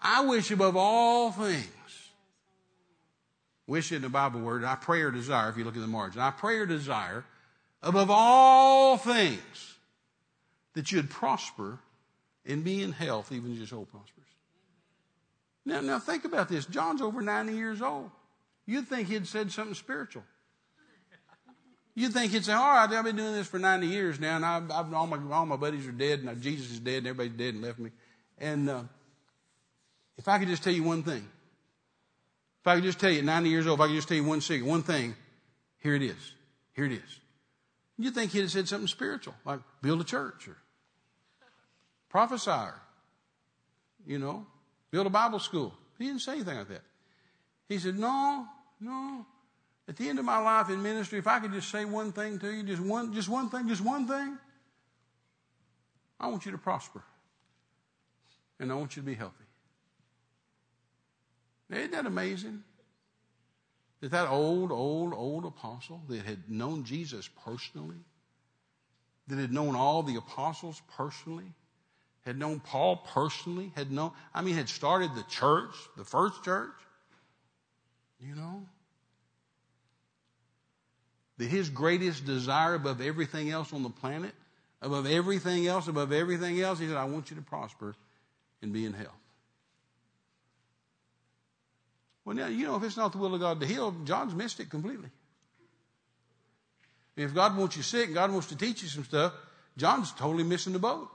I 0.00 0.24
wish 0.24 0.50
above 0.50 0.78
all 0.78 1.30
things, 1.30 2.08
wish 3.66 3.92
in 3.92 4.00
the 4.00 4.08
Bible 4.08 4.40
word, 4.40 4.64
I 4.64 4.76
pray 4.76 5.02
or 5.02 5.10
desire, 5.10 5.50
if 5.50 5.58
you 5.58 5.64
look 5.64 5.76
at 5.76 5.82
the 5.82 5.86
margin, 5.86 6.22
I 6.22 6.30
pray 6.30 6.56
or 6.56 6.64
desire 6.64 7.26
above 7.82 8.08
all 8.10 8.96
things 8.96 9.71
that 10.74 10.92
you'd 10.92 11.10
prosper 11.10 11.78
and 12.46 12.64
be 12.64 12.82
in 12.82 12.92
health, 12.92 13.32
even 13.32 13.60
as 13.60 13.68
soul 13.68 13.86
prospers. 13.86 14.24
Now, 15.64 15.80
now 15.80 15.98
think 15.98 16.24
about 16.24 16.48
this. 16.48 16.66
John's 16.66 17.02
over 17.02 17.20
90 17.20 17.54
years 17.54 17.82
old. 17.82 18.10
You'd 18.66 18.88
think 18.88 19.08
he'd 19.08 19.26
said 19.26 19.52
something 19.52 19.74
spiritual. 19.74 20.24
You'd 21.94 22.12
think 22.12 22.32
he'd 22.32 22.44
say, 22.44 22.54
all 22.54 22.74
right, 22.74 22.90
I've 22.90 23.04
been 23.04 23.16
doing 23.16 23.34
this 23.34 23.46
for 23.46 23.58
90 23.58 23.86
years 23.86 24.18
now, 24.18 24.36
and 24.36 24.44
I've, 24.44 24.70
I've 24.70 24.94
all, 24.94 25.06
my, 25.06 25.18
all 25.34 25.44
my 25.44 25.56
buddies 25.56 25.86
are 25.86 25.92
dead, 25.92 26.20
and 26.20 26.40
Jesus 26.40 26.70
is 26.72 26.80
dead, 26.80 26.98
and 26.98 27.08
everybody's 27.08 27.38
dead 27.38 27.54
and 27.54 27.62
left 27.62 27.78
me. 27.78 27.90
And 28.38 28.70
uh, 28.70 28.82
if 30.16 30.26
I 30.26 30.38
could 30.38 30.48
just 30.48 30.64
tell 30.64 30.72
you 30.72 30.82
one 30.82 31.02
thing, 31.02 31.28
if 32.60 32.66
I 32.66 32.76
could 32.76 32.84
just 32.84 32.98
tell 32.98 33.10
you, 33.10 33.22
90 33.22 33.50
years 33.50 33.66
old, 33.66 33.78
if 33.78 33.84
I 33.84 33.86
could 33.88 33.96
just 33.96 34.08
tell 34.08 34.16
you 34.16 34.24
one 34.24 34.40
secret, 34.40 34.66
one 34.66 34.82
thing, 34.82 35.14
here 35.78 35.94
it 35.94 36.02
is. 36.02 36.34
Here 36.72 36.86
it 36.86 36.92
is. 36.92 37.20
You'd 37.98 38.14
think 38.14 38.32
he'd 38.32 38.40
have 38.40 38.50
said 38.50 38.68
something 38.68 38.88
spiritual, 38.88 39.34
like 39.44 39.60
build 39.82 40.00
a 40.00 40.04
church 40.04 40.48
or 40.48 40.56
prophesy, 42.12 42.70
you 44.06 44.18
know, 44.18 44.46
build 44.90 45.06
a 45.06 45.10
Bible 45.10 45.38
school. 45.38 45.72
He 45.98 46.04
didn't 46.04 46.20
say 46.20 46.32
anything 46.32 46.58
like 46.58 46.68
that. 46.68 46.82
He 47.68 47.78
said, 47.78 47.98
no, 47.98 48.46
no. 48.80 49.24
At 49.88 49.96
the 49.96 50.08
end 50.08 50.18
of 50.18 50.24
my 50.26 50.38
life 50.38 50.68
in 50.68 50.82
ministry, 50.82 51.18
if 51.18 51.26
I 51.26 51.40
could 51.40 51.52
just 51.52 51.70
say 51.70 51.86
one 51.86 52.12
thing 52.12 52.38
to 52.40 52.52
you, 52.52 52.62
just 52.64 52.82
one, 52.82 53.14
just 53.14 53.30
one 53.30 53.48
thing, 53.48 53.66
just 53.66 53.80
one 53.80 54.06
thing, 54.06 54.36
I 56.20 56.28
want 56.28 56.44
you 56.44 56.52
to 56.52 56.58
prosper. 56.58 57.02
And 58.60 58.70
I 58.70 58.74
want 58.74 58.94
you 58.94 59.02
to 59.02 59.06
be 59.06 59.14
healthy. 59.14 59.44
Now, 61.70 61.78
isn't 61.78 61.92
that 61.92 62.06
amazing? 62.06 62.62
That 64.02 64.10
that 64.10 64.28
old, 64.28 64.70
old, 64.70 65.14
old 65.14 65.46
apostle 65.46 66.02
that 66.08 66.26
had 66.26 66.50
known 66.50 66.84
Jesus 66.84 67.28
personally, 67.42 68.04
that 69.28 69.38
had 69.38 69.52
known 69.52 69.74
all 69.74 70.02
the 70.02 70.16
apostles 70.16 70.82
personally, 70.94 71.54
had 72.24 72.38
known 72.38 72.60
Paul 72.60 72.96
personally, 72.96 73.72
had 73.74 73.90
known, 73.90 74.12
I 74.34 74.42
mean, 74.42 74.54
had 74.54 74.68
started 74.68 75.14
the 75.14 75.24
church, 75.24 75.74
the 75.96 76.04
first 76.04 76.44
church, 76.44 76.70
you 78.20 78.34
know, 78.34 78.64
that 81.38 81.48
his 81.48 81.68
greatest 81.68 82.24
desire 82.24 82.74
above 82.74 83.00
everything 83.00 83.50
else 83.50 83.72
on 83.72 83.82
the 83.82 83.90
planet, 83.90 84.32
above 84.80 85.06
everything 85.06 85.66
else, 85.66 85.88
above 85.88 86.12
everything 86.12 86.60
else, 86.60 86.78
he 86.78 86.86
said, 86.86 86.96
I 86.96 87.04
want 87.04 87.30
you 87.30 87.36
to 87.36 87.42
prosper 87.42 87.96
and 88.62 88.72
be 88.72 88.86
in 88.86 88.92
health. 88.92 89.10
Well, 92.24 92.36
now, 92.36 92.46
you 92.46 92.66
know, 92.66 92.76
if 92.76 92.84
it's 92.84 92.96
not 92.96 93.10
the 93.10 93.18
will 93.18 93.34
of 93.34 93.40
God 93.40 93.58
to 93.60 93.66
heal, 93.66 93.92
John's 94.04 94.34
missed 94.34 94.60
it 94.60 94.70
completely. 94.70 95.08
If 97.16 97.34
God 97.34 97.56
wants 97.56 97.76
you 97.76 97.82
sick 97.82 98.06
and 98.06 98.14
God 98.14 98.30
wants 98.30 98.46
to 98.48 98.56
teach 98.56 98.82
you 98.82 98.88
some 98.88 99.04
stuff, 99.04 99.32
John's 99.76 100.12
totally 100.12 100.44
missing 100.44 100.72
the 100.72 100.78
boat. 100.78 101.10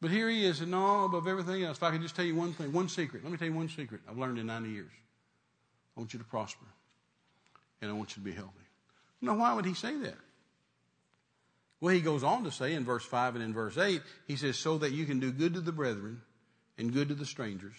But 0.00 0.10
here 0.10 0.28
he 0.28 0.44
is, 0.44 0.60
and 0.60 0.70
no, 0.70 1.04
above 1.04 1.26
everything 1.26 1.64
else, 1.64 1.78
if 1.78 1.82
I 1.82 1.90
could 1.90 2.02
just 2.02 2.14
tell 2.14 2.24
you 2.24 2.36
one 2.36 2.52
thing, 2.52 2.72
one 2.72 2.88
secret. 2.88 3.24
Let 3.24 3.32
me 3.32 3.38
tell 3.38 3.48
you 3.48 3.54
one 3.54 3.68
secret 3.68 4.00
I've 4.08 4.18
learned 4.18 4.38
in 4.38 4.46
90 4.46 4.70
years. 4.70 4.92
I 5.96 6.00
want 6.00 6.12
you 6.12 6.20
to 6.20 6.24
prosper, 6.24 6.66
and 7.82 7.90
I 7.90 7.94
want 7.94 8.10
you 8.10 8.22
to 8.22 8.28
be 8.28 8.32
healthy. 8.32 8.52
Now, 9.20 9.36
why 9.36 9.52
would 9.52 9.64
he 9.64 9.74
say 9.74 9.96
that? 9.96 10.16
Well, 11.80 11.94
he 11.94 12.00
goes 12.00 12.22
on 12.22 12.44
to 12.44 12.52
say 12.52 12.74
in 12.74 12.84
verse 12.84 13.04
5 13.04 13.36
and 13.36 13.44
in 13.44 13.52
verse 13.52 13.76
8, 13.76 14.00
he 14.26 14.36
says, 14.36 14.56
so 14.56 14.78
that 14.78 14.92
you 14.92 15.04
can 15.04 15.20
do 15.20 15.32
good 15.32 15.54
to 15.54 15.60
the 15.60 15.72
brethren 15.72 16.20
and 16.76 16.92
good 16.92 17.08
to 17.08 17.14
the 17.14 17.26
strangers. 17.26 17.74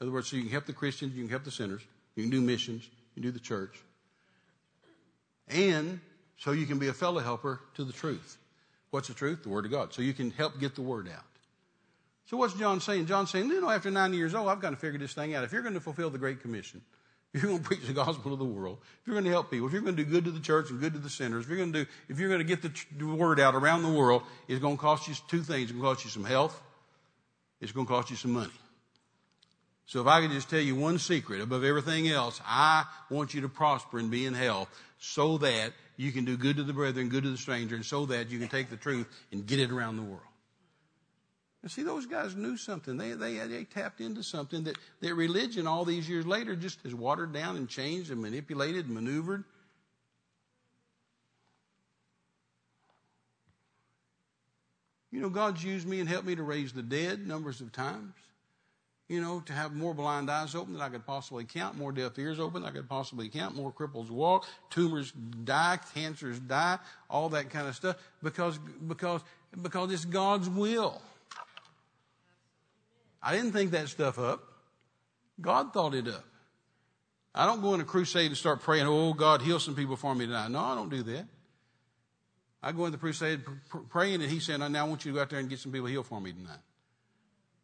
In 0.00 0.06
other 0.06 0.12
words, 0.12 0.28
so 0.28 0.36
you 0.36 0.42
can 0.42 0.52
help 0.52 0.66
the 0.66 0.72
Christians, 0.72 1.14
you 1.14 1.22
can 1.22 1.30
help 1.30 1.44
the 1.44 1.50
sinners, 1.50 1.82
you 2.14 2.22
can 2.22 2.30
do 2.30 2.40
missions, 2.40 2.84
you 2.84 3.22
can 3.22 3.22
do 3.22 3.30
the 3.30 3.40
church. 3.40 3.78
And 5.48 6.00
so 6.38 6.52
you 6.52 6.66
can 6.66 6.78
be 6.78 6.88
a 6.88 6.92
fellow 6.92 7.20
helper 7.20 7.60
to 7.74 7.84
the 7.84 7.92
truth. 7.92 8.38
What's 8.90 9.08
the 9.08 9.14
truth? 9.14 9.42
The 9.42 9.48
Word 9.48 9.64
of 9.64 9.70
God. 9.70 9.94
So 9.94 10.02
you 10.02 10.12
can 10.12 10.30
help 10.30 10.58
get 10.58 10.74
the 10.74 10.82
Word 10.82 11.08
out. 11.08 11.24
So 12.32 12.38
what's 12.38 12.54
John 12.54 12.80
saying? 12.80 13.04
John's 13.04 13.28
saying, 13.28 13.48
you 13.48 13.60
know, 13.60 13.68
after 13.68 13.90
90 13.90 14.16
years 14.16 14.34
old, 14.34 14.48
I've 14.48 14.58
got 14.58 14.70
to 14.70 14.76
figure 14.76 14.98
this 14.98 15.12
thing 15.12 15.34
out. 15.34 15.44
If 15.44 15.52
you're 15.52 15.60
going 15.60 15.74
to 15.74 15.80
fulfill 15.80 16.08
the 16.08 16.16
Great 16.16 16.40
Commission, 16.40 16.80
if 17.34 17.42
you're 17.42 17.50
going 17.50 17.62
to 17.62 17.68
preach 17.68 17.86
the 17.86 17.92
gospel 17.92 18.30
to 18.30 18.38
the 18.38 18.44
world, 18.46 18.78
if 18.80 19.06
you're 19.06 19.12
going 19.12 19.26
to 19.26 19.30
help 19.30 19.50
people, 19.50 19.66
if 19.66 19.74
you're 19.74 19.82
going 19.82 19.96
to 19.96 20.02
do 20.02 20.10
good 20.10 20.24
to 20.24 20.30
the 20.30 20.40
church 20.40 20.70
and 20.70 20.80
good 20.80 20.94
to 20.94 20.98
the 20.98 21.10
sinners, 21.10 21.44
if 21.44 21.50
you're 21.50 21.58
going 21.58 21.74
to 21.74 21.84
do, 21.84 21.90
if 22.08 22.18
you're 22.18 22.30
going 22.30 22.38
to 22.38 22.44
get 22.44 22.62
the, 22.62 22.72
the 22.96 23.04
word 23.04 23.38
out 23.38 23.54
around 23.54 23.82
the 23.82 23.92
world, 23.92 24.22
it's 24.48 24.60
going 24.60 24.78
to 24.78 24.80
cost 24.80 25.08
you 25.08 25.14
two 25.28 25.42
things. 25.42 25.64
It's 25.64 25.72
going 25.72 25.82
to 25.82 25.88
cost 25.88 26.04
you 26.06 26.10
some 26.10 26.24
health. 26.24 26.58
It's 27.60 27.70
going 27.70 27.86
to 27.86 27.92
cost 27.92 28.08
you 28.08 28.16
some 28.16 28.32
money. 28.32 28.50
So 29.84 30.00
if 30.00 30.06
I 30.06 30.22
could 30.22 30.30
just 30.30 30.48
tell 30.48 30.58
you 30.58 30.74
one 30.74 30.98
secret 30.98 31.42
above 31.42 31.64
everything 31.64 32.08
else, 32.08 32.40
I 32.46 32.84
want 33.10 33.34
you 33.34 33.42
to 33.42 33.50
prosper 33.50 33.98
and 33.98 34.10
be 34.10 34.24
in 34.24 34.32
health 34.32 34.70
so 34.98 35.36
that 35.36 35.72
you 35.98 36.12
can 36.12 36.24
do 36.24 36.38
good 36.38 36.56
to 36.56 36.62
the 36.62 36.72
brethren, 36.72 37.10
good 37.10 37.24
to 37.24 37.30
the 37.30 37.36
stranger, 37.36 37.76
and 37.76 37.84
so 37.84 38.06
that 38.06 38.30
you 38.30 38.38
can 38.38 38.48
take 38.48 38.70
the 38.70 38.78
truth 38.78 39.06
and 39.32 39.46
get 39.46 39.60
it 39.60 39.70
around 39.70 39.96
the 39.96 40.02
world. 40.02 40.31
And 41.62 41.70
see, 41.70 41.82
those 41.82 42.06
guys 42.06 42.34
knew 42.34 42.56
something. 42.56 42.96
They, 42.96 43.12
they, 43.12 43.38
they 43.38 43.64
tapped 43.64 44.00
into 44.00 44.22
something 44.22 44.64
that, 44.64 44.76
that 45.00 45.14
religion 45.14 45.68
all 45.68 45.84
these 45.84 46.08
years 46.08 46.26
later 46.26 46.56
just 46.56 46.80
has 46.82 46.94
watered 46.94 47.32
down 47.32 47.56
and 47.56 47.68
changed 47.68 48.10
and 48.10 48.20
manipulated 48.20 48.86
and 48.86 48.94
maneuvered. 48.94 49.44
You 55.12 55.20
know, 55.20 55.28
God's 55.28 55.62
used 55.62 55.86
me 55.86 56.00
and 56.00 56.08
helped 56.08 56.26
me 56.26 56.34
to 56.34 56.42
raise 56.42 56.72
the 56.72 56.82
dead 56.82 57.28
numbers 57.28 57.60
of 57.60 57.70
times. 57.70 58.14
You 59.08 59.20
know, 59.20 59.40
to 59.40 59.52
have 59.52 59.74
more 59.74 59.92
blind 59.92 60.30
eyes 60.30 60.54
open 60.54 60.72
than 60.72 60.80
I 60.80 60.88
could 60.88 61.06
possibly 61.06 61.44
count, 61.44 61.76
more 61.76 61.92
deaf 61.92 62.18
ears 62.18 62.40
open 62.40 62.62
than 62.62 62.70
I 62.70 62.74
could 62.74 62.88
possibly 62.88 63.28
count, 63.28 63.54
more 63.54 63.70
cripples 63.70 64.10
walk, 64.10 64.46
tumors 64.70 65.12
die, 65.44 65.78
cancers 65.94 66.40
die, 66.40 66.78
all 67.10 67.28
that 67.28 67.50
kind 67.50 67.68
of 67.68 67.76
stuff, 67.76 67.96
because, 68.22 68.58
because, 68.88 69.20
because 69.60 69.92
it's 69.92 70.06
God's 70.06 70.48
will. 70.48 71.02
I 73.22 73.36
didn't 73.36 73.52
think 73.52 73.70
that 73.70 73.88
stuff 73.88 74.18
up. 74.18 74.42
God 75.40 75.72
thought 75.72 75.94
it 75.94 76.08
up. 76.08 76.24
I 77.34 77.46
don't 77.46 77.62
go 77.62 77.74
in 77.74 77.80
a 77.80 77.84
crusade 77.84 78.26
and 78.26 78.36
start 78.36 78.60
praying, 78.60 78.86
oh, 78.86 79.14
God, 79.14 79.40
heal 79.40 79.58
some 79.58 79.74
people 79.74 79.96
for 79.96 80.14
me 80.14 80.26
tonight. 80.26 80.50
No, 80.50 80.58
I 80.58 80.74
don't 80.74 80.90
do 80.90 81.02
that. 81.04 81.26
I 82.62 82.72
go 82.72 82.84
in 82.86 82.92
the 82.92 82.98
crusade 82.98 83.40
praying, 83.88 84.22
and 84.22 84.30
He 84.30 84.38
said, 84.38 84.60
now 84.60 84.86
want 84.86 85.04
you 85.04 85.12
to 85.12 85.16
go 85.16 85.22
out 85.22 85.30
there 85.30 85.38
and 85.38 85.48
get 85.48 85.58
some 85.58 85.72
people 85.72 85.88
healed 85.88 86.06
for 86.06 86.20
me 86.20 86.32
tonight. 86.32 86.60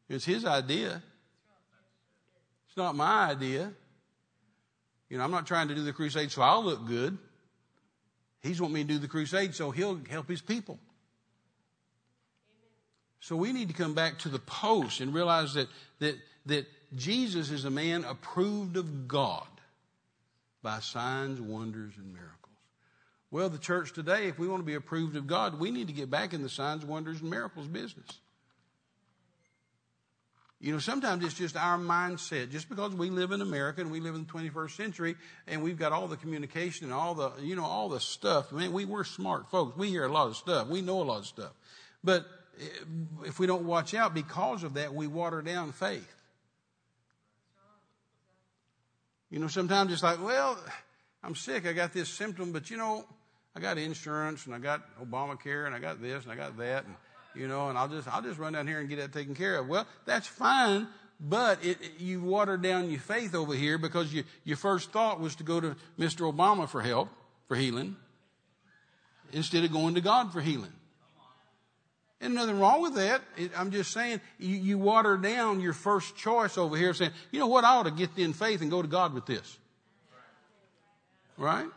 It's 0.09 0.25
His 0.25 0.45
idea. 0.45 1.03
It's 2.69 2.77
not 2.77 2.97
my 2.97 3.31
idea. 3.31 3.73
You 5.11 5.19
know, 5.19 5.25
I'm 5.25 5.31
not 5.31 5.47
trying 5.47 5.69
to 5.69 5.75
do 5.75 5.83
the 5.83 5.93
crusade 5.93 6.31
so 6.31 6.43
I'll 6.43 6.65
look 6.65 6.87
good. 6.87 7.19
He's 8.43 8.61
wanting 8.61 8.75
me 8.75 8.83
to 8.83 8.89
do 8.89 8.99
the 8.99 9.09
crusade 9.09 9.55
so 9.55 9.71
He'll 9.71 10.01
help 10.09 10.29
His 10.29 10.41
people. 10.41 10.79
So 13.21 13.37
we 13.37 13.53
need 13.53 13.69
to 13.69 13.75
come 13.75 13.95
back 13.95 14.19
to 14.21 14.29
the 14.29 14.39
post 14.39 15.01
and 15.01 15.13
realize 15.13 15.55
that, 15.55 15.69
that, 15.99 16.17
that 16.47 16.67
Jesus 16.95 17.51
is 17.51 17.65
a 17.65 17.71
man 17.71 18.05
approved 18.05 18.77
of 18.77 19.09
God 19.09 19.47
by 20.63 20.81
signs, 20.81 21.41
wonders, 21.41 21.95
and 21.97 22.13
miracles. 22.13 22.35
Well, 23.31 23.51
the 23.51 23.59
church 23.59 23.93
today, 23.93 24.29
if 24.29 24.39
we 24.39 24.49
want 24.49 24.63
to 24.63 24.67
be 24.67 24.75
approved 24.75 25.17
of 25.17 25.27
God, 25.27 25.59
we 25.59 25.71
need 25.71 25.89
to 25.89 25.93
get 25.93 26.11
back 26.11 26.33
in 26.33 26.43
the 26.43 26.49
signs, 26.49 26.85
wonders, 26.85 27.21
and 27.21 27.31
miracles 27.31 27.67
business. 27.67 28.09
You 30.61 30.73
know, 30.73 30.79
sometimes 30.81 31.25
it's 31.25 31.35
just 31.35 31.57
our 31.57 31.79
mindset. 31.79 32.51
Just 32.51 32.69
because 32.69 32.93
we 32.93 33.11
live 33.11 33.31
in 33.31 33.43
America 33.43 33.81
and 33.81 33.93
we 33.93 34.01
live 34.01 34.17
in 34.17 34.27
the 34.27 34.33
21st 34.33 34.71
century 34.77 35.17
and 35.47 35.63
we've 35.63 35.79
got 35.79 35.93
all 35.93 36.09
the 36.09 36.17
communication 36.17 36.87
and 36.87 36.93
all 36.93 37.15
the, 37.15 37.31
you 37.41 37.55
know, 37.55 37.65
all 37.65 37.89
the 37.89 38.01
stuff. 38.01 38.51
Man, 38.51 38.73
we, 38.73 38.85
we're 38.85 39.05
smart 39.05 39.51
folks. 39.51 39.77
We 39.77 39.91
hear 39.91 40.05
a 40.05 40.13
lot 40.13 40.27
of 40.27 40.37
stuff. 40.37 40.67
We 40.67 40.81
know 40.81 41.01
a 41.01 41.05
lot 41.05 41.19
of 41.19 41.27
stuff. 41.27 41.53
But 42.03 42.27
if 43.25 43.39
we 43.39 43.47
don't 43.47 43.65
watch 43.65 43.95
out 43.95 44.15
because 44.15 44.63
of 44.63 44.75
that, 44.75 44.95
we 44.95 45.07
water 45.07 45.43
down 45.43 45.73
faith. 45.73 46.15
You 49.31 49.39
know, 49.39 49.49
sometimes 49.49 49.93
it's 49.93 50.03
like, 50.03 50.23
well, 50.23 50.59
I'm 51.23 51.35
sick. 51.35 51.67
I 51.67 51.73
got 51.73 51.93
this 51.93 52.09
symptom, 52.09 52.53
but 52.53 52.71
you 52.71 52.77
know, 52.77 53.05
I 53.55 53.61
got 53.61 53.77
insurance 53.77 54.47
and 54.47 54.55
I 54.55 54.59
got 54.59 54.83
Obamacare 55.01 55.67
and 55.67 55.75
I 55.75 55.79
got 55.79 56.01
this 56.01 56.25
and 56.25 56.33
I 56.33 56.37
got 56.37 56.57
that. 56.59 56.85
And, 56.85 56.95
you 57.35 57.47
know, 57.47 57.69
and 57.69 57.77
I'll 57.77 57.89
just, 57.89 58.09
I'll 58.09 58.23
just 58.23 58.39
run 58.39 58.55
down 58.55 58.67
here 58.67 58.81
and 58.81 58.89
get 58.89 58.99
that 58.99 59.13
taken 59.13 59.35
care 59.35 59.57
of. 59.57 59.69
Well, 59.69 59.87
that's 60.07 60.27
fine, 60.27 60.89
but 61.21 61.63
it, 61.65 61.79
it, 61.83 62.01
you 62.01 62.23
watered 62.23 62.63
down 62.63 62.91
your 62.91 63.01
faith 63.01 63.35
over 63.35 63.55
here 63.55 63.77
because 63.77 64.13
you, 64.13 64.25
your 64.45 64.57
first 64.57 64.93
thought 64.93 65.21
was 65.21 65.35
to 65.37 65.45
go 65.45 65.61
to 65.61 65.77
Mr. 65.99 66.33
Obama 66.33 66.69
for 66.69 66.81
help, 66.81 67.09
for 67.49 67.57
healing, 67.57 67.97
instead 69.33 69.65
of 69.65 69.73
going 69.73 69.95
to 69.95 70.01
God 70.01 70.33
for 70.33 70.41
healing. 70.41 70.73
And 72.21 72.35
nothing 72.35 72.59
wrong 72.59 72.83
with 72.83 72.95
that. 72.97 73.23
I'm 73.57 73.71
just 73.71 73.93
saying 73.93 74.21
you, 74.39 74.57
you 74.57 74.79
water 74.79 75.17
down 75.17 75.61
your 75.61 75.73
first 75.73 76.17
choice 76.17 76.59
over 76.59 76.77
here 76.77 76.93
saying, 76.93 77.13
you 77.31 77.39
know 77.39 77.47
what, 77.47 77.65
I 77.65 77.77
ought 77.77 77.85
to 77.85 77.93
get 77.93 78.11
in 78.17 78.33
faith 78.33 78.61
and 78.61 78.71
go 78.71 78.83
to 78.83 78.89
God 78.89 79.15
with 79.15 79.27
this. 79.27 79.59
Right? 81.37 81.69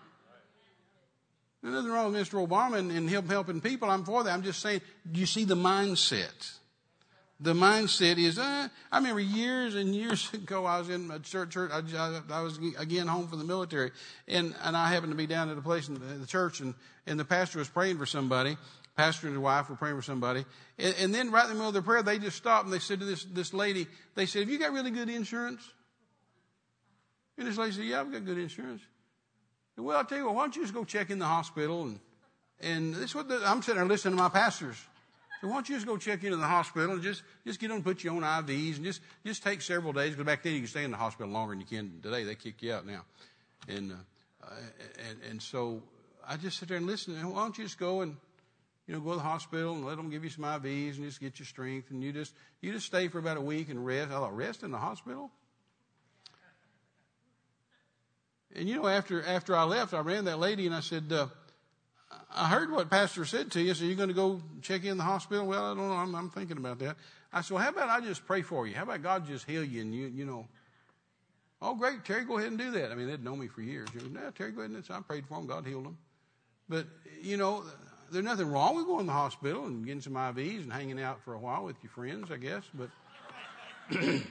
There's 1.62 1.76
nothing 1.76 1.92
wrong 1.92 2.12
with 2.12 2.28
Mr. 2.28 2.48
Obama 2.48 2.80
and, 2.80 2.92
and 2.92 3.08
him 3.08 3.30
helping 3.30 3.62
people. 3.62 3.90
I'm 3.90 4.04
for 4.04 4.24
that. 4.24 4.32
I'm 4.32 4.42
just 4.42 4.62
saying, 4.62 4.82
do 5.10 5.20
you 5.20 5.28
see 5.28 5.46
the 5.46 5.56
mindset? 5.56 6.58
The 7.40 7.54
mindset 7.54 8.18
is, 8.20 8.38
uh, 8.38 8.68
I 8.92 8.98
remember 8.98 9.20
years 9.20 9.76
and 9.76 9.96
years 9.96 10.32
ago, 10.34 10.66
I 10.66 10.80
was 10.80 10.90
in 10.90 11.10
a 11.12 11.20
church, 11.20 11.52
church 11.52 11.72
I, 11.72 12.20
I, 12.32 12.42
was 12.42 12.60
again 12.78 13.08
home 13.08 13.28
from 13.28 13.40
the 13.40 13.46
military, 13.46 13.92
and, 14.28 14.56
and 14.64 14.78
I 14.78 14.90
happened 14.90 15.12
to 15.12 15.18
be 15.18 15.28
down 15.28 15.50
at 15.50 15.58
a 15.58 15.62
place 15.62 15.88
in 15.88 15.96
the, 15.96 16.00
the 16.00 16.28
church, 16.28 16.60
and, 16.60 16.76
and 17.08 17.20
the 17.20 17.26
pastor 17.26 17.58
was 17.58 17.68
praying 17.68 17.98
for 17.98 18.06
somebody, 18.06 18.58
pastor 19.02 19.28
and 19.28 19.36
his 19.36 19.42
wife 19.42 19.70
were 19.70 19.76
praying 19.76 19.96
for 19.96 20.02
somebody. 20.04 20.46
And, 20.78 20.96
and, 21.00 21.16
then 21.16 21.32
right 21.32 21.44
in 21.44 21.50
the 21.50 21.56
middle 21.56 21.70
of 21.70 21.74
their 21.74 21.82
prayer, 21.82 22.04
they 22.04 22.20
just 22.20 22.38
stopped 22.38 22.66
and 22.66 22.74
they 22.74 22.80
said 22.80 23.00
to 23.00 23.06
this, 23.06 23.24
this 23.26 23.54
lady, 23.54 23.88
they 24.14 24.28
said, 24.28 24.42
have 24.42 24.50
you 24.50 24.60
got 24.60 24.72
really 24.74 24.92
good 24.92 25.10
insurance? 25.10 25.62
And 27.38 27.48
this 27.48 27.58
lady 27.58 27.72
said, 27.72 27.86
yeah, 27.86 28.02
I've 28.02 28.12
got 28.12 28.24
good 28.24 28.38
insurance. 28.38 28.82
Said, 29.76 29.84
well, 29.84 29.98
I'll 29.98 30.06
tell 30.06 30.20
you 30.20 30.26
what, 30.26 30.36
why 30.36 30.44
don't 30.44 30.56
you 30.56 30.62
just 30.62 30.74
go 30.74 30.84
check 30.84 31.10
in 31.10 31.18
the 31.18 31.26
hospital 31.26 31.84
and, 31.84 32.00
and 32.62 32.94
this 32.94 33.10
is 33.10 33.16
what 33.16 33.28
the, 33.28 33.42
I'm 33.44 33.64
sitting 33.64 33.80
there 33.80 33.88
listening 33.88 34.16
to 34.16 34.22
my 34.22 34.30
pastors. 34.30 34.78
So 35.42 35.48
why 35.48 35.56
don't 35.56 35.70
you 35.70 35.76
just 35.76 35.88
go 35.88 35.98
check 35.98 36.24
into 36.24 36.38
the 36.38 36.44
hospital 36.44 36.92
and 36.92 37.02
just, 37.02 37.24
just 37.48 37.60
get 37.60 37.72
on 37.72 37.78
and 37.78 37.84
put 37.84 38.04
you 38.04 38.12
on 38.12 38.22
IVs 38.22 38.76
and 38.76 38.86
just, 38.86 39.02
just 39.26 39.42
take 39.42 39.64
several 39.64 39.94
days. 39.94 40.12
Because 40.12 40.28
back 40.28 40.44
then 40.44 40.54
you 40.54 40.60
could 40.60 40.70
stay 40.70 40.84
in 40.84 40.92
the 40.92 40.98
hospital 40.98 41.32
longer 41.32 41.54
than 41.54 41.62
you 41.62 41.66
can 41.66 42.00
today. 42.04 42.24
They 42.24 42.36
kick 42.36 42.62
you 42.62 42.74
out 42.74 42.86
now. 42.86 43.04
And, 43.68 43.92
uh, 43.92 44.46
and, 45.10 45.18
and 45.32 45.42
so 45.42 45.82
I 46.28 46.38
just 46.38 46.60
sit 46.60 46.68
there 46.68 46.78
and 46.78 46.86
listen. 46.86 47.18
And 47.18 47.34
why 47.34 47.40
don't 47.40 47.58
you 47.58 47.64
just 47.64 47.80
go 47.80 48.02
and, 48.02 48.18
you 48.88 48.94
know, 48.94 49.00
go 49.00 49.12
to 49.12 49.18
the 49.18 49.24
hospital 49.24 49.74
and 49.74 49.86
let 49.86 49.98
them 49.98 50.10
give 50.10 50.24
you 50.24 50.30
some 50.30 50.44
IVs 50.44 50.96
and 50.96 51.06
just 51.06 51.20
get 51.20 51.40
your 51.40 51.46
strength. 51.46 51.92
And 51.92 52.04
you 52.04 52.12
just, 52.12 52.34
you 52.62 52.72
just 52.72 52.86
stay 52.86 53.08
for 53.08 53.20
about 53.20 53.38
a 53.38 53.42
week 53.42 53.70
and 53.70 53.86
rest. 53.86 54.10
I 54.10 54.16
thought, 54.16 54.36
rest 54.36 54.64
in 54.64 54.72
the 54.72 54.78
hospital? 54.78 55.32
And 58.56 58.68
you 58.68 58.76
know, 58.76 58.88
after, 58.88 59.24
after 59.24 59.56
I 59.56 59.64
left, 59.64 59.94
I 59.94 60.00
ran 60.00 60.26
that 60.26 60.40
lady 60.40 60.66
and 60.66 60.76
I 60.76 60.82
said, 60.82 61.12
uh, 61.12 61.28
I 62.34 62.50
heard 62.50 62.72
what 62.72 62.90
pastor 62.90 63.24
said 63.26 63.52
to 63.52 63.62
you. 63.62 63.74
So 63.74 63.86
you're 63.86 63.96
going 63.96 64.10
to 64.10 64.16
go 64.16 64.42
check 64.62 64.84
in 64.84 64.98
the 64.98 65.04
hospital? 65.04 65.46
Well, 65.46 65.72
I 65.72 65.76
don't 65.76 65.88
know. 65.88 65.94
I'm, 65.94 66.16
I'm 66.16 66.30
thinking 66.30 66.58
about 66.58 66.80
that. 66.80 66.98
I 67.32 67.42
said, 67.42 67.56
well, 67.56 67.64
how 67.64 67.70
about 67.70 67.90
I 67.90 68.02
just 68.02 68.26
pray 68.26 68.42
for 68.42 68.68
you? 68.68 68.76
How 68.76 68.84
about 68.84 69.04
God 69.04 69.26
just 69.26 69.46
heal 69.46 69.64
you 69.64 69.82
and 69.82 69.96
you, 69.96 70.08
you 70.08 70.26
know, 70.26 70.48
Oh, 71.62 71.76
great, 71.76 72.04
Terry, 72.04 72.26
go 72.26 72.38
ahead 72.38 72.50
and 72.50 72.58
do 72.58 72.72
that. 72.72 72.92
I 72.92 72.96
mean, 72.96 73.08
they'd 73.08 73.24
known 73.24 73.40
me 73.40 73.48
for 73.48 73.62
years. 73.62 73.88
You 73.94 74.02
know, 74.02 74.22
no, 74.22 74.32
Terry, 74.32 74.52
go 74.52 74.62
ahead 74.62 74.72
and 74.72 74.84
I 74.90 75.00
prayed 75.02 75.28
for 75.28 75.38
him. 75.38 75.46
God 75.46 75.66
healed 75.68 75.86
him. 75.86 75.98
But, 76.68 76.88
you 77.22 77.38
know, 77.38 77.64
there's 78.12 78.26
nothing 78.26 78.52
wrong 78.52 78.76
with 78.76 78.86
going 78.86 79.02
to 79.02 79.06
the 79.06 79.12
hospital 79.12 79.66
and 79.66 79.86
getting 79.86 80.02
some 80.02 80.14
IVs 80.14 80.64
and 80.64 80.72
hanging 80.72 81.02
out 81.02 81.22
for 81.24 81.34
a 81.34 81.40
while 81.40 81.64
with 81.64 81.78
your 81.82 81.92
friends, 81.92 82.30
I 82.32 82.38
guess. 82.38 82.64
But 82.74 82.90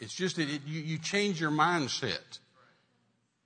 it's 0.00 0.14
just 0.14 0.36
that 0.36 0.48
it, 0.48 0.62
you, 0.66 0.80
you 0.80 0.98
change 0.98 1.40
your 1.40 1.50
mindset. 1.50 2.38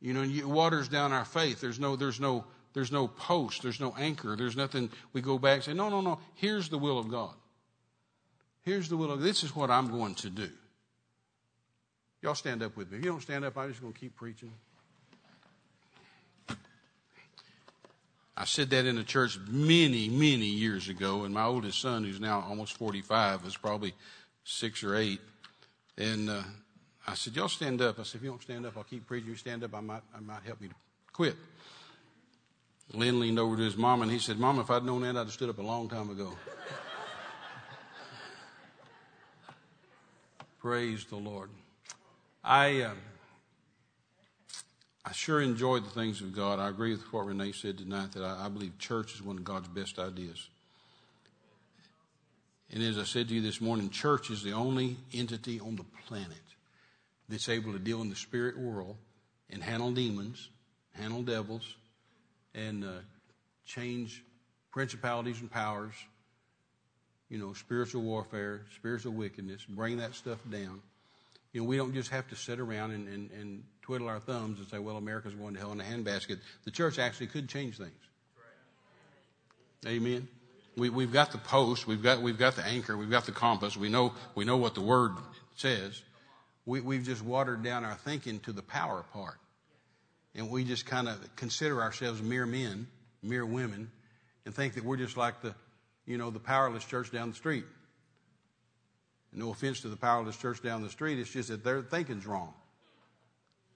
You 0.01 0.14
know, 0.14 0.22
it 0.22 0.47
waters 0.47 0.88
down 0.88 1.12
our 1.12 1.24
faith. 1.24 1.61
There's 1.61 1.78
no, 1.78 1.97
there's 1.97 2.20
no, 2.20 2.45
there's 2.72 2.93
no 2.93 3.09
post. 3.09 3.62
There's 3.62 3.80
no 3.80 3.95
anchor. 3.99 4.36
There's 4.36 4.57
nothing. 4.57 4.91
We 5.12 5.20
go 5.20 5.38
back 5.38 5.57
and 5.57 5.64
say, 5.64 5.74
no, 5.74 5.88
no, 5.88 6.01
no. 6.01 6.18
Here's 6.34 6.68
the 6.68 6.78
will 6.78 6.99
of 6.99 7.11
God. 7.11 7.34
Here's 8.62 8.88
the 8.88 8.97
will 8.97 9.11
of. 9.11 9.20
This 9.20 9.43
is 9.43 9.55
what 9.55 9.70
I'm 9.70 9.91
going 9.91 10.14
to 10.16 10.30
do. 10.30 10.49
Y'all 12.22 12.34
stand 12.34 12.62
up 12.62 12.76
with 12.76 12.91
me. 12.91 12.99
If 12.99 13.05
you 13.05 13.11
don't 13.11 13.22
stand 13.22 13.45
up, 13.45 13.57
I'm 13.57 13.68
just 13.70 13.80
going 13.80 13.93
to 13.93 13.99
keep 13.99 14.14
preaching. 14.14 14.53
I 18.41 18.45
said 18.45 18.70
that 18.70 18.86
in 18.86 18.97
a 18.97 19.05
church 19.05 19.38
many, 19.49 20.09
many 20.09 20.47
years 20.47 20.88
ago, 20.88 21.24
and 21.24 21.34
my 21.34 21.45
oldest 21.45 21.78
son, 21.78 22.05
who's 22.05 22.18
now 22.18 22.43
almost 22.49 22.72
45, 22.72 23.45
was 23.45 23.55
probably 23.55 23.93
six 24.45 24.82
or 24.82 24.97
eight. 24.97 25.20
And 25.99 26.30
uh, 26.30 26.41
I 27.07 27.12
said, 27.12 27.36
Y'all 27.36 27.49
stand 27.49 27.82
up. 27.82 27.99
I 27.99 28.03
said, 28.03 28.20
If 28.20 28.22
you 28.24 28.30
don't 28.30 28.41
stand 28.41 28.64
up, 28.64 28.78
I'll 28.78 28.84
keep 28.84 29.07
preaching. 29.07 29.28
You 29.28 29.36
stand 29.36 29.62
up, 29.62 29.74
I 29.74 29.80
might, 29.80 30.01
I 30.16 30.20
might 30.20 30.43
help 30.47 30.62
you 30.62 30.68
to 30.68 30.74
quit. 31.12 31.36
Lynn 32.95 33.20
leaned 33.20 33.38
over 33.38 33.59
to 33.59 33.62
his 33.62 33.76
mom 33.76 34.01
and 34.01 34.11
he 34.11 34.18
said, 34.18 34.38
Mom, 34.38 34.59
if 34.59 34.70
I'd 34.70 34.84
known 34.84 35.03
that, 35.03 35.16
I'd 35.16 35.18
have 35.18 35.32
stood 35.32 35.51
up 35.51 35.59
a 35.59 35.62
long 35.62 35.91
time 35.91 36.09
ago. 36.09 36.32
Praise 40.61 41.05
the 41.05 41.16
Lord. 41.16 41.51
I. 42.43 42.80
Uh, 42.80 42.95
I 45.05 45.12
sure 45.12 45.40
enjoyed 45.40 45.84
the 45.84 45.90
things 45.90 46.20
of 46.20 46.34
God. 46.34 46.59
I 46.59 46.68
agree 46.68 46.92
with 46.92 47.12
what 47.12 47.26
Renee 47.26 47.53
said 47.53 47.78
tonight 47.78 48.12
that 48.12 48.22
I, 48.22 48.46
I 48.46 48.48
believe 48.48 48.78
church 48.78 49.14
is 49.14 49.22
one 49.22 49.38
of 49.38 49.44
God's 49.44 49.68
best 49.68 49.98
ideas. 49.98 50.48
And 52.72 52.82
as 52.82 52.98
I 52.98 53.05
said 53.05 53.28
to 53.28 53.34
you 53.34 53.40
this 53.40 53.61
morning, 53.61 53.90
church 53.90 54.30
is 54.30 54.42
the 54.42 54.53
only 54.53 54.96
entity 55.12 55.59
on 55.59 55.76
the 55.76 55.84
planet 56.07 56.36
that's 57.28 57.48
able 57.48 57.72
to 57.72 57.78
deal 57.78 58.03
in 58.03 58.11
the 58.11 58.16
spirit 58.16 58.59
world 58.59 58.96
and 59.48 59.62
handle 59.62 59.90
demons, 59.90 60.51
handle 60.92 61.22
devils, 61.22 61.74
and 62.55 62.84
uh, 62.84 62.88
change 63.64 64.22
principalities 64.70 65.40
and 65.40 65.51
powers, 65.51 65.94
you 67.28 67.38
know, 67.38 67.53
spiritual 67.55 68.03
warfare, 68.03 68.62
spiritual 68.76 69.12
wickedness, 69.12 69.64
bring 69.68 69.96
that 69.96 70.14
stuff 70.14 70.38
down. 70.51 70.80
You 71.53 71.62
know, 71.62 71.66
we 71.66 71.76
don't 71.76 71.94
just 71.94 72.11
have 72.11 72.28
to 72.28 72.36
sit 72.36 72.61
around 72.61 72.92
and, 72.92 73.09
and, 73.09 73.30
and 73.32 73.64
twiddle 73.82 74.09
our 74.09 74.20
thumbs 74.20 74.59
and 74.59 74.68
say, 74.68 74.78
well, 74.78 74.96
America's 74.96 75.34
going 75.34 75.55
to 75.55 75.61
hell 75.61 75.72
in 75.72 75.80
a 75.80 75.84
handbasket. 75.84 76.38
The 76.64 76.70
church 76.70 76.98
actually 76.98 77.26
could 77.26 77.48
change 77.48 77.76
things. 77.76 77.90
Amen. 79.86 80.28
We, 80.76 80.90
we've 80.90 81.12
got 81.12 81.32
the 81.32 81.38
post, 81.38 81.86
we've 81.86 82.03
got, 82.03 82.22
we've 82.22 82.38
got 82.38 82.55
the 82.55 82.64
anchor, 82.64 82.96
we've 82.96 83.11
got 83.11 83.26
the 83.26 83.32
compass, 83.32 83.76
we 83.76 83.88
know, 83.88 84.12
we 84.34 84.44
know 84.44 84.57
what 84.57 84.74
the 84.74 84.80
word 84.80 85.12
says. 85.57 86.01
We, 86.66 86.80
we've 86.80 87.03
just 87.03 87.22
watered 87.22 87.64
down 87.64 87.84
our 87.84 87.96
thinking 87.96 88.40
to 88.40 88.53
the 88.53 88.62
power 88.62 89.05
part. 89.12 89.38
And 90.34 90.51
we 90.51 90.64
just 90.64 90.86
kind 90.86 91.09
of 91.09 91.18
consider 91.34 91.82
ourselves 91.82 92.22
mere 92.22 92.46
men, 92.46 92.86
mere 93.22 93.44
women, 93.44 93.90
and 94.46 94.55
think 94.55 94.74
that 94.74 94.84
we're 94.84 94.96
just 94.96 95.16
like 95.16 95.42
the, 95.42 95.55
you 96.07 96.18
know, 96.18 96.30
the 96.30 96.38
powerless 96.38 96.84
church 96.84 97.11
down 97.11 97.30
the 97.30 97.36
street. 97.36 97.64
No 99.32 99.50
offense 99.50 99.80
to 99.82 99.88
the 99.88 99.96
powerless 99.96 100.36
church 100.36 100.62
down 100.62 100.82
the 100.82 100.90
street, 100.90 101.18
it's 101.18 101.30
just 101.30 101.48
that 101.50 101.62
their 101.62 101.82
thinking's 101.82 102.26
wrong. 102.26 102.52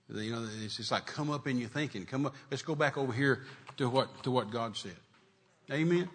You 0.09 0.33
know, 0.33 0.47
it's 0.63 0.77
just 0.77 0.91
like 0.91 1.07
come 1.07 1.31
up 1.31 1.47
in 1.47 1.59
your 1.59 1.69
thinking. 1.69 2.05
Come 2.05 2.27
up. 2.27 2.35
Let's 2.51 2.63
go 2.63 2.75
back 2.75 2.99
over 2.99 3.13
here 3.13 3.43
to 3.79 3.89
what 3.89 4.23
to 4.25 4.31
what 4.31 4.51
God 4.51 4.77
said. 4.77 4.97
Amen. 5.71 5.99
Amen. 5.99 6.09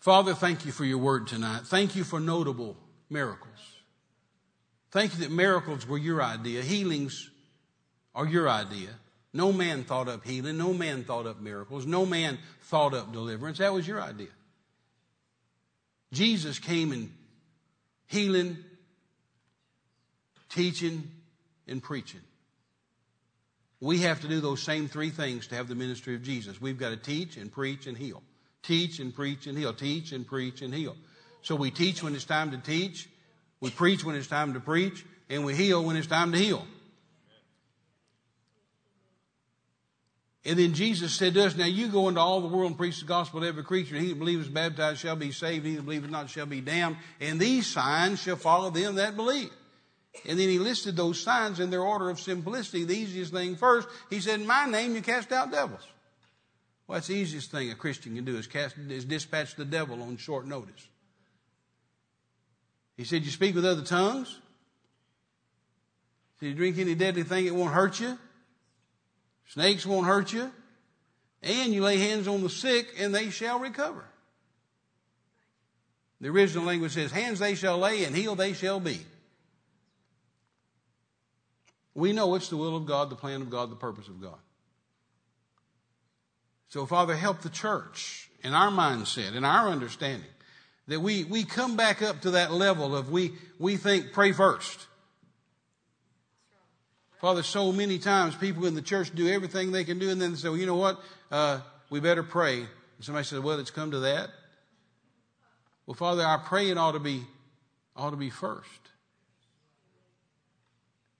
Father, 0.00 0.34
thank 0.34 0.66
you 0.66 0.72
for 0.72 0.84
your 0.84 0.98
word 0.98 1.26
tonight. 1.26 1.62
Thank 1.64 1.96
you 1.96 2.04
for 2.04 2.20
notable 2.20 2.76
miracles. 3.08 3.48
Thank 4.90 5.14
you 5.14 5.20
that 5.20 5.30
miracles 5.30 5.88
were 5.88 5.96
your 5.96 6.22
idea. 6.22 6.60
Healings 6.60 7.30
are 8.14 8.26
your 8.26 8.50
idea. 8.50 8.90
No 9.32 9.50
man 9.52 9.82
thought 9.82 10.08
up 10.08 10.24
healing. 10.24 10.58
No 10.58 10.74
man 10.74 11.04
thought 11.04 11.26
up 11.26 11.40
miracles. 11.40 11.86
No 11.86 12.04
man 12.04 12.38
thought 12.60 12.92
up 12.92 13.12
deliverance. 13.12 13.58
That 13.58 13.72
was 13.72 13.88
your 13.88 14.00
idea. 14.00 14.28
Jesus 16.12 16.58
came 16.58 16.92
in 16.92 17.12
healing, 18.06 18.56
teaching, 20.48 21.10
and 21.66 21.82
preaching. 21.82 22.20
We 23.80 23.98
have 23.98 24.20
to 24.22 24.28
do 24.28 24.40
those 24.40 24.62
same 24.62 24.88
three 24.88 25.10
things 25.10 25.48
to 25.48 25.56
have 25.56 25.68
the 25.68 25.74
ministry 25.74 26.14
of 26.14 26.22
Jesus. 26.22 26.60
We've 26.60 26.78
got 26.78 26.90
to 26.90 26.96
teach 26.96 27.36
and 27.36 27.52
preach 27.52 27.86
and 27.86 27.96
heal. 27.96 28.22
Teach 28.62 28.98
and 28.98 29.14
preach 29.14 29.46
and 29.46 29.58
heal. 29.58 29.74
Teach 29.74 30.12
and 30.12 30.26
preach 30.26 30.62
and 30.62 30.74
heal. 30.74 30.96
So 31.42 31.54
we 31.54 31.70
teach 31.70 32.02
when 32.02 32.14
it's 32.14 32.24
time 32.24 32.52
to 32.52 32.58
teach, 32.58 33.08
we 33.60 33.70
preach 33.70 34.02
when 34.02 34.16
it's 34.16 34.26
time 34.26 34.54
to 34.54 34.60
preach, 34.60 35.04
and 35.28 35.44
we 35.44 35.54
heal 35.54 35.84
when 35.84 35.96
it's 35.96 36.06
time 36.06 36.32
to 36.32 36.38
heal. 36.38 36.66
And 40.46 40.58
then 40.58 40.74
Jesus 40.74 41.14
said 41.14 41.34
to 41.34 41.44
us, 41.44 41.56
Now 41.56 41.64
you 41.64 41.88
go 41.88 42.08
into 42.08 42.20
all 42.20 42.42
the 42.42 42.48
world 42.48 42.70
and 42.70 42.78
preach 42.78 43.00
the 43.00 43.06
gospel 43.06 43.40
to 43.40 43.46
every 43.46 43.64
creature. 43.64 43.96
He 43.96 44.08
that 44.08 44.18
believes 44.18 44.46
is 44.46 44.52
baptized 44.52 45.00
shall 45.00 45.16
be 45.16 45.32
saved. 45.32 45.64
He 45.64 45.76
that 45.76 45.84
believes 45.84 46.10
not 46.10 46.28
shall 46.28 46.44
be 46.44 46.60
damned. 46.60 46.96
And 47.20 47.40
these 47.40 47.66
signs 47.66 48.20
shall 48.20 48.36
follow 48.36 48.70
them 48.70 48.96
that 48.96 49.16
believe. 49.16 49.50
And 50.28 50.38
then 50.38 50.48
he 50.48 50.58
listed 50.58 50.96
those 50.96 51.20
signs 51.20 51.60
in 51.60 51.70
their 51.70 51.82
order 51.82 52.10
of 52.10 52.20
simplicity. 52.20 52.84
The 52.84 52.94
easiest 52.94 53.32
thing 53.32 53.56
first, 53.56 53.88
he 54.10 54.20
said, 54.20 54.40
In 54.40 54.46
my 54.46 54.66
name 54.66 54.94
you 54.94 55.00
cast 55.00 55.32
out 55.32 55.50
devils. 55.50 55.86
Well, 56.86 56.96
that's 56.96 57.06
the 57.06 57.14
easiest 57.14 57.50
thing 57.50 57.70
a 57.70 57.74
Christian 57.74 58.14
can 58.14 58.26
do 58.26 58.36
is 58.36 58.46
cast, 58.46 58.76
is 58.76 59.06
dispatch 59.06 59.56
the 59.56 59.64
devil 59.64 60.02
on 60.02 60.18
short 60.18 60.46
notice. 60.46 60.88
He 62.98 63.04
said, 63.04 63.24
You 63.24 63.30
speak 63.30 63.54
with 63.54 63.64
other 63.64 63.82
tongues? 63.82 64.40
Did 66.38 66.48
you 66.48 66.54
drink 66.54 66.78
any 66.78 66.94
deadly 66.94 67.22
thing 67.22 67.46
it 67.46 67.54
won't 67.54 67.72
hurt 67.72 67.98
you? 67.98 68.18
Snakes 69.48 69.86
won't 69.86 70.06
hurt 70.06 70.32
you. 70.32 70.50
And 71.42 71.74
you 71.74 71.82
lay 71.82 71.98
hands 71.98 72.26
on 72.26 72.42
the 72.42 72.48
sick 72.48 72.88
and 72.98 73.14
they 73.14 73.30
shall 73.30 73.58
recover. 73.58 74.04
The 76.20 76.28
original 76.28 76.64
language 76.64 76.92
says, 76.92 77.10
hands 77.10 77.38
they 77.38 77.54
shall 77.54 77.78
lay 77.78 78.04
and 78.04 78.16
heal 78.16 78.34
they 78.34 78.54
shall 78.54 78.80
be. 78.80 78.98
We 81.94 82.12
know 82.12 82.34
it's 82.34 82.48
the 82.48 82.56
will 82.56 82.76
of 82.76 82.86
God, 82.86 83.10
the 83.10 83.16
plan 83.16 83.42
of 83.42 83.50
God, 83.50 83.70
the 83.70 83.76
purpose 83.76 84.08
of 84.08 84.20
God. 84.20 84.38
So, 86.68 86.86
Father, 86.86 87.14
help 87.14 87.42
the 87.42 87.50
church 87.50 88.30
in 88.42 88.52
our 88.52 88.70
mindset, 88.70 89.36
in 89.36 89.44
our 89.44 89.68
understanding, 89.68 90.28
that 90.88 91.00
we, 91.00 91.24
we 91.24 91.44
come 91.44 91.76
back 91.76 92.02
up 92.02 92.22
to 92.22 92.32
that 92.32 92.52
level 92.52 92.96
of 92.96 93.10
we, 93.10 93.32
we 93.58 93.76
think 93.76 94.12
pray 94.12 94.32
first. 94.32 94.86
Father, 97.24 97.42
so 97.42 97.72
many 97.72 97.98
times 97.98 98.34
people 98.34 98.66
in 98.66 98.74
the 98.74 98.82
church 98.82 99.10
do 99.14 99.26
everything 99.26 99.72
they 99.72 99.84
can 99.84 99.98
do 99.98 100.10
and 100.10 100.20
then 100.20 100.32
they 100.32 100.36
say, 100.36 100.50
well, 100.50 100.58
you 100.58 100.66
know 100.66 100.76
what? 100.76 101.00
Uh, 101.30 101.58
we 101.88 101.98
better 101.98 102.22
pray. 102.22 102.58
And 102.58 102.68
somebody 103.00 103.24
says, 103.24 103.40
well, 103.40 103.58
it's 103.58 103.70
come 103.70 103.92
to 103.92 104.00
that. 104.00 104.28
Well, 105.86 105.94
Father, 105.94 106.22
our 106.22 106.40
praying 106.40 106.76
ought 106.76 106.92
to 106.92 106.98
be, 106.98 107.22
ought 107.96 108.10
to 108.10 108.18
be 108.18 108.28
first. 108.28 108.68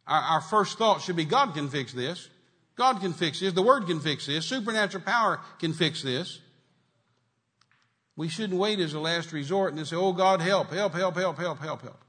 Our, 0.07 0.21
our 0.21 0.41
first 0.43 0.77
thought 0.77 1.01
should 1.01 1.17
be 1.17 1.25
God 1.25 1.55
can 1.55 1.71
fix 1.71 1.95
this. 1.95 2.29
God 2.77 3.01
can 3.01 3.15
fix 3.15 3.41
this. 3.41 3.55
The 3.55 3.63
Word 3.63 3.87
can 3.87 4.01
fix 4.01 4.27
this. 4.27 4.45
Supernatural 4.45 5.05
power 5.05 5.41
can 5.59 5.73
fix 5.73 6.03
this. 6.03 6.39
We 8.15 8.29
shouldn't 8.29 8.61
wait 8.61 8.79
as 8.79 8.93
a 8.93 9.01
last 9.01 9.33
resort 9.33 9.73
and 9.73 9.87
say, 9.87 9.97
oh 9.97 10.13
God, 10.13 10.43
help, 10.43 10.71
help, 10.71 10.93
help, 10.93 11.17
help, 11.17 11.39
help, 11.39 11.61
help, 11.61 11.81
help. 11.81 12.05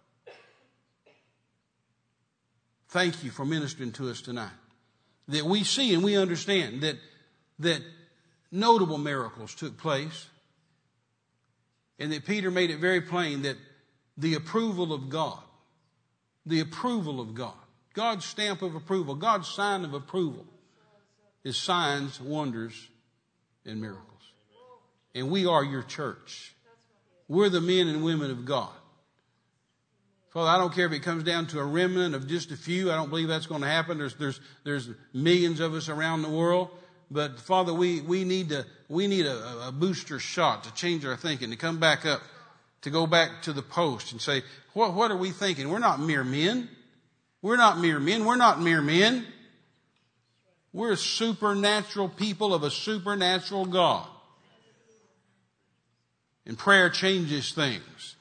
Thank 2.96 3.26
you 3.26 3.30
for 3.30 3.44
ministering 3.44 3.92
to 3.92 4.10
us 4.10 4.22
tonight. 4.22 4.56
That 5.28 5.44
we 5.44 5.66
see 5.66 5.94
and 5.94 6.02
we 6.02 6.16
understand 6.16 6.80
that, 6.84 6.96
that 7.60 7.82
notable 8.54 8.98
miracles 8.98 9.54
took 9.54 9.78
place. 9.78 10.28
And 12.00 12.14
that 12.14 12.24
Peter 12.24 12.50
made 12.50 12.70
it 12.70 12.80
very 12.80 13.02
plain 13.02 13.42
that 13.42 13.58
the 14.18 14.36
approval 14.36 14.94
of 14.94 15.10
God, 15.10 15.42
the 16.46 16.62
approval 16.62 17.20
of 17.20 17.36
God, 17.36 17.58
God's 17.94 18.24
stamp 18.24 18.62
of 18.62 18.76
approval, 18.76 19.16
God's 19.16 19.50
sign 19.50 19.84
of 19.84 19.94
approval 19.94 20.46
is 21.44 21.58
signs, 21.58 22.22
wonders, 22.22 22.88
and 23.66 23.82
miracles. 23.82 24.32
And 25.14 25.30
we 25.30 25.46
are 25.46 25.66
your 25.66 25.84
church. 25.84 26.56
We're 27.28 27.50
the 27.50 27.60
men 27.60 27.90
and 27.90 28.06
women 28.06 28.32
of 28.32 28.46
God. 28.46 28.72
Father, 30.36 30.50
I 30.50 30.58
don't 30.58 30.74
care 30.74 30.86
if 30.86 30.92
it 30.92 31.00
comes 31.00 31.24
down 31.24 31.48
to 31.48 31.62
a 31.62 31.64
remnant 31.64 32.14
of 32.14 32.28
just 32.28 32.52
a 32.52 32.58
few. 32.58 32.92
I 32.92 32.96
don't 32.96 33.10
believe 33.10 33.30
that's 33.30 33.46
going 33.46 33.62
to 33.62 33.70
happen. 33.70 33.98
There's, 33.98 34.16
there's, 34.16 34.42
there's 34.66 34.90
millions 35.14 35.62
of 35.62 35.74
us 35.74 35.88
around 35.88 36.24
the 36.24 36.30
world. 36.30 36.72
But 37.10 37.40
Father, 37.40 37.74
we, 37.74 38.02
we 38.02 38.26
need 38.26 38.50
to, 38.50 38.66
we 38.90 39.08
need 39.08 39.28
a, 39.28 39.68
a 39.68 39.72
booster 39.72 40.20
shot 40.20 40.66
to 40.66 40.74
change 40.74 41.06
our 41.06 41.16
thinking, 41.16 41.52
to 41.52 41.56
come 41.56 41.80
back 41.80 42.06
up, 42.06 42.22
to 42.82 42.90
go 42.90 43.08
back 43.08 43.44
to 43.44 43.54
the 43.54 43.62
post 43.62 44.12
and 44.12 44.20
say, 44.20 44.44
what, 44.74 44.94
what 44.94 45.10
are 45.10 45.16
we 45.16 45.32
thinking? 45.32 45.70
We're 45.70 45.80
not 45.80 46.02
mere 46.02 46.26
men. 46.26 46.68
We're 47.42 47.56
not 47.56 47.80
mere 47.80 48.02
men. 48.02 48.26
We're 48.26 48.36
not 48.36 48.60
mere 48.60 48.82
men. 48.82 49.26
We're 50.74 50.98
supernatural 50.98 52.10
people 52.10 52.54
of 52.54 52.64
a 52.64 52.72
supernatural 52.72 53.68
God. 53.68 54.06
And 56.46 56.58
prayer 56.58 56.90
changes 56.90 57.54
things. 57.54 58.15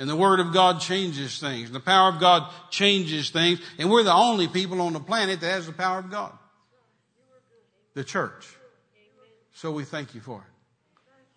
And 0.00 0.08
the 0.08 0.16
Word 0.16 0.40
of 0.40 0.54
God 0.54 0.80
changes 0.80 1.38
things. 1.38 1.70
The 1.70 1.78
power 1.78 2.08
of 2.08 2.20
God 2.20 2.50
changes 2.70 3.28
things. 3.28 3.60
And 3.78 3.90
we're 3.90 4.02
the 4.02 4.14
only 4.14 4.48
people 4.48 4.80
on 4.80 4.94
the 4.94 5.00
planet 5.00 5.40
that 5.42 5.46
has 5.46 5.66
the 5.66 5.74
power 5.74 5.98
of 5.98 6.10
God. 6.10 6.32
The 7.92 8.02
church. 8.02 8.56
So 9.52 9.70
we 9.70 9.84
thank 9.84 10.14
you 10.14 10.22
for 10.22 10.38
it. 10.38 11.30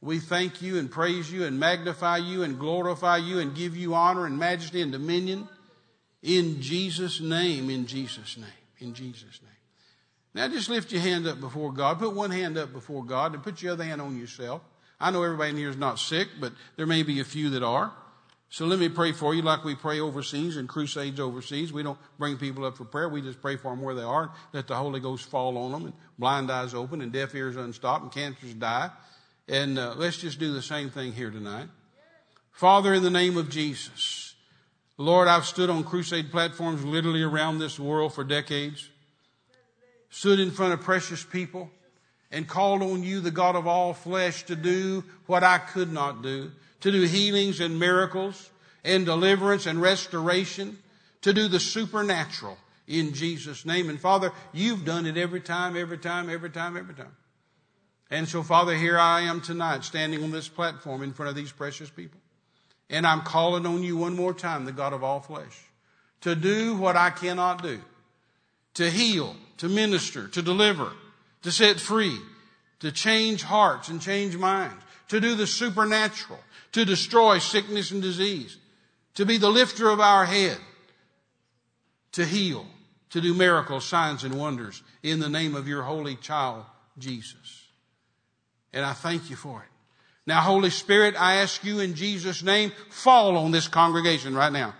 We 0.00 0.18
thank 0.18 0.62
you 0.62 0.78
and 0.78 0.90
praise 0.90 1.30
you 1.30 1.44
and 1.44 1.60
magnify 1.60 2.16
you 2.16 2.42
and 2.42 2.58
glorify 2.58 3.18
you 3.18 3.38
and 3.38 3.54
give 3.54 3.76
you 3.76 3.94
honor 3.94 4.24
and 4.24 4.38
majesty 4.38 4.80
and 4.80 4.92
dominion 4.92 5.46
in 6.22 6.62
Jesus' 6.62 7.20
name, 7.20 7.68
in 7.68 7.84
Jesus' 7.84 8.38
name, 8.38 8.46
in 8.78 8.94
Jesus' 8.94 9.42
name. 9.42 9.52
Now 10.32 10.48
just 10.48 10.70
lift 10.70 10.90
your 10.90 11.02
hand 11.02 11.26
up 11.26 11.38
before 11.38 11.70
God. 11.70 11.98
Put 11.98 12.14
one 12.14 12.30
hand 12.30 12.56
up 12.56 12.72
before 12.72 13.04
God 13.04 13.34
and 13.34 13.42
put 13.42 13.60
your 13.60 13.72
other 13.72 13.84
hand 13.84 14.00
on 14.00 14.18
yourself. 14.18 14.62
I 14.98 15.10
know 15.10 15.22
everybody 15.22 15.50
in 15.50 15.58
here 15.58 15.68
is 15.68 15.76
not 15.76 15.98
sick, 15.98 16.28
but 16.40 16.54
there 16.76 16.86
may 16.86 17.02
be 17.02 17.20
a 17.20 17.24
few 17.24 17.50
that 17.50 17.62
are. 17.62 17.92
So 18.48 18.64
let 18.64 18.78
me 18.78 18.88
pray 18.88 19.12
for 19.12 19.34
you 19.34 19.42
like 19.42 19.64
we 19.64 19.74
pray 19.74 20.00
overseas 20.00 20.56
and 20.56 20.68
crusades 20.68 21.18
overseas. 21.18 21.72
We 21.72 21.82
don't 21.82 21.98
bring 22.18 22.36
people 22.36 22.64
up 22.64 22.76
for 22.76 22.84
prayer. 22.84 23.08
We 23.08 23.20
just 23.20 23.42
pray 23.42 23.56
for 23.56 23.70
them 23.70 23.82
where 23.82 23.94
they 23.94 24.02
are, 24.02 24.30
let 24.52 24.68
the 24.68 24.76
Holy 24.76 25.00
Ghost 25.00 25.28
fall 25.28 25.58
on 25.58 25.72
them 25.72 25.84
and 25.86 25.92
blind 26.18 26.50
eyes 26.50 26.72
open 26.72 27.00
and 27.00 27.12
deaf 27.12 27.34
ears 27.34 27.56
unstopped 27.56 28.04
and 28.04 28.12
cancers 28.12 28.54
die. 28.54 28.90
And 29.48 29.78
uh, 29.78 29.94
let's 29.96 30.18
just 30.18 30.38
do 30.38 30.52
the 30.52 30.62
same 30.62 30.90
thing 30.90 31.12
here 31.12 31.30
tonight. 31.30 31.68
Father, 32.52 32.94
in 32.94 33.02
the 33.02 33.10
name 33.10 33.36
of 33.36 33.50
Jesus, 33.50 34.34
Lord, 34.96 35.28
I've 35.28 35.44
stood 35.44 35.68
on 35.68 35.84
crusade 35.84 36.30
platforms 36.30 36.84
literally 36.84 37.22
around 37.22 37.58
this 37.58 37.78
world 37.78 38.14
for 38.14 38.24
decades, 38.24 38.88
stood 40.08 40.40
in 40.40 40.50
front 40.50 40.72
of 40.72 40.80
precious 40.80 41.22
people, 41.22 41.70
and 42.30 42.48
called 42.48 42.82
on 42.82 43.02
you, 43.02 43.20
the 43.20 43.30
God 43.30 43.56
of 43.56 43.66
all 43.66 43.92
flesh, 43.92 44.44
to 44.44 44.56
do 44.56 45.04
what 45.26 45.44
I 45.44 45.58
could 45.58 45.92
not 45.92 46.22
do, 46.22 46.50
to 46.80 46.90
do 46.90 47.02
healings 47.02 47.60
and 47.60 47.78
miracles 47.78 48.50
and 48.84 49.04
deliverance 49.04 49.66
and 49.66 49.80
restoration, 49.80 50.78
to 51.22 51.32
do 51.32 51.48
the 51.48 51.60
supernatural 51.60 52.56
in 52.86 53.14
Jesus' 53.14 53.64
name. 53.66 53.88
And 53.88 54.00
Father, 54.00 54.32
you've 54.52 54.84
done 54.84 55.06
it 55.06 55.16
every 55.16 55.40
time, 55.40 55.76
every 55.76 55.98
time, 55.98 56.30
every 56.30 56.50
time, 56.50 56.76
every 56.76 56.94
time. 56.94 57.16
And 58.10 58.28
so, 58.28 58.42
Father, 58.42 58.74
here 58.74 58.98
I 58.98 59.22
am 59.22 59.40
tonight 59.40 59.82
standing 59.82 60.22
on 60.22 60.30
this 60.30 60.48
platform 60.48 61.02
in 61.02 61.12
front 61.12 61.30
of 61.30 61.34
these 61.34 61.50
precious 61.50 61.90
people. 61.90 62.20
And 62.88 63.04
I'm 63.04 63.22
calling 63.22 63.66
on 63.66 63.82
you 63.82 63.96
one 63.96 64.14
more 64.14 64.32
time, 64.32 64.64
the 64.64 64.72
God 64.72 64.92
of 64.92 65.02
all 65.02 65.20
flesh, 65.20 65.64
to 66.20 66.36
do 66.36 66.76
what 66.76 66.96
I 66.96 67.10
cannot 67.10 67.62
do. 67.62 67.80
To 68.74 68.90
heal, 68.90 69.34
to 69.56 69.68
minister, 69.68 70.28
to 70.28 70.42
deliver, 70.42 70.92
to 71.42 71.50
set 71.50 71.80
free, 71.80 72.18
to 72.80 72.92
change 72.92 73.42
hearts 73.42 73.88
and 73.88 74.00
change 74.00 74.36
minds, 74.36 74.84
to 75.08 75.18
do 75.18 75.34
the 75.34 75.46
supernatural, 75.46 76.38
to 76.76 76.84
destroy 76.84 77.38
sickness 77.38 77.90
and 77.90 78.02
disease, 78.02 78.58
to 79.14 79.24
be 79.24 79.38
the 79.38 79.48
lifter 79.48 79.88
of 79.88 79.98
our 79.98 80.26
head, 80.26 80.58
to 82.12 82.22
heal, 82.22 82.66
to 83.08 83.18
do 83.22 83.32
miracles, 83.32 83.86
signs, 83.86 84.24
and 84.24 84.38
wonders 84.38 84.82
in 85.02 85.18
the 85.18 85.28
name 85.30 85.54
of 85.54 85.66
your 85.66 85.84
holy 85.84 86.16
child, 86.16 86.66
Jesus. 86.98 87.64
And 88.74 88.84
I 88.84 88.92
thank 88.92 89.30
you 89.30 89.36
for 89.36 89.62
it. 89.62 89.68
Now, 90.26 90.42
Holy 90.42 90.68
Spirit, 90.68 91.14
I 91.18 91.36
ask 91.36 91.64
you 91.64 91.80
in 91.80 91.94
Jesus' 91.94 92.42
name, 92.42 92.72
fall 92.90 93.38
on 93.38 93.52
this 93.52 93.68
congregation 93.68 94.34
right 94.34 94.52
now. 94.52 94.74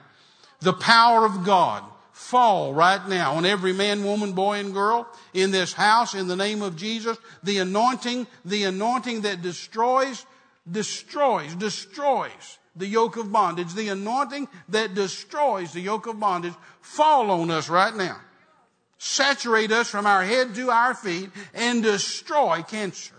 The 0.60 0.74
power 0.74 1.24
of 1.24 1.46
God 1.46 1.82
fall 2.12 2.74
right 2.74 3.08
now 3.08 3.36
on 3.36 3.46
every 3.46 3.72
man, 3.72 4.04
woman, 4.04 4.34
boy, 4.34 4.58
and 4.58 4.74
girl 4.74 5.08
in 5.32 5.50
this 5.50 5.72
house 5.72 6.14
in 6.14 6.28
the 6.28 6.36
name 6.36 6.60
of 6.60 6.76
Jesus. 6.76 7.16
The 7.42 7.56
anointing, 7.56 8.26
the 8.44 8.64
anointing 8.64 9.22
that 9.22 9.40
destroys, 9.40 10.26
destroys, 10.70 11.54
destroys 11.54 12.58
the 12.74 12.86
yoke 12.86 13.16
of 13.16 13.32
bondage. 13.32 13.74
The 13.74 13.88
anointing 13.88 14.48
that 14.68 14.94
destroys 14.94 15.72
the 15.72 15.80
yoke 15.80 16.06
of 16.06 16.20
bondage 16.20 16.54
fall 16.80 17.30
on 17.30 17.50
us 17.50 17.68
right 17.68 17.94
now. 17.94 18.20
Saturate 18.98 19.72
us 19.72 19.90
from 19.90 20.06
our 20.06 20.24
head 20.24 20.54
to 20.54 20.70
our 20.70 20.94
feet 20.94 21.30
and 21.54 21.82
destroy 21.82 22.62
cancer 22.62 23.16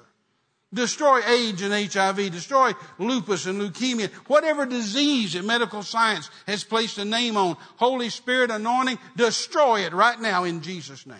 Destroy 0.73 1.21
AIDS 1.25 1.61
and 1.61 1.73
HIV, 1.73 2.31
destroy 2.31 2.73
lupus 2.99 3.45
and 3.45 3.61
leukemia, 3.61 4.11
whatever 4.27 4.65
disease 4.65 5.33
that 5.33 5.45
medical 5.45 5.81
science 5.81 6.29
has 6.45 6.65
placed 6.65 6.97
a 6.97 7.05
name 7.05 7.37
on. 7.37 7.55
Holy 7.77 8.09
Spirit 8.09 8.51
anointing, 8.51 8.99
destroy 9.15 9.85
it 9.85 9.93
right 9.93 10.19
now 10.19 10.43
in 10.43 10.61
Jesus' 10.61 11.05
name. 11.05 11.17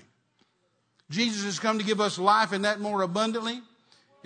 Jesus 1.10 1.46
has 1.46 1.60
come 1.60 1.80
to 1.80 1.86
give 1.86 2.02
us 2.02 2.20
life 2.20 2.52
and 2.52 2.66
that 2.66 2.82
more 2.82 3.02
abundantly. 3.02 3.62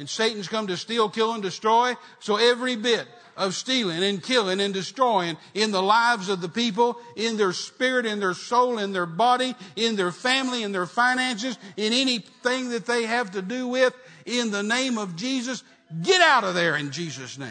And 0.01 0.09
Satan's 0.09 0.47
come 0.47 0.65
to 0.65 0.77
steal, 0.77 1.09
kill, 1.09 1.33
and 1.33 1.43
destroy. 1.43 1.95
So 2.17 2.37
every 2.37 2.75
bit 2.75 3.05
of 3.37 3.53
stealing 3.53 4.01
and 4.01 4.21
killing 4.21 4.59
and 4.59 4.73
destroying 4.73 5.37
in 5.53 5.69
the 5.69 5.81
lives 5.81 6.27
of 6.27 6.41
the 6.41 6.49
people, 6.49 6.99
in 7.15 7.37
their 7.37 7.53
spirit, 7.53 8.07
in 8.07 8.19
their 8.19 8.33
soul, 8.33 8.79
in 8.79 8.93
their 8.93 9.05
body, 9.05 9.53
in 9.75 9.95
their 9.95 10.11
family, 10.11 10.63
in 10.63 10.71
their 10.71 10.87
finances, 10.87 11.55
in 11.77 11.93
anything 11.93 12.69
that 12.69 12.87
they 12.87 13.03
have 13.03 13.29
to 13.29 13.43
do 13.43 13.67
with, 13.67 13.93
in 14.25 14.49
the 14.49 14.63
name 14.63 14.97
of 14.97 15.15
Jesus. 15.15 15.63
Get 16.01 16.19
out 16.19 16.43
of 16.43 16.55
there 16.55 16.75
in 16.75 16.89
Jesus' 16.89 17.37
name. 17.37 17.49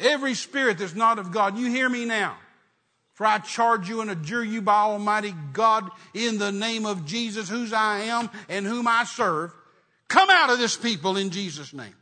Every 0.00 0.34
spirit 0.34 0.78
that's 0.78 0.96
not 0.96 1.20
of 1.20 1.30
God, 1.30 1.56
you 1.56 1.70
hear 1.70 1.88
me 1.88 2.06
now. 2.06 2.36
For 3.14 3.24
I 3.24 3.38
charge 3.38 3.88
you 3.88 4.00
and 4.00 4.10
adjure 4.10 4.42
you 4.42 4.62
by 4.62 4.74
Almighty 4.74 5.32
God 5.52 5.88
in 6.12 6.38
the 6.38 6.50
name 6.50 6.84
of 6.84 7.06
Jesus, 7.06 7.48
whose 7.48 7.72
I 7.72 8.00
am 8.00 8.28
and 8.48 8.66
whom 8.66 8.88
I 8.88 9.04
serve. 9.04 9.54
Come 10.08 10.30
out 10.30 10.50
of 10.50 10.58
this 10.58 10.76
people 10.76 11.16
in 11.16 11.30
Jesus' 11.30 11.72
name. 11.72 11.94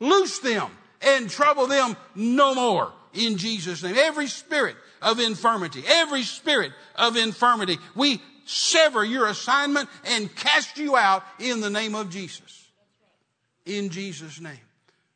Loose 0.00 0.38
them 0.40 0.68
and 1.02 1.30
trouble 1.30 1.66
them 1.66 1.96
no 2.14 2.54
more 2.54 2.92
in 3.14 3.36
Jesus' 3.36 3.82
name. 3.82 3.96
Every 3.96 4.26
spirit 4.26 4.76
of 5.02 5.20
infirmity, 5.20 5.82
every 5.86 6.22
spirit 6.22 6.72
of 6.96 7.16
infirmity, 7.16 7.78
we 7.94 8.20
sever 8.44 9.04
your 9.04 9.26
assignment 9.26 9.88
and 10.04 10.34
cast 10.34 10.78
you 10.78 10.96
out 10.96 11.22
in 11.38 11.60
the 11.60 11.70
name 11.70 11.94
of 11.94 12.10
Jesus. 12.10 12.68
In 13.66 13.90
Jesus' 13.90 14.40
name. 14.40 14.58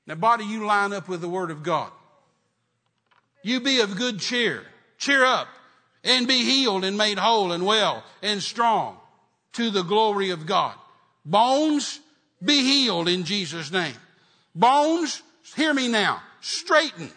Now, 0.07 0.16
body, 0.16 0.44
you 0.44 0.66
line 0.66 0.93
up 0.93 1.09
with 1.09 1.20
the 1.20 1.28
Word 1.28 1.51
of 1.51 1.62
God. 1.62 1.90
You 3.43 3.61
be 3.61 3.81
of 3.81 3.97
good 3.97 4.20
cheer. 4.20 4.62
Cheer 4.99 5.24
up 5.24 5.49
and 6.05 6.28
be 6.28 6.44
healed 6.44 6.85
and 6.85 6.97
made 6.97 7.19
whole 7.19 7.53
and 7.53 7.65
well 7.65 8.05
and 8.23 8.43
strong 8.43 8.97
to 9.55 9.70
the 9.70 9.82
glory 9.82 10.31
of 10.31 10.47
God. 10.47 10.74
Bones, 11.24 12.01
be 12.44 12.62
healed 12.62 13.09
in 13.09 13.24
Jesus' 13.24 13.70
name. 13.70 13.94
Bones, 14.55 15.23
hear 15.56 15.73
me 15.73 15.89
now. 15.89 16.23
Straighten. 16.40 17.10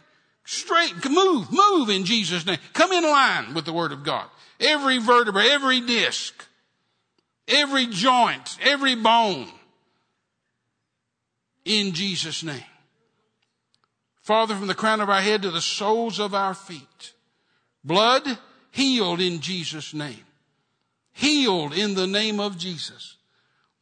Straighten. 0.45 1.14
move, 1.14 1.52
move 1.52 1.89
in 1.89 2.06
Jesus' 2.06 2.45
name. 2.45 2.60
Come 2.73 2.91
in 2.91 3.03
line 3.03 3.53
with 3.53 3.65
the 3.65 3.73
Word 3.73 3.91
of 3.91 4.03
God. 4.03 4.27
Every 4.60 4.99
vertebra, 4.99 5.43
every 5.43 5.81
disc, 5.81 6.45
every 7.47 7.88
joint, 7.88 8.57
every 8.61 8.95
bone. 8.95 9.47
In 11.65 11.93
Jesus' 11.93 12.43
name. 12.43 12.64
Father, 14.22 14.56
from 14.56 14.68
the 14.68 14.76
crown 14.76 15.02
of 15.02 15.10
our 15.10 15.22
head 15.22 15.41
to 15.41 15.52
the 15.52 15.61
soles 15.61 16.19
of 16.19 16.34
our 16.34 16.53
feet. 16.53 17.14
Blood 17.84 18.39
healed 18.72 19.22
in 19.22 19.39
Jesus' 19.39 19.93
name. 19.93 20.26
Healed 21.11 21.73
in 21.73 21.95
the 21.95 22.07
name 22.07 22.39
of 22.39 22.57
Jesus. 22.57 23.14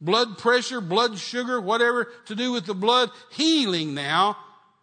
Blood 0.04 0.36
pressure, 0.36 0.82
blood 0.82 1.18
sugar, 1.18 1.58
whatever 1.58 2.04
to 2.26 2.34
do 2.34 2.52
with 2.52 2.66
the 2.66 2.74
blood, 2.74 3.10
healing 3.30 3.94
now. 3.94 4.36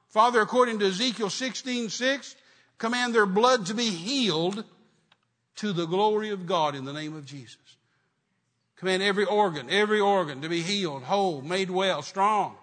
Father, 0.09 0.41
according 0.41 0.79
to 0.79 0.87
Ezekiel 0.87 1.29
16, 1.29 1.89
6, 1.89 2.35
command 2.79 3.13
their 3.13 3.27
blood 3.27 3.67
to 3.67 3.75
be 3.75 3.91
healed 3.91 4.63
to 5.57 5.73
the 5.73 5.85
glory 5.85 6.31
of 6.31 6.47
God 6.47 6.73
in 6.73 6.85
the 6.85 6.91
name 6.91 7.15
of 7.15 7.27
Jesus. 7.27 7.57
Command 8.77 9.03
every 9.03 9.25
organ, 9.25 9.69
every 9.69 9.99
organ 9.99 10.41
to 10.41 10.49
be 10.49 10.63
healed, 10.63 11.03
whole, 11.03 11.43
made 11.43 11.69
well, 11.69 12.01
strong. 12.01 12.55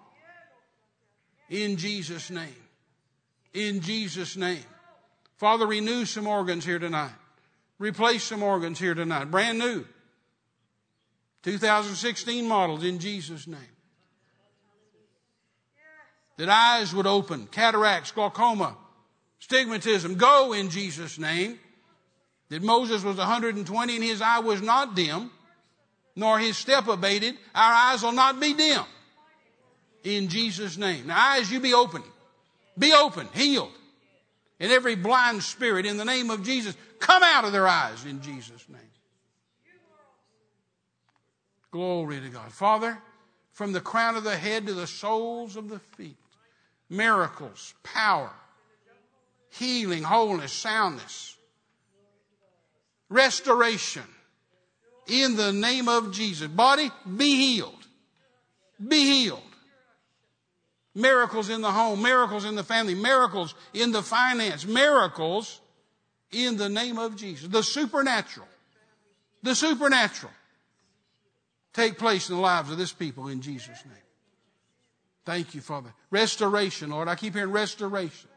In 1.49 1.77
Jesus' 1.77 2.29
name. 2.29 2.49
In 3.53 3.79
Jesus' 3.79 4.35
name. 4.35 4.65
Father, 5.37 5.65
renew 5.65 6.03
some 6.03 6.27
organs 6.27 6.65
here 6.65 6.77
tonight. 6.77 7.13
Replace 7.77 8.25
some 8.25 8.43
organs 8.43 8.77
here 8.79 8.93
tonight. 8.93 9.31
Brand 9.31 9.59
new. 9.59 9.85
2016 11.43 12.47
models 12.47 12.83
in 12.83 12.99
Jesus' 12.99 13.47
name. 13.47 13.59
That 16.37 16.49
eyes 16.49 16.93
would 16.93 17.07
open, 17.07 17.47
cataracts, 17.47 18.11
glaucoma, 18.11 18.77
stigmatism, 19.41 20.17
go 20.17 20.53
in 20.53 20.69
Jesus' 20.69 21.19
name. 21.19 21.59
That 22.49 22.63
Moses 22.63 23.03
was 23.03 23.17
120 23.17 23.95
and 23.95 24.03
his 24.03 24.21
eye 24.21 24.39
was 24.39 24.61
not 24.61 24.95
dim, 24.95 25.31
nor 26.15 26.39
his 26.39 26.57
step 26.57 26.87
abated. 26.87 27.35
Our 27.53 27.73
eyes 27.73 28.03
will 28.03 28.11
not 28.11 28.39
be 28.39 28.53
dim. 28.53 28.83
In 30.03 30.29
Jesus' 30.29 30.77
name. 30.77 31.07
Now, 31.07 31.17
eyes, 31.19 31.51
you 31.51 31.59
be 31.59 31.73
open. 31.73 32.03
Be 32.77 32.93
open, 32.93 33.27
healed. 33.33 33.71
And 34.59 34.71
every 34.71 34.95
blind 34.95 35.43
spirit 35.43 35.85
in 35.85 35.97
the 35.97 36.05
name 36.05 36.29
of 36.29 36.43
Jesus, 36.43 36.75
come 36.99 37.21
out 37.23 37.45
of 37.45 37.51
their 37.51 37.67
eyes 37.67 38.05
in 38.05 38.21
Jesus' 38.21 38.67
name. 38.67 38.81
Glory 41.71 42.19
to 42.19 42.29
God. 42.29 42.51
Father, 42.51 42.97
from 43.51 43.73
the 43.73 43.81
crown 43.81 44.15
of 44.15 44.23
the 44.23 44.35
head 44.35 44.65
to 44.67 44.73
the 44.73 44.87
soles 44.87 45.55
of 45.55 45.69
the 45.69 45.79
feet, 45.79 46.17
miracles, 46.89 47.73
power, 47.83 48.31
healing, 49.51 50.03
wholeness, 50.03 50.53
soundness, 50.53 51.37
restoration 53.09 54.03
in 55.07 55.35
the 55.35 55.51
name 55.51 55.87
of 55.87 56.11
Jesus. 56.11 56.47
Body, 56.47 56.89
be 57.17 57.35
healed. 57.35 57.87
Be 58.85 59.03
healed. 59.03 59.41
Miracles 60.95 61.49
in 61.49 61.61
the 61.61 61.71
home, 61.71 62.01
miracles 62.01 62.45
in 62.45 62.55
the 62.55 62.63
family, 62.63 62.95
miracles 62.95 63.53
in 63.73 63.91
the 63.91 64.01
finance, 64.01 64.65
miracles 64.65 65.61
in 66.31 66.57
the 66.57 66.69
name 66.69 66.97
of 66.97 67.15
Jesus. 67.15 67.47
The 67.47 67.63
supernatural. 67.63 68.47
The 69.43 69.55
supernatural 69.55 70.31
take 71.73 71.97
place 71.97 72.29
in 72.29 72.35
the 72.35 72.41
lives 72.41 72.71
of 72.71 72.77
this 72.77 72.93
people 72.93 73.27
in 73.27 73.41
Jesus' 73.41 73.83
name. 73.85 73.95
Thank 75.25 75.53
you, 75.53 75.61
Father. 75.61 75.93
Restoration, 76.09 76.89
Lord. 76.89 77.07
I 77.07 77.15
keep 77.15 77.33
hearing 77.33 77.51
restoration. 77.51 78.29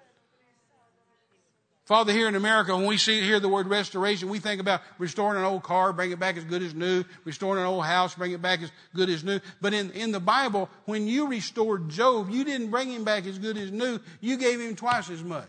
Father, 1.84 2.12
here 2.12 2.28
in 2.28 2.36
America, 2.36 2.76
when 2.76 2.86
we 2.86 2.96
see 2.96 3.20
hear 3.20 3.40
the 3.40 3.48
word 3.48 3.66
restoration, 3.66 4.28
we 4.28 4.38
think 4.38 4.60
about 4.60 4.82
restoring 4.98 5.38
an 5.38 5.44
old 5.44 5.64
car, 5.64 5.92
bring 5.92 6.12
it 6.12 6.18
back 6.20 6.36
as 6.36 6.44
good 6.44 6.62
as 6.62 6.74
new, 6.74 7.04
restoring 7.24 7.60
an 7.60 7.66
old 7.66 7.84
house, 7.84 8.14
bring 8.14 8.30
it 8.30 8.40
back 8.40 8.62
as 8.62 8.70
good 8.94 9.10
as 9.10 9.24
new. 9.24 9.40
But 9.60 9.74
in, 9.74 9.90
in 9.90 10.12
the 10.12 10.20
Bible, 10.20 10.70
when 10.84 11.08
you 11.08 11.26
restored 11.26 11.88
Job, 11.88 12.30
you 12.30 12.44
didn't 12.44 12.70
bring 12.70 12.90
him 12.90 13.02
back 13.02 13.26
as 13.26 13.38
good 13.38 13.56
as 13.56 13.72
new, 13.72 13.98
you 14.20 14.36
gave 14.36 14.60
him 14.60 14.76
twice 14.76 15.10
as 15.10 15.24
much. 15.24 15.48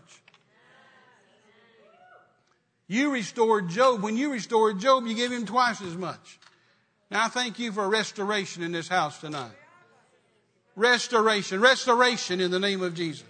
You 2.88 3.12
restored 3.12 3.68
Job. 3.68 4.02
When 4.02 4.16
you 4.16 4.32
restored 4.32 4.78
Job, 4.80 5.06
you 5.06 5.14
gave 5.14 5.32
him 5.32 5.46
twice 5.46 5.80
as 5.80 5.96
much. 5.96 6.38
Now 7.14 7.26
I 7.26 7.28
thank 7.28 7.60
you 7.60 7.70
for 7.70 7.88
restoration 7.88 8.64
in 8.64 8.72
this 8.72 8.88
house 8.88 9.20
tonight. 9.20 9.52
Restoration, 10.74 11.60
restoration 11.60 12.40
in 12.40 12.50
the 12.50 12.58
name 12.58 12.82
of 12.82 12.94
Jesus. 12.94 13.22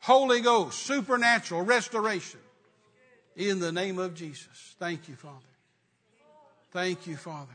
Holy 0.00 0.42
Ghost, 0.42 0.80
supernatural 0.80 1.62
restoration 1.62 2.40
in 3.36 3.58
the 3.58 3.72
name 3.72 3.98
of 3.98 4.14
Jesus. 4.14 4.74
Thank 4.78 5.08
you, 5.08 5.16
Father. 5.16 5.38
Thank 6.72 7.06
you, 7.06 7.16
Father. 7.16 7.48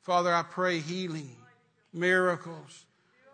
Father, 0.00 0.34
I 0.34 0.42
pray 0.42 0.80
healing, 0.80 1.36
miracles, 1.92 2.84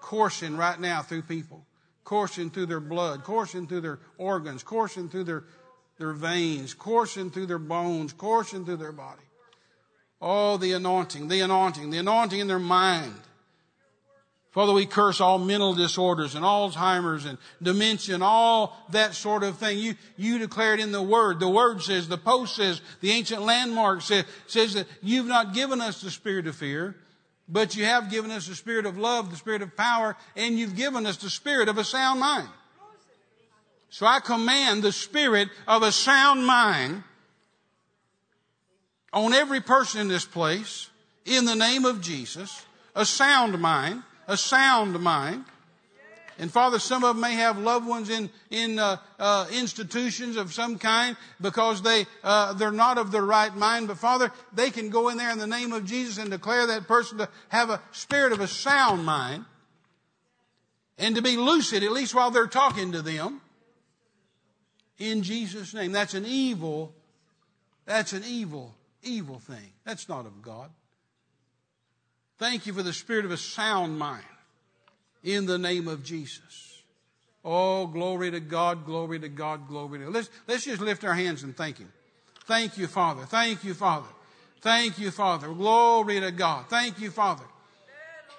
coursing 0.03 0.59
right 0.59 0.79
now 0.79 1.01
through 1.01 1.23
people, 1.23 1.65
coursing 2.05 2.51
through 2.51 2.66
their 2.66 2.81
blood, 2.81 3.25
coursing 3.25 3.66
through 3.66 3.81
their 3.81 4.01
organs, 4.19 4.62
coursing 4.62 5.09
through 5.09 5.25
their, 5.25 5.45
their 5.97 6.12
veins, 6.12 6.75
coursing 6.75 7.31
through 7.31 7.47
their 7.47 7.59
bones, 7.59 8.12
coursing 8.12 8.66
through 8.66 8.77
their 8.77 8.93
body. 8.93 9.23
Oh, 10.20 10.57
the 10.57 10.73
anointing, 10.73 11.28
the 11.28 11.40
anointing, 11.40 11.90
the 11.90 11.99
anointing 11.99 12.40
in 12.40 12.49
their 12.49 12.59
mind. 12.59 13.15
Father, 14.51 14.73
we 14.73 14.86
curse 14.86 15.20
all 15.20 15.39
mental 15.39 15.74
disorders 15.74 16.35
and 16.35 16.45
Alzheimer's 16.45 17.27
and 17.27 17.39
dementia 17.62 18.15
and 18.15 18.24
all 18.24 18.77
that 18.90 19.15
sort 19.15 19.45
of 19.45 19.59
thing. 19.59 19.78
You, 19.78 19.95
you 20.16 20.39
declare 20.39 20.74
it 20.74 20.81
in 20.81 20.90
the 20.90 21.03
Word. 21.03 21.39
The 21.39 21.49
Word 21.49 21.82
says, 21.82 22.09
the 22.09 22.19
post 22.19 22.57
says, 22.57 22.81
the 23.01 23.12
ancient 23.12 23.43
landmark 23.43 24.03
says, 24.03 24.24
says 24.47 24.74
that 24.74 24.86
you've 25.03 25.27
not 25.27 25.55
given 25.55 25.81
us 25.81 26.01
the 26.01 26.11
spirit 26.11 26.47
of 26.49 26.57
fear, 26.57 26.97
but 27.49 27.77
you 27.77 27.85
have 27.85 28.11
given 28.11 28.31
us 28.31 28.49
the 28.49 28.55
spirit 28.55 28.86
of 28.86 28.99
love, 28.99 29.31
the 29.31 29.36
spirit 29.36 29.62
of 29.62 29.77
power, 29.77 30.16
and 30.35 30.59
you've 30.59 30.74
given 30.74 31.07
us 31.07 31.19
the 31.19 31.31
spirit 31.31 31.69
of 31.69 31.78
a 31.78 31.85
sound 31.85 32.19
mind. 32.19 32.49
So 33.90 34.07
I 34.07 34.20
command 34.20 34.82
the 34.82 34.93
spirit 34.93 35.51
of 35.66 35.82
a 35.82 35.93
sound 35.93 36.45
mind 36.45 37.05
on 39.12 39.32
every 39.32 39.60
person 39.60 40.01
in 40.01 40.09
this 40.09 40.24
place 40.24 40.90
in 41.24 41.44
the 41.44 41.55
name 41.55 41.85
of 41.85 42.01
Jesus, 42.01 42.64
a 42.94 43.05
sound 43.05 43.59
mind 43.60 44.02
a 44.28 44.36
sound 44.36 45.01
mind. 45.01 45.44
And 46.40 46.52
Father, 46.52 46.78
some 46.78 47.02
of 47.02 47.16
them 47.16 47.20
may 47.20 47.35
have 47.35 47.59
loved 47.59 47.85
ones 47.85 48.10
in 48.10 48.30
in 48.51 48.78
uh, 48.78 48.98
uh, 49.18 49.48
institutions 49.52 50.36
of 50.36 50.55
some 50.55 50.78
kind 50.78 51.16
because 51.40 51.82
they 51.82 52.06
uh, 52.22 52.52
they're 52.52 52.70
not 52.70 52.97
of 52.97 53.10
the 53.10 53.20
right 53.20 53.52
mind. 53.56 53.89
But 53.89 53.98
Father, 53.98 54.30
they 54.52 54.70
can 54.70 54.90
go 54.90 55.09
in 55.09 55.16
there 55.16 55.32
in 55.32 55.39
the 55.39 55.48
name 55.48 55.72
of 55.72 55.85
Jesus 55.85 56.16
and 56.16 56.30
declare 56.30 56.68
that 56.68 56.86
person 56.86 57.18
to 57.18 57.28
have 57.48 57.70
a 57.70 57.82
spirit 57.90 58.32
of 58.32 58.39
a 58.39 58.47
sound 58.47 59.05
mind 59.05 59.47
and 60.97 61.16
to 61.16 61.22
be 61.22 61.36
lucid 61.36 61.82
at 61.82 61.90
least 61.90 62.14
while 62.14 62.30
they're 62.30 62.47
talking 62.47 62.93
to 62.93 63.02
them. 63.02 63.40
In 64.98 65.24
Jesus' 65.24 65.74
name, 65.74 65.90
that's 65.90 66.14
an 66.14 66.24
evil. 66.24 66.93
That's 67.85 68.12
an 68.12 68.22
evil, 68.24 68.74
evil 69.09 69.39
thing. 69.39 69.72
That's 69.85 70.09
not 70.09 70.26
of 70.26 70.43
God. 70.43 70.70
Thank 72.39 72.66
you 72.66 72.72
for 72.72 72.82
the 72.82 72.93
spirit 72.93 73.24
of 73.24 73.30
a 73.30 73.36
sound 73.36 73.98
mind. 73.98 74.24
In 75.24 75.47
the 75.47 75.59
name 75.59 75.89
of 75.89 76.05
Jesus. 76.05 76.82
Oh, 77.44 77.86
glory 77.86 78.30
to 78.30 78.40
God, 78.40 78.85
glory 78.85 79.18
to 79.18 79.28
God, 79.28 79.66
glory 79.66 79.98
to 79.98 80.05
God. 80.06 80.14
Let's, 80.14 80.30
let's 80.47 80.64
just 80.64 80.80
lift 80.80 81.05
our 81.05 81.14
hands 81.14 81.43
and 81.43 81.56
thank 81.56 81.78
Him. 81.78 81.93
Thank 82.47 82.78
you, 82.78 82.86
Father. 82.86 83.24
Thank 83.24 83.64
you, 83.64 83.74
Father. 83.74 84.09
Thank 84.60 84.98
you, 84.98 85.10
Father. 85.10 85.48
Glory 85.48 86.20
to 86.20 86.30
God. 86.30 86.66
Thank 86.68 87.01
you, 87.01 87.10
Father. 87.10 87.44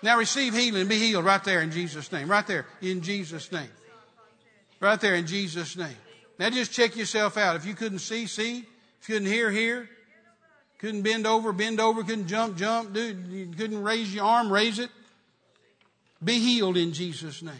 Now 0.02 0.18
receive 0.18 0.54
healing. 0.54 0.88
Be 0.88 0.98
healed 0.98 1.26
right 1.26 1.44
there 1.44 1.62
in 1.62 1.72
Jesus' 1.72 2.12
name. 2.12 2.30
Right 2.30 2.48
there 2.48 2.66
in 2.82 3.02
Jesus' 3.02 3.52
name. 3.52 3.70
Right 4.80 5.00
there 5.00 5.16
in 5.16 5.28
Jesus' 5.28 5.76
name. 5.76 5.98
Now 6.38 6.50
just 6.50 6.72
check 6.72 6.96
yourself 6.96 7.36
out. 7.36 7.58
If 7.58 7.66
you 7.66 7.74
couldn't 7.74 8.00
see, 8.00 8.26
see. 8.26 8.60
If 9.02 9.10
you 9.10 9.16
couldn't 9.16 9.32
hear, 9.32 9.52
hear. 9.52 9.90
Couldn't 10.80 11.02
bend 11.04 11.28
over, 11.28 11.52
bend 11.52 11.80
over. 11.80 12.04
Couldn't 12.04 12.28
jump, 12.28 12.58
jump. 12.58 12.94
Dude, 12.94 13.28
you 13.28 13.48
couldn't 13.56 13.84
raise 13.84 14.14
your 14.14 14.26
arm, 14.26 14.52
raise 14.52 14.80
it. 14.80 14.90
Be 16.24 16.40
healed 16.40 16.78
in 16.78 16.94
Jesus' 16.94 17.42
name. 17.42 17.56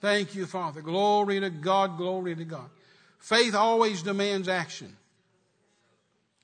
Thank 0.00 0.34
you, 0.34 0.46
Father. 0.46 0.80
Glory 0.80 1.40
to 1.40 1.50
God, 1.50 1.96
glory 1.96 2.34
to 2.36 2.44
God. 2.44 2.70
Faith 3.18 3.54
always 3.54 4.02
demands 4.02 4.48
action. 4.48 4.96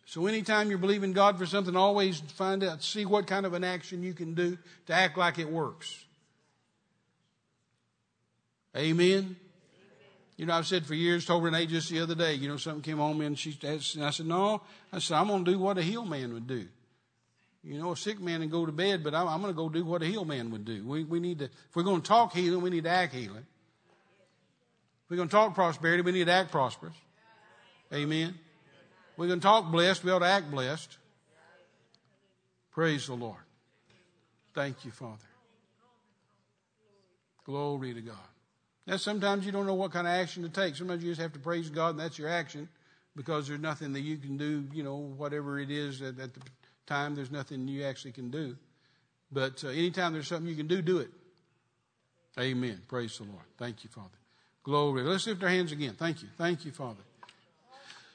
So 0.06 0.26
anytime 0.26 0.68
you're 0.68 0.78
believing 0.78 1.12
God 1.12 1.38
for 1.38 1.46
something, 1.46 1.76
always 1.76 2.20
find 2.20 2.62
out, 2.62 2.82
see 2.82 3.06
what 3.06 3.26
kind 3.26 3.46
of 3.46 3.54
an 3.54 3.64
action 3.64 4.02
you 4.02 4.12
can 4.12 4.34
do 4.34 4.58
to 4.86 4.92
act 4.92 5.16
like 5.16 5.38
it 5.38 5.48
works. 5.48 6.04
Amen. 8.76 9.36
You 10.36 10.46
know, 10.46 10.54
I've 10.54 10.66
said 10.66 10.84
for 10.84 10.94
years, 10.94 11.24
told 11.26 11.44
Renee 11.44 11.66
just 11.66 11.90
the 11.90 12.00
other 12.00 12.14
day, 12.14 12.34
you 12.34 12.48
know, 12.48 12.56
something 12.56 12.82
came 12.82 13.00
on 13.00 13.16
me 13.16 13.26
and 13.26 13.38
she, 13.38 13.56
and 13.62 14.04
I 14.04 14.10
said, 14.10 14.26
no, 14.26 14.62
I 14.92 14.98
said, 14.98 15.16
I'm 15.16 15.28
going 15.28 15.44
to 15.44 15.50
do 15.52 15.58
what 15.58 15.78
a 15.78 15.82
healed 15.82 16.10
man 16.10 16.32
would 16.34 16.48
do. 16.48 16.66
You 17.62 17.78
know, 17.78 17.92
a 17.92 17.96
sick 17.96 18.20
man 18.20 18.42
and 18.42 18.50
go 18.50 18.66
to 18.66 18.72
bed, 18.72 19.04
but 19.04 19.14
I'm, 19.14 19.28
I'm 19.28 19.40
going 19.40 19.52
to 19.52 19.56
go 19.56 19.68
do 19.68 19.84
what 19.84 20.02
a 20.02 20.06
healed 20.06 20.28
man 20.28 20.50
would 20.50 20.64
do. 20.64 20.84
We, 20.84 21.04
we 21.04 21.20
need 21.20 21.38
to, 21.38 21.44
if 21.44 21.74
we're 21.74 21.84
going 21.84 22.02
to 22.02 22.06
talk 22.06 22.34
healing, 22.34 22.62
we 22.62 22.70
need 22.70 22.84
to 22.84 22.90
act 22.90 23.14
healing. 23.14 23.46
If 25.04 25.10
we're 25.10 25.16
going 25.16 25.28
to 25.28 25.34
talk 25.34 25.54
prosperity, 25.54 26.02
we 26.02 26.12
need 26.12 26.26
to 26.26 26.32
act 26.32 26.50
prosperous. 26.50 26.94
Amen. 27.92 28.34
We're 29.16 29.28
going 29.28 29.40
to 29.40 29.46
talk 29.46 29.70
blessed, 29.70 30.02
we 30.02 30.10
ought 30.10 30.18
to 30.18 30.26
act 30.26 30.50
blessed. 30.50 30.98
Praise 32.72 33.06
the 33.06 33.14
Lord. 33.14 33.38
Thank 34.52 34.84
you, 34.84 34.90
Father. 34.90 35.18
Glory 37.44 37.94
to 37.94 38.00
God. 38.00 38.33
Now, 38.86 38.96
sometimes 38.96 39.46
you 39.46 39.52
don't 39.52 39.66
know 39.66 39.74
what 39.74 39.92
kind 39.92 40.06
of 40.06 40.12
action 40.12 40.42
to 40.42 40.48
take. 40.48 40.76
Sometimes 40.76 41.02
you 41.02 41.10
just 41.10 41.20
have 41.20 41.32
to 41.32 41.38
praise 41.38 41.70
God, 41.70 41.90
and 41.90 42.00
that's 42.00 42.18
your 42.18 42.28
action 42.28 42.68
because 43.16 43.48
there's 43.48 43.60
nothing 43.60 43.92
that 43.94 44.00
you 44.00 44.16
can 44.18 44.36
do, 44.36 44.66
you 44.72 44.82
know, 44.82 44.96
whatever 44.96 45.58
it 45.58 45.70
is 45.70 46.02
at, 46.02 46.18
at 46.18 46.34
the 46.34 46.40
time, 46.86 47.14
there's 47.14 47.30
nothing 47.30 47.66
you 47.68 47.84
actually 47.84 48.12
can 48.12 48.30
do. 48.30 48.56
But 49.32 49.64
uh, 49.64 49.68
anytime 49.68 50.12
there's 50.12 50.28
something 50.28 50.48
you 50.48 50.56
can 50.56 50.66
do, 50.66 50.82
do 50.82 50.98
it. 50.98 51.10
Amen. 52.38 52.82
Praise 52.88 53.16
the 53.16 53.24
Lord. 53.24 53.44
Thank 53.58 53.84
you, 53.84 53.90
Father. 53.90 54.08
Glory. 54.62 55.02
Let's 55.02 55.26
lift 55.26 55.42
our 55.42 55.48
hands 55.48 55.72
again. 55.72 55.94
Thank 55.96 56.22
you. 56.22 56.28
Thank 56.36 56.64
you, 56.64 56.72
Father. 56.72 57.02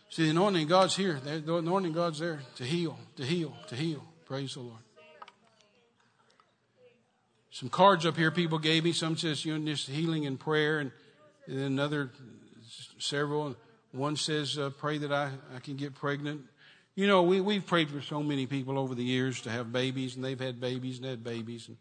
See, 0.09 0.25
the 0.25 0.31
anointing 0.31 0.67
God's 0.67 0.95
here. 0.95 1.19
The 1.23 1.57
anointing 1.57 1.93
God's 1.93 2.19
there 2.19 2.41
to 2.55 2.63
heal, 2.63 2.97
to 3.15 3.23
heal, 3.23 3.55
to 3.67 3.75
heal. 3.75 4.03
Praise 4.25 4.53
the 4.55 4.61
Lord. 4.61 4.89
Some 7.51 7.69
cards 7.69 8.05
up 8.05 8.15
here 8.15 8.31
people 8.31 8.59
gave 8.59 8.84
me. 8.84 8.91
Some 8.91 9.17
says, 9.17 9.43
you 9.43 9.57
know, 9.57 9.65
just 9.65 9.89
healing 9.89 10.26
and 10.26 10.39
prayer, 10.39 10.80
and, 10.80 10.91
and 11.47 11.57
then 11.57 11.65
another, 11.65 12.11
several. 12.99 13.55
One 13.91 14.15
says, 14.15 14.57
uh, 14.57 14.69
pray 14.69 14.99
that 14.99 15.11
I, 15.11 15.31
I 15.55 15.59
can 15.59 15.76
get 15.76 15.95
pregnant. 15.95 16.41
You 16.95 17.07
know, 17.07 17.23
we, 17.23 17.41
we've 17.41 17.65
prayed 17.65 17.89
for 17.89 18.01
so 18.01 18.21
many 18.21 18.45
people 18.45 18.77
over 18.77 18.93
the 18.93 19.03
years 19.03 19.41
to 19.41 19.49
have 19.49 19.71
babies, 19.71 20.15
and 20.15 20.23
they've 20.23 20.39
had 20.39 20.59
babies 20.59 20.97
and 20.97 21.07
had 21.07 21.23
babies. 21.23 21.69
And, 21.69 21.77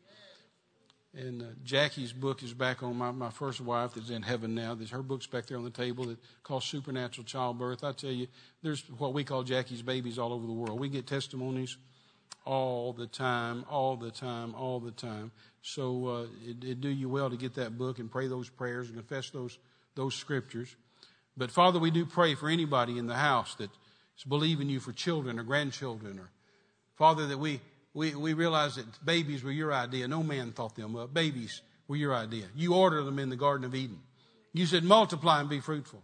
and 1.14 1.42
uh, 1.42 1.46
Jackie's 1.64 2.12
book 2.12 2.42
is 2.42 2.54
back 2.54 2.82
on 2.82 2.96
my, 2.96 3.10
my 3.10 3.30
first 3.30 3.60
wife 3.60 3.94
that's 3.94 4.10
in 4.10 4.22
heaven 4.22 4.54
now. 4.54 4.74
There's 4.74 4.90
her 4.90 5.02
book's 5.02 5.26
back 5.26 5.46
there 5.46 5.58
on 5.58 5.64
the 5.64 5.70
table 5.70 6.04
that 6.04 6.18
called 6.42 6.62
Supernatural 6.62 7.24
Childbirth. 7.24 7.84
I 7.84 7.92
tell 7.92 8.10
you, 8.10 8.28
there's 8.62 8.82
what 8.96 9.12
we 9.12 9.24
call 9.24 9.42
Jackie's 9.42 9.82
babies 9.82 10.18
all 10.18 10.32
over 10.32 10.46
the 10.46 10.52
world. 10.52 10.80
We 10.80 10.88
get 10.88 11.06
testimonies 11.06 11.76
all 12.44 12.92
the 12.92 13.06
time, 13.06 13.64
all 13.70 13.96
the 13.96 14.10
time, 14.10 14.54
all 14.54 14.80
the 14.80 14.90
time. 14.90 15.30
So 15.62 16.06
uh, 16.06 16.26
it, 16.46 16.64
it 16.64 16.80
do 16.80 16.88
you 16.88 17.08
well 17.08 17.30
to 17.30 17.36
get 17.36 17.54
that 17.54 17.76
book 17.76 17.98
and 17.98 18.10
pray 18.10 18.26
those 18.28 18.48
prayers 18.48 18.88
and 18.88 18.96
confess 18.96 19.30
those 19.30 19.58
those 19.94 20.14
scriptures. 20.14 20.74
But 21.36 21.50
Father, 21.50 21.78
we 21.78 21.90
do 21.90 22.06
pray 22.06 22.34
for 22.34 22.48
anybody 22.48 22.98
in 22.98 23.06
the 23.06 23.14
house 23.14 23.54
that 23.56 23.70
is 24.16 24.24
believing 24.24 24.68
you 24.68 24.80
for 24.80 24.92
children 24.92 25.38
or 25.38 25.42
grandchildren, 25.42 26.18
or 26.18 26.30
Father, 26.96 27.26
that 27.26 27.38
we 27.38 27.60
we, 27.94 28.14
we 28.14 28.32
realize 28.34 28.76
that 28.76 28.86
babies 29.04 29.42
were 29.42 29.50
your 29.50 29.72
idea. 29.72 30.06
No 30.08 30.22
man 30.22 30.52
thought 30.52 30.76
them 30.76 30.96
up. 30.96 31.12
Babies 31.12 31.62
were 31.88 31.96
your 31.96 32.14
idea. 32.14 32.44
You 32.54 32.74
ordered 32.74 33.04
them 33.04 33.18
in 33.18 33.28
the 33.28 33.36
Garden 33.36 33.64
of 33.64 33.74
Eden. 33.74 33.98
You 34.52 34.66
said, 34.66 34.84
multiply 34.84 35.40
and 35.40 35.48
be 35.48 35.60
fruitful. 35.60 36.02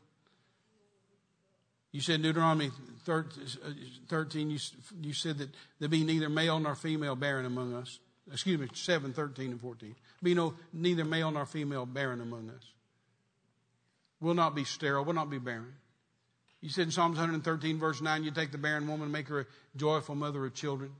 You 1.95 2.01
said 2.01 2.23
Deuteronomy 2.23 2.73
13, 3.05 4.51
you, 4.51 5.12
said 5.12 5.39
that 5.39 5.49
there 5.79 5.89
be 5.89 6.03
neither 6.03 6.29
male 6.29 6.59
nor 6.59 6.75
female 6.75 7.15
barren 7.15 7.47
among 7.47 7.73
us. 7.73 8.01
Excuse 8.33 8.59
me, 8.59 8.66
7, 8.75 9.12
13, 9.12 9.53
and 9.53 9.61
14. 9.61 9.95
Be 10.21 10.35
no, 10.35 10.55
neither 10.73 11.05
male 11.05 11.31
nor 11.31 11.47
female 11.47 11.87
barren 11.87 12.21
among 12.21 12.51
us. 12.51 12.65
Will 14.21 14.35
not 14.35 14.57
be 14.57 14.65
sterile, 14.65 15.05
will 15.05 15.12
not 15.12 15.31
be 15.31 15.39
barren. 15.39 15.73
You 16.61 16.69
said 16.69 16.87
in 16.87 16.91
Psalms 16.91 17.16
113, 17.16 17.79
verse 17.79 18.01
9, 18.01 18.25
you 18.25 18.33
take 18.33 18.51
the 18.51 18.59
barren 18.59 18.89
woman 18.89 19.05
and 19.05 19.12
make 19.12 19.29
her 19.29 19.43
a 19.43 19.47
joyful 19.77 20.16
mother 20.16 20.45
of 20.45 20.53
children. 20.53 20.91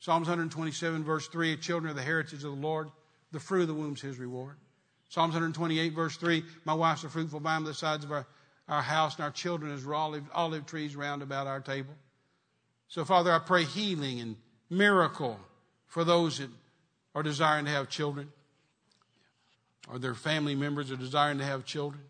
Psalms 0.00 0.26
127, 0.26 1.04
verse 1.04 1.28
3, 1.28 1.58
children 1.58 1.90
are 1.90 1.94
the 1.94 2.00
heritage 2.00 2.32
of 2.32 2.40
the 2.40 2.48
Lord, 2.48 2.88
the 3.30 3.40
fruit 3.40 3.60
of 3.62 3.68
the 3.68 3.74
womb 3.74 3.92
is 3.92 4.00
his 4.00 4.18
reward. 4.18 4.56
Psalms 5.10 5.34
128, 5.34 5.92
verse 5.92 6.16
3, 6.16 6.42
my 6.64 6.72
wife's 6.72 7.04
a 7.04 7.10
fruitful 7.10 7.40
vine 7.40 7.64
by 7.64 7.68
the 7.68 7.74
sides 7.74 8.06
of 8.06 8.10
our, 8.10 8.26
our 8.68 8.82
house, 8.82 9.16
and 9.16 9.24
our 9.24 9.30
children 9.30 9.72
as 9.72 9.86
olive, 9.86 10.24
olive 10.34 10.66
trees 10.66 10.96
round 10.96 11.22
about 11.22 11.46
our 11.46 11.60
table. 11.60 11.94
So, 12.88 13.04
Father, 13.04 13.32
I 13.32 13.38
pray 13.38 13.64
healing 13.64 14.20
and 14.20 14.36
miracle 14.70 15.38
for 15.86 16.04
those 16.04 16.38
that 16.38 16.50
are 17.14 17.22
desiring 17.22 17.66
to 17.66 17.70
have 17.70 17.88
children, 17.88 18.32
or 19.90 19.98
their 19.98 20.14
family 20.14 20.54
members 20.54 20.90
are 20.90 20.96
desiring 20.96 21.38
to 21.38 21.44
have 21.44 21.64
children. 21.64 22.02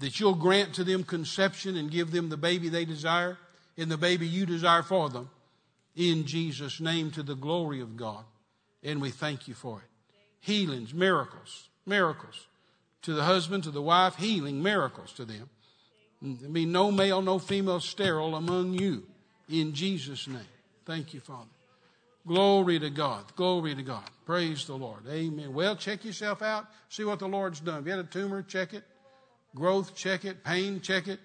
That 0.00 0.18
you'll 0.18 0.34
grant 0.34 0.74
to 0.74 0.84
them 0.84 1.04
conception 1.04 1.76
and 1.76 1.90
give 1.90 2.10
them 2.10 2.28
the 2.28 2.36
baby 2.36 2.68
they 2.68 2.84
desire 2.84 3.38
and 3.76 3.90
the 3.90 3.96
baby 3.96 4.26
you 4.26 4.46
desire 4.46 4.82
for 4.82 5.08
them 5.08 5.30
in 5.94 6.26
Jesus' 6.26 6.80
name 6.80 7.10
to 7.12 7.22
the 7.22 7.36
glory 7.36 7.80
of 7.80 7.96
God. 7.96 8.24
And 8.82 9.00
we 9.00 9.10
thank 9.10 9.48
you 9.48 9.54
for 9.54 9.78
it. 9.78 9.88
Healings, 10.40 10.92
miracles, 10.92 11.68
miracles. 11.86 12.46
To 13.02 13.14
the 13.14 13.24
husband, 13.24 13.64
to 13.64 13.70
the 13.70 13.82
wife, 13.82 14.16
healing, 14.16 14.62
miracles 14.62 15.12
to 15.14 15.24
them. 15.24 15.48
There 16.24 16.48
be 16.48 16.64
no 16.64 16.90
male, 16.90 17.20
no 17.20 17.38
female 17.38 17.80
sterile 17.80 18.34
among 18.34 18.72
you 18.72 19.02
in 19.48 19.74
Jesus' 19.74 20.26
name. 20.26 20.40
Thank 20.86 21.12
you, 21.12 21.20
Father. 21.20 21.50
Glory 22.26 22.78
to 22.78 22.88
God. 22.88 23.24
Glory 23.36 23.74
to 23.74 23.82
God. 23.82 24.08
Praise 24.24 24.64
the 24.64 24.74
Lord. 24.74 25.02
Amen. 25.06 25.52
Well, 25.52 25.76
check 25.76 26.02
yourself 26.02 26.40
out. 26.40 26.66
See 26.88 27.04
what 27.04 27.18
the 27.18 27.28
Lord's 27.28 27.60
done. 27.60 27.80
If 27.80 27.84
you 27.84 27.90
had 27.90 28.00
a 28.00 28.04
tumor, 28.04 28.42
check 28.42 28.72
it. 28.72 28.84
Growth, 29.54 29.94
check 29.94 30.24
it. 30.24 30.42
Pain, 30.42 30.80
check 30.80 31.08
it. 31.08 31.20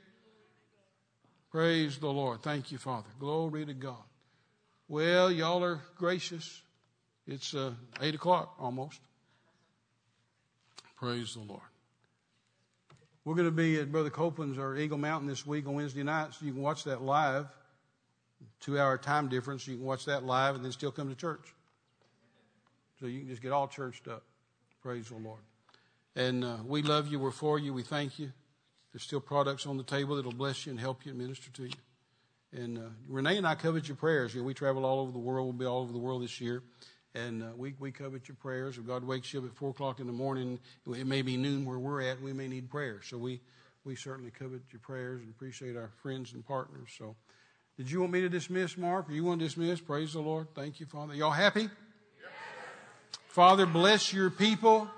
Praise 1.49 1.97
the 1.97 2.09
Lord. 2.09 2.43
Thank 2.43 2.71
you, 2.71 2.77
Father. 2.77 3.07
Glory 3.19 3.65
to 3.65 3.73
God. 3.73 4.03
Well, 4.89 5.31
y'all 5.31 5.63
are 5.63 5.79
gracious. 5.97 6.61
It's 7.25 7.53
uh, 7.53 7.71
8 8.01 8.15
o'clock 8.15 8.55
almost. 8.59 8.99
Praise 10.97 11.35
the 11.35 11.41
Lord. 11.41 11.68
We're 13.29 13.35
going 13.35 13.45
to 13.45 13.51
be 13.51 13.79
at 13.79 13.91
Brother 13.91 14.09
Copeland's 14.09 14.57
or 14.57 14.75
Eagle 14.75 14.97
Mountain 14.97 15.29
this 15.29 15.45
week 15.45 15.67
on 15.67 15.75
Wednesday 15.75 16.01
night, 16.01 16.33
so 16.33 16.47
you 16.47 16.51
can 16.51 16.63
watch 16.63 16.85
that 16.85 17.03
live. 17.03 17.45
Two 18.59 18.79
hour 18.79 18.97
time 18.97 19.27
difference, 19.27 19.67
you 19.67 19.75
can 19.75 19.85
watch 19.85 20.05
that 20.05 20.23
live 20.23 20.55
and 20.55 20.65
then 20.65 20.71
still 20.71 20.91
come 20.91 21.09
to 21.09 21.15
church. 21.15 21.53
So 22.99 23.05
you 23.05 23.19
can 23.19 23.29
just 23.29 23.43
get 23.43 23.51
all 23.51 23.67
churched 23.67 24.07
up. 24.07 24.23
Praise 24.81 25.09
the 25.09 25.17
Lord. 25.17 25.41
And 26.15 26.43
uh, 26.43 26.57
we 26.65 26.81
love 26.81 27.07
you. 27.07 27.19
We're 27.19 27.29
for 27.29 27.59
you. 27.59 27.71
We 27.71 27.83
thank 27.83 28.17
you. 28.17 28.31
There's 28.93 29.03
still 29.03 29.21
products 29.21 29.67
on 29.67 29.77
the 29.77 29.83
table 29.83 30.15
that'll 30.15 30.31
bless 30.31 30.65
you 30.65 30.71
and 30.71 30.79
help 30.79 31.05
you 31.05 31.11
and 31.11 31.21
minister 31.21 31.51
to 31.51 31.65
you. 31.65 31.77
And 32.51 32.79
uh, 32.79 32.89
Renee 33.07 33.37
and 33.37 33.45
I 33.45 33.53
covet 33.53 33.87
your 33.87 33.97
prayers. 33.97 34.33
You 34.33 34.41
know, 34.41 34.47
we 34.47 34.55
travel 34.55 34.87
all 34.87 35.01
over 35.01 35.11
the 35.11 35.19
world. 35.19 35.45
We'll 35.45 35.53
be 35.53 35.65
all 35.65 35.83
over 35.83 35.93
the 35.93 35.99
world 35.99 36.23
this 36.23 36.41
year. 36.41 36.63
And 37.15 37.41
uh, 37.43 37.47
we, 37.57 37.73
we 37.79 37.91
covet 37.91 38.27
your 38.27 38.35
prayers. 38.35 38.77
If 38.77 38.85
God 38.85 39.03
wakes 39.03 39.33
you 39.33 39.39
up 39.39 39.45
at 39.45 39.55
4 39.55 39.71
o'clock 39.71 39.99
in 39.99 40.07
the 40.07 40.13
morning, 40.13 40.59
it 40.95 41.07
may 41.07 41.21
be 41.21 41.37
noon 41.37 41.65
where 41.65 41.79
we're 41.79 42.01
at, 42.01 42.21
we 42.21 42.33
may 42.33 42.47
need 42.47 42.69
prayer. 42.69 43.01
So 43.03 43.17
we, 43.17 43.41
we 43.83 43.95
certainly 43.95 44.31
covet 44.31 44.61
your 44.71 44.79
prayers 44.79 45.21
and 45.21 45.29
appreciate 45.31 45.75
our 45.75 45.91
friends 46.03 46.33
and 46.33 46.45
partners. 46.45 46.89
So 46.97 47.15
did 47.77 47.89
you 47.89 48.01
want 48.01 48.11
me 48.11 48.21
to 48.21 48.29
dismiss, 48.29 48.77
Mark, 48.77 49.09
or 49.09 49.13
you 49.13 49.23
want 49.23 49.39
to 49.39 49.45
dismiss? 49.45 49.79
Praise 49.79 50.13
the 50.13 50.19
Lord. 50.19 50.47
Thank 50.53 50.79
you, 50.79 50.85
Father. 50.85 51.15
Y'all 51.15 51.31
happy? 51.31 51.61
Yes. 51.61 51.69
Father, 53.29 53.65
bless 53.65 54.13
your 54.13 54.29
people. 54.29 54.89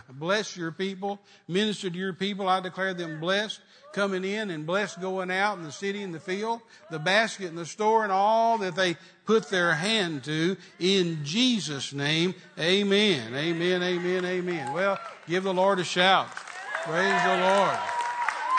Bless 0.10 0.56
your 0.56 0.72
people. 0.72 1.20
Minister 1.48 1.90
to 1.90 1.96
your 1.96 2.12
people. 2.12 2.48
I 2.48 2.60
declare 2.60 2.94
them 2.94 3.20
blessed 3.20 3.60
coming 3.92 4.24
in 4.24 4.50
and 4.50 4.66
blessed 4.66 5.00
going 5.00 5.30
out 5.30 5.58
in 5.58 5.64
the 5.64 5.72
city 5.72 6.02
and 6.02 6.14
the 6.14 6.20
field, 6.20 6.60
the 6.90 6.98
basket 6.98 7.48
and 7.48 7.58
the 7.58 7.66
store 7.66 8.04
and 8.04 8.12
all 8.12 8.58
that 8.58 8.74
they 8.74 8.96
put 9.26 9.50
their 9.50 9.74
hand 9.74 10.24
to 10.24 10.56
in 10.78 11.24
Jesus 11.24 11.92
name. 11.92 12.34
Amen. 12.58 13.34
Amen. 13.34 13.82
Amen. 13.82 14.24
Amen. 14.24 14.72
Well, 14.72 14.98
give 15.28 15.44
the 15.44 15.54
Lord 15.54 15.78
a 15.78 15.84
shout. 15.84 16.30
Praise 16.84 17.22
the 17.22 17.36
Lord. 17.36 17.78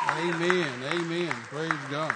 Amen. 0.09 0.69
Amen. 0.93 1.33
Praise 1.49 1.71
God. 1.89 2.13